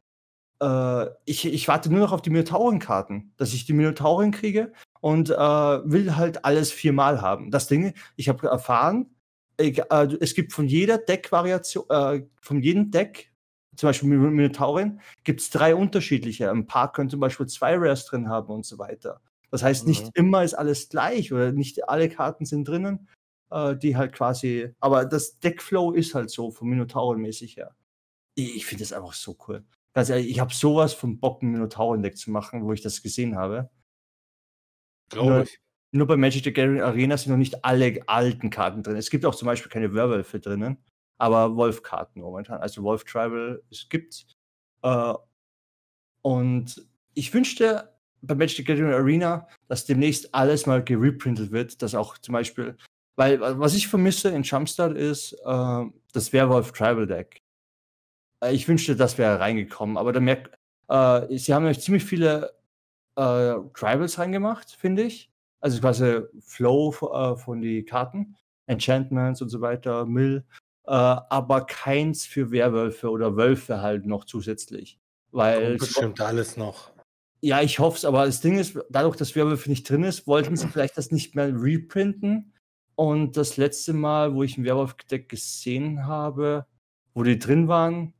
äh, 0.62 1.08
ich, 1.26 1.46
ich 1.46 1.68
warte 1.68 1.90
nur 1.90 2.00
noch 2.00 2.12
auf 2.12 2.22
die 2.22 2.30
Minotauren-Karten, 2.30 3.34
dass 3.38 3.54
ich 3.54 3.66
die 3.66 3.74
Minotauren 3.74 4.32
kriege 4.32 4.72
und 5.02 5.30
äh, 5.30 5.36
will 5.36 6.16
halt 6.16 6.46
alles 6.46 6.72
viermal 6.72 7.22
haben. 7.22 7.52
Das 7.52 7.68
Ding, 7.68 7.94
ich 8.16 8.30
habe 8.30 8.48
erfahren, 8.48 9.16
ich, 9.58 9.80
äh, 9.80 10.08
es 10.20 10.34
gibt 10.36 10.54
von 10.54 10.68
jeder 10.68 10.98
Deck-Variation, 10.98 11.86
äh, 11.90 12.24
von 12.42 12.62
jedem 12.62 12.92
Deck 12.92 13.32
zum 13.80 13.88
Beispiel 13.88 14.10
mit 14.10 14.34
Minotaurin, 14.34 15.00
gibt 15.24 15.40
es 15.40 15.50
drei 15.50 15.74
unterschiedliche. 15.74 16.52
Ein 16.52 16.68
paar 16.68 16.92
können 16.92 17.10
zum 17.10 17.22
Beispiel 17.22 17.48
zwei 17.48 17.78
Rares 17.78 18.06
drin 18.06 18.28
haben 18.28 18.54
und 18.54 18.66
so 18.66 18.78
weiter. 18.78 19.22
Das 19.52 19.64
heißt, 19.64 19.88
nicht 19.88 20.04
mhm. 20.04 20.12
immer 20.16 20.44
ist 20.44 20.54
alles 20.54 20.90
gleich 20.90 21.32
oder 21.32 21.54
nicht 21.54 21.88
alle 21.88 22.10
Karten 22.10 22.46
sind 22.46 22.68
drinnen, 22.68 23.08
äh, 23.52 23.78
die 23.78 23.96
halt 23.96 24.12
quasi. 24.12 24.74
Aber 24.82 25.06
das 25.06 25.40
Deckflow 25.40 25.94
ist 25.94 26.14
halt 26.14 26.30
so, 26.30 26.52
vom 26.52 26.70
Minotauren-mäßig 26.70 27.56
her. 27.56 27.74
Ich, 28.36 28.58
ich 28.58 28.66
finde 28.66 28.84
das 28.84 28.92
einfach 28.92 29.14
so 29.14 29.38
cool. 29.48 29.64
Ganz 29.94 30.10
ehrlich, 30.10 30.30
ich 30.30 30.42
habe 30.42 30.54
sowas 30.54 30.94
vom 30.94 31.18
Bock, 31.18 31.42
ein 31.42 31.52
Minotauren-Deck 31.52 32.18
zu 32.18 32.32
machen, 32.32 32.66
wo 32.66 32.74
ich 32.74 32.82
das 32.82 33.02
gesehen 33.02 33.38
habe. 33.38 33.70
Glaube 35.10 35.44
ich. 35.44 35.60
Nur 35.92 36.06
bei 36.06 36.18
Magic 36.18 36.44
the 36.44 36.52
Gathering 36.52 36.82
Arena 36.82 37.18
sind 37.18 37.32
noch 37.32 37.38
nicht 37.38 37.64
alle 37.64 38.04
alten 38.08 38.50
Karten 38.50 38.84
drin. 38.84 38.98
Es 38.98 39.10
gibt 39.10 39.26
auch 39.26 39.34
zum 39.34 39.46
Beispiel 39.46 39.72
keine 39.72 39.94
Werwölfe 39.94 40.40
drinnen 40.42 40.84
aber 41.20 41.56
Wolf-Karten 41.56 42.22
momentan. 42.22 42.62
Also 42.62 42.82
Wolf 42.82 43.04
Tribal, 43.04 43.62
es 43.70 43.88
gibt. 43.90 44.26
Äh, 44.82 45.14
und 46.22 46.88
ich 47.14 47.34
wünschte 47.34 47.94
bei 48.22 48.36
Magic 48.36 48.58
the 48.58 48.64
Gathering 48.64 48.94
Arena, 48.94 49.48
dass 49.68 49.86
demnächst 49.86 50.34
alles 50.34 50.66
mal 50.66 50.84
gereprintet 50.84 51.52
wird, 51.52 51.82
dass 51.82 51.96
auch 51.96 52.18
zum 52.18 52.34
Beispiel, 52.34 52.78
weil 53.16 53.40
was 53.42 53.76
ich 53.76 53.88
vermisse 53.88 54.30
in 54.30 54.44
Jumpstart 54.44 54.98
ist 54.98 55.34
äh, 55.34 55.86
das 56.14 56.34
Werwolf 56.34 56.72
Tribal 56.72 57.06
Deck. 57.06 57.42
Äh, 58.44 58.54
ich 58.54 58.68
wünschte, 58.68 58.96
das 58.96 59.18
wäre 59.18 59.40
reingekommen, 59.40 59.98
aber 59.98 60.14
da 60.14 60.20
merkt, 60.20 60.58
äh, 60.88 61.38
sie 61.38 61.54
haben 61.54 61.64
nämlich 61.64 61.82
ziemlich 61.82 62.04
viele 62.04 62.54
äh, 63.16 63.56
Tribals 63.74 64.18
reingemacht, 64.18 64.72
finde 64.72 65.04
ich. 65.04 65.32
Also 65.62 65.82
quasi 65.82 66.22
Flow 66.40 66.92
äh, 67.14 67.36
von 67.36 67.62
die 67.62 67.84
Karten, 67.84 68.38
Enchantments 68.68 69.42
und 69.42 69.50
so 69.50 69.60
weiter, 69.62 70.06
Mill 70.06 70.46
aber 70.90 71.66
keins 71.66 72.26
für 72.26 72.52
Werwölfe 72.52 73.10
oder 73.10 73.36
Wölfe 73.36 73.82
halt 73.82 74.06
noch 74.06 74.26
zusätzlich. 74.26 75.00
Weil 75.32 75.78
Kommt 75.78 75.80
bestimmt 75.80 76.22
alles 76.22 76.58
noch. 76.58 76.92
Ja, 77.42 77.62
ich 77.62 77.80
hoffe 77.80 77.98
es, 77.98 78.06
aber 78.06 78.26
das 78.26 78.42
Ding 78.42 78.58
ist, 78.58 78.78
dadurch, 78.90 79.16
dass 79.16 79.36
Werwölfe 79.36 79.70
nicht 79.70 79.90
drin 79.90 80.04
ist, 80.04 80.28
wollten 80.28 80.58
sie 80.58 80.68
vielleicht 80.68 80.98
das 80.98 81.12
nicht 81.12 81.36
mehr 81.36 81.54
reprinten. 81.54 82.54
Und 82.96 83.38
das 83.38 83.56
letzte 83.56 83.94
Mal, 83.94 84.34
wo 84.34 84.44
ich 84.44 84.58
ein 84.58 84.66
Werwolf-Deck 84.66 85.30
gesehen 85.30 86.06
habe, 86.06 86.66
wo 87.14 87.24
die 87.24 87.40
drin 87.40 87.70
waren, 87.70 88.14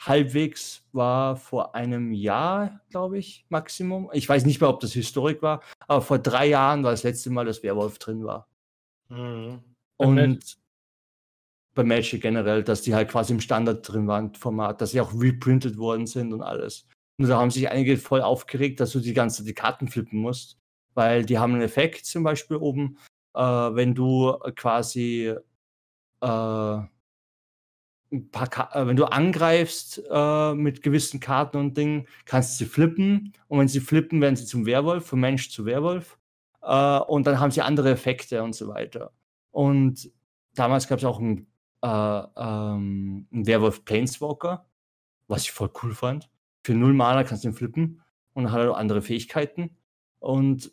halbwegs 0.00 0.84
war 0.92 1.36
vor 1.36 1.74
einem 1.74 2.12
Jahr, 2.12 2.80
glaube 2.90 3.18
ich, 3.18 3.44
Maximum. 3.50 4.08
Ich 4.12 4.28
weiß 4.28 4.46
nicht 4.46 4.60
mehr, 4.60 4.70
ob 4.70 4.80
das 4.80 4.92
Historik 4.92 5.42
war, 5.42 5.62
aber 5.86 6.00
vor 6.00 6.18
drei 6.18 6.46
Jahren 6.46 6.82
war 6.82 6.92
das 6.92 7.02
letzte 7.02 7.30
Mal, 7.30 7.44
dass 7.44 7.62
Werwolf 7.62 7.98
drin 7.98 8.24
war. 8.24 8.48
Mhm. 9.10 9.62
Und 9.98 10.56
bei 11.74 11.84
Magic 11.84 12.22
generell, 12.22 12.62
dass 12.62 12.82
die 12.82 12.94
halt 12.94 13.10
quasi 13.10 13.32
im 13.32 13.40
Standard 13.40 13.86
drin 13.86 14.06
waren, 14.06 14.34
Format, 14.34 14.80
dass 14.80 14.90
sie 14.90 15.00
auch 15.00 15.12
reprintet 15.14 15.76
worden 15.78 16.06
sind 16.06 16.32
und 16.32 16.42
alles. 16.42 16.86
Und 17.18 17.28
da 17.28 17.38
haben 17.38 17.50
sich 17.50 17.70
einige 17.70 17.96
voll 17.96 18.22
aufgeregt, 18.22 18.80
dass 18.80 18.92
du 18.92 19.00
die 19.00 19.14
ganze 19.14 19.44
die 19.44 19.54
Karten 19.54 19.88
flippen 19.88 20.18
musst, 20.20 20.58
weil 20.94 21.24
die 21.24 21.38
haben 21.38 21.54
einen 21.54 21.62
Effekt 21.62 22.06
zum 22.06 22.24
Beispiel 22.24 22.56
oben, 22.56 22.98
äh, 23.34 23.40
wenn 23.40 23.94
du 23.94 24.36
quasi 24.56 25.34
äh, 26.22 26.78
äh, 28.12 28.86
wenn 28.86 28.96
du 28.96 29.06
angreifst 29.06 30.02
äh, 30.10 30.54
mit 30.54 30.82
gewissen 30.82 31.20
Karten 31.20 31.56
und 31.56 31.76
Dingen, 31.76 32.06
kannst 32.26 32.60
du 32.60 32.64
sie 32.64 32.70
flippen 32.70 33.32
und 33.48 33.58
wenn 33.58 33.68
sie 33.68 33.80
flippen, 33.80 34.20
werden 34.20 34.36
sie 34.36 34.44
zum 34.44 34.66
Werwolf, 34.66 35.06
vom 35.06 35.20
Mensch 35.20 35.50
zu 35.50 35.64
Werwolf 35.64 36.18
äh, 36.62 36.98
und 36.98 37.26
dann 37.26 37.40
haben 37.40 37.50
sie 37.50 37.62
andere 37.62 37.90
Effekte 37.90 38.42
und 38.42 38.54
so 38.54 38.68
weiter. 38.68 39.12
Und 39.50 40.10
damals 40.54 40.88
gab 40.88 40.98
es 40.98 41.04
auch 41.04 41.20
ein 41.20 41.46
äh, 41.82 41.86
ähm, 42.36 43.26
ein 43.32 43.46
Werwolf 43.46 43.84
Planeswalker, 43.84 44.66
was 45.28 45.42
ich 45.44 45.52
voll 45.52 45.70
cool 45.82 45.94
fand. 45.94 46.30
für 46.64 46.74
null 46.74 46.92
Mana 46.94 47.24
kannst 47.24 47.44
du 47.44 47.48
ihn 47.48 47.54
flippen 47.54 48.02
und 48.34 48.44
dann 48.44 48.52
hat 48.52 48.60
er 48.60 48.72
auch 48.72 48.76
andere 48.76 49.02
Fähigkeiten. 49.02 49.76
Und 50.20 50.72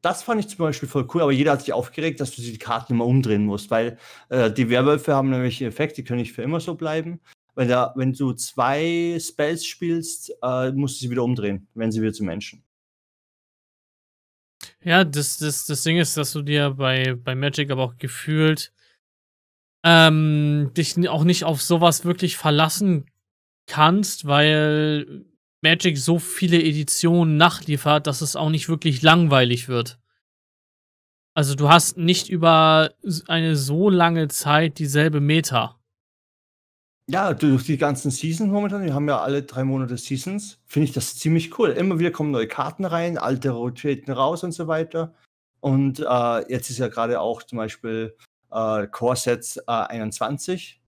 das 0.00 0.22
fand 0.22 0.40
ich 0.40 0.48
zum 0.48 0.58
Beispiel 0.58 0.88
voll 0.88 1.08
cool, 1.14 1.22
aber 1.22 1.32
jeder 1.32 1.52
hat 1.52 1.62
sich 1.62 1.72
aufgeregt, 1.72 2.20
dass 2.20 2.36
du 2.36 2.42
die 2.42 2.58
Karten 2.58 2.92
immer 2.92 3.06
umdrehen 3.06 3.46
musst, 3.46 3.70
weil 3.70 3.98
äh, 4.28 4.52
die 4.52 4.68
Werwölfe 4.68 5.14
haben 5.14 5.30
nämlich 5.30 5.60
einen 5.60 5.70
Effekt, 5.70 5.96
die 5.96 6.04
können 6.04 6.20
nicht 6.20 6.34
für 6.34 6.42
immer 6.42 6.60
so 6.60 6.74
bleiben. 6.74 7.20
Wenn, 7.54 7.68
da, 7.68 7.92
wenn 7.96 8.12
du 8.12 8.34
zwei 8.34 9.16
Spells 9.18 9.64
spielst, 9.64 10.30
äh, 10.42 10.72
musst 10.72 10.96
du 10.96 11.06
sie 11.06 11.10
wieder 11.10 11.24
umdrehen, 11.24 11.68
wenn 11.74 11.90
sie 11.90 12.02
wieder 12.02 12.12
zu 12.12 12.24
Menschen. 12.24 12.62
Ja, 14.82 15.04
das, 15.04 15.38
das, 15.38 15.64
das 15.64 15.82
Ding 15.82 15.96
ist, 15.96 16.16
dass 16.18 16.32
du 16.32 16.42
dir 16.42 16.70
bei, 16.70 17.14
bei 17.14 17.34
Magic 17.34 17.70
aber 17.70 17.84
auch 17.84 17.96
gefühlt 17.96 18.73
ähm, 19.84 20.70
dich 20.76 21.08
auch 21.08 21.24
nicht 21.24 21.44
auf 21.44 21.62
sowas 21.62 22.04
wirklich 22.04 22.36
verlassen 22.36 23.06
kannst, 23.66 24.26
weil 24.26 25.26
Magic 25.62 25.98
so 25.98 26.18
viele 26.18 26.62
Editionen 26.62 27.36
nachliefert, 27.36 28.06
dass 28.06 28.22
es 28.22 28.34
auch 28.34 28.50
nicht 28.50 28.68
wirklich 28.68 29.02
langweilig 29.02 29.68
wird. 29.68 29.98
Also 31.34 31.54
du 31.54 31.68
hast 31.68 31.98
nicht 31.98 32.28
über 32.28 32.94
eine 33.26 33.56
so 33.56 33.90
lange 33.90 34.28
Zeit 34.28 34.78
dieselbe 34.78 35.20
Meta. 35.20 35.78
Ja, 37.10 37.34
durch 37.34 37.64
die 37.64 37.76
ganzen 37.76 38.10
Seasons 38.10 38.50
momentan, 38.50 38.84
wir 38.84 38.94
haben 38.94 39.08
ja 39.08 39.20
alle 39.20 39.42
drei 39.42 39.64
Monate 39.64 39.98
Seasons, 39.98 40.58
finde 40.64 40.88
ich 40.88 40.94
das 40.94 41.16
ziemlich 41.16 41.58
cool. 41.58 41.70
Immer 41.70 41.98
wieder 41.98 42.10
kommen 42.10 42.30
neue 42.30 42.48
Karten 42.48 42.86
rein, 42.86 43.18
alte 43.18 43.50
rotieren 43.50 44.10
raus 44.10 44.42
und 44.42 44.52
so 44.52 44.68
weiter. 44.68 45.12
Und 45.60 46.00
äh, 46.00 46.50
jetzt 46.50 46.70
ist 46.70 46.78
ja 46.78 46.88
gerade 46.88 47.20
auch 47.20 47.42
zum 47.42 47.58
Beispiel 47.58 48.16
äh, 48.54 48.86
Core 48.86 49.16
Sets 49.16 49.58
äh, 49.58 49.62
21 49.66 50.80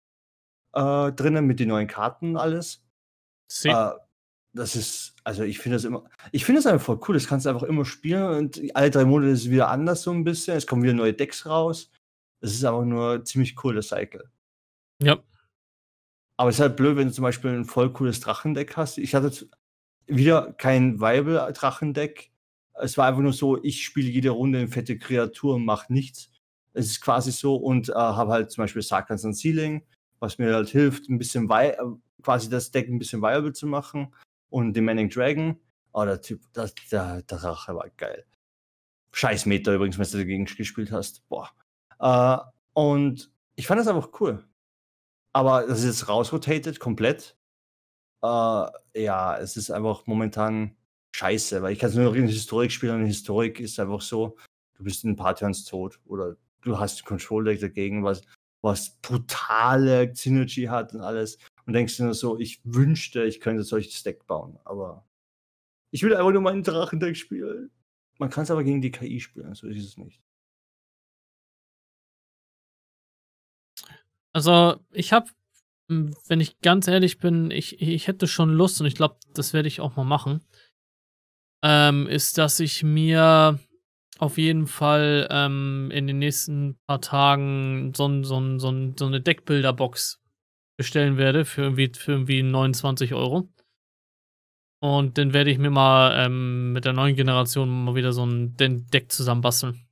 äh, 0.73 1.11
drinnen 1.11 1.45
mit 1.45 1.59
den 1.59 1.69
neuen 1.69 1.87
Karten 1.87 2.31
und 2.31 2.37
alles. 2.37 2.85
Äh, 3.63 3.91
das 4.53 4.75
ist, 4.75 5.15
also 5.23 5.43
ich 5.43 5.59
finde 5.59 5.75
das 5.77 5.83
immer, 5.83 6.05
ich 6.31 6.45
finde 6.45 6.59
das 6.61 6.71
einfach 6.71 6.85
voll 6.85 6.99
cool. 7.07 7.15
Das 7.15 7.27
kannst 7.27 7.45
du 7.45 7.49
einfach 7.49 7.63
immer 7.63 7.83
spielen 7.83 8.23
und 8.23 8.61
alle 8.75 8.89
drei 8.89 9.03
Monate 9.03 9.31
ist 9.31 9.41
es 9.41 9.49
wieder 9.49 9.69
anders 9.69 10.03
so 10.03 10.11
ein 10.11 10.23
bisschen. 10.23 10.55
Es 10.55 10.67
kommen 10.67 10.83
wieder 10.83 10.93
neue 10.93 11.13
Decks 11.13 11.45
raus. 11.45 11.91
Das 12.39 12.53
ist 12.53 12.63
einfach 12.63 12.85
nur 12.85 13.25
ziemlich 13.25 13.61
cool, 13.63 13.75
das 13.75 13.89
Cycle. 13.89 14.29
Ja. 15.01 15.17
Aber 16.37 16.49
es 16.49 16.57
ist 16.57 16.61
halt 16.61 16.77
blöd, 16.77 16.97
wenn 16.97 17.07
du 17.07 17.13
zum 17.13 17.23
Beispiel 17.23 17.51
ein 17.51 17.65
voll 17.65 17.91
cooles 17.91 18.19
Drachendeck 18.19 18.77
hast. 18.77 18.97
Ich 18.97 19.15
hatte 19.15 19.31
wieder 20.05 20.53
kein 20.53 20.99
Viable 20.99 21.51
Drachendeck. 21.53 22.31
Es 22.73 22.97
war 22.97 23.07
einfach 23.07 23.21
nur 23.21 23.33
so, 23.33 23.61
ich 23.63 23.83
spiele 23.83 24.09
jede 24.09 24.29
Runde 24.31 24.59
eine 24.59 24.67
fette 24.67 24.97
Kreatur 24.97 25.55
und 25.55 25.65
mache 25.65 25.91
nichts. 25.91 26.29
Es 26.75 26.87
ist 26.87 27.01
quasi 27.01 27.31
so 27.31 27.55
und 27.55 27.89
äh, 27.89 27.93
habe 27.93 28.31
halt 28.31 28.51
zum 28.51 28.63
Beispiel 28.63 28.81
Sarkans 28.81 29.23
und 29.25 29.33
Sealing, 29.33 29.85
was 30.19 30.37
mir 30.37 30.53
halt 30.53 30.69
hilft, 30.69 31.09
ein 31.09 31.17
bisschen 31.17 31.49
äh, 31.49 31.75
quasi 32.21 32.49
das 32.49 32.71
Deck 32.71 32.89
ein 32.89 32.99
bisschen 32.99 33.21
viable 33.21 33.53
zu 33.53 33.67
machen. 33.67 34.13
Und 34.49 34.73
den 34.73 34.85
Manning 34.85 35.09
Dragon, 35.09 35.59
oh, 35.93 36.05
der 36.05 36.21
Typ, 36.21 36.41
das, 36.53 36.73
der, 36.91 37.21
der 37.23 37.37
Drache 37.37 37.75
war 37.75 37.89
geil. 37.97 38.25
Scheiß 39.11 39.45
Meter 39.45 39.73
übrigens, 39.73 39.97
wenn 39.97 40.05
du 40.05 40.17
dagegen 40.17 40.45
gespielt 40.45 40.91
hast. 40.91 41.27
Boah. 41.29 41.49
Äh, 41.99 42.37
und 42.73 43.31
ich 43.55 43.67
fand 43.67 43.79
das 43.79 43.87
einfach 43.87 44.09
cool. 44.19 44.45
Aber 45.33 45.65
das 45.65 45.79
ist 45.79 45.85
jetzt 45.85 46.09
rausrotated 46.09 46.79
komplett. 46.79 47.37
Äh, 48.23 48.67
ja, 48.95 49.37
es 49.37 49.57
ist 49.57 49.71
einfach 49.71 50.05
momentan 50.07 50.75
scheiße, 51.15 51.61
weil 51.61 51.73
ich 51.73 51.79
kann 51.79 51.93
nur 51.93 52.05
noch 52.05 52.15
in 52.15 52.27
Historik 52.27 52.71
spielen 52.71 53.01
und 53.01 53.05
Historik 53.05 53.59
ist 53.59 53.79
einfach 53.79 54.01
so, 54.01 54.37
du 54.75 54.83
bist 54.83 55.03
in 55.03 55.11
ein 55.11 55.15
paar 55.15 55.35
Turns 55.35 55.63
tot 55.63 55.99
oder 56.05 56.35
du 56.65 56.79
hast 56.79 57.01
ein 57.01 57.05
Control 57.05 57.45
Deck 57.45 57.61
dagegen, 57.61 58.03
was, 58.03 58.21
was 58.61 58.97
brutale 59.01 60.13
Synergy 60.13 60.63
hat 60.65 60.93
und 60.93 61.01
alles. 61.01 61.37
Und 61.65 61.73
denkst 61.73 61.97
dir 61.97 62.03
nur 62.03 62.13
so, 62.13 62.37
ich 62.37 62.59
wünschte, 62.63 63.23
ich 63.23 63.39
könnte 63.39 63.63
solches 63.63 64.03
Deck 64.03 64.27
bauen, 64.27 64.59
aber 64.65 65.07
ich 65.91 66.03
will 66.03 66.13
einfach 66.15 66.31
nur 66.31 66.41
meinen 66.41 66.63
Drachendeck 66.63 67.15
spielen. 67.15 67.71
Man 68.17 68.29
kann 68.29 68.43
es 68.43 68.51
aber 68.51 68.63
gegen 68.63 68.81
die 68.81 68.91
KI 68.91 69.19
spielen, 69.19 69.53
so 69.55 69.67
ist 69.67 69.83
es 69.83 69.97
nicht. 69.97 70.21
Also, 74.33 74.75
ich 74.91 75.13
habe, 75.13 75.29
wenn 75.87 76.41
ich 76.41 76.59
ganz 76.59 76.87
ehrlich 76.87 77.19
bin, 77.19 77.51
ich, 77.51 77.81
ich 77.81 78.07
hätte 78.07 78.27
schon 78.27 78.49
Lust 78.49 78.81
und 78.81 78.87
ich 78.87 78.95
glaube, 78.95 79.17
das 79.33 79.53
werde 79.53 79.67
ich 79.67 79.79
auch 79.79 79.95
mal 79.95 80.03
machen. 80.03 80.43
Ähm, 81.63 82.07
ist, 82.07 82.37
dass 82.37 82.59
ich 82.59 82.83
mir 82.83 83.59
auf 84.19 84.37
jeden 84.37 84.67
Fall 84.67 85.27
ähm, 85.29 85.89
in 85.91 86.07
den 86.07 86.19
nächsten 86.19 86.77
paar 86.87 87.01
Tagen 87.01 87.93
so, 87.95 88.23
so, 88.23 88.57
so, 88.57 88.93
so 88.97 89.05
eine 89.05 89.21
Deckbilderbox 89.21 90.21
bestellen 90.77 91.17
werde 91.17 91.45
für 91.45 91.63
irgendwie, 91.63 91.91
für 91.95 92.13
irgendwie 92.13 92.43
29 92.43 93.13
Euro. 93.13 93.49
Und 94.81 95.17
dann 95.17 95.33
werde 95.33 95.49
ich 95.49 95.57
mir 95.57 95.69
mal 95.69 96.25
ähm, 96.25 96.73
mit 96.73 96.85
der 96.85 96.93
neuen 96.93 97.15
Generation 97.15 97.85
mal 97.85 97.95
wieder 97.95 98.13
so 98.13 98.25
ein 98.25 98.55
Deck 98.57 99.11
zusammenbasteln. 99.11 99.87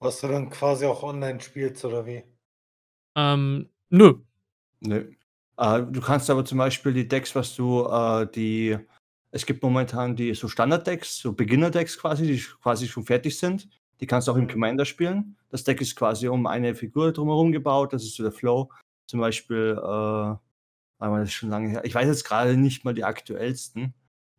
Was 0.00 0.20
du 0.20 0.28
dann 0.28 0.50
quasi 0.50 0.86
auch 0.86 1.02
online 1.02 1.40
spielst, 1.40 1.84
oder 1.84 2.06
wie? 2.06 2.22
Ähm, 3.16 3.70
nö. 3.88 4.14
Nö. 4.80 5.10
Äh, 5.56 5.82
du 5.82 6.00
kannst 6.00 6.30
aber 6.30 6.44
zum 6.44 6.58
Beispiel 6.58 6.92
die 6.92 7.08
Decks, 7.08 7.34
was 7.34 7.54
du, 7.56 7.86
äh, 7.86 8.26
die, 8.30 8.78
es 9.34 9.44
gibt 9.44 9.64
momentan 9.64 10.14
die 10.14 10.32
so 10.34 10.46
Standard-Decks, 10.46 11.18
so 11.18 11.32
Beginner-Decks 11.32 11.98
quasi, 11.98 12.24
die 12.24 12.38
quasi 12.62 12.86
schon 12.86 13.04
fertig 13.04 13.36
sind. 13.36 13.68
Die 14.00 14.06
kannst 14.06 14.28
du 14.28 14.32
auch 14.32 14.36
im. 14.36 14.46
Commander 14.46 14.84
spielen. 14.84 15.36
Das 15.50 15.64
Deck 15.64 15.80
ist 15.80 15.96
quasi 15.96 16.28
um 16.28 16.46
eine 16.46 16.76
Figur 16.76 17.12
drumherum 17.12 17.50
gebaut, 17.50 17.92
das 17.92 18.04
ist 18.04 18.14
so 18.14 18.22
der 18.22 18.30
Flow. 18.30 18.70
Zum 19.06 19.18
Beispiel, 19.18 19.76
äh, 19.76 20.34
das 21.00 21.28
ist 21.28 21.32
schon 21.32 21.50
lange 21.50 21.68
her. 21.68 21.84
Ich 21.84 21.96
weiß 21.96 22.06
jetzt 22.06 22.22
gerade 22.22 22.56
nicht 22.56 22.84
mal 22.84 22.94
die 22.94 23.02
aktuellsten. 23.02 23.92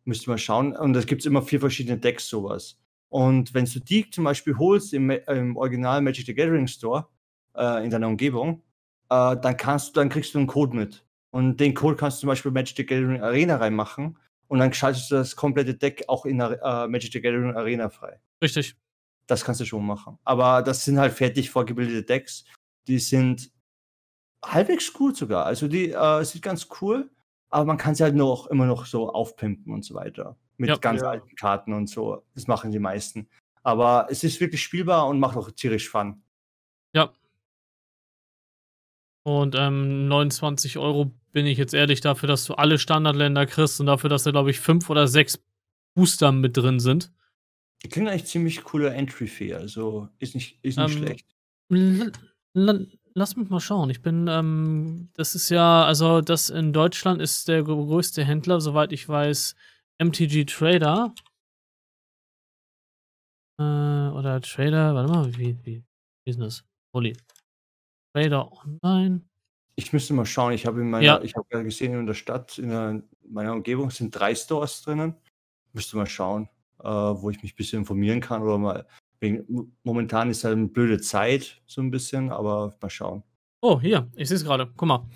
Müsste 0.04 0.30
mal 0.30 0.38
schauen. 0.38 0.74
Und 0.74 0.96
es 0.96 1.04
gibt 1.04 1.26
immer 1.26 1.42
vier 1.42 1.60
verschiedene 1.60 1.98
Decks, 1.98 2.26
sowas. 2.26 2.78
Und 3.10 3.52
wenn 3.52 3.66
du 3.66 3.80
die 3.80 4.08
zum 4.08 4.24
Beispiel 4.24 4.56
holst 4.56 4.94
im, 4.94 5.10
im 5.10 5.58
Original 5.58 6.00
Magic 6.00 6.24
the 6.24 6.34
Gathering 6.34 6.68
Store 6.68 7.06
äh, 7.54 7.84
in 7.84 7.90
deiner 7.90 8.08
Umgebung, 8.08 8.62
äh, 9.10 9.36
dann 9.36 9.58
kannst 9.58 9.88
du, 9.88 10.00
dann 10.00 10.08
kriegst 10.08 10.32
du 10.32 10.38
einen 10.38 10.46
Code 10.46 10.74
mit. 10.74 11.04
Und 11.32 11.58
den 11.60 11.74
Code 11.74 11.96
kannst 11.96 12.16
du 12.16 12.20
zum 12.22 12.28
Beispiel 12.28 12.50
Magic 12.50 12.78
the 12.78 12.86
Gathering 12.86 13.20
Arena 13.20 13.56
reinmachen 13.56 14.16
und 14.48 14.58
dann 14.58 14.72
schaltest 14.72 15.10
du 15.10 15.16
das 15.16 15.36
komplette 15.36 15.74
Deck 15.74 16.04
auch 16.08 16.26
in 16.26 16.38
der 16.38 16.60
äh, 16.62 16.88
Magic 16.88 17.12
the 17.12 17.20
Gathering 17.20 17.54
Arena 17.54 17.88
frei. 17.88 18.20
Richtig. 18.42 18.76
Das 19.26 19.44
kannst 19.44 19.60
du 19.60 19.64
schon 19.64 19.84
machen. 19.84 20.18
Aber 20.24 20.62
das 20.62 20.84
sind 20.84 20.98
halt 20.98 21.12
fertig 21.12 21.50
vorgebildete 21.50 22.04
Decks. 22.04 22.44
Die 22.86 22.98
sind 22.98 23.50
halbwegs 24.44 24.92
gut 24.92 25.16
sogar. 25.16 25.46
Also 25.46 25.68
die 25.68 25.90
äh, 25.90 26.24
sind 26.24 26.42
ganz 26.42 26.68
cool, 26.80 27.10
aber 27.50 27.64
man 27.64 27.76
kann 27.76 27.94
sie 27.94 28.04
halt 28.04 28.14
noch 28.14 28.46
immer 28.46 28.66
noch 28.66 28.86
so 28.86 29.10
aufpimpen 29.10 29.72
und 29.72 29.84
so 29.84 29.94
weiter. 29.94 30.36
Mit 30.58 30.70
ja, 30.70 30.76
ganz 30.76 31.02
ja. 31.02 31.10
alten 31.10 31.34
Karten 31.34 31.72
und 31.72 31.88
so. 31.88 32.24
Das 32.34 32.46
machen 32.46 32.70
die 32.70 32.78
meisten. 32.78 33.28
Aber 33.62 34.06
es 34.10 34.22
ist 34.22 34.40
wirklich 34.40 34.62
spielbar 34.62 35.08
und 35.08 35.18
macht 35.18 35.36
auch 35.36 35.50
tierisch 35.50 35.88
Fun. 35.88 36.22
Und 39.26 39.56
ähm, 39.56 40.06
29 40.06 40.78
Euro 40.78 41.10
bin 41.32 41.46
ich 41.46 41.58
jetzt 41.58 41.74
ehrlich 41.74 42.00
dafür, 42.00 42.28
dass 42.28 42.44
du 42.44 42.54
alle 42.54 42.78
Standardländer 42.78 43.44
kriegst 43.46 43.80
und 43.80 43.86
dafür, 43.86 44.08
dass 44.08 44.22
da, 44.22 44.30
glaube 44.30 44.52
ich, 44.52 44.60
fünf 44.60 44.88
oder 44.88 45.08
sechs 45.08 45.42
Booster 45.96 46.30
mit 46.30 46.56
drin 46.56 46.78
sind. 46.78 47.10
Klingt 47.90 48.08
eigentlich 48.08 48.26
ziemlich 48.26 48.62
cooler 48.62 48.94
Entry-Fee, 48.94 49.54
also 49.54 50.08
ist 50.20 50.36
nicht, 50.36 50.60
ist 50.62 50.78
nicht 50.78 50.96
ähm, 50.96 51.24
schlecht. 51.72 52.24
Lass 53.14 53.34
mich 53.34 53.50
mal 53.50 53.58
schauen. 53.58 53.90
Ich 53.90 54.00
bin, 54.00 54.28
ähm, 54.28 55.08
das 55.14 55.34
ist 55.34 55.48
ja, 55.48 55.84
also 55.84 56.20
das 56.20 56.48
in 56.48 56.72
Deutschland 56.72 57.20
ist 57.20 57.48
der 57.48 57.64
größte 57.64 58.24
Händler, 58.24 58.60
soweit 58.60 58.92
ich 58.92 59.08
weiß, 59.08 59.56
MTG 59.98 60.44
Trader. 60.44 61.12
Äh, 63.58 63.64
oder 63.64 64.40
Trader, 64.40 64.94
warte 64.94 65.12
mal, 65.12 65.36
wie, 65.36 65.58
wie, 65.64 65.82
wie 66.24 66.30
ist 66.30 66.38
das? 66.38 66.64
Holy. 66.94 67.16
Trader 68.16 68.50
Online. 68.50 69.20
Ich 69.74 69.92
müsste 69.92 70.14
mal 70.14 70.24
schauen. 70.24 70.54
Ich 70.54 70.64
habe 70.64 70.80
in 70.80 70.88
meiner, 70.88 71.04
ja. 71.04 71.20
ich 71.22 71.36
habe 71.36 71.46
ja 71.52 71.60
gesehen 71.60 71.92
in 71.92 72.06
der 72.06 72.14
Stadt, 72.14 72.56
in 72.56 72.70
der, 72.70 73.02
meiner 73.28 73.52
Umgebung 73.52 73.90
sind 73.90 74.18
drei 74.18 74.34
Stores 74.34 74.80
drinnen. 74.80 75.14
Müsste 75.74 75.98
mal 75.98 76.06
schauen, 76.06 76.48
äh, 76.82 76.88
wo 76.88 77.28
ich 77.28 77.42
mich 77.42 77.52
ein 77.52 77.56
bisschen 77.56 77.80
informieren 77.80 78.22
kann 78.22 78.42
oder 78.42 78.56
mal. 78.56 78.86
Wegen, 79.20 79.74
momentan 79.82 80.30
ist 80.30 80.44
halt 80.44 80.56
eine 80.56 80.68
blöde 80.68 80.98
Zeit, 80.98 81.60
so 81.66 81.82
ein 81.82 81.90
bisschen, 81.90 82.30
aber 82.32 82.74
mal 82.80 82.88
schauen. 82.88 83.22
Oh, 83.60 83.78
hier, 83.78 84.10
ich 84.14 84.28
sehe 84.28 84.38
es 84.38 84.44
gerade. 84.44 84.72
Guck 84.76 84.88
mal. 84.88 85.06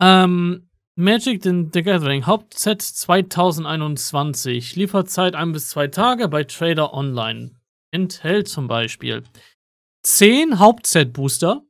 Ähm, 0.00 0.70
Magic 0.94 1.42
the, 1.42 1.66
the 1.70 1.82
Gathering, 1.82 2.24
Hauptset 2.24 2.80
2021. 2.80 4.74
Lieferzeit 4.76 5.34
ein 5.34 5.52
bis 5.52 5.68
zwei 5.68 5.88
Tage 5.88 6.28
bei 6.28 6.44
Trader 6.44 6.94
Online. 6.94 7.50
Enthält 7.90 8.48
zum 8.48 8.68
Beispiel 8.68 9.22
10 10.02 10.60
Hauptset-Booster, 10.60 11.65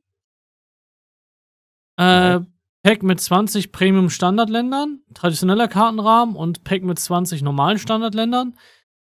äh, 1.97 2.39
Pack 2.83 3.03
mit 3.03 3.19
20 3.19 3.71
Premium 3.71 4.09
Standardländern, 4.09 5.01
traditioneller 5.13 5.67
Kartenrahmen 5.67 6.35
und 6.35 6.63
Pack 6.63 6.83
mit 6.83 6.97
20 6.99 7.41
normalen 7.41 7.79
Standardländern. 7.79 8.57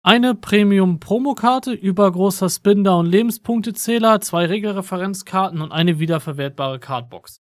Eine 0.01 0.35
Premium 0.35 0.99
Promokarte, 0.99 1.73
übergroßer 1.73 2.47
Spinner 2.49 2.99
und 2.99 3.07
Lebenspunktezähler, 3.07 4.21
zwei 4.21 4.45
Regelreferenzkarten 4.45 5.61
und 5.61 5.71
eine 5.71 5.99
wiederverwertbare 5.99 6.79
Cardbox. 6.79 7.41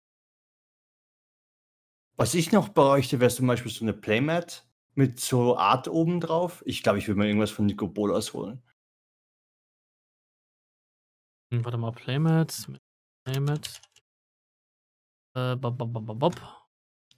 Was 2.17 2.33
ich 2.33 2.51
noch 2.51 2.69
bräuchte, 2.69 3.19
wäre 3.19 3.29
zum 3.29 3.45
Beispiel 3.45 3.71
so 3.71 3.85
eine 3.85 3.93
Playmat 3.93 4.67
mit 4.95 5.19
so 5.19 5.55
Art 5.55 5.87
oben 5.87 6.19
drauf. 6.19 6.63
Ich 6.65 6.81
glaube, 6.81 6.97
ich 6.97 7.07
würde 7.07 7.19
mir 7.19 7.27
irgendwas 7.27 7.51
von 7.51 7.67
Nico 7.67 7.87
Bolas 7.87 8.33
holen. 8.33 8.63
Hm, 11.53 11.63
warte 11.63 11.77
mal, 11.77 11.91
Playmats. 11.91 12.67
Playmat. 13.23 13.81
Äh, 15.37 15.55
bob, 15.55 15.77
bob, 15.77 15.93
bob, 15.93 16.19
bob. 16.19 16.35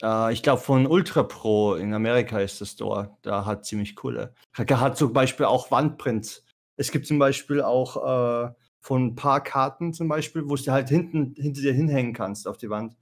Äh, 0.02 0.34
ich 0.34 0.44
glaube, 0.44 0.62
von 0.62 0.86
Ultra 0.88 1.24
Pro 1.24 1.76
in 1.76 1.94
Amerika 1.94 2.40
ist 2.40 2.60
das 2.60 2.72
Store. 2.72 3.18
Da 3.22 3.46
hat 3.46 3.66
ziemlich 3.66 3.96
coole. 3.96 4.34
Er 4.58 4.80
hat 4.82 4.98
zum 4.98 5.14
Beispiel 5.14 5.46
auch 5.46 5.72
Wandprints. 5.72 6.46
Es 6.76 6.92
gibt 6.92 7.08
zum 7.08 7.18
Beispiel 7.18 7.62
auch 7.62 7.96
äh, 7.96 8.52
von 8.82 9.08
ein 9.08 9.16
paar 9.16 9.42
Karten 9.42 9.94
zum 9.94 10.10
Beispiel, 10.10 10.50
wo 10.50 10.56
du 10.56 10.72
halt 10.72 10.90
hinten 10.90 11.34
hinter 11.38 11.62
dir 11.62 11.74
hinhängen 11.74 12.14
kannst 12.14 12.46
auf 12.46 12.58
die 12.58 12.70
Wand. 12.70 12.98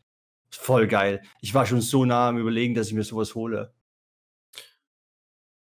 Voll 0.52 0.88
geil. 0.88 1.24
Ich 1.42 1.54
war 1.54 1.66
schon 1.66 1.82
so 1.82 2.06
nah 2.06 2.30
am 2.30 2.38
Überlegen, 2.38 2.76
dass 2.76 2.88
ich 2.88 2.94
mir 2.94 3.04
sowas 3.04 3.34
hole. 3.34 3.74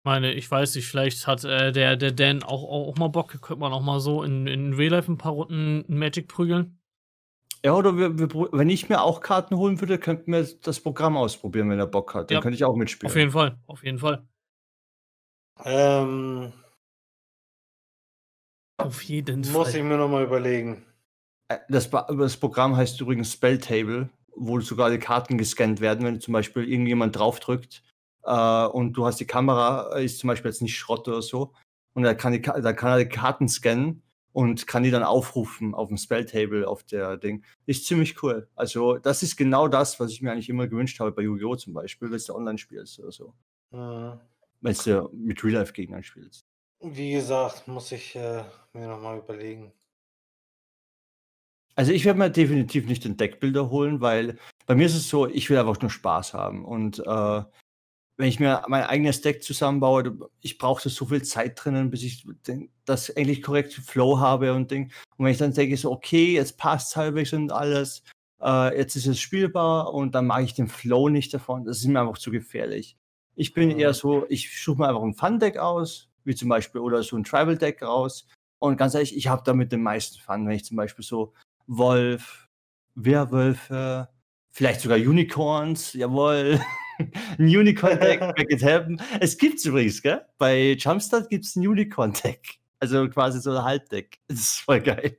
Meine, 0.05 0.33
ich 0.33 0.49
weiß 0.49 0.75
nicht, 0.75 0.87
vielleicht 0.87 1.27
hat 1.27 1.43
äh, 1.43 1.71
der, 1.71 1.95
der 1.97 2.11
Dan 2.11 2.43
auch, 2.43 2.63
auch 2.63 2.97
mal 2.97 3.07
Bock, 3.07 3.41
könnte 3.41 3.59
man 3.59 3.73
auch 3.73 3.81
mal 3.81 3.99
so 3.99 4.23
in, 4.23 4.47
in 4.47 4.73
Real 4.73 4.91
Life 4.91 5.11
ein 5.11 5.17
paar 5.17 5.33
Runden 5.33 5.83
Magic 5.87 6.27
prügeln. 6.27 6.79
Ja, 7.65 7.73
oder 7.73 7.97
wir, 7.97 8.19
wir, 8.19 8.29
wenn 8.51 8.69
ich 8.69 8.89
mir 8.89 9.01
auch 9.01 9.21
Karten 9.21 9.55
holen 9.55 9.79
würde, 9.79 9.97
könnten 9.97 10.33
wir 10.33 10.45
das 10.61 10.81
Programm 10.81 11.15
ausprobieren, 11.15 11.69
wenn 11.69 11.79
er 11.79 11.87
Bock 11.87 12.13
hat. 12.13 12.29
Dann 12.29 12.35
Ja. 12.35 12.41
könnte 12.41 12.55
ich 12.55 12.65
auch 12.65 12.75
mitspielen. 12.75 13.09
Auf 13.11 13.15
jeden 13.15 13.31
Fall, 13.31 13.57
auf 13.67 13.83
jeden 13.83 13.99
Fall. 13.99 14.27
Ähm, 15.63 16.51
Auf 18.77 19.01
jeden 19.03 19.41
muss 19.41 19.51
Fall. 19.69 19.75
ich 19.75 19.83
mir 19.83 19.97
nochmal 19.97 20.23
überlegen. 20.23 20.85
Äh, 21.47 21.59
Das, 21.69 21.89
das 21.89 22.37
Programm 22.37 22.75
heißt 22.75 22.99
übrigens 22.99 23.31
Spelltable, 23.31 24.09
wo 24.35 24.59
sogar 24.59 24.89
die 24.89 24.99
Karten 24.99 25.37
gescannt 25.37 25.79
werden, 25.79 26.05
wenn 26.05 26.19
zum 26.19 26.33
Beispiel 26.33 26.67
irgendjemand 26.69 27.17
draufdrückt 27.17 27.81
äh, 28.23 28.65
und 28.65 28.93
du 28.93 29.05
hast 29.05 29.19
die 29.21 29.27
Kamera, 29.27 29.95
äh, 29.95 30.03
ist 30.03 30.19
zum 30.19 30.27
Beispiel 30.27 30.51
jetzt 30.51 30.61
nicht 30.61 30.75
Schrott 30.77 31.07
oder 31.07 31.21
so, 31.21 31.53
und 31.93 32.03
da 32.03 32.13
kann, 32.13 32.33
die, 32.33 32.41
da 32.41 32.73
kann 32.73 32.91
er 32.91 32.97
die 32.97 33.09
Karten 33.09 33.47
scannen 33.47 34.01
und 34.33 34.67
kann 34.67 34.83
die 34.83 34.91
dann 34.91 35.03
aufrufen 35.03 35.73
auf 35.73 35.87
dem 35.87 35.97
Spelltable, 35.97 36.67
auf 36.67 36.83
der 36.83 37.17
Ding. 37.17 37.43
Ist 37.65 37.85
ziemlich 37.85 38.21
cool. 38.23 38.49
Also, 38.55 38.97
das 38.97 39.23
ist 39.23 39.37
genau 39.37 39.67
das, 39.67 39.99
was 39.99 40.11
ich 40.11 40.21
mir 40.21 40.31
eigentlich 40.31 40.49
immer 40.49 40.67
gewünscht 40.67 40.99
habe 40.99 41.11
bei 41.11 41.21
Yu-Gi-Oh! 41.21 41.55
zum 41.55 41.73
Beispiel, 41.73 42.11
wenn 42.11 42.19
du 42.25 42.35
online 42.35 42.57
spielst 42.57 42.99
oder 42.99 43.11
so. 43.11 43.33
Äh, 43.71 44.17
Wenn 44.61 44.75
du 44.85 45.09
mit 45.13 45.43
Real-Life-Gegnern 45.43 46.03
spielst. 46.03 46.45
wie 46.81 47.13
gesagt, 47.13 47.67
muss 47.67 47.91
ich 47.91 48.15
äh, 48.15 48.43
mir 48.73 48.87
nochmal 48.87 49.19
überlegen. 49.19 49.71
Also 51.75 51.91
ich 51.91 52.05
werde 52.05 52.19
mir 52.19 52.29
definitiv 52.29 52.85
nicht 52.87 53.03
den 53.03 53.17
Deckbilder 53.17 53.69
holen, 53.71 53.99
weil 53.99 54.37
bei 54.67 54.75
mir 54.75 54.85
ist 54.85 54.95
es 54.95 55.09
so, 55.09 55.27
ich 55.27 55.49
will 55.49 55.57
einfach 55.57 55.81
nur 55.81 55.89
Spaß 55.89 56.33
haben. 56.33 56.65
Und 56.65 56.99
äh, 56.99 57.43
wenn 58.17 58.27
ich 58.27 58.39
mir 58.39 58.63
mein 58.67 58.83
eigenes 58.83 59.21
Deck 59.21 59.43
zusammenbaue, 59.43 60.17
ich 60.41 60.57
brauche 60.57 60.87
so 60.87 61.05
viel 61.05 61.23
Zeit 61.23 61.63
drinnen, 61.63 61.89
bis 61.89 62.03
ich 62.03 62.25
den, 62.47 62.69
das 62.85 63.15
eigentlich 63.15 63.41
korrekte 63.41 63.81
Flow 63.81 64.19
habe 64.19 64.53
und 64.53 64.69
Ding. 64.69 64.91
Und 65.17 65.25
wenn 65.25 65.31
ich 65.31 65.39
dann 65.39 65.53
denke, 65.53 65.77
so, 65.77 65.91
okay, 65.91 66.33
jetzt 66.33 66.57
passt 66.57 66.95
halbwegs 66.95 67.33
und 67.33 67.51
alles, 67.51 68.03
äh, 68.41 68.77
jetzt 68.77 68.95
ist 68.95 69.07
es 69.07 69.19
spielbar 69.19 69.93
und 69.93 70.13
dann 70.13 70.27
mag 70.27 70.43
ich 70.43 70.53
den 70.53 70.67
Flow 70.67 71.09
nicht 71.09 71.33
davon, 71.33 71.65
das 71.65 71.79
ist 71.79 71.87
mir 71.87 72.01
einfach 72.01 72.17
zu 72.17 72.29
gefährlich. 72.29 72.97
Ich 73.35 73.53
bin 73.53 73.69
Mhm. 73.69 73.79
eher 73.79 73.93
so, 73.93 74.25
ich 74.29 74.61
suche 74.63 74.79
mir 74.79 74.89
einfach 74.89 75.01
ein 75.01 75.15
Fun-Deck 75.15 75.57
aus, 75.57 76.09
wie 76.23 76.35
zum 76.35 76.49
Beispiel, 76.49 76.81
oder 76.81 77.01
so 77.01 77.17
ein 77.17 77.23
Tribal-Deck 77.23 77.81
raus. 77.81 78.27
Und 78.59 78.77
ganz 78.77 78.93
ehrlich, 78.93 79.17
ich 79.17 79.27
habe 79.27 79.41
damit 79.43 79.71
den 79.71 79.81
meisten 79.81 80.19
Fun, 80.19 80.47
wenn 80.47 80.55
ich 80.55 80.65
zum 80.65 80.77
Beispiel 80.77 81.03
so 81.03 81.33
Wolf, 81.65 82.47
Werwölfe, 82.95 84.09
vielleicht 84.51 84.81
sogar 84.81 84.97
Unicorns, 84.99 85.93
jawohl. 85.93 86.59
Ein 87.37 87.45
Unicorn-Deck, 87.45 88.19
make 88.21 88.53
it 88.53 88.63
happen. 88.63 89.01
Es 89.19 89.37
gibt's 89.37 89.65
übrigens, 89.65 90.01
gell? 90.01 90.21
Bei 90.37 90.73
Jumpstart 90.77 91.29
gibt's 91.29 91.55
ein 91.55 91.67
Unicorn-Deck. 91.67 92.59
Also 92.79 93.07
quasi 93.09 93.39
so 93.39 93.51
ein 93.51 93.63
Haltdeck. 93.63 94.19
Das 94.27 94.39
ist 94.39 94.59
voll 94.59 94.81
geil. 94.81 95.17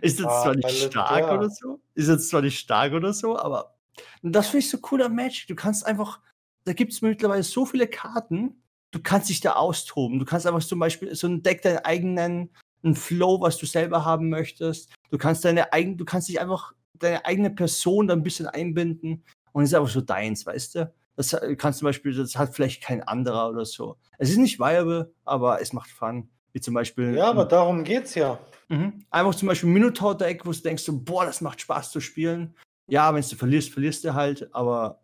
Ist 0.00 0.18
jetzt 0.18 0.28
Ah, 0.28 0.42
zwar 0.42 0.54
nicht 0.56 0.70
stark 0.70 1.18
ja. 1.20 1.34
oder 1.36 1.50
so, 1.50 1.80
ist 1.94 2.08
jetzt 2.08 2.30
zwar 2.30 2.40
nicht 2.40 2.58
stark 2.58 2.92
oder 2.94 3.12
so, 3.12 3.38
aber 3.38 3.76
das 4.22 4.46
finde 4.48 4.64
ich 4.64 4.70
so 4.70 4.78
cool 4.90 5.02
am 5.02 5.14
Magic. 5.14 5.46
Du 5.48 5.54
kannst 5.54 5.84
einfach, 5.86 6.20
da 6.64 6.72
gibt 6.72 6.92
es 6.92 7.02
mittlerweile 7.02 7.42
so 7.42 7.66
viele 7.66 7.86
Karten, 7.86 8.62
du 8.90 9.00
kannst 9.02 9.28
dich 9.28 9.40
da 9.40 9.52
austoben. 9.52 10.18
Du 10.18 10.24
kannst 10.24 10.46
einfach 10.46 10.64
zum 10.64 10.78
Beispiel 10.78 11.14
so 11.14 11.26
ein 11.26 11.42
Deck 11.42 11.60
deinen 11.60 11.78
eigenen, 11.78 12.50
ein 12.82 12.94
Flow, 12.94 13.40
was 13.40 13.58
du 13.58 13.66
selber 13.66 14.04
haben 14.04 14.30
möchtest. 14.30 14.90
Du 15.10 15.18
kannst 15.18 15.44
deine 15.44 15.72
eigen, 15.74 15.98
du 15.98 16.04
kannst 16.06 16.28
dich 16.28 16.40
einfach 16.40 16.72
deine 16.94 17.24
eigene 17.26 17.50
Person 17.50 18.06
da 18.06 18.14
ein 18.14 18.22
bisschen 18.22 18.46
einbinden 18.46 19.24
und 19.52 19.64
es 19.64 19.70
ist 19.70 19.74
einfach 19.74 19.90
so 19.90 20.00
deins, 20.00 20.46
weißt 20.46 20.74
du? 20.76 20.92
Das 21.16 21.36
kannst 21.58 21.80
zum 21.80 21.86
Beispiel, 21.86 22.14
das 22.14 22.36
hat 22.36 22.54
vielleicht 22.54 22.82
kein 22.82 23.02
anderer 23.02 23.50
oder 23.50 23.64
so. 23.64 23.96
Es 24.18 24.30
ist 24.30 24.38
nicht 24.38 24.58
viable, 24.58 25.12
aber 25.24 25.60
es 25.60 25.72
macht 25.72 25.90
Fun. 25.90 26.28
Wie 26.52 26.60
zum 26.60 26.74
Beispiel. 26.74 27.14
Ja, 27.14 27.30
aber 27.30 27.44
darum 27.46 27.82
geht's 27.84 28.14
ja. 28.14 28.38
Mhm. 28.68 29.04
Einfach 29.10 29.34
zum 29.34 29.48
Beispiel 29.48 29.70
ein 29.70 29.74
Minotaur-Deck, 29.74 30.44
wo 30.46 30.52
du 30.52 30.58
denkst, 30.58 30.82
so, 30.82 30.98
boah, 30.98 31.24
das 31.24 31.40
macht 31.40 31.60
Spaß 31.60 31.90
zu 31.90 32.00
spielen. 32.00 32.54
Ja, 32.88 33.14
wenn 33.14 33.22
du 33.22 33.36
verlierst, 33.36 33.70
verlierst 33.70 34.04
du 34.04 34.14
halt, 34.14 34.48
aber. 34.54 35.00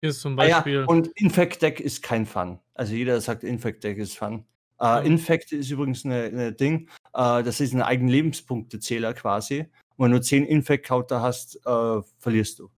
Hier 0.00 0.10
ist 0.10 0.20
zum 0.20 0.38
Ah 0.38 0.44
ja, 0.44 0.56
Beispiel. 0.56 0.84
und 0.84 1.08
Infect-Deck 1.14 1.80
ist 1.80 2.02
kein 2.02 2.26
Fun. 2.26 2.58
Also 2.74 2.94
jeder 2.94 3.20
sagt, 3.20 3.42
Infect-Deck 3.42 3.98
ist 3.98 4.16
Fun. 4.16 4.44
Mhm. 4.80 5.06
Infect 5.06 5.52
ist 5.52 5.70
übrigens 5.70 6.04
eine, 6.04 6.24
eine 6.24 6.52
Ding, 6.52 6.90
äh, 7.14 7.42
das 7.42 7.60
ist 7.60 7.72
ein 7.72 7.82
eigenen 7.82 8.10
Lebenspunktezähler 8.10 9.14
quasi. 9.14 9.66
Und 9.96 10.04
wenn 10.04 10.12
du 10.12 10.20
10 10.20 10.44
Infect-Counter 10.44 11.22
hast, 11.22 11.56
äh, 11.64 12.02
verlierst 12.18 12.58
du. 12.58 12.68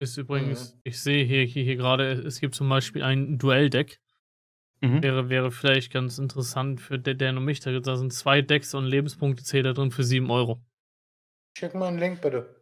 Ist 0.00 0.16
übrigens, 0.16 0.78
ich 0.82 1.00
sehe 1.00 1.24
hier, 1.24 1.44
hier, 1.44 1.62
hier 1.62 1.76
gerade, 1.76 2.12
es 2.12 2.40
gibt 2.40 2.54
zum 2.54 2.68
Beispiel 2.68 3.02
ein 3.02 3.38
Duell-Deck. 3.38 4.00
Mhm. 4.80 5.02
Wäre, 5.02 5.28
wäre 5.28 5.50
vielleicht 5.50 5.92
ganz 5.92 6.16
interessant 6.16 6.80
für 6.80 6.98
der, 6.98 7.14
der 7.14 7.36
und 7.36 7.44
mich. 7.44 7.60
Da, 7.60 7.78
da 7.78 7.96
sind 7.96 8.12
zwei 8.12 8.40
Decks 8.40 8.72
und 8.72 8.86
Lebenspunktezähler 8.86 9.74
drin 9.74 9.90
für 9.90 10.02
7 10.02 10.30
Euro. 10.30 10.62
Schick 11.56 11.74
mal 11.74 11.88
einen 11.88 11.98
Link 11.98 12.22
bitte. 12.22 12.60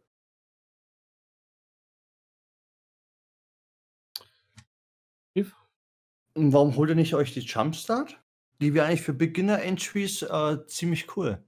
Und 6.39 6.53
warum 6.53 6.77
holt 6.77 6.91
ihr 6.91 6.95
nicht 6.95 7.15
euch 7.15 7.35
die 7.35 7.41
Jumpstart? 7.41 8.21
Die 8.61 8.73
wäre 8.73 8.87
eigentlich 8.87 9.03
für 9.03 9.13
Beginner-Entries 9.13 10.23
äh, 10.23 10.59
ziemlich 10.67 11.17
cool. 11.17 11.45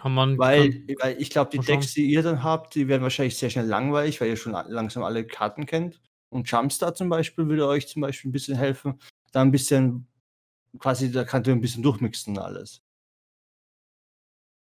Kann 0.00 0.14
man. 0.14 0.38
Weil, 0.38 0.70
kann, 0.70 0.96
weil 1.00 1.20
ich 1.20 1.30
glaube, 1.30 1.50
die. 1.50 1.58
Decks, 1.58 1.92
die 1.92 2.06
ihr 2.06 2.22
dann 2.22 2.42
habt, 2.42 2.74
die 2.74 2.88
werden 2.88 3.02
wahrscheinlich 3.02 3.36
sehr 3.36 3.50
schnell 3.50 3.66
langweilig, 3.66 4.20
weil 4.20 4.28
ihr 4.28 4.36
schon 4.36 4.52
langsam 4.52 5.02
alle 5.02 5.26
Karten 5.26 5.66
kennt. 5.66 6.00
Und 6.30 6.50
Jumpstart 6.50 6.96
zum 6.96 7.08
Beispiel 7.10 7.48
würde 7.48 7.66
euch 7.66 7.86
zum 7.88 8.00
Beispiel 8.02 8.30
ein 8.30 8.32
bisschen 8.32 8.56
helfen, 8.56 8.98
da 9.32 9.42
ein 9.42 9.50
bisschen, 9.50 10.06
quasi, 10.78 11.10
da 11.10 11.24
könnt 11.24 11.46
ihr 11.48 11.52
ein 11.52 11.60
bisschen 11.60 11.82
durchmixen 11.82 12.36
und 12.36 12.42
alles. 12.42 12.80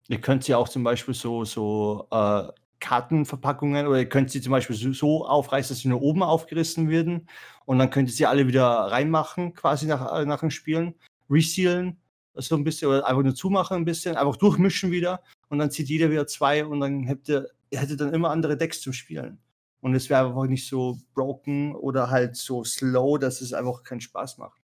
Ihr 0.10 0.20
könnt 0.20 0.44
sie 0.44 0.56
auch 0.56 0.68
zum 0.68 0.84
Beispiel 0.84 1.14
so, 1.14 1.46
so 1.46 2.08
äh, 2.12 2.48
Kartenverpackungen 2.82 3.88
oder 3.88 4.00
ihr 4.00 4.10
könnt 4.10 4.32
sie 4.32 4.42
zum 4.42 4.52
Beispiel 4.52 4.76
so, 4.76 4.92
so 4.92 5.26
aufreißen, 5.26 5.74
dass 5.74 5.82
sie 5.84 5.88
nur 5.88 6.02
oben 6.02 6.24
aufgerissen 6.24 6.90
werden 6.90 7.30
und 7.66 7.80
dann 7.80 7.90
könnt 7.90 8.10
ihr 8.10 8.16
sie 8.16 8.26
alle 8.26 8.48
wieder 8.48 8.66
reinmachen, 8.66 9.54
quasi 9.54 9.86
nach, 9.86 10.20
äh, 10.20 10.26
nach 10.26 10.42
dem 10.42 10.52
Spielen, 10.52 10.96
resealen, 11.30 12.01
so 12.36 12.56
ein 12.56 12.64
bisschen 12.64 12.90
oder 12.90 13.06
einfach 13.06 13.24
nur 13.24 13.36
zumachen 13.36 13.78
ein 13.78 13.86
bisschen, 13.86 14.16
einfach 14.16 14.36
durchmischen 14.38 14.92
wieder 14.92 15.24
und 15.50 15.60
dann 15.60 15.72
zieht 15.72 15.90
jeder 15.90 16.10
wieder 16.10 16.28
zwei 16.28 16.66
und 16.66 16.80
dann 16.80 17.08
habt 17.08 17.28
ihr, 17.30 17.50
ihr 17.70 17.80
hättet 17.80 18.00
dann 18.02 18.14
immer 18.14 18.30
andere 18.30 18.58
Decks 18.58 18.82
zum 18.82 18.94
Spielen. 18.94 19.42
Und 19.84 19.96
es 19.96 20.10
wäre 20.10 20.28
einfach 20.28 20.46
nicht 20.46 20.68
so 20.68 21.00
broken 21.16 21.76
oder 21.76 22.10
halt 22.10 22.36
so 22.36 22.64
slow, 22.64 23.18
dass 23.18 23.42
es 23.42 23.52
einfach 23.52 23.84
keinen 23.84 24.02
Spaß 24.02 24.38
macht. 24.38 24.62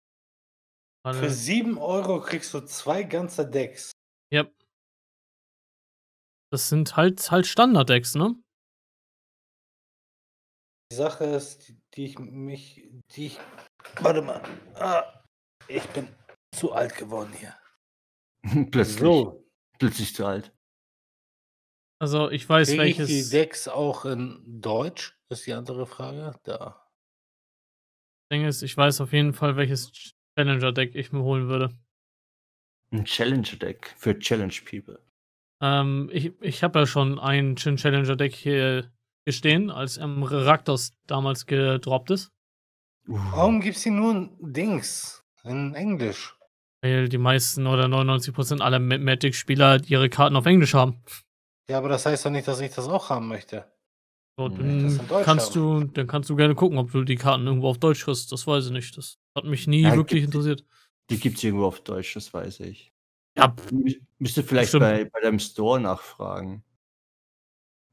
Für 1.06 1.14
gerade- 1.14 1.30
7 1.30 1.78
Euro 1.78 2.22
kriegst 2.22 2.54
du 2.54 2.62
zwei 2.62 3.04
ganze 3.04 3.48
Decks. 3.50 3.92
ja. 4.32 4.46
Das 6.54 6.68
sind 6.68 6.98
halt, 6.98 7.32
halt 7.32 7.48
Standard-Decks, 7.48 8.16
ne? 8.16 8.36
Die 10.92 10.96
Sache 10.96 11.24
ist, 11.24 11.70
die, 11.70 11.78
die 11.94 12.06
ich 12.06 12.20
mich, 12.20 12.90
die 13.16 13.28
ich, 13.28 13.40
warte 14.02 14.22
mal, 14.22 14.42
ah, 14.76 15.24
ich 15.70 15.86
bin 15.92 16.10
zu 16.54 16.72
alt 16.74 16.96
geworden 16.96 17.34
hier. 17.34 17.56
plötzlich, 18.72 19.00
So, 19.00 19.46
plötzlich 19.80 20.14
zu 20.16 20.26
alt. 20.26 20.54
Also, 22.00 22.30
ich 22.32 22.48
weiß, 22.50 22.70
kriege 22.70 22.84
ich 22.86 22.96
die 22.98 23.00
welches. 23.04 23.30
Decks 23.30 23.68
auch 23.68 24.06
in 24.06 24.42
Deutsch? 24.46 25.18
Ist 25.30 25.46
die 25.46 25.54
andere 25.54 25.86
Frage. 25.86 26.36
Da. 26.44 26.88
Ding 28.32 28.44
ist, 28.46 28.64
ich 28.64 28.76
weiß 28.76 29.02
auf 29.02 29.14
jeden 29.14 29.34
Fall, 29.34 29.56
welches 29.56 29.92
Challenger-Deck 30.38 30.96
ich 30.96 31.12
mir 31.12 31.22
holen 31.22 31.48
würde. 31.48 31.78
Ein 32.92 33.06
Challenger-Deck 33.06 33.94
für 33.98 34.18
Challenge 34.18 34.54
People. 34.70 35.00
Ähm, 35.62 36.10
ich 36.12 36.34
ich 36.42 36.64
habe 36.64 36.80
ja 36.80 36.86
schon 36.88 37.20
ein 37.20 37.56
Chin 37.56 37.78
Challenger 37.78 38.16
Deck 38.16 38.34
hier, 38.34 38.92
hier 39.26 39.34
stehen, 39.34 39.70
als 39.70 39.98
ähm, 39.98 40.24
Raktos 40.24 40.92
damals 41.08 41.46
gedroppt 41.46 42.12
ist. 42.12 42.32
Warum 43.06 43.62
gibt 43.62 43.78
es 43.78 43.84
hier 43.84 43.92
nur 43.92 44.14
ein 44.14 44.38
Dings 44.40 45.24
in 45.44 45.76
Englisch? 45.76 46.36
Weil 46.82 47.10
die 47.10 47.18
meisten 47.20 47.68
oder 47.68 47.86
99% 47.86 48.60
aller 48.62 48.80
Ma- 48.80 48.98
Magic-Spieler 48.98 49.82
ihre 49.86 50.10
Karten 50.10 50.36
auf 50.36 50.46
Englisch 50.46 50.74
haben. 50.74 51.04
Ja, 51.70 51.78
aber 51.78 51.90
das 51.90 52.06
heißt 52.06 52.26
doch 52.26 52.32
nicht, 52.32 52.48
dass 52.48 52.60
ich 52.60 52.74
das 52.74 52.88
auch 52.88 53.10
haben 53.10 53.28
möchte. 53.28 53.72
So, 54.38 54.50
dann 54.50 54.98
kannst 55.24 55.56
haben. 55.56 55.84
du, 55.84 55.92
dann 55.94 56.08
kannst 56.08 56.30
du 56.30 56.36
gerne 56.36 56.56
gucken, 56.56 56.78
ob 56.80 56.92
du 56.92 57.04
die 57.04 57.16
Karten 57.18 57.46
irgendwo 57.46 57.68
auf 57.70 57.78
Deutsch 57.78 58.04
kriegst. 58.06 58.32
Das 58.32 58.48
weiß 58.48 58.66
ich 58.68 58.72
nicht. 58.72 58.98
Das 58.98 59.20
hat 59.36 59.46
mich 59.46 59.68
nie 59.68 59.82
Ja, 59.84 59.96
wirklich 59.96 60.22
gibt- 60.24 60.34
interessiert. 60.34 60.66
Die 61.10 61.20
gibt 61.20 61.38
es 61.38 61.44
irgendwo 61.44 61.66
auf 61.66 61.82
Deutsch, 61.84 62.16
das 62.16 62.34
weiß 62.34 62.62
ich. 62.62 62.92
Ja, 63.38 63.56
Müsste 64.18 64.44
vielleicht 64.44 64.72
bei, 64.74 65.06
bei 65.06 65.20
deinem 65.22 65.40
Store 65.40 65.80
nachfragen. 65.80 66.64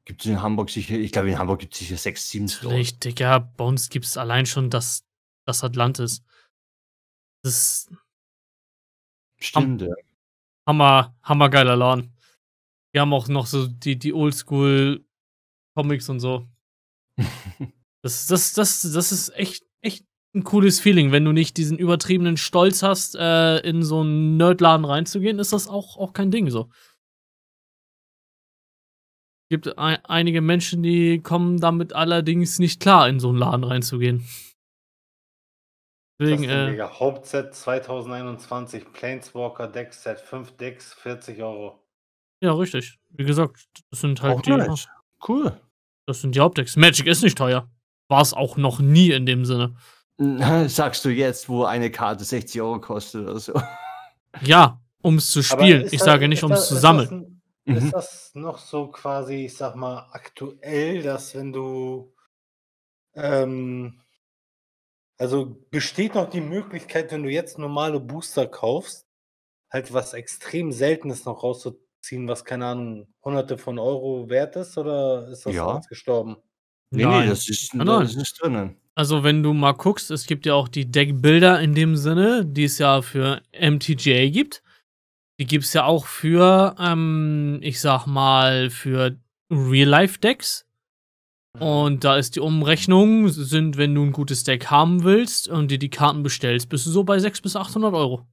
Gibt 0.05 0.21
es 0.21 0.27
in 0.27 0.41
Hamburg 0.41 0.69
sicher, 0.69 0.95
ich 0.95 1.11
glaube 1.11 1.29
in 1.29 1.37
Hamburg 1.37 1.59
gibt 1.59 1.73
es 1.73 1.79
sicher 1.79 1.97
sechs, 1.97 2.29
sieben 2.29 2.47
Stores. 2.47 2.63
natürlich, 2.65 2.99
Digga. 2.99 3.39
Bei 3.39 3.63
uns 3.65 3.89
gibt 3.89 4.05
es 4.05 4.17
allein 4.17 4.45
schon 4.45 4.69
das, 4.69 5.05
das 5.45 5.63
Atlantis. 5.63 6.23
Das 7.43 7.53
ist 7.55 7.91
Stimmt, 9.41 9.81
ja. 9.81 9.93
hammer, 10.67 11.15
hammergeiler 11.23 11.75
Laden. 11.75 12.13
Wir 12.91 13.01
haben 13.01 13.13
auch 13.13 13.27
noch 13.27 13.45
so 13.45 13.67
die, 13.67 13.97
die 13.97 14.13
Oldschool-Comics 14.13 16.09
und 16.09 16.19
so. 16.19 16.47
Das, 18.01 18.27
das, 18.27 18.53
das, 18.53 18.81
das 18.93 19.11
ist 19.11 19.35
echt, 19.35 19.65
echt 19.81 20.05
ein 20.33 20.45
cooles 20.45 20.79
Feeling. 20.79 21.11
Wenn 21.11 21.25
du 21.25 21.33
nicht 21.33 21.57
diesen 21.57 21.77
übertriebenen 21.77 22.37
Stolz 22.37 22.81
hast, 22.81 23.15
äh, 23.15 23.57
in 23.59 23.83
so 23.83 24.01
einen 24.01 24.37
Nerdladen 24.37 24.85
reinzugehen, 24.85 25.39
ist 25.39 25.51
das 25.51 25.67
auch, 25.67 25.97
auch 25.97 26.13
kein 26.13 26.31
Ding 26.31 26.49
so. 26.49 26.69
Gibt 29.49 29.77
ein, 29.77 29.97
einige 30.05 30.41
Menschen, 30.41 30.83
die 30.83 31.21
kommen 31.21 31.59
damit 31.59 31.93
allerdings 31.93 32.59
nicht 32.59 32.79
klar, 32.79 33.09
in 33.09 33.19
so 33.19 33.29
einen 33.29 33.39
Laden 33.39 33.63
reinzugehen. 33.63 34.25
Deswegen, 36.19 36.43
das 36.43 36.51
ist 36.51 36.57
äh, 36.57 36.71
mega. 36.71 36.99
Hauptset 36.99 37.53
2021, 37.55 38.91
Planeswalker 38.91 39.67
Deckset, 39.67 40.19
5 40.19 40.57
Decks, 40.57 40.93
40 40.93 41.41
Euro. 41.41 41.79
ja, 42.41 42.51
richtig. 42.53 42.99
Wie 43.09 43.23
gesagt, 43.25 43.65
das 43.89 44.01
sind 44.01 44.21
halt 44.21 44.37
Auch 44.37 44.41
die, 44.41 44.51
nice. 44.51 44.87
Cool. 45.27 45.59
das 46.05 46.21
sind 46.21 46.35
die 46.35 46.39
Hauptdecks. 46.41 46.75
Magic 46.75 47.07
ist 47.07 47.23
nicht 47.23 47.37
teuer. 47.37 47.69
War 48.09 48.21
es 48.21 48.33
auch 48.33 48.57
noch 48.57 48.79
nie 48.79 49.11
in 49.11 49.25
dem 49.25 49.45
Sinne. 49.45 49.75
Sagst 50.67 51.05
du 51.05 51.09
jetzt, 51.09 51.47
wo 51.47 51.63
eine 51.63 51.89
Karte 51.91 52.23
60 52.25 52.61
Euro 52.61 52.79
kostet 52.81 53.23
oder 53.27 53.39
so. 53.39 53.53
Ja, 54.43 54.79
um 55.01 55.15
es 55.15 55.31
zu 55.31 55.41
spielen. 55.41 55.81
ist 55.83 55.93
Ich 55.93 55.99
das- 55.99 56.05
sage 56.05 56.27
nicht, 56.27 56.37
ist 56.39 56.43
um 56.43 56.51
das- 56.51 56.63
es 56.63 56.67
zu 56.69 56.75
ist 56.75 56.81
sammeln. 56.81 57.09
Ein- 57.09 57.35
Mhm. 57.65 57.75
ist 57.77 57.91
das 57.93 58.31
noch 58.35 58.57
so 58.57 58.87
quasi, 58.87 59.45
ich 59.45 59.55
sag 59.55 59.75
mal, 59.75 60.07
aktuell, 60.11 61.01
dass 61.03 61.35
wenn 61.35 61.51
du 61.53 62.13
ähm, 63.15 63.99
also 65.19 65.57
besteht 65.71 66.15
noch 66.15 66.29
die 66.29 66.41
Möglichkeit, 66.41 67.11
wenn 67.11 67.23
du 67.23 67.29
jetzt 67.29 67.59
normale 67.59 67.99
Booster 67.99 68.47
kaufst, 68.47 69.05
halt 69.71 69.93
was 69.93 70.13
extrem 70.13 70.71
Seltenes 70.71 71.25
noch 71.25 71.43
rauszuziehen, 71.43 72.27
was 72.27 72.45
keine 72.45 72.67
Ahnung, 72.67 73.07
hunderte 73.23 73.57
von 73.57 73.79
Euro 73.79 74.29
wert 74.29 74.55
ist, 74.55 74.77
oder 74.77 75.27
ist 75.29 75.45
das 75.45 75.55
Ja. 75.55 75.67
alles 75.67 75.87
gestorben? 75.89 76.37
Nee, 76.91 77.03
Nein. 77.05 77.23
nee, 77.25 77.29
das 77.29 77.47
ist, 77.49 77.73
Nein, 77.75 77.85
das 77.87 78.11
ist 78.11 78.17
nicht 78.17 78.41
drinnen. 78.41 78.77
Also, 78.95 79.23
wenn 79.23 79.43
du 79.43 79.53
mal 79.53 79.73
guckst, 79.73 80.11
es 80.11 80.25
gibt 80.25 80.45
ja 80.45 80.55
auch 80.55 80.67
die 80.67 80.89
Deckbilder 80.91 81.59
in 81.61 81.75
dem 81.75 81.95
Sinne, 81.95 82.45
die 82.45 82.65
es 82.65 82.79
ja 82.79 83.01
für 83.01 83.41
MTGA 83.53 84.29
gibt. 84.29 84.63
Die 85.39 85.45
gibt 85.45 85.65
es 85.65 85.73
ja 85.73 85.85
auch 85.85 86.05
für, 86.05 86.75
ähm, 86.79 87.59
ich 87.61 87.79
sag 87.79 88.07
mal, 88.07 88.69
für 88.69 89.17
Real-Life-Decks. 89.51 90.65
Und 91.57 92.03
da 92.03 92.17
ist 92.17 92.35
die 92.35 92.41
Umrechnung, 92.41 93.29
sind, 93.29 93.77
wenn 93.77 93.95
du 93.95 94.03
ein 94.03 94.11
gutes 94.11 94.43
Deck 94.43 94.67
haben 94.67 95.03
willst 95.03 95.47
und 95.47 95.69
dir 95.71 95.79
die 95.79 95.89
Karten 95.89 96.21
bestellst, 96.21 96.69
bist 96.69 96.85
du 96.85 96.91
so 96.91 97.03
bei 97.03 97.17
600 97.17 97.41
bis 97.43 97.55
800 97.55 97.93
Euro. 97.93 98.27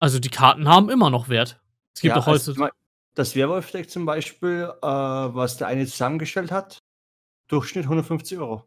Also 0.00 0.18
die 0.18 0.30
Karten 0.30 0.68
haben 0.68 0.88
immer 0.90 1.10
noch 1.10 1.28
Wert. 1.28 1.60
Es 1.94 2.00
gibt 2.00 2.14
Ja, 2.14 2.22
auch 2.22 2.26
also 2.26 2.56
heute. 2.56 2.72
das 3.14 3.34
Werwolf-Deck 3.34 3.90
zum 3.90 4.06
Beispiel, 4.06 4.72
äh, 4.80 4.86
was 4.86 5.56
der 5.56 5.66
eine 5.66 5.86
zusammengestellt 5.86 6.50
hat, 6.50 6.78
Durchschnitt 7.48 7.84
150 7.84 8.38
Euro. 8.38 8.64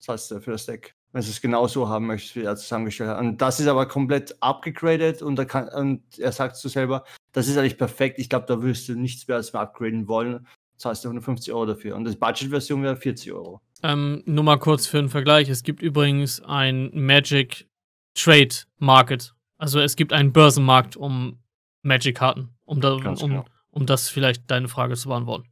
Zahlst 0.00 0.30
du 0.30 0.40
für 0.40 0.50
das 0.52 0.66
Deck. 0.66 0.94
Wenn 1.12 1.22
du 1.22 1.28
es 1.28 1.40
genau 1.40 1.66
so 1.66 1.88
haben 1.88 2.06
möchtest, 2.06 2.36
wie 2.36 2.42
er 2.42 2.56
zusammengestellt 2.56 3.10
hat. 3.10 3.20
Und 3.20 3.40
das 3.40 3.60
ist 3.60 3.68
aber 3.68 3.86
komplett 3.86 4.36
abgegradet 4.42 5.22
und, 5.22 5.38
und 5.38 6.18
er 6.18 6.32
sagt 6.32 6.56
zu 6.56 6.68
selber, 6.68 7.04
das 7.32 7.48
ist 7.48 7.56
eigentlich 7.56 7.78
perfekt. 7.78 8.18
Ich 8.18 8.28
glaube, 8.28 8.46
da 8.46 8.60
wirst 8.60 8.88
du 8.88 8.94
nichts 8.96 9.26
mehr 9.26 9.38
als 9.38 9.52
mehr 9.52 9.62
upgraden 9.62 10.08
wollen. 10.08 10.46
Zahlst 10.76 11.04
du 11.04 11.08
150 11.08 11.52
Euro 11.52 11.66
dafür. 11.66 11.96
Und 11.96 12.04
das 12.04 12.16
Budget-Version 12.16 12.82
wäre 12.82 12.96
40 12.96 13.32
Euro. 13.32 13.60
Ähm, 13.82 14.22
nur 14.26 14.44
mal 14.44 14.58
kurz 14.58 14.86
für 14.86 14.98
einen 14.98 15.08
Vergleich. 15.08 15.48
Es 15.48 15.62
gibt 15.62 15.82
übrigens 15.82 16.42
ein 16.42 16.90
Magic 16.92 17.68
Trade 18.14 18.54
Market. 18.78 19.34
Also 19.58 19.80
es 19.80 19.96
gibt 19.96 20.12
einen 20.12 20.32
Börsenmarkt 20.32 20.96
um 20.96 21.38
Magic-Karten. 21.82 22.50
Um, 22.64 22.80
da, 22.80 22.94
um, 22.94 23.02
genau. 23.02 23.44
um 23.70 23.86
das 23.86 24.08
vielleicht 24.08 24.50
deine 24.50 24.68
Frage 24.68 24.96
zu 24.96 25.08
beantworten. 25.08 25.48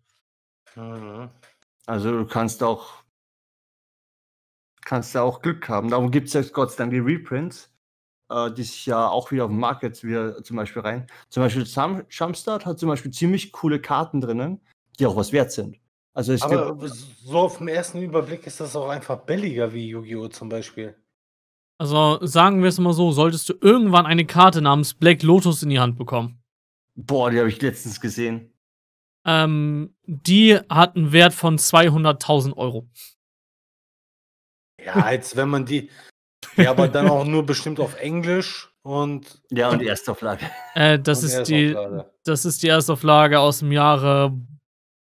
Mhm. 0.74 1.30
Also 1.86 2.10
du 2.10 2.26
kannst 2.26 2.62
auch 2.62 3.05
kannst 4.84 5.14
ja 5.14 5.22
auch 5.22 5.40
Glück 5.42 5.68
haben. 5.68 5.90
Darum 5.90 6.10
gibt 6.10 6.28
es 6.28 6.34
jetzt 6.34 6.52
Gott 6.52 6.70
sei 6.70 6.78
Dank 6.78 6.92
die 6.92 6.98
Reprints, 6.98 7.70
äh, 8.30 8.51
die 8.51 8.62
sich 8.62 8.86
ja 8.86 9.09
auch 9.09 9.30
wieder 9.30 9.44
auf 9.44 9.51
den 9.51 9.59
Markt 9.59 9.82
jetzt 9.82 10.05
wieder 10.05 10.42
zum 10.42 10.56
Beispiel 10.56 10.82
rein. 10.82 11.06
Zum 11.30 11.42
Beispiel 11.42 11.66
Sam 11.66 12.05
Jumpstart 12.10 12.66
hat 12.66 12.78
zum 12.78 12.88
Beispiel 12.88 13.10
ziemlich 13.10 13.52
coole 13.52 13.80
Karten 13.80 14.20
drinnen, 14.20 14.60
die 14.98 15.06
auch 15.06 15.16
was 15.16 15.32
wert 15.32 15.52
sind. 15.52 15.78
Also 16.12 16.32
es 16.32 16.42
Aber 16.42 16.78
so 17.24 17.38
auf 17.38 17.58
den 17.58 17.68
ersten 17.68 18.00
Überblick 18.00 18.46
ist 18.46 18.60
das 18.60 18.76
auch 18.76 18.88
einfach 18.88 19.18
billiger 19.20 19.72
wie 19.72 19.88
Yu-Gi-Oh! 19.88 20.28
zum 20.28 20.48
Beispiel. 20.48 20.96
Also 21.78 22.24
sagen 22.24 22.62
wir 22.62 22.68
es 22.68 22.78
mal 22.78 22.92
so, 22.92 23.10
solltest 23.10 23.48
du 23.48 23.54
irgendwann 23.60 24.06
eine 24.06 24.24
Karte 24.24 24.62
namens 24.62 24.94
Black 24.94 25.22
Lotus 25.22 25.62
in 25.62 25.70
die 25.70 25.80
Hand 25.80 25.98
bekommen. 25.98 26.40
boah, 26.94 27.30
die 27.30 27.38
habe 27.38 27.48
ich 27.48 27.60
letztens 27.60 28.00
gesehen. 28.00 28.52
Ähm, 29.26 29.94
die 30.06 30.56
hat 30.68 30.96
einen 30.96 31.12
Wert 31.12 31.34
von 31.34 31.58
200.000 31.58 32.56
Euro. 32.56 32.88
Ja, 34.84 34.94
als 34.94 35.34
wenn 35.34 35.48
man 35.48 35.64
die. 35.64 35.90
Ja, 36.56 36.70
aber 36.70 36.88
dann 36.88 37.08
auch 37.08 37.24
nur 37.24 37.44
bestimmt 37.44 37.80
auf 37.80 37.96
Englisch 37.96 38.70
und. 38.82 39.42
Ja, 39.50 39.70
und 39.70 39.80
die 39.80 39.88
Erstauflage. 39.88 40.44
Äh, 40.74 40.98
das, 40.98 41.20
und 41.20 41.30
ist 41.30 41.44
die, 41.44 41.72
Erstauflage. 41.72 42.10
das 42.24 42.44
ist 42.44 42.62
die 42.62 42.68
Erstauflage 42.68 43.40
aus 43.40 43.60
dem 43.60 43.72
Jahre. 43.72 44.38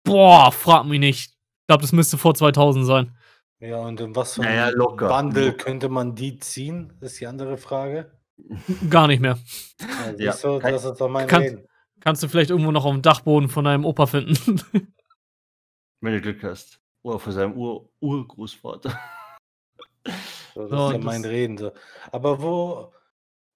Boah, 0.04 0.50
frag 0.52 0.84
mich 0.86 1.00
nicht. 1.00 1.30
Ich 1.30 1.66
glaube, 1.66 1.82
das 1.82 1.92
müsste 1.92 2.18
vor 2.18 2.34
2000 2.34 2.86
sein. 2.86 3.16
Ja, 3.60 3.78
und 3.78 4.00
in 4.00 4.16
was 4.16 4.34
für 4.34 4.42
Naja, 4.42 4.66
einem 4.68 4.76
locker. 4.78 5.08
Bundle 5.08 5.46
Locker. 5.48 5.64
könnte 5.64 5.88
man 5.88 6.14
die 6.14 6.38
ziehen? 6.38 6.92
Ist 7.00 7.20
die 7.20 7.26
andere 7.26 7.58
Frage. 7.58 8.18
Gar 8.88 9.06
nicht 9.08 9.20
mehr. 9.20 9.38
Ja, 9.80 10.32
Ja, 10.32 10.32
kein- 10.60 10.72
das 10.72 10.84
ist 10.84 10.98
doch 11.00 11.08
mein 11.08 11.26
kann- 11.28 11.42
Reden. 11.42 11.66
Kannst 12.00 12.22
du 12.22 12.28
vielleicht 12.28 12.48
irgendwo 12.48 12.70
noch 12.72 12.86
auf 12.86 12.92
dem 12.92 13.02
Dachboden 13.02 13.50
von 13.50 13.64
deinem 13.66 13.84
Opa 13.84 14.06
finden. 14.06 14.34
Wenn 16.00 16.12
du 16.14 16.20
Glück 16.22 16.42
hast. 16.42 16.80
Oder 17.02 17.18
von 17.18 17.32
seinem 17.32 17.52
Ur 17.52 17.90
Urgroßvater. 18.00 18.98
So, 20.54 20.62
das 20.62 20.70
So, 20.70 20.86
ist 20.86 20.92
ja 20.92 20.92
das- 20.96 21.04
mein 21.04 21.24
Reden. 21.26 21.58
So. 21.58 21.72
Aber 22.10 22.40
wo 22.40 22.92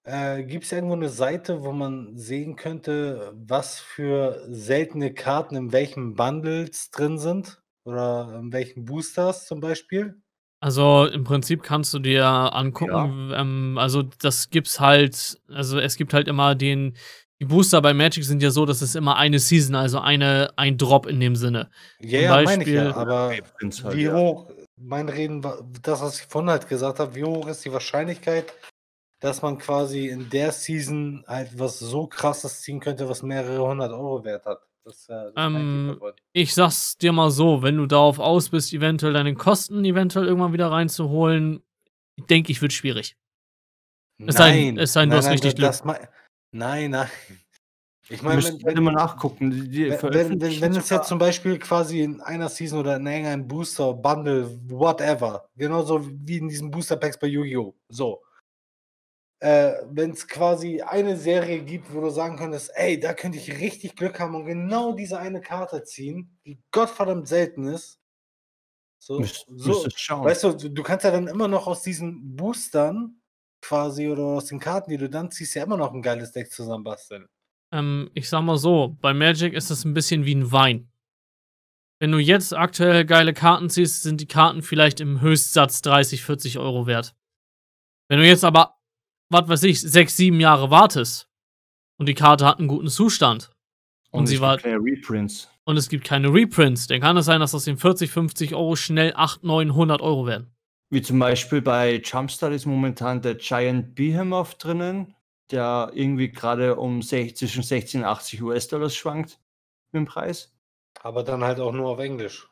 äh, 0.05 0.43
gibt 0.43 0.65
es 0.65 0.71
irgendwo 0.71 0.93
eine 0.95 1.09
Seite, 1.09 1.63
wo 1.63 1.71
man 1.71 2.15
sehen 2.17 2.55
könnte, 2.55 3.33
was 3.35 3.79
für 3.79 4.45
seltene 4.49 5.13
Karten 5.13 5.55
in 5.55 5.71
welchen 5.71 6.13
Bundles 6.15 6.89
drin 6.91 7.17
sind? 7.17 7.61
Oder 7.83 8.39
in 8.39 8.51
welchen 8.51 8.85
Boosters 8.85 9.45
zum 9.45 9.59
Beispiel? 9.59 10.15
Also 10.59 11.05
im 11.05 11.23
Prinzip 11.23 11.61
kannst 11.61 11.93
du 11.93 11.99
dir 11.99 12.25
angucken, 12.25 13.31
ähm, 13.35 13.77
also 13.77 14.01
das 14.01 14.49
gibt's 14.49 14.79
halt, 14.79 15.39
also 15.49 15.77
es 15.79 15.95
gibt 15.95 16.13
halt 16.13 16.27
immer 16.27 16.55
den, 16.55 16.95
die 17.39 17.45
Booster 17.45 17.81
bei 17.81 17.93
Magic 17.93 18.23
sind 18.23 18.41
ja 18.41 18.49
so, 18.49 18.65
dass 18.65 18.81
es 18.81 18.95
immer 18.95 19.17
eine 19.17 19.37
Season, 19.37 19.75
also 19.75 19.99
eine, 19.99 20.49
ein 20.55 20.77
Drop 20.77 21.05
in 21.05 21.19
dem 21.19 21.35
Sinne. 21.35 21.69
Ja, 21.99 22.19
Zum 22.19 22.23
ja, 22.23 22.29
meine 22.31 22.51
ich 22.51 22.57
Beispiel- 22.57 22.73
ja. 22.75 22.95
Aber 22.95 23.29
Reprints 23.29 23.83
halt, 23.83 23.95
wie 23.97 24.03
ja. 24.03 24.15
hoch, 24.15 24.49
mein 24.77 25.09
Reden, 25.09 25.43
war- 25.43 25.59
das, 25.83 26.01
was 26.01 26.19
ich 26.21 26.25
vorhin 26.25 26.49
halt 26.49 26.67
gesagt 26.67 26.99
habe, 26.99 27.13
wie 27.13 27.23
hoch 27.25 27.47
ist 27.47 27.63
die 27.65 27.71
Wahrscheinlichkeit, 27.73 28.51
dass 29.19 29.41
man 29.41 29.57
quasi 29.57 30.07
in 30.09 30.29
der 30.29 30.51
Season 30.51 31.23
halt 31.27 31.57
was 31.57 31.79
so 31.79 32.07
krasses 32.07 32.61
ziehen 32.61 32.79
könnte, 32.79 33.07
was 33.09 33.23
mehrere 33.23 33.67
hundert 33.67 33.91
Euro 33.91 34.23
wert 34.23 34.45
hat? 34.45 34.59
Das, 34.83 34.97
ist 34.97 35.09
ja- 35.09 35.31
das 35.31 35.33
Ähm. 35.37 35.99
Ich 36.33 36.53
sag's 36.53 36.97
dir 36.97 37.11
mal 37.11 37.31
so, 37.31 37.63
wenn 37.63 37.77
du 37.77 37.85
darauf 37.87 38.19
aus 38.19 38.49
bist, 38.49 38.71
eventuell 38.73 39.13
deine 39.13 39.33
Kosten 39.33 39.83
eventuell 39.85 40.27
irgendwann 40.27 40.53
wieder 40.53 40.69
reinzuholen, 40.71 41.63
denke 42.29 42.51
ich, 42.51 42.61
wird 42.61 42.73
schwierig. 42.73 43.17
es 44.25 44.35
sei 44.35 44.51
denn- 44.53 44.77
es 44.77 44.93
sei 44.93 45.01
denn, 45.01 45.09
du 45.09 45.17
hast 45.17 45.29
richtig 45.29 45.55
das 45.55 45.83
mei- 45.83 46.07
Nein, 46.51 46.91
nein. 46.91 47.09
Ich 48.07 48.21
meine, 48.21 48.41
wenn, 48.43 48.75
ihr 48.75 48.81
mal 48.81 48.91
nachgucken. 48.93 49.49
Die, 49.49 49.67
die 49.67 49.89
wenn, 49.89 50.13
wenn, 50.13 50.41
wenn, 50.41 50.61
wenn 50.61 50.75
es 50.75 50.89
jetzt 50.91 51.07
zum 51.07 51.17
Beispiel 51.17 51.57
quasi 51.57 52.01
in 52.01 52.21
einer 52.21 52.47
Season 52.49 52.79
oder 52.79 52.97
in 52.97 53.07
irgendeinem 53.07 53.47
Booster, 53.47 53.93
Bundle, 53.93 54.47
whatever, 54.69 55.49
genauso 55.57 56.07
wie 56.07 56.37
in 56.37 56.47
diesen 56.47 56.69
Booster 56.69 56.97
Packs 56.97 57.17
bei 57.17 57.25
Yu-Gi-Oh! 57.27 57.73
So. 57.89 58.21
Äh, 59.39 59.73
wenn 59.89 60.11
es 60.11 60.27
quasi 60.27 60.81
eine 60.81 61.17
Serie 61.17 61.61
gibt, 61.61 61.93
wo 61.93 62.01
du 62.01 62.09
sagen 62.09 62.37
könntest, 62.37 62.71
ey, 62.75 62.99
da 62.99 63.13
könnte 63.13 63.37
ich 63.37 63.59
richtig 63.59 63.95
Glück 63.95 64.19
haben 64.19 64.33
und 64.33 64.45
genau 64.45 64.93
diese 64.93 65.19
eine 65.19 65.41
Karte 65.41 65.83
ziehen, 65.83 66.37
die 66.45 66.57
gottverdammt 66.71 67.27
selten 67.27 67.67
ist. 67.67 67.99
So, 68.97 69.23
so, 69.23 69.87
schauen. 69.95 70.25
Weißt 70.25 70.43
du, 70.43 70.53
du, 70.53 70.83
kannst 70.83 71.05
ja 71.05 71.11
dann 71.11 71.27
immer 71.27 71.47
noch 71.47 71.67
aus 71.67 71.83
diesen 71.83 72.35
Boostern 72.35 73.21
quasi 73.61 74.07
oder 74.07 74.23
aus 74.23 74.45
den 74.45 74.59
Karten, 74.59 74.89
die 74.89 74.97
du 74.97 75.09
dann 75.09 75.29
ziehst, 75.29 75.53
ja 75.55 75.63
immer 75.63 75.77
noch 75.77 75.93
ein 75.93 76.01
geiles 76.01 76.31
Deck 76.31 76.51
zusammenbasteln. 76.51 77.27
Ähm, 77.71 78.09
ich 78.13 78.29
sag 78.29 78.41
mal 78.41 78.57
so, 78.57 78.97
bei 79.01 79.13
Magic 79.13 79.53
ist 79.53 79.69
es 79.69 79.85
ein 79.85 79.93
bisschen 79.93 80.25
wie 80.25 80.33
ein 80.33 80.51
Wein. 80.51 80.89
Wenn 81.99 82.11
du 82.11 82.19
jetzt 82.19 82.53
aktuell 82.53 83.05
geile 83.05 83.33
Karten 83.33 83.69
ziehst, 83.69 84.03
sind 84.03 84.21
die 84.21 84.27
Karten 84.27 84.61
vielleicht 84.61 84.99
im 84.99 85.21
Höchstsatz 85.21 85.81
30, 85.81 86.23
40 86.23 86.59
Euro 86.59 86.87
wert. 86.87 87.15
Wenn 88.09 88.19
du 88.19 88.25
jetzt 88.25 88.43
aber, 88.43 88.74
was 89.29 89.47
weiß 89.47 89.63
ich, 89.63 89.81
sechs, 89.81 90.15
sieben 90.17 90.39
Jahre 90.39 90.69
wartest 90.69 91.29
und 91.97 92.07
die 92.07 92.13
Karte 92.13 92.45
hat 92.45 92.59
einen 92.59 92.67
guten 92.67 92.87
Zustand 92.89 93.51
und, 94.11 94.27
sie 94.27 94.35
es 94.35 94.41
war 94.41 94.57
gibt 94.57 94.63
keine 94.65 94.79
Reprints. 94.83 95.49
und 95.65 95.77
es 95.77 95.89
gibt 95.89 96.05
keine 96.05 96.31
Reprints, 96.33 96.87
dann 96.87 97.01
kann 97.01 97.17
es 97.17 97.25
sein, 97.25 97.39
dass 97.39 97.55
aus 97.55 97.65
den 97.65 97.77
40, 97.77 98.09
50 98.11 98.55
Euro 98.55 98.75
schnell 98.75 99.13
8, 99.15 99.43
9, 99.43 99.69
100 99.71 100.01
Euro 100.01 100.25
werden. 100.27 100.51
Wie 100.91 101.01
zum 101.01 101.19
Beispiel 101.19 101.61
bei 101.61 101.95
Jumpstart 102.03 102.53
ist 102.53 102.65
momentan 102.65 103.21
der 103.21 103.35
Giant 103.35 103.95
Behemoth 103.95 104.55
drinnen, 104.63 105.15
der 105.51 105.91
irgendwie 105.93 106.29
gerade 106.31 106.75
um 106.75 107.01
sech- 107.01 107.35
zwischen 107.35 107.63
16 107.63 108.01
und 108.01 108.07
80 108.07 108.41
US-Dollar 108.43 108.89
schwankt 108.89 109.39
mit 109.91 109.99
dem 110.01 110.05
Preis. 110.05 110.55
Aber 111.01 111.23
dann 111.23 111.43
halt 111.43 111.59
auch 111.59 111.73
nur 111.73 111.89
auf 111.89 111.99
Englisch. 111.99 112.47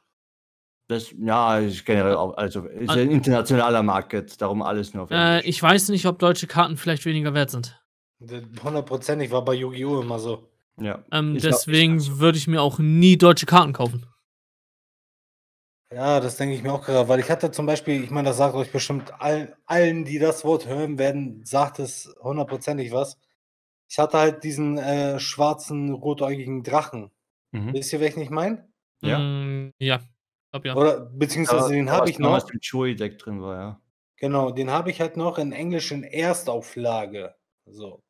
Das, 0.87 1.13
ja, 1.17 1.59
ist 1.59 1.85
generell 1.85 2.15
auch, 2.15 2.35
also 2.35 2.65
ist 2.65 2.89
ein 2.89 3.09
internationaler 3.09 3.83
Market, 3.83 4.41
darum 4.41 4.61
alles 4.61 4.93
nur 4.93 5.03
auf 5.03 5.11
Äh, 5.11 5.41
ich 5.41 5.61
weiß 5.61 5.89
nicht, 5.89 6.05
ob 6.05 6.19
deutsche 6.19 6.47
Karten 6.47 6.77
vielleicht 6.77 7.05
weniger 7.05 7.33
wert 7.33 7.51
sind. 7.51 7.81
Hundertprozentig 8.63 9.31
war 9.31 9.43
bei 9.43 9.53
Yu-Gi-Oh! 9.53 10.01
immer 10.01 10.19
so. 10.19 10.49
ja. 10.79 11.03
Ähm, 11.11 11.37
deswegen 11.41 11.97
auch 11.97 12.01
so. 12.01 12.19
würde 12.19 12.37
ich 12.37 12.47
mir 12.47 12.61
auch 12.61 12.79
nie 12.79 13.17
deutsche 13.17 13.45
Karten 13.45 13.73
kaufen. 13.73 14.05
Ja, 15.93 16.19
das 16.19 16.37
denke 16.37 16.55
ich 16.55 16.63
mir 16.63 16.73
auch 16.73 16.83
gerade, 16.83 17.07
weil 17.07 17.19
ich 17.19 17.29
hatte 17.29 17.51
zum 17.51 17.65
Beispiel, 17.65 18.03
ich 18.03 18.09
meine, 18.09 18.29
das 18.29 18.37
sagt 18.37 18.55
euch 18.55 18.71
bestimmt 18.71 19.13
allen, 19.21 19.53
allen, 19.65 20.05
die 20.05 20.17
das 20.17 20.43
Wort 20.43 20.67
hören 20.67 20.97
werden, 20.97 21.45
sagt 21.45 21.79
es 21.79 22.13
hundertprozentig 22.21 22.91
was. 22.91 23.19
Ich 23.87 23.99
hatte 23.99 24.17
halt 24.17 24.43
diesen 24.43 24.77
äh, 24.79 25.19
schwarzen, 25.19 25.91
rotäugigen 25.91 26.63
Drachen. 26.63 27.11
Mhm. 27.51 27.73
Wisst 27.73 27.93
ihr, 27.93 27.99
welchen 27.99 28.21
ich 28.21 28.31
meine? 28.31 28.67
Ja. 29.01 29.19
Mm, 29.19 29.71
ja. 29.77 29.99
Glaub, 30.53 30.65
ja. 30.65 30.75
Oder 30.75 30.99
beziehungsweise 30.99 31.73
den 31.73 31.89
habe 31.89 32.11
ich 32.11 32.19
noch. 32.19 32.47
Im 32.47 32.59
Joey-Deck 32.61 33.17
drin 33.17 33.41
war, 33.41 33.55
ja. 33.55 33.81
Genau, 34.17 34.51
den 34.51 34.69
habe 34.69 34.91
ich 34.91 35.01
halt 35.01 35.17
noch 35.17 35.39
in 35.39 35.51
englischen 35.51 36.03
Erstauflage. 36.03 37.33
So. 37.65 38.03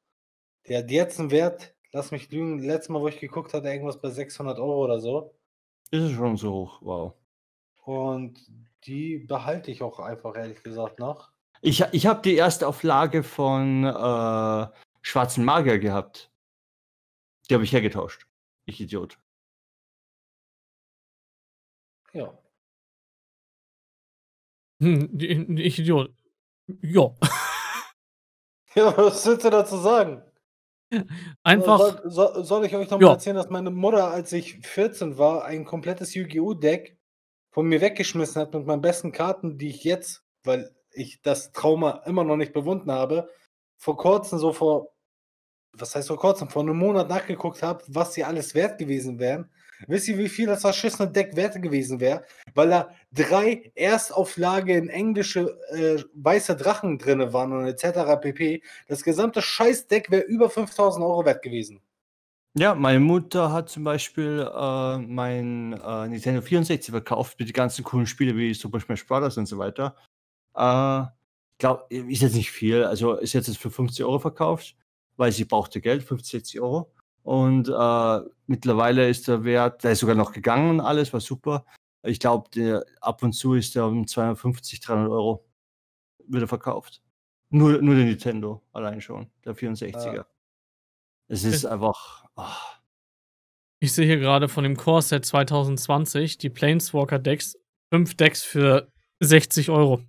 Der 0.68 0.80
hat 0.80 0.92
jetzt 0.92 1.22
einen 1.22 1.32
Wert, 1.32 1.74
lass 1.94 2.12
mich 2.12 2.30
lügen, 2.32 2.60
letztes 2.60 2.90
Mal, 2.90 3.02
wo 3.02 3.08
ich 3.08 3.22
geguckt 3.22 3.54
hatte, 3.54 3.70
irgendwas 3.70 4.02
bei 4.02 4.10
600 4.10 4.60
Euro 4.60 4.84
oder 4.84 5.00
so. 5.00 5.34
Ist 5.90 6.04
es 6.04 6.12
schon 6.12 6.36
so 6.36 6.52
hoch, 6.52 6.82
wow. 6.82 7.14
Und 7.86 8.46
die 8.86 9.20
behalte 9.20 9.72
ich 9.72 9.82
auch 9.82 10.00
einfach, 10.00 10.36
ehrlich 10.36 10.62
gesagt, 10.64 11.00
noch. 11.00 11.32
Ich, 11.62 11.82
ich 11.94 12.08
habe 12.08 12.22
die 12.22 12.36
erste 12.36 12.68
Auflage 12.68 13.24
von 13.24 13.86
äh, 13.86 14.68
Schwarzen 15.02 15.46
Magier 15.46 15.80
gehabt. 15.80 16.30
Die 17.50 17.54
habe 17.54 17.64
ich 17.64 17.72
hergetauscht. 17.72 18.28
Ich 18.66 18.82
Idiot. 18.82 19.18
Ja. 22.14 22.38
Hm, 24.82 25.10
die- 25.18 25.64
ich 25.64 25.80
Idiot. 25.80 26.14
Ja. 26.82 27.14
Ja, 28.76 28.98
was 28.98 29.24
willst 29.28 29.46
du 29.46 29.52
dazu 29.52 29.78
sagen? 29.78 30.24
Einfach. 31.44 31.78
Soll, 31.78 32.02
soll, 32.10 32.44
soll 32.44 32.66
ich 32.66 32.76
euch 32.76 32.90
noch 32.90 33.00
mal 33.00 33.06
Ja. 33.06 33.12
erzählen, 33.14 33.36
dass 33.36 33.52
meine 33.52 33.70
Mutter, 33.70 34.10
als 34.10 34.34
ich 34.34 34.58
14 34.66 35.20
war, 35.20 35.46
ein 35.46 35.64
komplettes 35.64 36.16
Yu-Gi-Oh! 36.16 36.56
Deck 36.56 36.98
von 37.52 37.68
mir 37.68 37.82
weggeschmissen 37.82 38.42
hat 38.42 38.52
mit 38.52 38.66
meinen 38.66 38.82
besten 38.82 39.12
Karten, 39.12 39.60
die 39.60 39.70
ich 39.70 39.84
jetzt, 39.84 40.24
weil 40.44 40.76
ich 40.92 41.22
das 41.22 41.52
Trauma 41.52 42.02
immer 42.08 42.24
noch 42.24 42.36
nicht 42.36 42.52
bewunden 42.52 42.92
habe, 42.92 43.30
vor 43.78 43.96
kurzem, 43.96 44.40
so 44.40 44.54
vor, 44.54 44.92
was 45.74 45.94
heißt 45.96 46.08
vor 46.08 46.18
kurzem, 46.18 46.50
vor 46.50 46.64
einem 46.64 46.78
Monat 46.78 47.10
nachgeguckt 47.10 47.62
habe, 47.62 47.84
was 47.90 48.16
sie 48.16 48.24
alles 48.24 48.56
wert 48.56 48.80
gewesen 48.80 49.20
wären. 49.20 49.52
Wisst 49.88 50.08
ihr, 50.08 50.18
wie 50.18 50.30
viel 50.30 50.48
das 50.48 50.62
verschissene 50.62 51.10
Deck 51.10 51.36
wert 51.36 51.62
gewesen 51.62 52.00
wäre? 52.00 52.24
Weil 52.54 52.70
da 52.70 52.90
drei 53.12 53.72
Erstauflage 53.76 54.76
in 54.78 54.90
englische 54.90 55.58
äh, 55.72 56.04
weiße 56.14 56.56
Drachen 56.56 56.98
drin 56.98 57.34
waren 57.34 57.54
und 57.54 57.66
etc. 57.66 58.20
pp. 58.22 58.62
Das 58.88 59.04
gesamte 59.04 59.42
Scheißdeck 59.42 60.12
wäre 60.12 60.24
über 60.24 60.50
5000 60.50 61.04
Euro 61.04 61.26
wert 61.26 61.42
gewesen. 61.42 61.82
Ja, 62.56 62.76
meine 62.76 63.00
Mutter 63.00 63.52
hat 63.52 63.70
zum 63.70 63.84
Beispiel 63.84 64.48
äh, 64.54 64.98
mein 65.00 65.74
äh, 65.74 66.08
Nintendo 66.08 66.42
64 66.42 66.92
verkauft 66.92 67.40
mit 67.40 67.50
den 67.50 67.54
ganzen 67.54 67.84
coolen 67.84 68.06
Spielen 68.06 68.38
wie 68.38 68.54
Super 68.54 68.80
Smash 68.80 69.08
Bros. 69.08 69.38
und 69.38 69.48
so 69.48 69.58
weiter. 69.58 69.96
Äh, 70.56 71.06
glaub, 71.58 71.92
ist 71.92 72.22
jetzt 72.22 72.36
nicht 72.36 72.52
viel, 72.52 72.84
also 72.84 73.16
ist 73.16 73.34
jetzt 73.34 73.58
für 73.58 73.72
50 73.72 74.06
Euro 74.06 74.20
verkauft, 74.20 74.76
weil 75.18 75.32
sie 75.32 75.46
brauchte 75.46 75.82
Geld, 75.82 76.04
50, 76.04 76.32
60 76.32 76.62
Euro. 76.62 76.93
Und 77.24 77.70
äh, 77.70 78.30
mittlerweile 78.48 79.10
ist 79.10 79.28
der 79.28 79.44
Wert, 79.44 79.84
der 79.84 79.94
ist 79.94 80.00
sogar 80.00 80.16
noch 80.16 80.34
gegangen 80.34 80.70
und 80.70 80.80
alles, 80.82 81.14
war 81.14 81.22
super. 81.22 81.66
Ich 82.06 82.20
glaube, 82.20 82.86
ab 83.00 83.24
und 83.24 83.32
zu 83.34 83.54
ist 83.54 83.76
der 83.76 83.86
um 83.86 84.06
250, 84.06 84.82
300 84.82 85.10
Euro 85.10 85.46
wieder 86.28 86.48
verkauft. 86.48 87.02
Nur, 87.50 87.82
nur 87.82 87.96
der 87.96 88.06
Nintendo 88.06 88.62
allein 88.74 89.00
schon, 89.00 89.30
der 89.46 89.56
64er. 89.56 90.26
Es 91.28 91.44
ist 91.44 91.66
einfach. 91.66 92.26
ah. 92.36 92.58
Ich 93.80 93.94
sehe 93.94 94.06
hier 94.06 94.18
gerade 94.18 94.50
von 94.50 94.64
dem 94.64 94.78
Core 94.78 95.02
Set 95.02 95.26
2020 95.26 96.38
die 96.38 96.50
Planeswalker 96.50 97.20
Decks. 97.20 97.58
Fünf 97.94 98.16
Decks 98.16 98.44
für 98.44 98.92
60 99.20 99.70
Euro. 99.70 100.02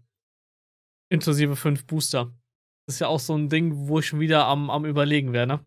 Inklusive 1.10 1.54
fünf 1.54 1.86
Booster. 1.86 2.32
Das 2.86 2.96
ist 2.96 3.00
ja 3.00 3.08
auch 3.08 3.20
so 3.20 3.36
ein 3.36 3.48
Ding, 3.48 3.88
wo 3.88 3.98
ich 4.00 4.06
schon 4.06 4.20
wieder 4.20 4.46
am, 4.46 4.70
am 4.70 4.84
Überlegen 4.84 5.32
wäre, 5.32 5.46
ne? 5.46 5.64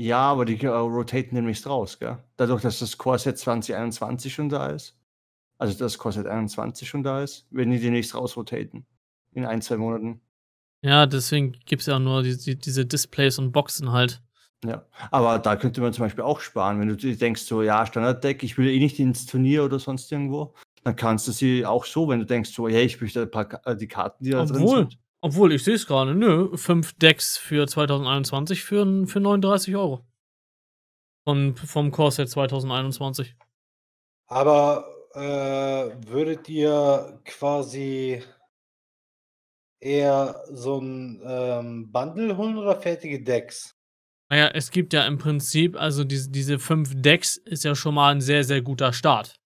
Ja, 0.00 0.20
aber 0.20 0.44
die 0.44 0.62
äh, 0.62 0.68
rotaten 0.68 1.34
nämlich 1.34 1.66
raus, 1.66 1.98
gell? 1.98 2.18
Dadurch, 2.36 2.62
dass 2.62 2.78
das 2.78 2.96
Core 2.96 3.18
Set 3.18 3.36
2021 3.36 4.32
schon 4.32 4.48
da 4.48 4.68
ist. 4.68 4.96
Also 5.58 5.76
das 5.76 5.98
Core 5.98 6.12
Set 6.12 6.26
21 6.28 6.88
schon 6.88 7.02
da 7.02 7.20
ist, 7.20 7.48
werden 7.50 7.72
die 7.72 7.80
demnächst 7.80 8.14
rausrotaten. 8.14 8.86
In 9.32 9.44
ein, 9.44 9.60
zwei 9.60 9.76
Monaten. 9.76 10.20
Ja, 10.82 11.06
deswegen 11.06 11.50
gibt 11.66 11.80
es 11.80 11.86
ja 11.86 11.96
auch 11.96 12.00
nur 12.00 12.22
die, 12.22 12.36
die, 12.36 12.54
diese 12.54 12.86
Displays 12.86 13.40
und 13.40 13.50
Boxen 13.50 13.90
halt. 13.90 14.22
Ja. 14.64 14.86
Aber 15.10 15.40
da 15.40 15.56
könnte 15.56 15.80
man 15.80 15.92
zum 15.92 16.04
Beispiel 16.04 16.22
auch 16.22 16.38
sparen, 16.38 16.78
wenn 16.78 16.88
du 16.88 16.96
dir 16.96 17.16
denkst, 17.16 17.42
so, 17.42 17.62
ja, 17.62 17.84
Standarddeck, 17.84 18.44
ich 18.44 18.56
will 18.56 18.68
eh 18.68 18.78
nicht 18.78 19.00
ins 19.00 19.26
Turnier 19.26 19.64
oder 19.64 19.80
sonst 19.80 20.12
irgendwo. 20.12 20.54
Dann 20.84 20.94
kannst 20.94 21.26
du 21.26 21.32
sie 21.32 21.66
auch 21.66 21.84
so, 21.84 22.08
wenn 22.08 22.20
du 22.20 22.24
denkst, 22.24 22.50
so, 22.50 22.68
hey, 22.68 22.84
ich 22.84 23.00
möchte 23.00 23.22
ein 23.22 23.30
paar 23.32 23.48
äh, 23.66 23.76
die 23.76 23.88
Karten, 23.88 24.22
die 24.22 24.30
da 24.30 24.44
drin 24.44 24.62
Obwohl, 24.62 24.78
sind. 24.78 24.98
Obwohl, 25.20 25.52
ich 25.52 25.64
sehe 25.64 25.74
es 25.74 25.86
gerade, 25.86 26.14
nö, 26.14 26.56
fünf 26.56 26.92
Decks 26.94 27.36
für 27.36 27.66
2021 27.66 28.62
für, 28.62 29.06
für 29.06 29.20
39 29.20 29.76
Euro. 29.76 30.06
Von, 31.24 31.56
vom 31.56 31.90
Core 31.90 32.12
Set 32.12 32.30
2021. 32.30 33.36
Aber 34.26 34.86
äh, 35.14 35.20
würdet 36.08 36.48
ihr 36.48 37.20
quasi 37.24 38.22
eher 39.80 40.42
so 40.50 40.78
ein 40.78 41.20
ähm, 41.24 41.92
Bundle 41.92 42.36
holen 42.36 42.56
oder 42.56 42.80
fertige 42.80 43.22
Decks? 43.22 43.74
Naja, 44.30 44.48
es 44.48 44.70
gibt 44.70 44.92
ja 44.92 45.06
im 45.06 45.18
Prinzip, 45.18 45.76
also 45.76 46.04
diese, 46.04 46.30
diese 46.30 46.58
fünf 46.58 46.92
Decks 46.94 47.36
ist 47.36 47.64
ja 47.64 47.74
schon 47.74 47.94
mal 47.94 48.12
ein 48.12 48.20
sehr, 48.20 48.44
sehr 48.44 48.60
guter 48.60 48.92
Start. 48.92 49.36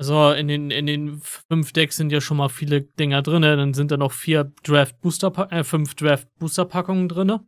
Also 0.00 0.30
in 0.30 0.48
den, 0.48 0.70
in 0.70 0.86
den 0.86 1.20
fünf 1.20 1.74
Decks 1.74 1.98
sind 1.98 2.10
ja 2.10 2.22
schon 2.22 2.38
mal 2.38 2.48
viele 2.48 2.80
Dinger 2.80 3.20
drin. 3.20 3.42
Dann 3.42 3.74
sind 3.74 3.90
da 3.90 3.98
noch 3.98 4.12
vier 4.12 4.50
Draft 4.62 4.98
Booster, 5.02 5.30
äh, 5.52 5.62
fünf 5.62 5.94
Draft 5.94 6.26
Booster 6.38 6.64
Packungen 6.64 7.06
drin. 7.06 7.38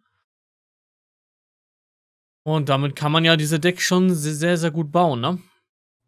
Und 2.44 2.68
damit 2.68 2.94
kann 2.94 3.10
man 3.10 3.24
ja 3.24 3.38
diese 3.38 3.58
Decks 3.58 3.84
schon 3.84 4.10
sehr, 4.10 4.58
sehr, 4.58 4.70
gut 4.70 4.92
bauen, 4.92 5.22
ne? 5.22 5.38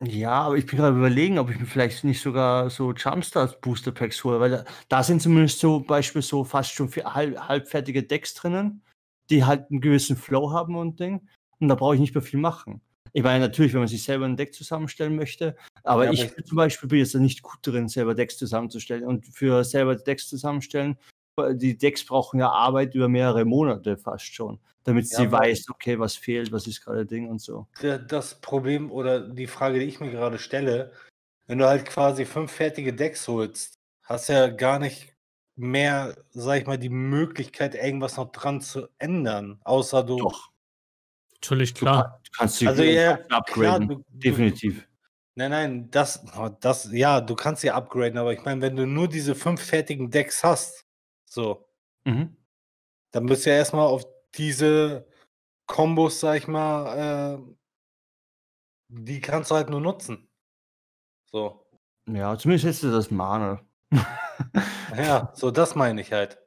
Ja, 0.02 0.42
aber 0.42 0.58
ich 0.58 0.66
bin 0.66 0.76
gerade 0.76 0.98
überlegen, 0.98 1.38
ob 1.38 1.48
ich 1.48 1.58
mir 1.58 1.64
vielleicht 1.64 2.04
nicht 2.04 2.20
sogar 2.20 2.68
so 2.68 2.92
Jumpstart 2.92 3.62
Booster 3.62 3.92
Packs 3.92 4.22
hole, 4.22 4.38
weil 4.38 4.50
da, 4.50 4.64
da 4.90 5.02
sind 5.02 5.22
zumindest 5.22 5.60
so 5.60 5.80
Beispiel 5.80 6.20
so 6.20 6.44
fast 6.44 6.72
schon 6.72 6.90
halb, 6.90 7.38
halbfertige 7.48 8.02
Decks 8.02 8.34
drinnen, 8.34 8.82
die 9.30 9.46
halt 9.46 9.70
einen 9.70 9.80
gewissen 9.80 10.18
Flow 10.18 10.52
haben 10.52 10.76
und 10.76 11.00
Ding. 11.00 11.26
Und 11.58 11.68
da 11.68 11.74
brauche 11.74 11.94
ich 11.94 12.02
nicht 12.02 12.14
mehr 12.14 12.20
viel 12.20 12.40
machen. 12.40 12.82
Ich 13.16 13.22
meine, 13.22 13.38
natürlich, 13.46 13.72
wenn 13.72 13.80
man 13.80 13.88
sich 13.88 14.02
selber 14.02 14.24
ein 14.26 14.36
Deck 14.36 14.52
zusammenstellen 14.52 15.14
möchte, 15.14 15.56
aber 15.84 16.04
Ja, 16.04 16.10
aber 16.10 16.18
ich 16.18 16.44
zum 16.44 16.56
Beispiel 16.56 16.88
bin 16.88 16.98
jetzt 16.98 17.14
da 17.14 17.20
nicht 17.20 17.42
gut 17.42 17.58
drin, 17.62 17.88
selber 17.88 18.14
Decks 18.14 18.36
zusammenzustellen. 18.36 19.04
Und 19.04 19.24
für 19.26 19.62
selber 19.62 19.94
Decks 19.94 20.28
zusammenstellen, 20.28 20.98
äh, 21.40 21.54
die 21.54 21.78
Decks 21.78 22.04
brauchen 22.04 22.40
ja 22.40 22.50
Arbeit 22.50 22.94
über 22.96 23.08
mehrere 23.08 23.44
Monate 23.44 23.96
fast 23.96 24.34
schon, 24.34 24.58
damit 24.82 25.08
Ja, 25.12 25.18
sie 25.18 25.22
aber- 25.26 25.38
weiß, 25.38 25.66
okay, 25.70 25.96
was 25.98 26.16
fehlt, 26.16 26.50
was 26.50 26.66
ist 26.66 26.84
gerade 26.84 27.06
Ding 27.06 27.28
und 27.28 27.40
so. 27.40 27.68
Das 27.80 28.40
Problem 28.40 28.90
oder 28.90 29.20
die 29.20 29.46
Frage, 29.46 29.78
die 29.78 29.86
ich 29.86 30.00
mir 30.00 30.10
gerade 30.10 30.38
stelle, 30.38 30.90
wenn 31.46 31.58
du 31.58 31.66
halt 31.68 31.84
quasi 31.86 32.24
fünf 32.24 32.50
fertige 32.50 32.92
Decks 32.92 33.28
holst, 33.28 33.74
hast 34.02 34.28
ja 34.28 34.48
gar 34.48 34.80
nicht 34.80 35.14
mehr, 35.56 36.16
sag 36.32 36.60
ich 36.62 36.66
mal, 36.66 36.78
die 36.78 36.88
Möglichkeit, 36.88 37.76
irgendwas 37.76 38.16
noch 38.16 38.32
dran 38.32 38.60
zu 38.60 38.88
ändern, 38.98 39.60
außer 39.62 40.02
du. 40.02 40.16
Doch, 40.16 40.50
Natürlich, 41.44 41.74
klar. 41.74 42.20
du 42.24 42.30
kannst 42.36 42.56
sie 42.56 42.66
Also 42.68 42.82
ja, 42.82 43.12
upgraden. 43.28 43.44
klar, 43.46 43.80
du, 43.80 43.86
du, 43.96 44.04
Definitiv. 44.18 44.88
Nein, 45.36 45.50
nein, 45.50 45.90
das, 45.90 46.24
oh, 46.38 46.48
das, 46.60 46.90
ja, 46.92 47.20
du 47.20 47.34
kannst 47.34 47.62
sie 47.62 47.70
upgraden, 47.70 48.18
aber 48.18 48.32
ich 48.32 48.44
meine, 48.44 48.60
wenn 48.62 48.76
du 48.76 48.86
nur 48.86 49.08
diese 49.08 49.34
fünf 49.34 49.60
fertigen 49.62 50.10
Decks 50.10 50.44
hast, 50.44 50.86
so, 51.24 51.68
Mhm. 52.04 52.36
dann 53.12 53.26
bist 53.26 53.44
du 53.44 53.50
ja 53.50 53.56
erstmal 53.56 53.86
auf 53.86 54.04
diese 54.34 55.06
Kombos, 55.66 56.20
sag 56.20 56.36
ich 56.36 56.46
mal, 56.48 57.38
äh, 57.38 57.54
die 58.88 59.20
kannst 59.20 59.50
du 59.50 59.54
halt 59.56 59.70
nur 59.70 59.80
nutzen. 59.80 60.28
So. 61.30 61.66
Ja, 62.08 62.36
zumindest 62.38 62.66
hättest 62.66 62.82
du 62.84 62.90
das 62.92 63.10
Mana. 63.10 63.60
Ja, 64.96 65.32
so 65.34 65.50
das 65.50 65.74
meine 65.74 66.00
ich 66.00 66.12
halt. 66.12 66.38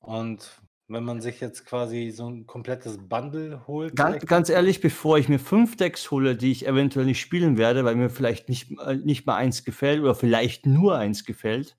Und 0.00 0.60
wenn 0.90 1.04
man 1.04 1.20
sich 1.20 1.40
jetzt 1.40 1.64
quasi 1.64 2.10
so 2.10 2.28
ein 2.28 2.46
komplettes 2.46 2.98
Bundle 3.08 3.66
holt, 3.66 3.96
Ganz, 3.96 4.24
ganz 4.26 4.48
ehrlich, 4.48 4.80
bevor 4.80 5.18
ich 5.18 5.28
mir 5.28 5.38
fünf 5.38 5.76
Decks 5.76 6.10
hole, 6.10 6.36
die 6.36 6.52
ich 6.52 6.66
eventuell 6.66 7.06
nicht 7.06 7.20
spielen 7.20 7.56
werde, 7.56 7.84
weil 7.84 7.96
mir 7.96 8.10
vielleicht 8.10 8.48
nicht, 8.48 8.70
äh, 8.80 8.96
nicht 8.96 9.26
mal 9.26 9.36
eins 9.36 9.64
gefällt 9.64 10.00
oder 10.00 10.14
vielleicht 10.14 10.66
nur 10.66 10.96
eins 10.96 11.24
gefällt, 11.24 11.76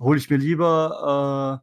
hole 0.00 0.18
ich 0.18 0.30
mir 0.30 0.36
lieber 0.36 1.62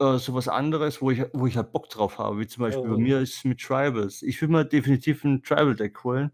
äh, 0.00 0.04
äh, 0.04 0.18
sowas 0.18 0.48
anderes, 0.48 1.00
wo 1.02 1.10
ich, 1.10 1.22
wo 1.32 1.46
ich 1.46 1.56
halt 1.56 1.72
Bock 1.72 1.88
drauf 1.88 2.18
habe, 2.18 2.38
wie 2.40 2.46
zum 2.46 2.62
Beispiel 2.62 2.90
bei 2.90 2.96
Oh. 2.96 2.98
mir 2.98 3.20
ist 3.20 3.36
es 3.36 3.44
mit 3.44 3.60
Tribals. 3.60 4.22
Ich 4.22 4.40
will 4.42 4.48
mir 4.48 4.64
definitiv 4.64 5.24
ein 5.24 5.42
Tribal-Deck 5.42 6.02
holen. 6.04 6.32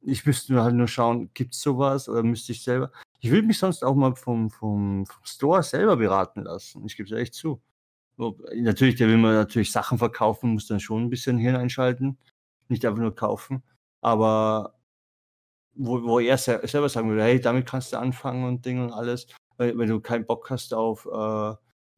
Ich 0.00 0.26
müsste 0.26 0.62
halt 0.62 0.74
nur 0.74 0.88
schauen, 0.88 1.30
gibt 1.34 1.54
es 1.54 1.60
sowas 1.62 2.08
oder 2.08 2.22
müsste 2.22 2.52
ich 2.52 2.62
selber. 2.62 2.92
Ich 3.20 3.30
will 3.30 3.42
mich 3.42 3.58
sonst 3.58 3.82
auch 3.84 3.94
mal 3.94 4.14
vom, 4.16 4.50
vom, 4.50 5.06
vom 5.06 5.24
Store 5.24 5.62
selber 5.62 5.96
beraten 5.96 6.42
lassen. 6.42 6.84
Ich 6.86 6.96
gebe 6.96 7.08
es 7.08 7.12
echt 7.20 7.34
zu. 7.34 7.62
Natürlich, 8.16 8.94
der 8.96 9.08
will 9.08 9.16
man 9.16 9.34
natürlich 9.34 9.72
Sachen 9.72 9.98
verkaufen, 9.98 10.52
muss 10.52 10.66
dann 10.66 10.80
schon 10.80 11.02
ein 11.04 11.10
bisschen 11.10 11.38
Hirn 11.38 11.56
einschalten. 11.56 12.18
Nicht 12.68 12.84
einfach 12.86 13.00
nur 13.00 13.14
kaufen. 13.14 13.62
Aber 14.00 14.74
wo, 15.74 16.02
wo 16.02 16.20
er 16.20 16.38
se- 16.38 16.60
selber 16.64 16.88
sagen 16.88 17.08
würde, 17.10 17.24
hey, 17.24 17.40
damit 17.40 17.66
kannst 17.66 17.92
du 17.92 17.98
anfangen 17.98 18.44
und 18.44 18.64
Ding 18.64 18.80
und 18.80 18.92
alles. 18.92 19.26
Weil, 19.56 19.76
wenn 19.76 19.88
du 19.88 20.00
keinen 20.00 20.26
Bock 20.26 20.48
hast 20.50 20.72
auf 20.74 21.06
äh, 21.06 21.54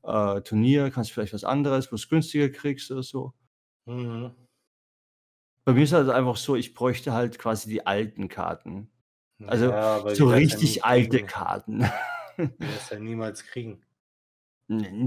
äh, 0.09 0.40
Turnier, 0.43 0.90
kannst 0.90 1.10
du 1.10 1.14
vielleicht 1.14 1.34
was 1.34 1.44
anderes, 1.44 1.86
wo 1.86 1.90
du 1.90 1.97
es 1.97 2.09
günstiger 2.09 2.48
kriegst 2.48 2.90
oder 2.90 3.02
so. 3.02 3.34
Mhm. 3.86 4.34
Bei 5.64 5.72
mir 5.72 5.82
ist 5.82 5.90
es 5.90 5.97
halt 5.98 6.10
einfach 6.10 6.36
so, 6.36 6.55
ich 6.56 6.74
bräuchte 6.74 7.12
halt 7.12 7.38
quasi 7.38 7.68
die 7.68 7.86
alten 7.86 8.28
Karten. 8.28 8.88
Also 9.47 9.66
Ja, 9.70 10.01
so 10.14 10.26
du 10.26 10.30
richtig 10.30 10.84
alte 10.84 11.09
kriegen. 11.10 11.26
Karten. 11.26 11.78
Die 12.38 12.60
wirst 12.60 12.90
du 12.90 12.94
ja 12.94 13.01
niemals 13.01 13.44
kriegen. 13.44 13.82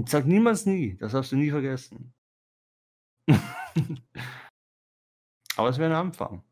Sag 0.06 0.26
niemals 0.26 0.64
nie, 0.66 0.96
das 0.96 1.12
darfst 1.12 1.32
du 1.32 1.36
nie 1.36 1.50
vergessen. 1.50 2.12
Aber 5.56 5.68
es 5.68 5.78
wäre 5.78 5.90
ein 5.94 6.06
Anfang. 6.06 6.42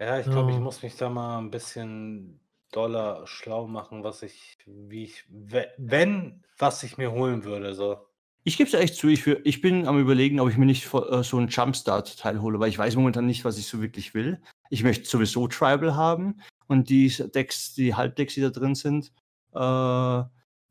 Ja, 0.00 0.18
ich 0.18 0.26
glaube, 0.26 0.52
ich 0.52 0.58
muss 0.58 0.82
mich 0.82 0.96
da 0.96 1.10
mal 1.10 1.38
ein 1.38 1.50
bisschen 1.50 2.40
doller 2.72 3.26
schlau 3.26 3.66
machen, 3.66 4.02
was 4.04 4.22
ich, 4.22 4.56
wie 4.66 5.04
ich, 5.04 5.24
we- 5.28 5.68
wenn, 5.76 6.42
was 6.56 6.82
ich 6.84 6.96
mir 6.96 7.10
holen 7.10 7.44
würde. 7.44 7.74
So. 7.74 8.06
Ich 8.44 8.56
gebe 8.56 8.68
es 8.68 8.74
echt 8.74 8.94
zu, 8.94 9.08
ich, 9.08 9.24
wür- 9.24 9.40
ich 9.44 9.60
bin 9.60 9.86
am 9.86 9.98
überlegen, 10.00 10.40
ob 10.40 10.48
ich 10.48 10.56
mir 10.56 10.64
nicht 10.66 10.86
äh, 10.94 11.22
so 11.22 11.36
einen 11.36 11.48
Jumpstart-Teil 11.48 12.40
hole, 12.40 12.58
weil 12.60 12.70
ich 12.70 12.78
weiß 12.78 12.96
momentan 12.96 13.26
nicht, 13.26 13.44
was 13.44 13.58
ich 13.58 13.66
so 13.66 13.82
wirklich 13.82 14.14
will. 14.14 14.40
Ich 14.70 14.84
möchte 14.84 15.06
sowieso 15.06 15.48
Tribal 15.48 15.96
haben 15.96 16.40
und 16.68 16.88
die 16.88 17.08
Decks, 17.34 17.74
die 17.74 17.94
Halbdecks, 17.94 18.34
die 18.34 18.40
da 18.40 18.50
drin 18.50 18.74
sind, 18.76 19.12
äh, 19.52 20.22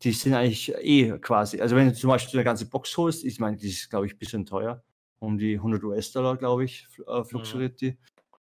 die 0.03 0.11
sind 0.13 0.33
eigentlich 0.33 0.73
eh 0.75 1.17
quasi. 1.19 1.61
Also 1.61 1.75
wenn 1.75 1.89
du 1.89 1.93
zum 1.93 2.09
Beispiel 2.09 2.39
eine 2.39 2.45
ganze 2.45 2.69
Box 2.69 2.95
holst, 2.97 3.25
ich 3.25 3.39
meine, 3.39 3.57
die 3.57 3.69
ist, 3.69 3.89
glaube 3.89 4.05
ich, 4.07 4.13
ein 4.13 4.19
bisschen 4.19 4.45
teuer. 4.45 4.83
Um 5.19 5.37
die 5.37 5.59
100 5.59 5.83
US-Dollar, 5.83 6.37
glaube 6.37 6.63
ich, 6.65 6.87
äh, 7.07 7.23
fluktuiert 7.25 7.81
die. 7.81 7.87
Äh, 7.87 7.97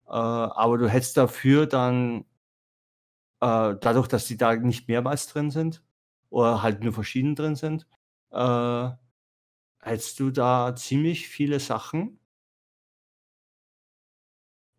aber 0.06 0.78
du 0.78 0.88
hättest 0.88 1.16
dafür 1.16 1.66
dann, 1.66 2.24
äh, 3.40 3.74
dadurch, 3.80 4.08
dass 4.08 4.26
die 4.26 4.36
da 4.36 4.54
nicht 4.56 4.88
mehrmals 4.88 5.26
drin 5.26 5.50
sind, 5.50 5.82
oder 6.30 6.62
halt 6.62 6.82
nur 6.82 6.92
verschieden 6.92 7.34
drin 7.34 7.56
sind, 7.56 7.86
äh, 8.32 8.90
hättest 9.80 10.20
du 10.20 10.30
da 10.30 10.74
ziemlich 10.76 11.28
viele 11.28 11.60
Sachen, 11.60 12.20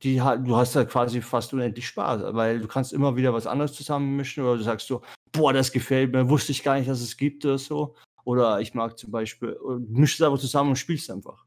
die 0.03 0.21
halt, 0.21 0.47
du 0.47 0.55
hast 0.55 0.75
halt 0.75 0.89
quasi 0.89 1.21
fast 1.21 1.53
unendlich 1.53 1.87
Spaß, 1.87 2.33
weil 2.33 2.61
du 2.61 2.67
kannst 2.67 2.93
immer 2.93 3.15
wieder 3.15 3.33
was 3.33 3.47
anderes 3.47 3.73
zusammenmischen 3.73 4.43
oder 4.43 4.57
du 4.57 4.63
sagst 4.63 4.87
so, 4.87 5.01
boah, 5.31 5.53
das 5.53 5.71
gefällt 5.71 6.11
mir, 6.11 6.27
wusste 6.29 6.51
ich 6.51 6.63
gar 6.63 6.77
nicht, 6.77 6.89
dass 6.89 7.01
es 7.01 7.15
gibt 7.17 7.45
oder 7.45 7.57
so. 7.57 7.95
Oder 8.25 8.59
ich 8.61 8.73
mag 8.73 8.97
zum 8.97 9.11
Beispiel, 9.11 9.53
du 9.59 9.79
mischst 9.89 10.19
es 10.19 10.25
einfach 10.25 10.39
zusammen 10.39 10.71
und 10.71 10.75
spielst 10.75 11.09
einfach. 11.09 11.45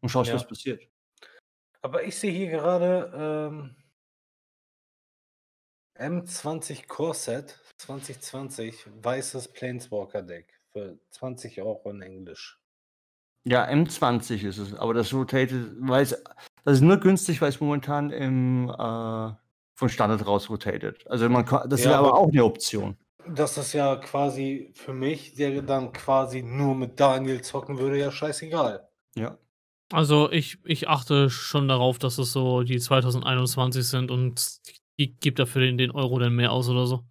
Und 0.00 0.08
schaust, 0.08 0.28
Ja. 0.28 0.34
was 0.36 0.46
passiert. 0.46 0.86
Aber 1.80 2.04
ich 2.04 2.14
sehe 2.16 2.30
hier 2.32 2.50
gerade 2.50 3.12
ähm, 3.16 3.74
M20 5.98 6.86
Core 6.86 7.14
Set 7.14 7.58
2020, 7.78 8.86
weißes 9.02 9.48
Planeswalker 9.52 10.22
Deck 10.22 10.60
für 10.72 10.98
20 11.10 11.60
Euro 11.60 11.90
in 11.90 12.02
Englisch. 12.02 12.58
Ja, 13.44 13.66
M20 13.68 14.46
ist 14.46 14.58
es, 14.58 14.74
aber 14.74 14.94
das 14.94 15.12
rotated, 15.12 15.72
weil 15.80 16.04
es, 16.04 16.10
das 16.64 16.74
ist 16.74 16.80
nur 16.80 16.98
günstig, 16.98 17.40
weil 17.40 17.48
es 17.48 17.60
momentan 17.60 18.10
im, 18.10 18.68
äh, 18.70 19.32
von 19.74 19.88
Standard 19.88 20.24
raus 20.26 20.48
rotated. 20.48 21.04
Also 21.08 21.28
man 21.28 21.44
kann, 21.44 21.68
das 21.68 21.82
Ja, 21.82 21.90
ist 21.90 21.96
aber- 21.96 22.14
auch 22.14 22.28
eine 22.28 22.44
Option. 22.44 22.96
Das 23.28 23.56
ist 23.56 23.72
ja 23.72 23.96
quasi 23.96 24.72
für 24.74 24.92
mich, 24.92 25.34
der 25.34 25.62
dann 25.62 25.92
quasi 25.92 26.42
nur 26.42 26.74
mit 26.74 26.98
Daniel 26.98 27.42
zocken 27.42 27.78
würde, 27.78 27.98
ja 27.98 28.10
scheißegal. 28.10 28.88
Ja. 29.14 29.38
Also 29.92 30.30
ich, 30.30 30.58
ich 30.64 30.88
achte 30.88 31.28
schon 31.28 31.68
darauf, 31.68 31.98
dass 31.98 32.18
es 32.18 32.32
so 32.32 32.62
die 32.62 32.78
2021 32.78 33.86
sind 33.86 34.10
und 34.10 34.60
ich 34.96 35.20
gebe 35.20 35.36
dafür 35.36 35.62
den, 35.62 35.76
den 35.76 35.90
Euro 35.90 36.18
dann 36.18 36.34
mehr 36.34 36.52
aus 36.52 36.68
oder 36.68 36.86
so. 36.86 37.04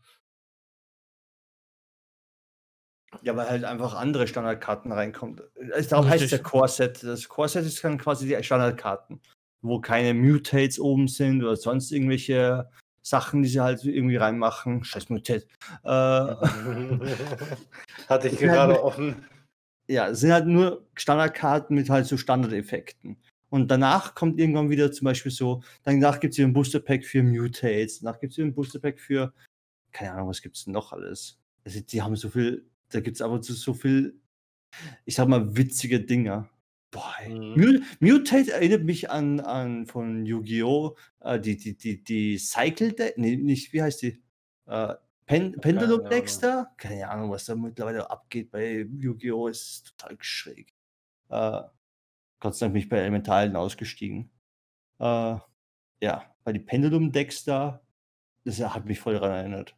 Ja, 3.21 3.35
weil 3.35 3.49
halt 3.49 3.63
einfach 3.65 3.93
andere 3.93 4.27
Standardkarten 4.27 4.91
reinkommt. 4.91 5.43
Es 5.73 5.89
darum 5.89 6.07
heißt 6.07 6.23
Richtig. 6.23 6.39
der 6.39 6.43
Core-Set. 6.43 7.03
Das 7.03 7.27
Core-Set 7.29 7.65
ist 7.65 7.83
dann 7.83 7.97
quasi 7.97 8.27
die 8.27 8.43
Standardkarten, 8.43 9.21
wo 9.61 9.79
keine 9.79 10.13
Mutates 10.13 10.79
oben 10.79 11.07
sind 11.07 11.43
oder 11.43 11.57
sonst 11.57 11.91
irgendwelche 11.91 12.69
Sachen, 13.03 13.41
die 13.44 13.49
sie 13.49 13.60
halt 13.60 13.84
irgendwie 13.84 14.15
reinmachen. 14.18 14.84
Scheiß 14.84 15.10
Mutate. 15.10 15.45
Äh, 15.84 15.88
Hatte 18.07 18.28
ich 18.28 18.34
meine- 18.41 18.52
gerade 18.53 18.84
offen. 18.84 19.26
ja, 19.88 20.10
es 20.10 20.19
sind 20.19 20.32
halt 20.32 20.48
nur 20.48 20.86
Standardkarten 20.95 21.76
mit 21.76 21.90
halt 21.90 22.06
so 22.06 22.18
Standardeffekten. 22.18 23.18
Und 23.49 23.69
danach 23.69 24.15
kommt 24.15 24.40
irgendwann 24.40 24.69
wieder 24.69 24.91
zum 24.91 25.06
Beispiel 25.06 25.32
so, 25.32 25.61
danach 25.84 26.19
gibt 26.22 26.34
es 26.34 26.38
wieder 26.38 26.48
ein 26.48 26.53
Booster 26.53 26.80
Pack 26.80 27.03
für 27.06 27.22
Mutates, 27.22 27.99
danach 27.99 28.19
gibt 28.19 28.32
es 28.32 28.38
wieder 28.38 28.48
ein 28.48 28.53
Booster 28.53 28.80
Pack 28.80 28.98
für, 28.99 29.34
keine 29.91 30.14
Ahnung, 30.14 30.30
was 30.30 30.41
gibt 30.41 30.56
es 30.56 30.64
denn 30.64 30.73
noch 30.73 30.94
alles? 30.94 31.38
Also 31.65 31.82
die 31.82 32.02
haben 32.02 32.15
so 32.15 32.30
viel, 32.30 32.65
da 32.90 33.02
gibt 33.02 33.15
es 33.18 33.22
aber 33.22 33.44
so, 33.44 33.53
so 33.53 33.73
viel, 33.73 34.18
ich 35.03 35.15
sag 35.15 35.28
mal, 35.28 35.57
witzige 35.57 35.99
Dinger. 35.99 36.49
Boah. 36.91 37.15
Mhm. 37.27 37.53
Mu- 37.55 37.80
Mutate 38.01 38.51
erinnert 38.51 38.84
mich 38.84 39.09
an, 39.09 39.39
an 39.39 39.85
von 39.85 40.26
Yu-Gi-Oh! 40.26 40.97
Äh, 41.22 41.39
die, 41.39 41.55
die, 41.57 41.77
die, 41.77 42.03
die 42.03 42.38
Cycle 42.38 42.91
Deck, 42.93 43.18
nee, 43.18 43.38
nicht, 43.38 43.72
wie 43.73 43.81
heißt 43.81 44.01
die? 44.01 44.22
Äh, 44.68 44.95
Pen 45.26 45.53
Pendulum 45.61 45.99
Ahnung. 46.01 46.09
Decks 46.09 46.39
da? 46.39 46.73
Keine 46.77 47.09
Ahnung, 47.09 47.31
was 47.31 47.45
da 47.45 47.55
mittlerweile 47.55 48.09
abgeht 48.11 48.51
bei 48.51 48.85
Yu-Gi-Oh! 48.99 49.47
ist 49.47 49.95
total 49.97 50.18
schräg. 50.19 50.73
Äh, 51.30 51.61
Gott 52.41 52.55
sei 52.55 52.65
Dank 52.65 52.73
bin 52.73 52.81
ich 52.81 52.89
bei 52.89 52.97
Elementalen 52.97 53.55
ausgestiegen. 53.55 54.30
Äh, 54.99 55.38
ja, 56.01 56.35
bei 56.43 56.51
die 56.51 56.59
Pendulum 56.59 57.11
da, 57.11 57.81
das 58.43 58.59
hat 58.59 58.85
mich 58.85 58.99
voll 58.99 59.13
daran 59.13 59.31
erinnert. 59.31 59.77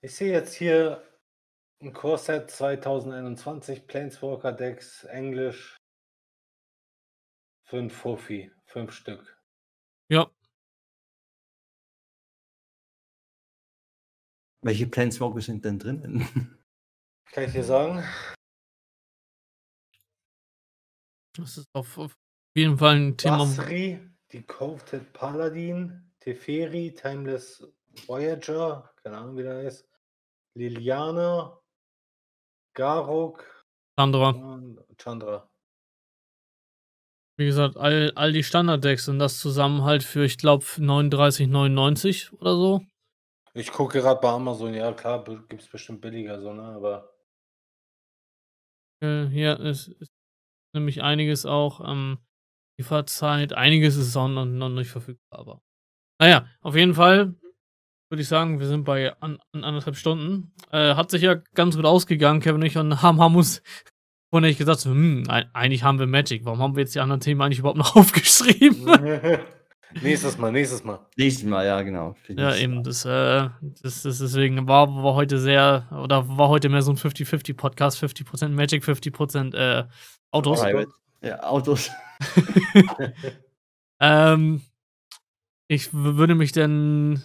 Ich 0.00 0.14
sehe 0.14 0.32
jetzt 0.32 0.54
hier 0.54 1.02
ein 1.82 1.92
Core 1.92 2.18
Set 2.18 2.50
2021 2.50 3.86
Planeswalker 3.86 4.52
Decks 4.52 5.04
Englisch. 5.04 5.76
Fünf 7.64 7.94
Fuffi, 7.94 8.50
fünf 8.64 8.92
Stück. 8.92 9.40
Ja, 10.08 10.30
Welche 14.66 14.88
Planeswalker 14.88 15.40
sind 15.40 15.64
denn 15.64 15.78
drinnen? 15.78 16.26
Kann 17.32 17.44
ich 17.44 17.52
dir 17.52 17.62
sagen? 17.62 18.02
das 21.36 21.58
ist 21.58 21.68
auf, 21.72 21.98
auf 21.98 22.16
jeden 22.56 22.76
Fall 22.76 22.96
ein 22.96 23.16
Thema. 23.16 23.44
Basri, 23.44 24.00
die 24.32 24.42
Coveted 24.42 25.12
Paladin, 25.12 26.10
Teferi, 26.18 26.92
Timeless 26.92 27.62
Voyager, 28.08 28.92
keine 28.96 29.18
Ahnung 29.18 29.36
wie 29.36 29.44
der 29.44 29.58
heißt, 29.58 29.88
Liliana, 30.54 31.60
Garok 32.76 33.64
und 33.98 34.78
Chandra. 34.98 35.48
Wie 37.38 37.46
gesagt, 37.46 37.76
all, 37.76 38.12
all 38.14 38.32
die 38.32 38.42
Standarddecks 38.42 39.08
und 39.08 39.18
das 39.18 39.38
zusammen 39.40 39.82
halt 39.82 40.02
für, 40.02 40.24
ich 40.24 40.38
glaube, 40.38 40.64
39,99 40.64 42.32
oder 42.34 42.54
so. 42.54 42.82
Ich 43.54 43.72
gucke 43.72 44.00
gerade 44.00 44.20
bei 44.20 44.28
Amazon, 44.28 44.74
ja 44.74 44.92
klar, 44.92 45.24
gibt 45.24 45.62
es 45.62 45.68
bestimmt 45.68 46.02
billiger 46.02 46.40
so, 46.40 46.52
ne? 46.52 46.62
Aber 46.62 47.12
Äh, 49.02 49.26
hier 49.26 49.58
ist, 49.60 49.88
ist 49.88 50.12
nämlich 50.74 51.02
einiges 51.02 51.44
auch 51.46 51.80
ähm, 51.80 52.18
Lieferzeit. 52.78 53.52
Einiges 53.54 53.96
ist 53.96 54.16
auch 54.16 54.28
noch, 54.28 54.44
noch 54.44 54.68
nicht 54.70 54.90
verfügbar, 54.90 55.38
aber. 55.38 55.62
Naja, 56.18 56.46
auf 56.62 56.74
jeden 56.76 56.94
Fall 56.94 57.34
würde 58.08 58.22
ich 58.22 58.28
sagen, 58.28 58.60
wir 58.60 58.66
sind 58.66 58.84
bei 58.84 59.12
an, 59.20 59.38
an 59.52 59.64
anderthalb 59.64 59.96
Stunden. 59.96 60.52
Äh, 60.72 60.94
hat 60.94 61.10
sich 61.10 61.22
ja 61.22 61.34
ganz 61.54 61.76
gut 61.76 61.84
ausgegangen, 61.84 62.40
Kevin 62.40 62.60
und 62.60 62.66
ich, 62.66 62.76
und 62.76 63.02
haben, 63.02 63.20
haben 63.20 63.36
uns 63.36 63.62
vorhin 64.30 64.48
nicht 64.48 64.58
gesagt, 64.58 64.80
so, 64.80 64.90
hm, 64.90 65.24
ei- 65.28 65.46
eigentlich 65.52 65.82
haben 65.82 65.98
wir 65.98 66.06
Magic. 66.06 66.44
Warum 66.44 66.60
haben 66.60 66.76
wir 66.76 66.82
jetzt 66.82 66.94
die 66.94 67.00
anderen 67.00 67.20
Themen 67.20 67.40
eigentlich 67.42 67.58
überhaupt 67.58 67.78
noch 67.78 67.96
aufgeschrieben? 67.96 68.84
Nächstes 70.02 70.36
Mal, 70.36 70.50
nächstes 70.52 70.82
Mal. 70.84 70.98
Nächstes 71.16 71.48
Mal, 71.48 71.64
ja, 71.64 71.80
genau. 71.80 72.16
Ja, 72.28 72.54
eben. 72.56 72.82
Das, 72.82 73.04
äh, 73.04 73.48
das, 73.82 74.02
das 74.02 74.18
deswegen 74.18 74.66
war, 74.68 74.88
war 74.88 75.14
heute 75.14 75.38
sehr, 75.38 75.86
oder 76.04 76.28
war 76.36 76.48
heute 76.48 76.68
mehr 76.68 76.82
so 76.82 76.90
ein 76.90 76.96
50-50-Podcast, 76.98 78.02
50%, 78.02 78.48
Magic, 78.48 78.82
50% 78.84 79.54
äh, 79.54 79.84
Autos. 80.32 80.60
Private. 80.60 80.90
Ja, 81.22 81.42
Autos. 81.44 81.90
Ähm, 84.00 84.60
ich 85.68 85.92
würde 85.94 86.34
mich 86.34 86.52
denn 86.52 87.22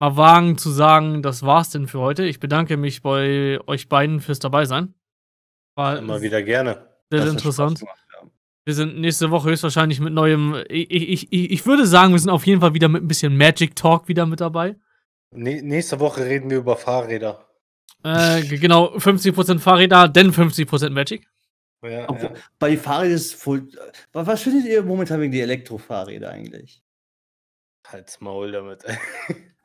mal 0.00 0.16
wagen 0.16 0.58
zu 0.58 0.70
sagen, 0.70 1.22
das 1.22 1.42
war's 1.42 1.70
denn 1.70 1.88
für 1.88 1.98
heute. 2.00 2.24
Ich 2.24 2.40
bedanke 2.40 2.76
mich 2.76 3.02
bei 3.02 3.58
euch 3.66 3.88
beiden 3.88 4.20
fürs 4.20 4.38
Dabeisein. 4.38 4.94
War 5.76 5.98
Immer 5.98 6.20
wieder 6.22 6.42
gerne. 6.42 6.74
sehr, 7.10 7.20
Das 7.20 7.22
sehr 7.24 7.32
interessant. 7.32 7.82
Wir 8.64 8.74
sind 8.74 8.98
nächste 9.00 9.30
Woche 9.30 9.48
höchstwahrscheinlich 9.50 9.98
mit 10.00 10.12
neuem. 10.12 10.54
Ich, 10.68 10.90
ich, 10.90 11.32
ich, 11.32 11.50
ich 11.50 11.66
würde 11.66 11.86
sagen, 11.86 12.12
wir 12.12 12.18
sind 12.18 12.30
auf 12.30 12.46
jeden 12.46 12.60
Fall 12.60 12.74
wieder 12.74 12.88
mit 12.88 13.02
ein 13.02 13.08
bisschen 13.08 13.36
Magic 13.36 13.74
Talk 13.76 14.08
wieder 14.08 14.26
mit 14.26 14.40
dabei. 14.40 14.76
Nä- 15.34 15.62
nächste 15.62 16.00
Woche 16.00 16.24
reden 16.24 16.50
wir 16.50 16.58
über 16.58 16.76
Fahrräder. 16.76 17.46
Äh, 18.04 18.42
genau, 18.58 18.94
50% 18.96 19.58
Fahrräder, 19.58 20.06
denn 20.08 20.32
50% 20.32 20.90
Magic. 20.90 21.26
Ja, 21.82 22.08
Obwohl- 22.10 22.30
ja. 22.34 22.40
Bei 22.58 22.76
Fahrrädern 22.76 23.14
ist 23.16 23.34
voll. 23.34 23.68
Was 24.12 24.26
was 24.26 24.42
findet 24.42 24.66
ihr 24.66 24.82
momentan 24.82 25.20
wegen 25.20 25.32
die 25.32 25.40
Elektrofahrräder 25.40 26.30
eigentlich? 26.30 26.82
Halt's 27.86 28.20
Maul 28.20 28.52
damit. 28.52 28.84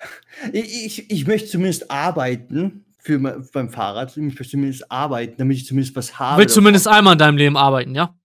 Ich, 0.51 0.85
ich, 0.85 1.11
ich 1.11 1.27
möchte 1.27 1.49
zumindest 1.49 1.89
arbeiten 1.91 2.85
für, 2.99 3.19
beim 3.19 3.69
Fahrrad. 3.69 4.15
Ich 4.15 4.23
möchte 4.23 4.43
zumindest 4.47 4.91
arbeiten, 4.91 5.35
damit 5.37 5.57
ich 5.57 5.65
zumindest 5.65 5.95
was 5.95 6.07
Du 6.07 6.19
habe. 6.19 6.41
willst 6.41 6.55
davon. 6.55 6.63
zumindest 6.63 6.87
einmal 6.87 7.13
in 7.13 7.19
deinem 7.19 7.37
Leben 7.37 7.57
arbeiten, 7.57 7.95
ja? 7.95 8.17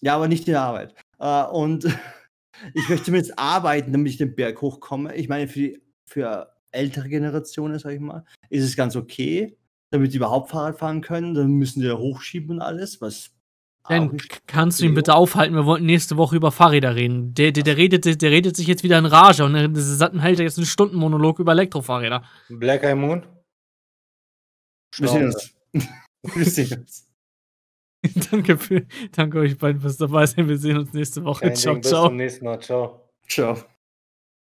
Ja, 0.00 0.16
aber 0.16 0.28
nicht 0.28 0.46
in 0.46 0.52
der 0.52 0.62
Arbeit. 0.62 0.94
Äh, 1.18 1.44
und 1.44 1.84
ich 2.74 2.88
möchte 2.88 3.04
zumindest 3.06 3.38
arbeiten, 3.38 3.92
damit 3.92 4.12
ich 4.12 4.18
den 4.18 4.34
Berg 4.34 4.60
hochkomme. 4.60 5.14
Ich 5.16 5.28
meine, 5.28 5.48
für, 5.48 5.58
die, 5.58 5.82
für 6.06 6.52
ältere 6.70 7.08
Generationen, 7.08 7.78
sag 7.78 7.92
ich 7.92 8.00
mal, 8.00 8.24
ist 8.50 8.64
es 8.64 8.76
ganz 8.76 8.96
okay, 8.96 9.56
damit 9.90 10.12
die 10.12 10.16
überhaupt 10.16 10.50
Fahrrad 10.50 10.78
fahren 10.78 11.00
können. 11.00 11.34
Dann 11.34 11.52
müssen 11.52 11.80
die 11.80 11.86
da 11.86 11.96
hochschieben 11.96 12.50
und 12.56 12.60
alles, 12.62 13.00
was 13.00 13.33
Dann 13.88 14.16
k- 14.16 14.38
kannst 14.46 14.80
du 14.80 14.86
ihn 14.86 14.94
bitte 14.94 15.14
aufhalten. 15.14 15.54
Wir 15.54 15.66
wollten 15.66 15.84
nächste 15.86 16.16
Woche 16.16 16.36
über 16.36 16.50
Fahrräder 16.52 16.94
reden. 16.96 17.34
Der, 17.34 17.52
der, 17.52 17.64
der, 17.64 17.76
redet, 17.76 18.22
der 18.22 18.30
redet 18.30 18.56
sich 18.56 18.66
jetzt 18.66 18.82
wieder 18.82 18.98
in 18.98 19.04
Rage 19.06 19.44
und 19.44 19.52
dann 19.52 20.20
hält 20.20 20.38
er 20.38 20.44
jetzt 20.44 20.56
einen 20.58 20.66
Stundenmonolog 20.66 21.38
über 21.38 21.52
Elektrofahrräder. 21.52 22.24
Black 22.48 22.82
Eye 22.82 22.94
Moon? 22.94 23.26
Wir 24.96 25.08
sehen 25.08 25.30
Schnauze. 25.32 25.50
uns. 25.72 25.88
Wir 26.34 26.44
sehen 26.66 26.80
uns. 26.80 27.10
danke, 28.30 28.56
für, 28.58 28.86
danke 29.12 29.38
euch 29.40 29.58
beiden 29.58 29.80
fürs 29.80 29.96
Dabeisein. 29.98 30.48
Wir 30.48 30.56
sehen 30.58 30.78
uns 30.78 30.92
nächste 30.92 31.24
Woche. 31.24 31.46
Kein 31.46 31.56
ciao, 31.56 31.74
Ding, 31.74 31.82
bis 31.82 31.90
ciao. 31.90 32.06
zum 32.06 32.16
nächsten 32.16 32.44
Mal. 32.44 32.60
Ciao. 32.60 33.10
Ciao. 33.28 33.56